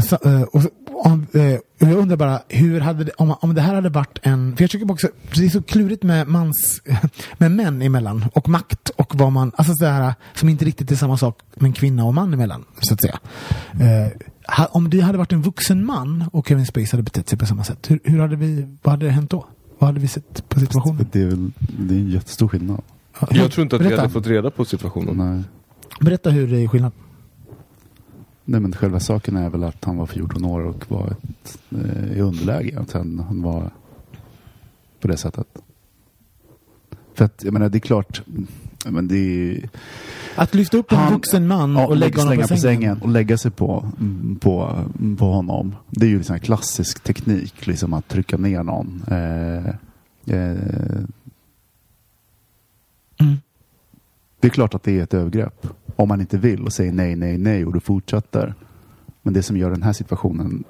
så, 0.02 0.18
eh, 0.24 0.42
och, 0.42 0.62
om, 1.04 1.26
eh, 1.32 1.58
jag 1.78 1.92
undrar 1.92 2.16
bara, 2.16 2.42
hur 2.48 2.80
hade 2.80 3.04
det, 3.04 3.12
om, 3.12 3.34
om 3.40 3.54
det 3.54 3.60
här 3.60 3.74
hade 3.74 3.88
varit 3.88 4.18
en... 4.22 4.56
För 4.56 4.62
jag 4.62 4.70
tycker 4.70 4.90
också, 4.90 5.08
det 5.34 5.44
är 5.44 5.48
så 5.48 5.62
klurigt 5.62 6.02
med, 6.02 6.28
mans, 6.28 6.82
med 7.38 7.50
män 7.50 7.82
emellan 7.82 8.24
och 8.34 8.48
makt 8.48 8.88
och 8.88 9.14
vad 9.14 9.32
man... 9.32 9.52
Alltså 9.56 9.74
så 9.74 9.84
här, 9.84 10.14
som 10.34 10.48
inte 10.48 10.64
riktigt 10.64 10.90
är 10.90 10.96
samma 10.96 11.16
sak 11.16 11.38
med 11.54 11.66
en 11.68 11.72
kvinna 11.72 12.04
och 12.04 12.14
man 12.14 12.34
emellan, 12.34 12.64
så 12.80 12.94
att 12.94 13.00
säga. 13.00 13.18
Ha, 14.46 14.66
om 14.66 14.90
det 14.90 15.00
hade 15.00 15.18
varit 15.18 15.32
en 15.32 15.42
vuxen 15.42 15.86
man 15.86 16.24
och 16.32 16.48
Kevin 16.48 16.66
Spacey 16.66 16.90
hade 16.90 17.02
betett 17.02 17.28
sig 17.28 17.38
på 17.38 17.46
samma 17.46 17.64
sätt, 17.64 17.90
hur, 17.90 18.00
hur 18.04 18.18
hade 18.18 18.36
vi, 18.36 18.76
vad 18.82 18.92
hade 18.92 19.06
det 19.06 19.12
hänt 19.12 19.30
då? 19.30 19.46
Vad 19.78 19.88
hade 19.88 20.00
vi 20.00 20.08
sett 20.08 20.48
på 20.48 20.60
situationen? 20.60 21.06
Det 21.12 21.22
är, 21.22 21.26
väl, 21.26 21.50
det 21.78 21.94
är 21.94 21.98
en 21.98 22.10
jättestor 22.10 22.48
skillnad. 22.48 22.82
Jag 23.30 23.52
tror 23.52 23.62
inte 23.62 23.76
att 23.76 23.82
vi 23.82 23.86
Berätta. 23.86 24.02
hade 24.02 24.12
fått 24.12 24.26
reda 24.26 24.50
på 24.50 24.64
situationen. 24.64 25.16
Nej. 25.34 25.42
Berätta 26.00 26.30
hur 26.30 26.46
det 26.48 26.60
är 26.60 26.68
skillnad. 26.68 26.92
Nej 28.44 28.60
men 28.60 28.72
själva 28.72 29.00
saken 29.00 29.36
är 29.36 29.50
väl 29.50 29.64
att 29.64 29.84
han 29.84 29.96
var 29.96 30.06
14 30.06 30.44
år 30.44 30.60
och 30.60 30.84
var 30.90 31.14
ett, 31.22 31.58
eh, 31.70 32.12
i 32.16 32.20
underläge. 32.20 32.78
Att 32.80 32.92
han, 32.92 33.18
han 33.18 33.42
var 33.42 33.70
på 35.00 35.08
det 35.08 35.16
sättet. 35.16 35.46
För 37.14 37.24
att 37.24 37.44
jag 37.44 37.52
menar 37.52 37.68
det 37.68 37.78
är 37.78 37.80
klart. 37.80 38.22
Men 38.86 39.08
det 39.08 39.16
är, 39.16 39.68
Att 40.36 40.54
lyfta 40.54 40.76
upp 40.76 40.92
en 40.92 40.98
Han- 40.98 41.12
vuxen 41.12 41.46
man 41.46 41.76
ja, 41.76 41.86
och 41.86 41.96
lägga 41.96 42.20
honom 42.22 42.34
slänga 42.34 42.48
på 42.48 42.56
sängen. 42.56 43.02
och 43.02 43.08
lägga 43.08 43.38
sig 43.38 43.50
på, 43.50 43.90
på, 44.40 44.84
på 45.18 45.24
honom. 45.32 45.74
Det 45.90 46.06
är 46.06 46.10
ju 46.10 46.16
liksom 46.16 46.34
en 46.34 46.40
klassisk 46.40 47.00
teknik, 47.02 47.66
liksom 47.66 47.94
att 47.94 48.08
trycka 48.08 48.36
ner 48.36 48.62
någon. 48.62 49.02
Eh, 49.10 49.68
eh, 50.36 51.04
Mm. 53.20 53.36
Det 54.43 54.49
är 54.49 54.51
klart 54.51 54.74
att 54.74 54.82
det 54.82 54.99
är 54.99 55.03
ett 55.03 55.14
övergrepp. 55.14 55.66
Om 55.97 56.09
man 56.09 56.20
inte 56.20 56.38
vill 56.38 56.62
och 56.64 56.72
säger 56.72 56.93
nej, 56.93 57.16
nej, 57.16 57.38
nej 57.38 57.64
och 57.64 57.72
du 57.72 57.80
fortsätter. 57.80 58.55
Men 59.22 59.34
det 59.34 59.43
som 59.43 59.57
gör 59.57 59.70
den 59.70 59.82
här 59.82 59.93
situationen 59.93 60.64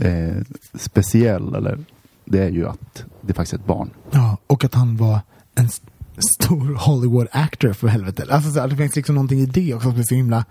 eh, 0.00 0.36
speciell, 0.74 1.54
eller, 1.54 1.78
det 2.24 2.38
är 2.38 2.50
ju 2.50 2.68
att 2.68 3.04
det 3.20 3.32
är 3.32 3.34
faktiskt 3.34 3.54
ett 3.54 3.66
barn. 3.66 3.90
Ja, 4.10 4.36
och 4.46 4.64
att 4.64 4.74
han 4.74 4.96
var 4.96 5.20
en 5.54 5.64
st- 5.66 5.86
stor 6.34 6.74
Hollywood 6.74 7.26
actor 7.32 7.72
för 7.72 7.88
helvete. 7.88 8.26
Alltså, 8.30 8.50
så, 8.50 8.66
det 8.66 8.76
finns 8.76 8.96
liksom 8.96 9.14
någonting 9.14 9.40
i 9.40 9.46
det 9.46 9.74
också 9.74 9.90
som 9.90 9.98
är 10.00 10.02
så 10.02 10.14
himla... 10.14 10.44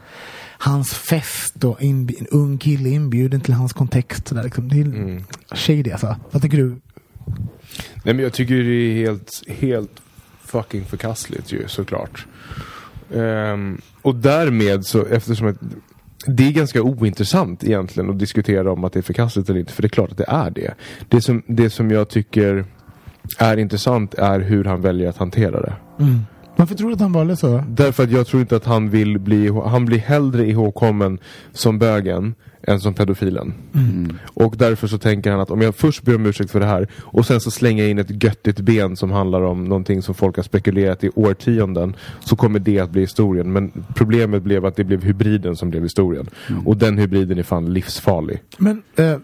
Hans 0.58 0.94
fest 0.94 1.64
och 1.64 1.84
en 1.84 2.10
ung 2.32 2.58
kille 2.58 2.90
inbjuden 2.90 3.42
till 3.42 3.54
hans 3.54 3.74
kontext. 3.74 4.28
Så 4.28 4.36
där, 4.36 4.44
liksom. 4.44 4.70
Det 4.70 4.76
är 4.82 4.86
Mm. 4.86 5.24
shady 5.52 5.92
alltså. 5.92 6.16
Vad 6.32 6.42
tycker 6.42 6.58
du? 6.58 6.70
Nej 8.04 8.14
men 8.14 8.20
jag 8.20 8.34
tycker 8.34 8.56
det 8.56 8.74
är 8.74 8.94
helt, 9.06 9.44
helt 9.48 10.02
fucking 10.42 10.86
förkastligt 10.86 11.52
ju 11.52 11.68
såklart. 11.68 12.28
Ehm, 13.16 13.82
och 14.02 14.16
därmed 14.16 14.86
så 14.86 15.06
eftersom 15.06 15.48
att 15.48 15.58
det 16.28 16.48
är 16.48 16.52
ganska 16.52 16.82
ointressant 16.82 17.64
egentligen 17.64 18.10
att 18.10 18.20
diskutera 18.20 18.72
om 18.72 18.84
att 18.84 18.94
det 18.94 19.00
är 19.00 19.04
förkastligt 19.04 19.50
eller 19.50 19.60
inte. 19.60 19.74
För 19.74 19.82
det 19.82 19.86
är 19.86 19.90
klart 19.90 20.12
att 20.12 20.18
det 20.18 20.28
är 20.28 20.50
det. 20.50 20.74
Det 21.10 21.22
som, 21.22 21.44
det 21.48 21.70
som 21.70 21.92
jag 21.92 22.10
tycker 22.10 22.66
är 23.40 23.58
intressant 23.58 24.14
är 24.14 24.40
hur 24.40 24.64
han 24.64 24.82
väljer 24.82 25.10
att 25.10 25.18
hantera 25.18 25.62
det. 25.62 25.74
Mm. 26.00 26.20
Varför 26.56 26.76
tror 26.76 26.88
du 26.88 26.94
att 26.94 27.02
han 27.02 27.14
valde 27.14 27.38
så? 27.38 27.64
Därför 27.68 28.04
att 28.04 28.12
jag 28.12 28.28
tror 28.28 28.42
inte 28.42 28.56
att 28.56 28.66
han 28.66 28.90
vill 28.90 29.20
bli, 29.20 29.50
han 29.66 29.86
blir 29.86 30.00
hellre 30.00 30.50
ihågkommen 30.50 31.20
som 31.52 31.80
bögen 31.80 32.36
än 32.68 32.80
som 32.80 32.94
pedofilen. 32.94 33.54
Och 34.34 34.58
därför 34.58 34.88
så 34.88 34.98
tänker 34.98 35.32
han 35.32 35.40
att 35.40 35.52
om 35.52 35.62
jag 35.62 35.76
först 35.76 36.04
ber 36.04 36.16
om 36.16 36.26
ursäkt 36.26 36.52
för 36.52 36.60
det 36.60 36.66
här 36.66 36.88
och 37.02 37.26
sen 37.26 37.40
så 37.40 37.52
slänger 37.52 37.84
jag 37.84 37.92
in 37.92 38.00
ett 38.00 38.24
göttigt 38.24 38.60
ben 38.60 38.96
som 38.96 39.12
handlar 39.12 39.42
om 39.42 39.66
någonting 39.66 40.02
som 40.02 40.16
folk 40.16 40.36
har 40.36 40.44
spekulerat 40.44 41.04
i 41.04 41.10
årtionden 41.10 41.96
så 42.20 42.36
kommer 42.36 42.60
det 42.60 42.80
att 42.80 42.90
bli 42.90 43.02
historien. 43.02 43.54
Men 43.54 43.86
problemet 43.96 44.44
blev 44.44 44.66
att 44.66 44.76
det 44.76 44.84
blev 44.84 45.04
hybriden 45.04 45.56
som 45.56 45.70
blev 45.70 45.84
historien. 45.84 46.30
Och 46.66 46.78
den 46.78 46.98
hybriden 46.98 47.40
är 47.40 47.44
fan 47.44 47.74
livsfarlig. 47.74 48.42
Men 48.58 48.84
eh, 48.96 49.18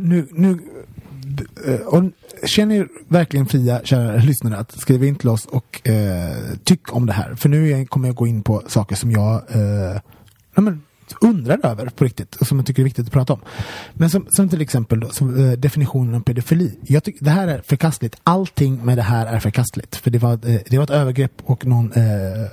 nu, 0.00 0.26
nu, 0.30 0.58
eh, 1.66 1.80
och 1.80 2.04
känner 2.44 2.76
er 2.76 2.88
verkligen 3.08 3.46
fria, 3.46 3.80
kära 3.84 4.16
lyssnare, 4.16 4.56
att 4.56 4.80
skriva 4.80 5.06
in 5.06 5.16
till 5.16 5.28
oss 5.28 5.46
och 5.46 5.88
eh, 5.88 6.56
tyck 6.64 6.96
om 6.96 7.06
det 7.06 7.12
här. 7.12 7.34
För 7.34 7.48
nu 7.48 7.86
kommer 7.86 8.08
jag 8.08 8.16
gå 8.16 8.26
in 8.26 8.42
på 8.42 8.62
saker 8.66 8.96
som 8.96 9.10
jag 9.10 9.34
eh, 9.34 10.00
ja, 10.54 10.62
men, 10.62 10.82
undrar 11.20 11.66
över 11.66 11.86
på 11.86 12.04
riktigt 12.04 12.36
och 12.36 12.46
som 12.46 12.58
jag 12.58 12.66
tycker 12.66 12.82
är 12.82 12.84
viktigt 12.84 13.06
att 13.06 13.12
prata 13.12 13.32
om. 13.32 13.40
Men 13.92 14.10
som, 14.10 14.26
som 14.30 14.48
till 14.48 14.60
exempel 14.60 15.00
då, 15.00 15.08
som, 15.08 15.44
eh, 15.44 15.52
definitionen 15.52 16.14
av 16.14 16.20
pedofili. 16.20 16.78
Jag 16.82 17.04
tycker 17.04 17.24
det 17.24 17.30
här 17.30 17.48
är 17.48 17.62
förkastligt. 17.66 18.16
Allting 18.22 18.84
med 18.84 18.98
det 18.98 19.02
här 19.02 19.26
är 19.26 19.40
förkastligt. 19.40 19.96
För 19.96 20.10
det 20.10 20.18
var, 20.18 20.32
eh, 20.32 20.60
det 20.70 20.76
var 20.76 20.84
ett 20.84 20.90
övergrepp 20.90 21.32
och 21.44 21.66
någon, 21.66 21.92
eh, 21.92 22.02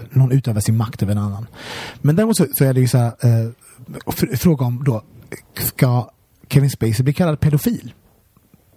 någon 0.10 0.32
utövar 0.32 0.62
sin 0.62 0.78
makt 0.78 1.04
över 1.04 1.12
en 1.12 1.18
annan. 1.18 1.47
Men 2.02 2.16
däremot 2.16 2.38
så, 2.38 2.45
så 2.54 2.66
är 2.66 2.74
det 2.74 2.80
ju 2.82 2.88
så 2.88 2.97
här, 2.97 3.08
eh, 3.08 3.49
fr- 4.06 4.36
fråga 4.36 4.66
om 4.66 4.84
då, 4.84 5.04
ska 5.60 6.10
Kevin 6.49 6.70
Spacey 6.70 7.04
bli 7.04 7.14
kallad 7.14 7.39
pedofil? 7.39 7.93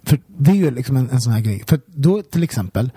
För 0.03 0.19
det 0.27 0.51
är 0.51 0.55
ju 0.55 0.71
liksom 0.71 0.97
en, 0.97 1.09
en 1.09 1.21
sån 1.21 1.33
här 1.33 1.41
grej. 1.41 1.63
För 1.67 1.79
då 1.85 2.21
till 2.21 2.43
exempel, 2.43 2.91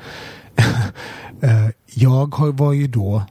eh, 1.41 1.68
jag 1.95 2.35
har, 2.35 2.53
var 2.53 2.72
ju 2.72 2.87
då, 2.87 3.22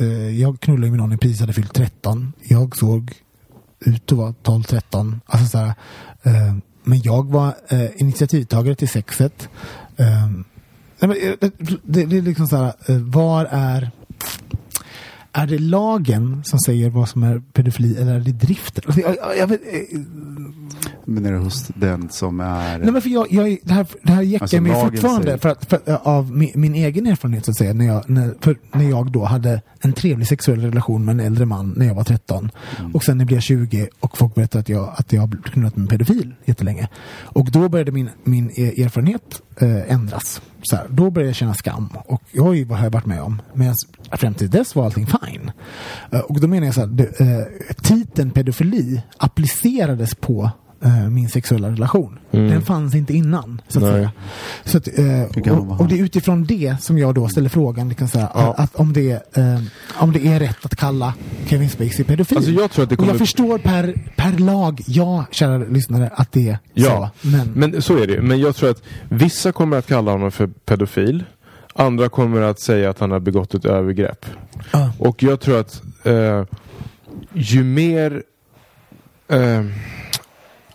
eh, 0.00 0.40
jag 0.40 0.60
knullade 0.60 0.90
med 0.90 0.98
någon 0.98 1.12
i 1.12 1.18
precis 1.18 1.40
hade 1.40 1.52
fyllt 1.52 1.74
13. 1.74 2.32
Jag 2.42 2.76
såg 2.76 3.12
ut 3.80 4.12
att 4.12 4.18
vara 4.18 4.34
12-13. 4.42 5.20
Alltså 5.26 5.48
så 5.48 5.58
här, 5.58 5.74
eh, 6.22 6.56
men 6.84 7.00
jag 7.02 7.30
var 7.30 7.54
eh, 7.68 7.88
initiativtagare 7.96 8.74
till 8.74 8.88
sexet. 8.88 9.48
Eh, 9.96 10.24
eh 10.24 10.30
det, 11.00 11.50
det, 11.82 12.04
det 12.04 12.16
är 12.16 12.22
liksom 12.22 12.46
så 12.46 12.56
här, 12.56 12.72
eh, 12.86 12.96
var 12.96 13.48
är 13.50 13.90
är 15.36 15.46
det 15.46 15.58
lagen 15.58 16.42
som 16.44 16.58
säger 16.58 16.90
vad 16.90 17.08
som 17.08 17.22
är 17.22 17.40
pedofili 17.52 17.96
eller 17.96 18.14
är 18.14 18.20
det 18.20 18.32
driften? 18.32 18.84
Alltså, 18.86 19.00
jag, 19.00 19.16
jag, 19.16 19.38
jag 19.38 19.46
vet, 19.46 19.60
eh, 19.74 20.00
Men 21.04 21.26
är 21.26 21.32
det 21.32 21.38
hos 21.38 21.66
den 21.74 22.08
som 22.08 22.40
är... 22.40 22.78
Nej 22.78 22.92
men 22.92 23.02
för 23.02 23.10
jag, 23.10 23.32
jag, 23.32 23.58
det 23.62 23.72
här, 23.74 23.86
det 24.02 24.12
här 24.12 24.22
jäckar 24.22 24.44
Alltså, 24.44 24.60
mig 24.60 24.72
fortfarande 24.72 25.24
säger- 25.26 25.38
för 25.38 25.48
att, 25.48 25.64
för, 25.64 25.76
att, 25.76 26.06
av 26.06 26.30
min, 26.36 26.50
min 26.54 26.74
egen 26.74 27.06
erfarenhet 27.06 27.44
så 27.44 27.50
att 27.50 27.56
säga. 27.56 27.72
När 27.74 27.86
jag, 27.86 28.10
när, 28.10 28.34
för, 28.40 28.56
när 28.74 28.90
jag 28.90 29.12
då 29.12 29.24
hade 29.24 29.62
en 29.80 29.92
trevlig 29.92 30.26
sexuell 30.28 30.60
relation 30.60 31.04
med 31.04 31.12
en 31.12 31.20
äldre 31.20 31.46
man 31.46 31.74
när 31.76 31.86
jag 31.86 31.94
var 31.94 32.04
13. 32.04 32.50
Mm. 32.80 32.94
Och 32.94 33.04
sen 33.04 33.16
när 33.18 33.22
jag 33.22 33.26
blev 33.28 33.40
20 33.40 33.88
och 34.00 34.18
folk 34.18 34.34
berättade 34.34 34.60
att 34.60 34.68
jag, 34.68 34.92
att 34.96 35.12
jag 35.12 35.20
har 35.20 35.28
knullat 35.42 35.76
med 35.76 35.82
en 35.82 35.88
pedofil 35.88 36.34
jättelänge. 36.44 36.88
Och 37.22 37.50
då 37.50 37.68
började 37.68 37.92
min, 37.92 38.10
min 38.24 38.50
e- 38.54 38.82
erfarenhet 38.82 39.42
eh, 39.60 39.92
ändras. 39.92 40.42
Så 40.62 40.76
här, 40.76 40.86
då 40.90 41.10
börjar 41.10 41.28
jag 41.28 41.36
känna 41.36 41.54
skam. 41.54 41.88
Och 42.06 42.22
oj, 42.34 42.64
vad 42.64 42.78
har 42.78 42.86
jag 42.86 42.90
varit 42.90 43.06
med 43.06 43.22
om? 43.22 43.42
Men 43.54 43.74
fram 44.12 44.34
till 44.34 44.50
dess 44.50 44.74
var 44.74 44.84
allting 44.84 45.06
fine. 45.06 45.50
Eh, 46.12 46.20
och 46.20 46.40
då 46.40 46.48
menar 46.48 46.66
jag 46.66 46.74
så 46.74 46.80
här, 46.80 46.86
det, 46.86 47.20
eh, 47.20 47.74
titeln 47.82 48.30
pedofili 48.30 49.02
applicerades 49.16 50.14
på 50.14 50.50
eh, 50.84 51.08
min 51.10 51.28
sexuella 51.28 51.70
relation. 51.70 52.18
Den 52.30 52.62
fanns 52.62 52.94
inte 52.94 53.14
innan. 53.14 53.60
Så 53.68 53.78
att 53.78 53.82
Nej. 53.84 53.92
säga. 53.92 54.10
Så 54.64 54.78
att, 54.78 54.88
eh, 54.98 55.52
och, 55.58 55.80
och 55.80 55.88
det 55.88 55.98
är 55.98 56.02
utifrån 56.04 56.44
det 56.44 56.76
som 56.80 56.98
jag 56.98 57.14
då 57.14 57.28
ställer 57.28 57.48
frågan 57.48 57.88
liksom 57.88 58.08
så 58.08 58.18
här, 58.18 58.28
Ja. 58.34 58.54
att, 58.58 58.74
om, 58.74 58.92
det, 58.92 59.36
eh, 59.36 59.60
om 59.98 60.12
det 60.12 60.26
är 60.26 60.40
rätt 60.40 60.64
att 60.64 60.76
kalla 60.76 61.14
Kevin 61.46 61.70
Spacey 61.70 62.04
pedofil. 62.04 62.36
Alltså, 62.36 62.52
jag 62.52 62.70
tror 62.70 62.82
att 62.82 62.88
det 62.88 62.94
och 62.94 62.98
kommer- 62.98 63.12
jag 63.12 63.18
förstår 63.18 63.58
per, 63.58 63.94
per 64.16 64.38
lag, 64.38 64.80
ja, 64.86 65.24
kära 65.30 65.58
lyssnare, 65.58 66.10
att 66.14 66.32
det 66.32 66.48
är 66.48 66.58
Ja, 66.74 67.10
så. 67.22 67.28
Men, 67.28 67.50
men 67.54 67.82
så 67.82 67.96
är 67.98 68.06
det 68.06 68.12
ju. 68.12 68.22
Men 68.22 68.40
jag 68.40 68.56
tror 68.56 68.70
att 68.70 68.82
vissa 69.08 69.52
kommer 69.52 69.76
att 69.78 69.86
kalla 69.86 70.10
honom 70.10 70.30
för 70.32 70.46
pedofil. 70.46 71.24
Andra 71.74 72.08
kommer 72.08 72.42
att 72.42 72.60
säga 72.60 72.90
att 72.90 72.98
han 72.98 73.10
har 73.10 73.20
begått 73.20 73.54
ett 73.54 73.64
övergrepp. 73.64 74.26
Ja. 74.72 74.92
Och 74.98 75.22
jag 75.22 75.40
tror 75.40 75.60
att 75.60 75.82
eh, 76.04 76.44
ju 77.32 77.64
mer... 77.64 78.22
Eh, 79.28 79.64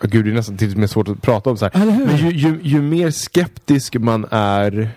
oh 0.03 0.09
gud, 0.09 0.25
det 0.25 0.31
är 0.31 0.33
nästan 0.33 0.57
till 0.57 0.71
och 0.71 0.77
med 0.77 0.89
svårt 0.89 1.07
att 1.07 1.21
prata 1.21 1.49
om 1.49 1.57
så 1.57 1.69
här. 1.73 1.85
Men 1.85 2.17
ju, 2.17 2.31
ju, 2.31 2.59
ju 2.63 2.81
mer 2.81 3.11
skeptisk 3.11 3.95
man 3.95 4.25
är 4.31 4.89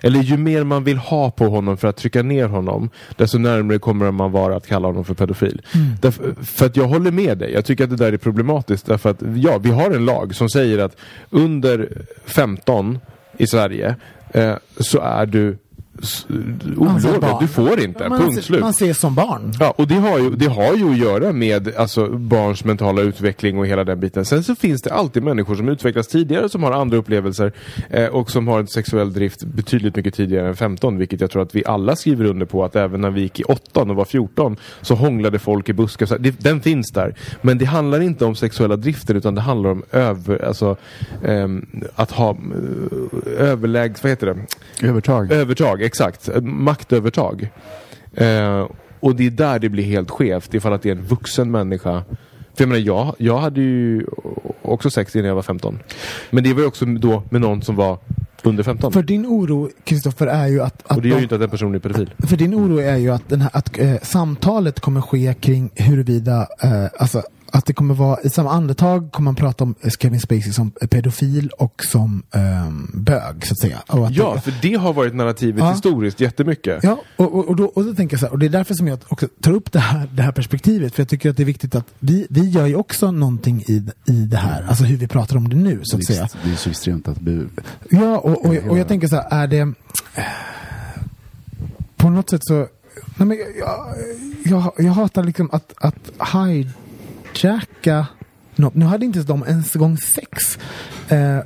eller 0.00 0.20
ju 0.20 0.36
mer 0.36 0.64
man 0.64 0.84
vill 0.84 0.96
ha 0.96 1.30
på 1.30 1.44
honom 1.44 1.76
för 1.76 1.88
att 1.88 1.96
trycka 1.96 2.22
ner 2.22 2.46
honom 2.48 2.90
desto 3.16 3.38
närmare 3.38 3.78
kommer 3.78 4.10
man 4.10 4.32
vara 4.32 4.56
att 4.56 4.66
kalla 4.66 4.88
honom 4.88 5.04
för 5.04 5.14
pedofil. 5.14 5.62
Mm. 5.74 5.86
Därför, 6.00 6.34
för 6.42 6.66
att 6.66 6.76
jag 6.76 6.84
håller 6.84 7.10
med 7.10 7.38
dig. 7.38 7.52
Jag 7.52 7.64
tycker 7.64 7.84
att 7.84 7.90
det 7.90 7.96
där 7.96 8.12
är 8.12 8.16
problematiskt. 8.16 8.86
Därför 8.86 9.10
att 9.10 9.22
ja, 9.36 9.58
vi 9.58 9.70
har 9.70 9.90
en 9.90 10.04
lag 10.04 10.34
som 10.34 10.48
säger 10.48 10.78
att 10.78 10.96
under 11.30 12.02
15 12.24 12.98
i 13.38 13.46
Sverige 13.46 13.94
eh, 14.32 14.54
så 14.80 15.00
är 15.00 15.26
du 15.26 15.58
s- 16.02 16.26
Alltså. 16.80 17.38
Du 17.40 17.46
får 17.48 17.80
inte. 17.80 18.08
man, 18.08 18.18
punkt 18.20 18.34
ser- 18.34 18.42
slut. 18.42 18.60
man 18.60 18.70
ses 18.70 18.98
som 18.98 19.14
barn. 19.14 19.52
Ja, 19.60 19.74
och 19.78 19.88
det 19.88 19.94
har, 19.94 20.18
ju, 20.18 20.30
det 20.30 20.46
har 20.46 20.74
ju 20.74 20.90
att 20.90 20.98
göra 20.98 21.32
med 21.32 21.76
alltså, 21.76 22.08
barns 22.08 22.64
mentala 22.64 23.02
utveckling 23.02 23.58
och 23.58 23.66
hela 23.66 23.84
den 23.84 24.00
biten. 24.00 24.24
Sen 24.24 24.44
så 24.44 24.54
finns 24.54 24.82
det 24.82 24.92
alltid 24.92 25.22
människor 25.22 25.54
som 25.54 25.68
utvecklas 25.68 26.06
tidigare, 26.08 26.48
som 26.48 26.62
har 26.62 26.72
andra 26.72 26.96
upplevelser 26.96 27.52
eh, 27.90 28.06
och 28.06 28.30
som 28.30 28.48
har 28.48 28.58
en 28.60 28.66
sexuell 28.66 29.12
drift 29.12 29.44
betydligt 29.44 29.96
mycket 29.96 30.14
tidigare 30.14 30.48
än 30.48 30.56
15, 30.56 30.98
vilket 30.98 31.20
jag 31.20 31.30
tror 31.30 31.42
att 31.42 31.54
vi 31.54 31.64
alla 31.66 31.96
skriver 31.96 32.24
under 32.24 32.46
på 32.46 32.64
att 32.64 32.76
även 32.76 33.00
när 33.00 33.10
vi 33.10 33.20
gick 33.20 33.40
i 33.40 33.44
8 33.44 33.80
och 33.80 33.88
var 33.96 34.04
14 34.04 34.56
så 34.82 34.94
hånglade 34.94 35.38
folk 35.38 35.68
i 35.68 35.72
buskar. 35.72 36.06
Så 36.06 36.14
här, 36.14 36.18
det, 36.18 36.40
den 36.40 36.60
finns 36.60 36.90
där. 36.90 37.14
Men 37.42 37.58
det 37.58 37.64
handlar 37.64 38.00
inte 38.00 38.24
om 38.24 38.34
sexuella 38.36 38.76
drifter 38.76 39.14
utan 39.14 39.34
det 39.34 39.40
handlar 39.40 39.70
om 39.70 39.82
över, 39.92 40.44
alltså, 40.44 40.76
ehm, 41.24 41.66
att 41.94 42.10
ha 42.10 42.30
uh, 42.30 42.38
överlägs... 43.38 44.02
Vad 44.02 44.10
heter 44.10 44.26
det? 44.26 44.36
Övertag. 44.88 45.32
Övertag, 45.32 45.82
exakt. 45.86 46.28
Maktövertag. 46.42 47.50
Eh, 48.14 48.66
och 49.00 49.16
det 49.16 49.26
är 49.26 49.30
där 49.30 49.58
det 49.58 49.68
blir 49.68 49.84
helt 49.84 50.10
skevt 50.10 50.54
ifall 50.54 50.72
att 50.72 50.82
det 50.82 50.88
är 50.88 50.96
en 50.96 51.02
vuxen 51.02 51.50
människa. 51.50 52.04
För 52.54 52.64
jag 52.64 52.68
menar, 52.68 52.80
jag, 52.80 53.14
jag 53.18 53.38
hade 53.38 53.60
ju 53.60 54.06
också 54.62 54.90
sex 54.90 55.16
innan 55.16 55.28
jag 55.28 55.34
var 55.34 55.42
15. 55.42 55.78
Men 56.30 56.44
det 56.44 56.52
var 56.54 56.60
ju 56.60 56.66
också 56.66 56.84
då 56.84 57.22
med 57.30 57.40
någon 57.40 57.62
som 57.62 57.76
var 57.76 57.98
under 58.42 58.62
15. 58.62 58.92
För 58.92 59.02
din 59.02 59.26
oro, 59.26 59.70
Kristoffer, 59.84 60.26
är 60.26 60.46
ju 60.46 60.62
att... 60.62 60.82
att 60.86 60.96
och 60.96 61.02
det 61.02 61.08
gör 61.08 61.16
ju 61.16 61.22
inte 61.22 61.34
att 61.34 61.40
den 61.40 61.50
personen 61.50 61.74
är 61.74 61.78
pedofil. 61.78 62.10
För 62.18 62.36
din 62.36 62.54
oro 62.54 62.78
är 62.78 62.96
ju 62.96 63.10
att, 63.10 63.28
den 63.28 63.40
här, 63.40 63.50
att 63.52 63.78
eh, 63.78 63.96
samtalet 64.02 64.80
kommer 64.80 65.00
ske 65.00 65.34
kring 65.40 65.70
huruvida, 65.74 66.48
eh, 66.62 66.84
alltså 66.98 67.22
att 67.52 67.66
det 67.66 67.72
kommer 67.72 67.94
vara, 67.94 68.20
i 68.22 68.30
samma 68.30 68.50
andetag 68.50 69.12
kommer 69.12 69.24
man 69.24 69.34
prata 69.34 69.64
om 69.64 69.74
Kevin 70.00 70.20
Spacey 70.20 70.52
som 70.52 70.70
pedofil 70.70 71.50
och 71.58 71.84
som 71.84 72.22
ehm, 72.34 72.90
bög, 72.94 73.46
så 73.46 73.52
att 73.52 73.58
säga. 73.60 73.82
Och 73.86 74.06
att 74.06 74.12
Ja, 74.16 74.32
det, 74.34 74.40
för 74.40 74.54
det 74.62 74.74
har 74.74 74.92
varit 74.92 75.14
narrativet 75.14 75.58
Ja. 75.58 75.72
historiskt 75.72 76.20
jättemycket. 76.20 76.84
Ja, 76.84 77.00
och, 77.16 77.34
och, 77.34 77.48
och, 77.48 77.56
då, 77.56 77.64
och 77.64 77.84
då 77.84 77.94
tänker 77.94 78.14
jag 78.14 78.20
så 78.20 78.26
här, 78.26 78.32
och 78.32 78.38
det 78.38 78.46
är 78.46 78.50
därför 78.50 78.74
som 78.74 78.88
jag 78.88 78.98
också 79.08 79.28
tar 79.40 79.52
upp 79.52 79.72
det 79.72 79.78
här, 79.78 80.08
det 80.12 80.22
här 80.22 80.32
perspektivet, 80.32 80.94
för 80.94 81.02
jag 81.02 81.08
tycker 81.08 81.30
att 81.30 81.36
det 81.36 81.42
är 81.42 81.44
viktigt 81.44 81.74
att 81.74 81.86
vi, 81.98 82.26
vi 82.30 82.48
gör 82.50 82.66
ju 82.66 82.76
också 82.76 83.10
någonting 83.10 83.62
i, 83.68 83.82
i 84.06 84.12
det 84.12 84.36
här, 84.36 84.64
alltså 84.68 84.84
hur 84.84 84.96
vi 84.96 85.08
pratar 85.08 85.36
om 85.36 85.48
det 85.48 85.56
nu, 85.56 85.80
så 85.82 85.96
att 85.96 86.00
det, 86.00 86.06
säga. 86.06 86.22
är, 86.22 86.30
det 86.44 86.52
är 86.52 86.56
så 86.56 86.70
extremt 86.70 87.08
att 87.08 87.20
bu. 87.20 87.48
Ja, 87.90 88.18
och, 88.18 88.44
och, 88.46 88.54
och 88.68 88.78
jag 88.78 88.88
tänker 88.88 89.08
så 89.08 89.16
här, 89.16 89.26
är 89.30 89.46
det... 89.46 89.72
På 91.96 92.10
något 92.10 92.30
sätt 92.30 92.40
så... 92.44 92.54
Nej 93.16 93.28
men 93.28 93.36
jag, 93.38 93.46
jag, 94.44 94.62
jag, 94.76 94.86
jag 94.86 94.92
hatar 94.92 95.24
liksom 95.24 95.48
att, 95.52 95.72
att 95.76 96.10
hijacka 97.44 98.06
något. 98.56 98.74
Nu 98.74 98.84
hade 98.84 99.04
inte 99.04 99.22
de 99.22 99.44
ens 99.46 99.74
gång 99.74 99.98
sex. 99.98 100.58
Eh, 101.08 101.40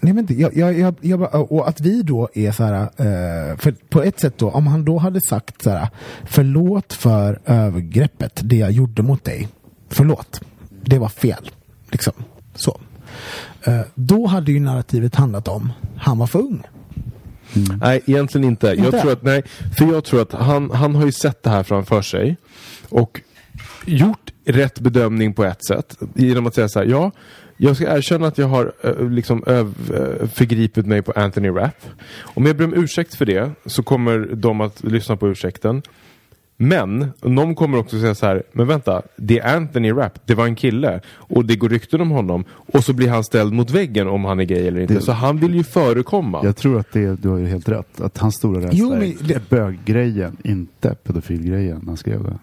Nej, 0.00 0.12
men 0.12 0.26
jag, 0.28 0.56
jag, 0.56 0.78
jag, 0.78 0.94
jag, 1.00 1.52
och 1.52 1.68
att 1.68 1.80
vi 1.80 2.02
då 2.02 2.28
är 2.34 2.52
så 2.52 2.64
här, 2.64 2.82
eh, 2.82 3.56
för 3.56 3.74
på 3.88 4.02
ett 4.02 4.20
sätt 4.20 4.38
då, 4.38 4.50
om 4.50 4.66
han 4.66 4.84
då 4.84 4.98
hade 4.98 5.20
sagt 5.20 5.62
så 5.62 5.70
här, 5.70 5.88
förlåt 6.24 6.92
för 6.92 7.40
övergreppet, 7.44 8.40
det 8.44 8.56
jag 8.56 8.70
gjorde 8.70 9.02
mot 9.02 9.24
dig, 9.24 9.48
förlåt, 9.88 10.40
det 10.84 10.98
var 10.98 11.08
fel, 11.08 11.50
liksom, 11.90 12.12
så. 12.54 12.80
Eh, 13.64 13.80
då 13.94 14.26
hade 14.26 14.52
ju 14.52 14.60
narrativet 14.60 15.14
handlat 15.14 15.48
om, 15.48 15.72
han 15.96 16.18
var 16.18 16.26
för 16.26 16.38
ung. 16.38 16.62
Nej, 17.80 18.02
egentligen 18.06 18.48
inte. 18.48 18.66
Jag 18.66 19.00
tror 19.00 19.12
att, 19.12 19.22
nej, 19.22 19.42
för 19.78 19.84
jag 19.84 20.04
tror 20.04 20.22
att 20.22 20.32
han, 20.32 20.70
han 20.70 20.94
har 20.94 21.06
ju 21.06 21.12
sett 21.12 21.42
det 21.42 21.50
här 21.50 21.62
framför 21.62 22.02
sig 22.02 22.36
och 22.88 23.20
gjort 23.86 24.32
rätt 24.44 24.80
bedömning 24.80 25.32
på 25.34 25.44
ett 25.44 25.64
sätt 25.66 25.98
genom 26.14 26.46
att 26.46 26.54
säga 26.54 26.68
så 26.68 26.78
här, 26.78 26.86
ja, 26.86 27.10
jag 27.56 27.76
ska 27.76 27.96
erkänna 27.96 28.26
att 28.26 28.38
jag 28.38 28.46
har 28.48 28.72
eh, 28.82 29.08
liksom 29.10 29.44
eh, 29.46 29.66
förgripit 30.34 30.86
mig 30.86 31.02
på 31.02 31.12
Anthony 31.16 31.48
Rapp. 31.48 31.86
Om 32.22 32.46
jag 32.46 32.56
ber 32.56 32.64
om 32.64 32.74
ursäkt 32.74 33.14
för 33.14 33.24
det 33.26 33.50
så 33.66 33.82
kommer 33.82 34.18
de 34.32 34.60
att 34.60 34.84
lyssna 34.84 35.16
på 35.16 35.28
ursäkten. 35.28 35.82
Men 36.58 37.06
någon 37.22 37.54
kommer 37.54 37.78
också 37.78 38.00
säga 38.00 38.14
så 38.14 38.26
här, 38.26 38.42
men 38.52 38.66
vänta, 38.66 39.02
det 39.16 39.38
är 39.38 39.56
Anthony 39.56 39.92
Rapp, 39.92 40.18
det 40.26 40.34
var 40.34 40.44
en 40.46 40.54
kille 40.56 41.00
och 41.08 41.44
det 41.44 41.56
går 41.56 41.68
rykten 41.68 42.00
om 42.00 42.10
honom 42.10 42.44
och 42.50 42.84
så 42.84 42.92
blir 42.92 43.08
han 43.08 43.24
ställd 43.24 43.52
mot 43.52 43.70
väggen 43.70 44.08
om 44.08 44.24
han 44.24 44.40
är 44.40 44.44
gay 44.44 44.66
eller 44.66 44.80
inte. 44.80 44.94
Det- 44.94 45.00
Så 45.00 45.12
han 45.12 45.38
vill 45.38 45.54
ju 45.54 45.64
förekomma. 45.64 46.40
Jag 46.44 46.56
tror 46.56 46.80
att 46.80 46.92
det, 46.92 47.22
du 47.22 47.28
har 47.28 47.38
ju 47.38 47.46
helt 47.46 47.68
rätt. 47.68 48.00
Att 48.00 48.18
hans 48.18 48.34
stora 48.34 48.58
rädsla 48.60 48.70
Jo, 48.72 48.90
men 48.90 49.02
är 49.02 49.40
böggrejen, 49.50 50.36
inte 50.44 50.94
pedofilgrejen 50.94 51.78
när 51.78 51.86
han 51.86 51.96
skrev 51.96 52.22
det. 52.24 52.38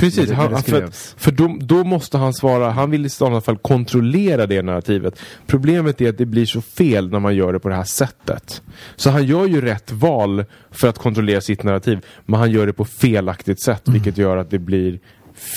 Precis, 0.00 0.28
det- 0.28 0.34
han, 0.34 0.62
för, 0.62 0.80
för 1.16 1.30
då, 1.32 1.56
då 1.60 1.84
måste 1.84 2.18
han 2.18 2.34
svara, 2.34 2.70
han 2.70 2.90
vill 2.90 3.06
i 3.06 3.08
alla 3.20 3.40
fall 3.40 3.56
kontrollera 3.58 4.46
det 4.46 4.62
narrativet. 4.62 5.18
Problemet 5.46 6.00
är 6.00 6.08
att 6.08 6.18
det 6.18 6.26
blir 6.26 6.46
så 6.46 6.60
fel 6.60 7.10
när 7.10 7.20
man 7.20 7.34
gör 7.36 7.52
det 7.52 7.58
på 7.58 7.68
det 7.68 7.74
här 7.74 7.84
sättet. 7.84 8.62
Så 8.96 9.10
han 9.10 9.24
gör 9.24 9.46
ju 9.46 9.60
rätt 9.60 9.92
val 9.92 10.44
för 10.70 10.88
att 10.88 10.98
kontrollera 10.98 11.40
sitt 11.40 11.62
narrativ, 11.62 11.98
men 12.26 12.40
han 12.40 12.50
gör 12.50 12.66
det 12.66 12.72
på 12.72 12.84
felaktigt 12.84 13.62
sätt, 13.62 13.82
vilket 13.88 14.18
gör 14.18 14.36
att 14.36 14.50
det 14.50 14.58
blir 14.58 14.98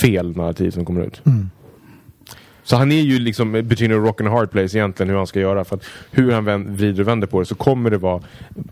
fel 0.02 0.36
narrativ 0.36 0.70
som 0.70 0.84
kommer 0.84 1.00
ut. 1.06 1.22
Så 2.64 2.76
han 2.76 2.92
är 2.92 3.00
ju 3.02 3.18
liksom 3.18 3.52
between 3.52 3.92
a 3.92 3.94
rock 3.94 4.20
and 4.20 4.28
a 4.28 4.32
hard 4.32 4.50
place 4.50 4.78
egentligen 4.78 5.10
hur 5.10 5.16
han 5.16 5.26
ska 5.26 5.40
göra. 5.40 5.64
För 5.64 5.76
att 5.76 5.84
hur 6.10 6.32
han 6.32 6.44
vänd, 6.44 6.68
vrider 6.68 7.02
och 7.02 7.08
vänder 7.08 7.26
på 7.26 7.40
det 7.40 7.46
så 7.46 7.54
kommer 7.54 7.90
det 7.90 7.98
vara 7.98 8.22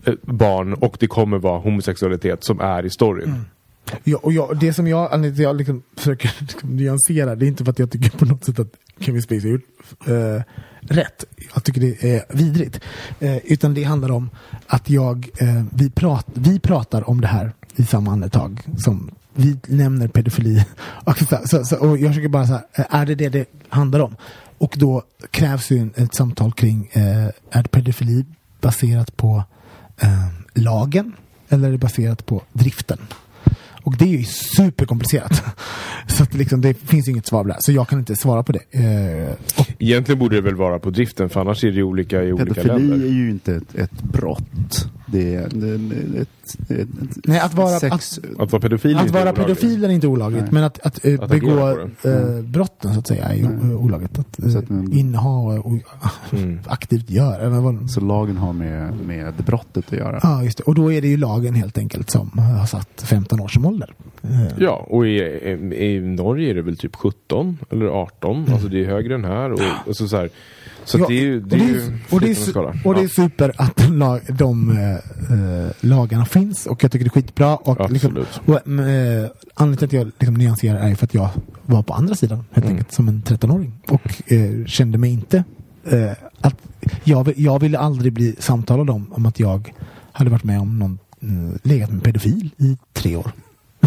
eh, 0.05 0.13
barn 0.21 0.73
och 0.73 0.97
det 0.99 1.07
kommer 1.07 1.37
vara 1.37 1.59
homosexualitet 1.59 2.43
som 2.43 2.59
är 2.59 2.85
i 2.85 2.89
storyn. 2.89 3.45
Ja, 4.03 4.17
och 4.17 4.33
jag, 4.33 4.59
det 4.59 4.73
som 4.73 4.87
jag, 4.87 5.37
jag 5.37 5.55
liksom 5.55 5.83
försöker 5.97 6.35
liksom 6.39 6.75
nyansera, 6.75 7.35
det 7.35 7.45
är 7.45 7.47
inte 7.47 7.63
för 7.63 7.71
att 7.71 7.79
jag 7.79 7.91
tycker 7.91 8.17
på 8.17 8.25
något 8.25 8.45
sätt 8.45 8.59
att 8.59 8.71
Kevin 8.99 9.21
Spacey 9.21 9.41
har 9.41 9.49
gjort 9.49 9.63
eh, 10.07 10.43
rätt. 10.81 11.25
Jag 11.53 11.63
tycker 11.63 11.81
det 11.81 12.15
är 12.15 12.25
vidrigt. 12.29 12.79
Eh, 13.19 13.37
utan 13.37 13.73
det 13.73 13.83
handlar 13.83 14.11
om 14.11 14.29
att 14.67 14.89
jag, 14.89 15.29
eh, 15.37 15.63
vi, 15.71 15.89
prat, 15.89 16.25
vi 16.33 16.59
pratar 16.59 17.09
om 17.09 17.21
det 17.21 17.27
här 17.27 17.53
i 17.75 17.85
samma 17.85 18.11
andetag 18.11 18.61
som 18.77 19.11
vi 19.33 19.57
nämner 19.67 20.07
pedofili. 20.07 20.65
Och, 21.03 21.17
så, 21.17 21.37
så, 21.45 21.63
så, 21.65 21.77
och 21.77 21.97
jag 21.97 22.09
försöker 22.09 22.29
bara 22.29 22.47
så 22.47 22.53
här, 22.53 22.63
eh, 22.73 22.85
är 22.89 23.05
det 23.05 23.15
det 23.15 23.29
det 23.29 23.45
handlar 23.69 23.99
om? 23.99 24.15
Och 24.57 24.75
då 24.77 25.03
krävs 25.31 25.71
ju 25.71 25.89
ett 25.95 26.15
samtal 26.15 26.53
kring, 26.53 26.89
eh, 26.93 27.29
är 27.51 27.63
pedofili 27.63 28.25
baserat 28.61 29.17
på 29.17 29.43
eh, 29.97 30.27
lagen 30.53 31.13
eller 31.49 31.67
är 31.67 31.71
det 31.71 31.77
baserat 31.77 32.25
på 32.25 32.41
driften? 32.53 32.97
Och 33.85 33.97
det 33.97 34.05
är 34.05 34.17
ju 34.17 34.23
superkomplicerat. 34.57 35.43
Så 36.07 36.23
att 36.23 36.33
liksom, 36.33 36.61
det 36.61 36.73
finns 36.73 37.07
inget 37.07 37.25
svar 37.25 37.41
på 37.41 37.47
det 37.47 37.53
här. 37.53 37.61
Så 37.61 37.71
jag 37.71 37.87
kan 37.87 37.99
inte 37.99 38.15
svara 38.15 38.43
på 38.43 38.51
det. 38.51 38.59
Eh, 38.71 39.31
och, 39.59 39.67
Egentligen 39.79 40.19
borde 40.19 40.35
det 40.35 40.41
väl 40.41 40.55
vara 40.55 40.79
på 40.79 40.89
driften 40.89 41.29
för 41.29 41.41
annars 41.41 41.63
är 41.63 41.71
det 41.71 41.83
olika 41.83 42.23
i 42.23 42.33
olika 42.33 42.53
Pedofili 42.53 42.87
länder. 42.87 43.07
är 43.07 43.11
ju 43.11 43.29
inte 43.29 43.55
ett, 43.55 43.75
ett 43.75 44.03
brott. 44.03 44.87
Det 45.07 45.35
är, 45.35 45.45
ett, 46.21 46.69
ett, 46.69 46.87
nej, 47.25 47.39
att 47.39 47.53
vara, 47.53 47.79
sex... 47.79 48.19
att, 48.19 48.39
Att 48.41 48.51
vara 48.51 48.61
pedofil 48.61 48.91
är 48.91 48.95
att 48.99 49.01
inte 49.01 49.13
vara 49.13 49.23
olagligt. 49.23 49.45
pedofil 49.45 49.83
är 49.83 49.89
inte 49.89 50.07
olagligt. 50.07 50.41
Nej. 50.41 50.51
Men 50.53 50.63
att, 50.63 50.79
att, 50.85 51.05
eh, 51.05 51.19
Att 51.21 51.29
begå 51.29 51.69
eh, 52.03 52.41
brotten 52.43 52.93
så 52.93 52.99
att 52.99 53.07
säga 53.07 53.25
är 53.25 53.49
Nej. 53.49 53.71
eh, 53.71 53.83
olagligt. 53.83 54.19
Att 54.19 54.39
eh, 54.43 54.49
Så 54.49 54.57
att 54.59 54.69
man- 54.69 54.93
inneha 54.93 55.29
och, 55.59 55.79
Mm. 56.31 56.59
aktivt 56.67 57.09
göra. 57.09 57.87
Så 57.87 58.01
lagen 58.01 58.37
har 58.37 58.53
med, 58.53 58.93
med 59.07 59.33
brottet 59.45 59.85
att 59.87 59.97
göra. 59.99 60.19
Ja, 60.23 60.43
just 60.43 60.57
det. 60.57 60.63
Och 60.63 60.75
då 60.75 60.91
är 60.93 61.01
det 61.01 61.07
ju 61.07 61.17
lagen 61.17 61.53
helt 61.55 61.77
enkelt 61.77 62.09
som 62.09 62.31
har 62.59 62.65
satt 62.65 63.01
15 63.05 63.39
år 63.39 63.47
som 63.47 63.65
ålder. 63.65 63.93
Eh, 64.23 64.29
Ja, 64.57 64.85
och 64.89 65.07
i, 65.07 65.09
i, 65.09 65.85
i 65.85 65.99
Norge 66.01 66.49
är 66.49 66.53
det 66.55 66.61
väl 66.61 66.77
typ 66.77 66.95
17 66.95 67.57
eller 67.71 67.85
18. 67.85 68.45
Alltså 68.53 68.67
det 68.67 68.81
är 68.81 68.85
högre 68.85 69.15
än 69.15 69.25
här. 69.25 69.51
Och, 69.51 69.59
och 69.87 69.95
så, 69.97 70.07
så, 70.07 70.17
här. 70.17 70.29
Så 70.85 70.97
Ja, 70.99 71.05
det 71.07 71.13
är 71.19 71.21
ju, 71.23 71.39
det 71.41 71.55
är 71.55 71.99
och 72.07 72.13
och 72.13 72.21
det 72.21 72.29
är, 72.29 72.33
fritt 72.35 72.47
su- 72.47 72.49
skala. 72.51 72.75
och 72.85 72.95
det 72.95 73.01
är 73.01 73.07
super 73.07 73.51
att 73.57 73.75
de, 73.77 73.97
lag, 73.99 74.21
de 74.27 74.77
eh, 74.77 75.87
lagarna 75.89 76.25
finns 76.25 76.65
och 76.65 76.83
jag 76.83 76.91
tycker 76.91 77.05
det 77.05 77.09
är 77.09 77.21
skitbra. 77.21 77.55
Och 77.55 77.91
liksom, 77.91 78.25
och, 78.45 78.55
eh, 78.55 79.29
anledningen 79.53 79.77
till 79.77 79.85
att 79.85 79.93
jag 79.93 80.05
liksom 80.19 80.33
nyanserar 80.33 80.79
är 80.89 80.95
för 80.95 81.05
att 81.05 81.13
jag 81.13 81.29
var 81.65 81.83
på 81.83 81.93
andra 81.93 82.15
sidan 82.15 82.45
helt 82.51 82.65
Mm. 82.65 82.77
enkelt 82.77 82.91
som 82.93 83.07
en 83.07 83.21
13-åring 83.25 83.73
och 83.87 84.31
eh, 84.31 84.65
kände 84.65 84.97
mig 84.97 85.11
inte 85.11 85.43
att 86.41 86.55
jag, 87.03 87.33
jag 87.37 87.59
ville 87.59 87.79
aldrig 87.79 88.13
bli 88.13 88.35
samtalad 88.39 88.89
om, 88.89 89.13
om 89.13 89.25
att 89.25 89.39
jag 89.39 89.73
hade 90.11 90.29
varit 90.29 90.43
med 90.43 90.59
om 90.59 90.79
någon 90.79 90.99
legat 91.63 91.89
med 91.89 91.95
en 91.97 92.01
pedofil 92.01 92.49
i 92.57 92.77
tre 92.93 93.15
år. 93.15 93.31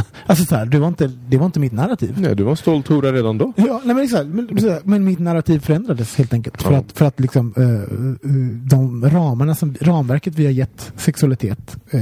alltså 0.26 0.44
så 0.44 0.56
här, 0.56 0.66
det, 0.66 0.78
var 0.78 0.88
inte, 0.88 1.10
det 1.28 1.36
var 1.36 1.46
inte 1.46 1.60
mitt 1.60 1.72
narrativ. 1.72 2.14
Nej, 2.20 2.36
du 2.36 2.42
var 2.42 2.50
en 2.50 2.56
stolt 2.56 2.88
hora 2.88 3.12
redan 3.12 3.38
då. 3.38 3.52
Ja, 3.56 3.80
nej 3.84 3.94
men, 3.94 4.04
exakt, 4.04 4.26
men, 4.26 4.48
men 4.84 5.04
mitt 5.04 5.18
narrativ 5.18 5.58
förändrades 5.58 6.16
helt 6.16 6.32
enkelt. 6.32 6.62
För 6.62 6.72
Ja. 6.72 6.78
att, 6.78 6.92
för 6.92 7.04
att 7.06 7.20
liksom, 7.20 7.54
eh, 7.56 7.64
eh, 7.64 8.46
de 8.68 9.04
ramarna 9.10 9.54
som, 9.54 9.74
ramverket 9.80 10.34
vi 10.34 10.44
har 10.44 10.52
gett 10.52 10.92
sexualitet, 10.96 11.76
eh, 11.90 12.00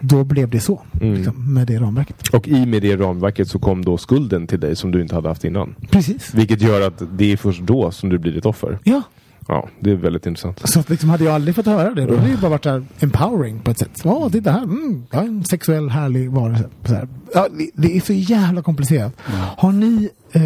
då 0.00 0.24
blev 0.24 0.50
det 0.50 0.60
så. 0.60 0.80
Mm. 1.00 1.14
Liksom, 1.14 1.54
med 1.54 1.66
det 1.66 1.78
ramverket. 1.78 2.28
Och 2.28 2.48
i 2.48 2.66
med 2.66 2.82
det 2.82 2.96
ramverket 2.96 3.48
så 3.48 3.58
kom 3.58 3.84
då 3.84 3.98
skulden 3.98 4.46
till 4.46 4.60
dig 4.60 4.76
som 4.76 4.90
du 4.90 5.02
inte 5.02 5.14
hade 5.14 5.28
haft 5.28 5.44
innan. 5.44 5.74
Precis. 5.90 6.34
Vilket 6.34 6.62
gör 6.62 6.80
att 6.80 7.02
det 7.18 7.32
är 7.32 7.36
först 7.36 7.60
då 7.62 7.90
som 7.90 8.08
du 8.08 8.18
blir 8.18 8.38
ett 8.38 8.46
offer. 8.46 8.78
Ja, 8.84 9.02
Ja, 9.50 9.68
det 9.80 9.90
är 9.90 9.94
väldigt 9.94 10.26
intressant. 10.26 10.68
så 10.68 10.80
att 10.80 10.90
liksom 10.90 11.10
hade 11.10 11.24
jag 11.24 11.34
aldrig 11.34 11.54
fått 11.54 11.66
höra 11.66 11.94
det, 11.94 12.06
då 12.06 12.14
hade 12.14 12.26
det 12.26 12.30
ju 12.30 12.36
bara 12.36 12.48
varit 12.50 12.64
så 12.64 12.70
här 12.70 12.84
empowering 13.00 13.60
på 13.60 13.70
ett 13.70 13.78
sätt. 13.78 13.90
Åh, 14.04 14.30
titta 14.30 14.52
här, 14.52 14.62
mm, 14.62 15.06
jag 15.10 15.22
är 15.22 15.26
en 15.26 15.44
sexuell 15.44 15.90
härlig 15.90 16.30
varelse. 16.30 16.68
Så 16.84 16.94
här. 16.94 17.08
Ja, 17.34 17.48
det, 17.58 17.70
det 17.74 17.96
är 17.96 18.00
så 18.00 18.12
jävla 18.12 18.62
komplicerat. 18.62 19.12
Har 19.56 19.72
ni 19.72 20.10
eh, 20.32 20.42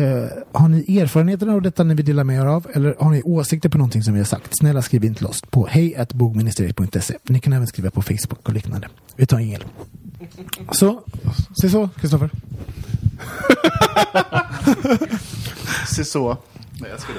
har 0.52 0.68
ni 0.68 0.98
erfarenheter 0.98 1.48
av 1.48 1.62
detta 1.62 1.84
ni 1.84 1.94
vill 1.94 2.06
dela 2.06 2.24
med 2.24 2.36
er 2.40 2.46
av? 2.46 2.66
Eller 2.72 2.96
har 2.98 3.10
ni 3.10 3.22
åsikter 3.22 3.68
på 3.68 3.78
någonting 3.78 4.02
som 4.02 4.14
vi 4.14 4.20
har 4.20 4.24
sagt? 4.24 4.56
Snälla 4.58 4.82
skriv 4.82 5.04
in 5.04 5.14
till 5.14 5.26
oss 5.26 5.42
på 5.50 5.66
hejatbogministeriet.se. 5.66 7.14
Ni 7.22 7.40
kan 7.40 7.52
även 7.52 7.66
skriva 7.66 7.90
på 7.90 8.02
Facebook 8.02 8.48
och 8.48 8.52
liknande. 8.54 8.88
Vi 9.16 9.26
tar 9.26 9.38
ingel. 9.38 9.64
Så, 10.72 11.00
se 11.60 11.68
så, 11.68 11.88
Kristoffer. 12.00 12.30
Se 15.86 16.04
så. 16.04 16.36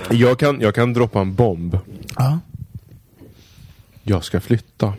Jag 0.10 0.40
kan, 0.40 0.62
jag 0.62 0.76
kan 0.76 0.94
droppa 0.94 1.22
en 1.22 1.36
bomb. 1.36 1.78
Ja, 2.16 2.40
Jag 4.04 4.24
ska 4.24 4.42
flytta. 4.42 4.94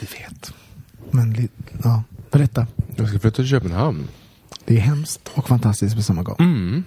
vi 0.00 0.06
vet. 0.18 0.52
Men, 1.10 1.48
ja, 1.84 2.02
berätta. 2.30 2.66
Jag 2.96 3.08
ska 3.08 3.18
flytta 3.18 3.36
till 3.36 3.48
Köpenhamn. 3.48 4.08
Det 4.64 4.76
är 4.76 4.80
hemskt 4.80 5.30
och 5.34 5.48
fantastiskt 5.48 5.96
på 5.96 6.02
samma 6.02 6.22
gång. 6.22 6.36
Mm. 6.38 6.84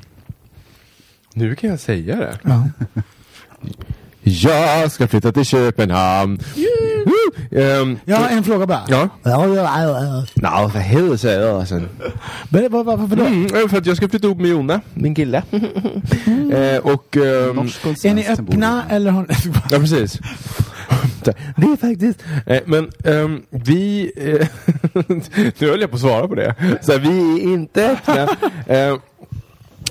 Nu 1.33 1.55
kan 1.55 1.69
jag 1.69 1.79
säga 1.79 2.15
det. 2.15 2.39
Ja. 2.43 2.69
Jag 4.23 4.91
ska 4.91 5.07
flytta 5.07 5.31
till 5.31 5.45
Köpenhamn. 5.45 6.39
Woo! 6.55 6.90
Ehm, 7.51 7.99
Jag 8.05 8.17
har 8.17 8.29
en 8.29 8.43
fråga 8.43 8.65
bara. 8.67 8.81
Ja. 8.87 9.09
Ja, 9.23 9.47
ja, 9.47 9.53
ja, 9.83 10.03
ja. 10.03 10.25
Nå, 10.61 10.69
för 10.69 10.79
helvete 10.79 11.17
säger 11.17 11.41
jag 11.47 11.67
sen. 11.67 11.89
Men, 12.49 12.71
vad- 12.71 12.85
Varför 12.85 13.15
då? 13.15 13.23
Mm, 13.25 13.69
för 13.69 13.77
att 13.77 13.85
jag 13.85 13.97
ska 13.97 14.09
flytta 14.09 14.27
ihop 14.27 14.37
med 14.39 14.49
Jonna, 14.49 14.81
min 14.93 15.15
kille. 15.15 15.43
eh, 16.53 16.77
och... 16.77 17.17
ehm, 17.17 17.59
och 17.59 18.05
Är 18.05 18.13
ni 18.13 18.27
öppna 18.27 18.83
eller 18.89 19.11
har 19.11 19.21
ni... 19.21 19.53
Ja, 19.71 19.79
precis. 19.79 20.19
Det 21.23 21.31
är 21.65 21.77
faktiskt... 21.77 22.23
Eh, 22.45 22.59
men 22.65 22.89
ehm, 23.05 23.41
vi... 23.49 24.11
Eh, 24.15 24.47
nu 25.59 25.69
höll 25.69 25.81
jag 25.81 25.89
på 25.89 25.95
att 25.95 26.01
svara 26.01 26.27
på 26.27 26.35
det. 26.35 26.55
Så 26.81 26.91
här, 26.91 26.99
vi 26.99 27.43
är 27.43 27.53
inte 27.53 27.89
öppna. 27.91 28.23
Eh, 28.75 28.95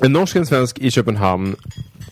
en 0.02 0.12
norsk, 0.12 0.36
en 0.36 0.46
svensk 0.46 0.78
i 0.78 0.90
Köpenhamn. 0.90 1.56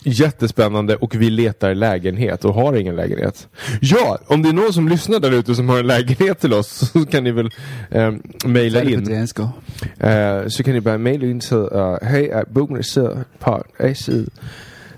Jättespännande 0.03 0.95
och 0.95 1.15
vi 1.15 1.29
letar 1.29 1.73
lägenhet 1.73 2.45
och 2.45 2.53
har 2.53 2.73
ingen 2.73 2.95
lägenhet. 2.95 3.47
Ja, 3.81 4.19
om 4.27 4.41
det 4.41 4.49
är 4.49 4.53
någon 4.53 4.73
som 4.73 4.89
lyssnar 4.89 5.19
där 5.19 5.31
ute 5.31 5.55
som 5.55 5.69
har 5.69 5.79
en 5.79 5.87
lägenhet 5.87 6.39
till 6.39 6.53
oss 6.53 6.67
så 6.93 7.05
kan 7.05 7.23
ni 7.23 7.31
väl 7.31 7.49
eh, 7.91 8.13
mejla 8.45 8.83
in. 8.83 9.27
Eh, 9.99 10.47
så 10.47 10.63
kan 10.63 10.73
ni 10.73 10.81
bara 10.81 10.97
mejla 10.97 11.25
in 11.25 11.39
till 11.39 11.57
uh, 11.57 11.97
hej 12.01 12.43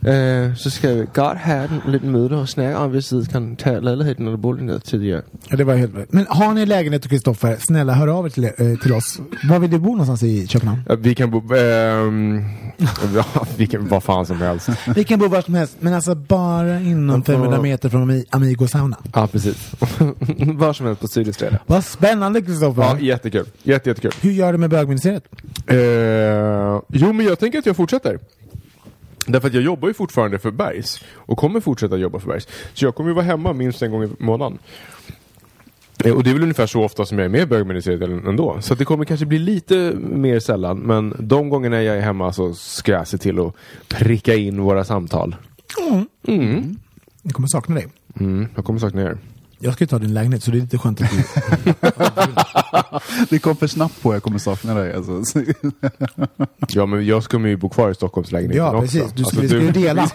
uh, 0.07 0.55
Så 0.55 0.69
ska 0.69 0.93
vi 0.93 1.05
godt 1.13 1.37
have 1.37 1.63
en 1.85 1.91
liten 1.91 2.11
møde 2.11 2.37
og 2.41 2.49
snakke 2.49 2.77
om, 2.77 2.89
hvis 2.91 3.11
I 3.11 3.15
kan 3.31 3.55
tage 3.55 3.81
lejligheden 3.81 4.25
eller 4.25 4.37
boligen 4.37 4.81
til 4.81 5.01
jer. 5.05 5.21
Ja, 5.51 5.55
det 5.55 5.67
var 5.67 5.75
helt 5.75 5.95
rätt. 5.95 6.13
Men 6.13 6.25
har 6.29 6.53
ni 6.53 6.65
lägenhet 6.65 7.09
Kristoffer, 7.09 7.55
snälla 7.59 7.93
hör 7.93 8.07
av 8.07 8.25
er 8.25 8.29
till, 8.29 8.43
eh, 8.43 8.77
till 8.81 8.93
oss. 8.93 9.19
Var 9.49 9.59
vill 9.59 9.69
du 9.71 9.79
bo 9.79 9.89
någonstans 9.89 10.23
i 10.23 10.47
Köpenhamn? 10.47 10.81
Ja, 10.89 10.95
vi 10.95 11.13
kan 11.15 11.31
bo... 11.31 11.37
ehm, 11.55 12.43
ja, 13.15 13.23
vi 13.57 13.67
kan, 13.67 13.87
vad 13.87 14.03
fan 14.03 14.25
som 14.25 14.37
helst. 14.41 14.69
Vi 14.95 15.03
kan 15.03 15.19
bo 15.19 15.27
var 15.27 15.41
som 15.41 15.53
helst, 15.53 15.75
men 15.79 15.93
alltså 15.93 16.15
bara 16.15 16.79
inom 16.79 17.23
500 17.23 17.61
meter 17.61 17.89
från 17.89 18.11
Ami- 18.11 18.25
Amigo 18.29 18.67
Sauna. 18.67 18.97
Ja, 19.13 19.27
precis. 19.27 19.71
Var 20.55 20.73
som 20.73 20.85
helst 20.85 21.01
på 21.01 21.07
Sydisträde. 21.07 21.59
Vad 21.67 21.83
spännande 21.85 22.41
Kristoffer! 22.41 22.81
Ja, 22.83 22.99
jättekul. 22.99 23.45
Jätte, 23.63 23.89
jättekul. 23.89 24.11
Hur 24.21 24.31
gör 24.31 24.51
du 24.51 24.57
med 24.57 24.69
bögministeriet? 24.69 25.23
Eh, 25.67 25.77
jo, 26.89 27.13
men 27.13 27.25
jag 27.25 27.39
tänker 27.39 27.59
att 27.59 27.65
jag 27.65 27.75
fortsätter. 27.75 28.19
Därför 29.27 29.47
att 29.47 29.53
jag 29.53 29.63
jobbar 29.63 29.87
ju 29.87 29.93
fortfarande 29.93 30.39
för 30.39 30.51
Bergs 30.51 31.01
och 31.15 31.37
kommer 31.37 31.59
fortsätta 31.59 31.97
jobba 31.97 32.19
för 32.19 32.27
Bergs. 32.27 32.47
Så 32.73 32.85
jag 32.85 32.95
kommer 32.95 33.09
ju 33.09 33.13
vara 33.13 33.25
hemma 33.25 33.53
minst 33.53 33.81
en 33.81 33.91
gång 33.91 34.03
i 34.03 34.09
månaden. 34.19 34.59
Eh, 36.05 36.13
Och 36.13 36.23
det 36.23 36.29
är 36.29 36.33
väl 36.33 36.41
ungefär 36.43 36.67
så 36.67 36.83
ofta 36.83 37.05
som 37.05 37.17
jag 37.19 37.25
är 37.25 37.29
med 37.29 37.41
i 37.41 37.45
bögministeriet 37.45 38.25
ändå. 38.25 38.57
Så 38.61 38.75
det 38.75 38.85
kommer 38.85 39.05
kanske 39.05 39.25
bli 39.25 39.39
lite 39.39 39.93
mer 39.99 40.39
sällan. 40.39 40.77
Men 40.79 41.15
de 41.19 41.49
gångerna 41.49 41.83
jag 41.83 41.97
är 41.97 42.01
hemma 42.01 42.33
så 42.33 42.53
ska 42.53 42.91
jag 42.91 43.07
se 43.07 43.17
till 43.17 43.39
att 43.39 43.55
pricka 43.87 44.35
in 44.35 44.61
våra 44.61 44.83
samtal. 44.83 45.35
Mm. 46.27 46.77
Jag 47.21 47.33
kommer 47.33 47.47
sakna 47.47 47.75
dig. 47.75 47.87
Mm, 48.19 48.47
jag 48.55 48.65
kommer 48.65 48.79
sakna 48.79 49.01
er. 49.01 49.17
Jag 49.63 49.73
ska 49.73 49.83
ju 49.83 49.87
ta 49.87 49.99
din 49.99 50.13
lägenhet 50.13 50.43
så 50.43 50.51
det 50.51 50.57
är 50.57 50.61
lite 50.61 50.77
skönt 50.77 51.01
att 51.01 51.09
du... 51.11 51.23
Det 53.29 53.39
kom 53.39 53.55
för 53.57 53.67
snabbt 53.67 54.01
på 54.01 54.13
jag 54.13 54.23
kommer 54.23 54.39
sakna 54.39 54.73
dig. 54.73 54.93
Alltså. 54.95 55.23
Ja, 56.73 56.85
men 56.85 57.05
jag 57.05 57.23
ska 57.23 57.39
ju 57.47 57.57
bo 57.57 57.69
kvar 57.69 57.91
i 57.91 57.95
Stockholmslägenheten 57.95 58.65
Ja, 58.65 58.75
också. 58.75 58.81
precis. 58.81 59.11
Du 59.13 59.23
ska, 59.23 59.39
Alltså, 59.39 59.41
vi 59.41 59.47
ska 59.47 59.57
ju 59.57 59.71
dela. 59.71 60.07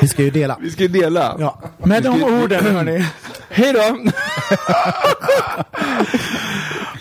vi 0.00 0.08
ska 0.08 0.22
ju 0.22 0.30
dela. 0.30 0.58
Vi 0.60 0.70
ska 0.70 0.82
ju 0.82 0.88
dela. 0.88 1.36
Ja. 1.38 1.60
Med 1.78 2.02
de 2.02 2.22
orden 2.24 2.64
hörni. 2.64 3.06
Hej 3.48 3.72
då! 3.72 3.98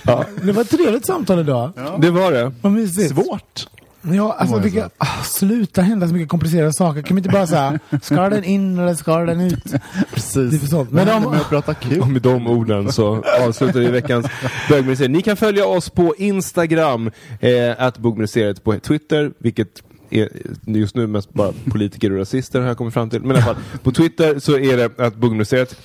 Det 0.42 0.52
var 0.52 0.62
ett 0.62 0.70
trevligt 0.70 1.06
samtal 1.06 1.40
idag. 1.40 1.72
Det 2.00 2.12
var 2.12 2.32
det. 2.32 2.52
Vad 2.62 2.72
mysigt. 2.72 3.14
Svårt. 3.16 3.68
Ja, 4.12 4.34
alltså, 4.40 4.60
vilka, 4.60 4.90
ah, 4.98 5.24
sluta 5.24 5.82
hända 5.82 6.08
så 6.08 6.14
mycket 6.14 6.30
komplicerade 6.30 6.74
saker. 6.74 7.02
Kan 7.02 7.16
vi 7.16 7.20
inte 7.20 7.30
bara 7.30 7.48
säga, 7.48 7.80
ska 8.02 8.30
den 8.30 8.44
in 8.44 8.80
eller 8.80 8.94
ska 8.96 9.18
den 9.18 9.42
ut? 9.42 9.74
Precis. 10.14 10.52
Det 10.62 10.66
är 10.66 10.70
sånt. 10.70 10.92
Men 10.92 11.08
de- 11.08 11.32
med 11.32 11.40
att 11.42 11.50
prata 11.50 11.74
kul. 11.74 12.02
Och 12.02 12.08
med 12.08 12.22
de 12.22 12.48
orden 12.48 12.92
så 12.92 13.24
avslutar 13.42 13.80
vi 13.80 13.88
veckans 13.92 14.26
bögministeriet. 14.70 15.12
Ni 15.12 15.22
kan 15.22 15.38
följa 15.38 15.66
oss 15.66 15.90
på 15.90 16.16
Instagram, 16.18 17.12
eh, 17.40 17.52
att 17.78 17.98
bogministeriet 17.98 18.64
på 18.64 18.80
Twitter, 18.80 19.32
vilket 19.38 19.84
är 20.10 20.30
just 20.66 20.96
nu 20.96 21.08
mest 21.08 21.34
bara 21.34 21.54
politiker 21.72 22.12
och 22.12 22.18
rasister 22.18 22.60
har 22.62 22.68
jag 22.68 22.78
kommit 22.78 22.94
fram 22.94 23.10
till. 23.10 23.22
Men 23.22 23.32
i 23.32 23.34
alla 23.34 23.42
fall, 23.46 23.56
på 23.84 23.92
Twitter 23.92 24.40
så 24.40 24.58
är 24.60 24.78
det 24.78 25.00
att 25.06 25.16
bogministeriet. 25.16 25.76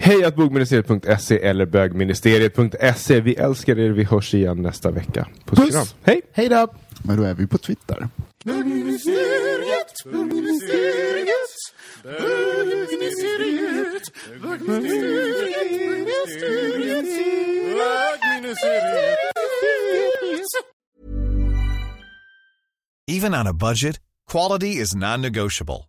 Hej 0.00 0.24
att 0.24 0.36
bogministeriet.se 0.36 1.38
eller 1.42 1.66
bögministeriet.se. 1.66 3.20
Vi 3.20 3.34
älskar 3.34 3.78
er, 3.78 3.90
vi 3.90 4.04
hörs 4.04 4.34
igen 4.34 4.62
nästa 4.62 4.90
vecka. 4.90 5.26
Puss 5.44 5.58
Puss. 5.58 5.94
Hej! 6.02 6.20
Hej 6.32 6.48
då! 6.48 6.66
Men 7.06 7.16
då 7.16 7.22
är 7.22 7.34
vi 7.34 7.46
på 7.46 7.58
Twitter. 7.58 8.08
Even 23.06 23.34
on 23.34 23.46
a 23.46 23.52
budget, 23.52 24.00
quality 24.26 24.80
is 24.80 24.94
non-negotiable. 24.94 25.88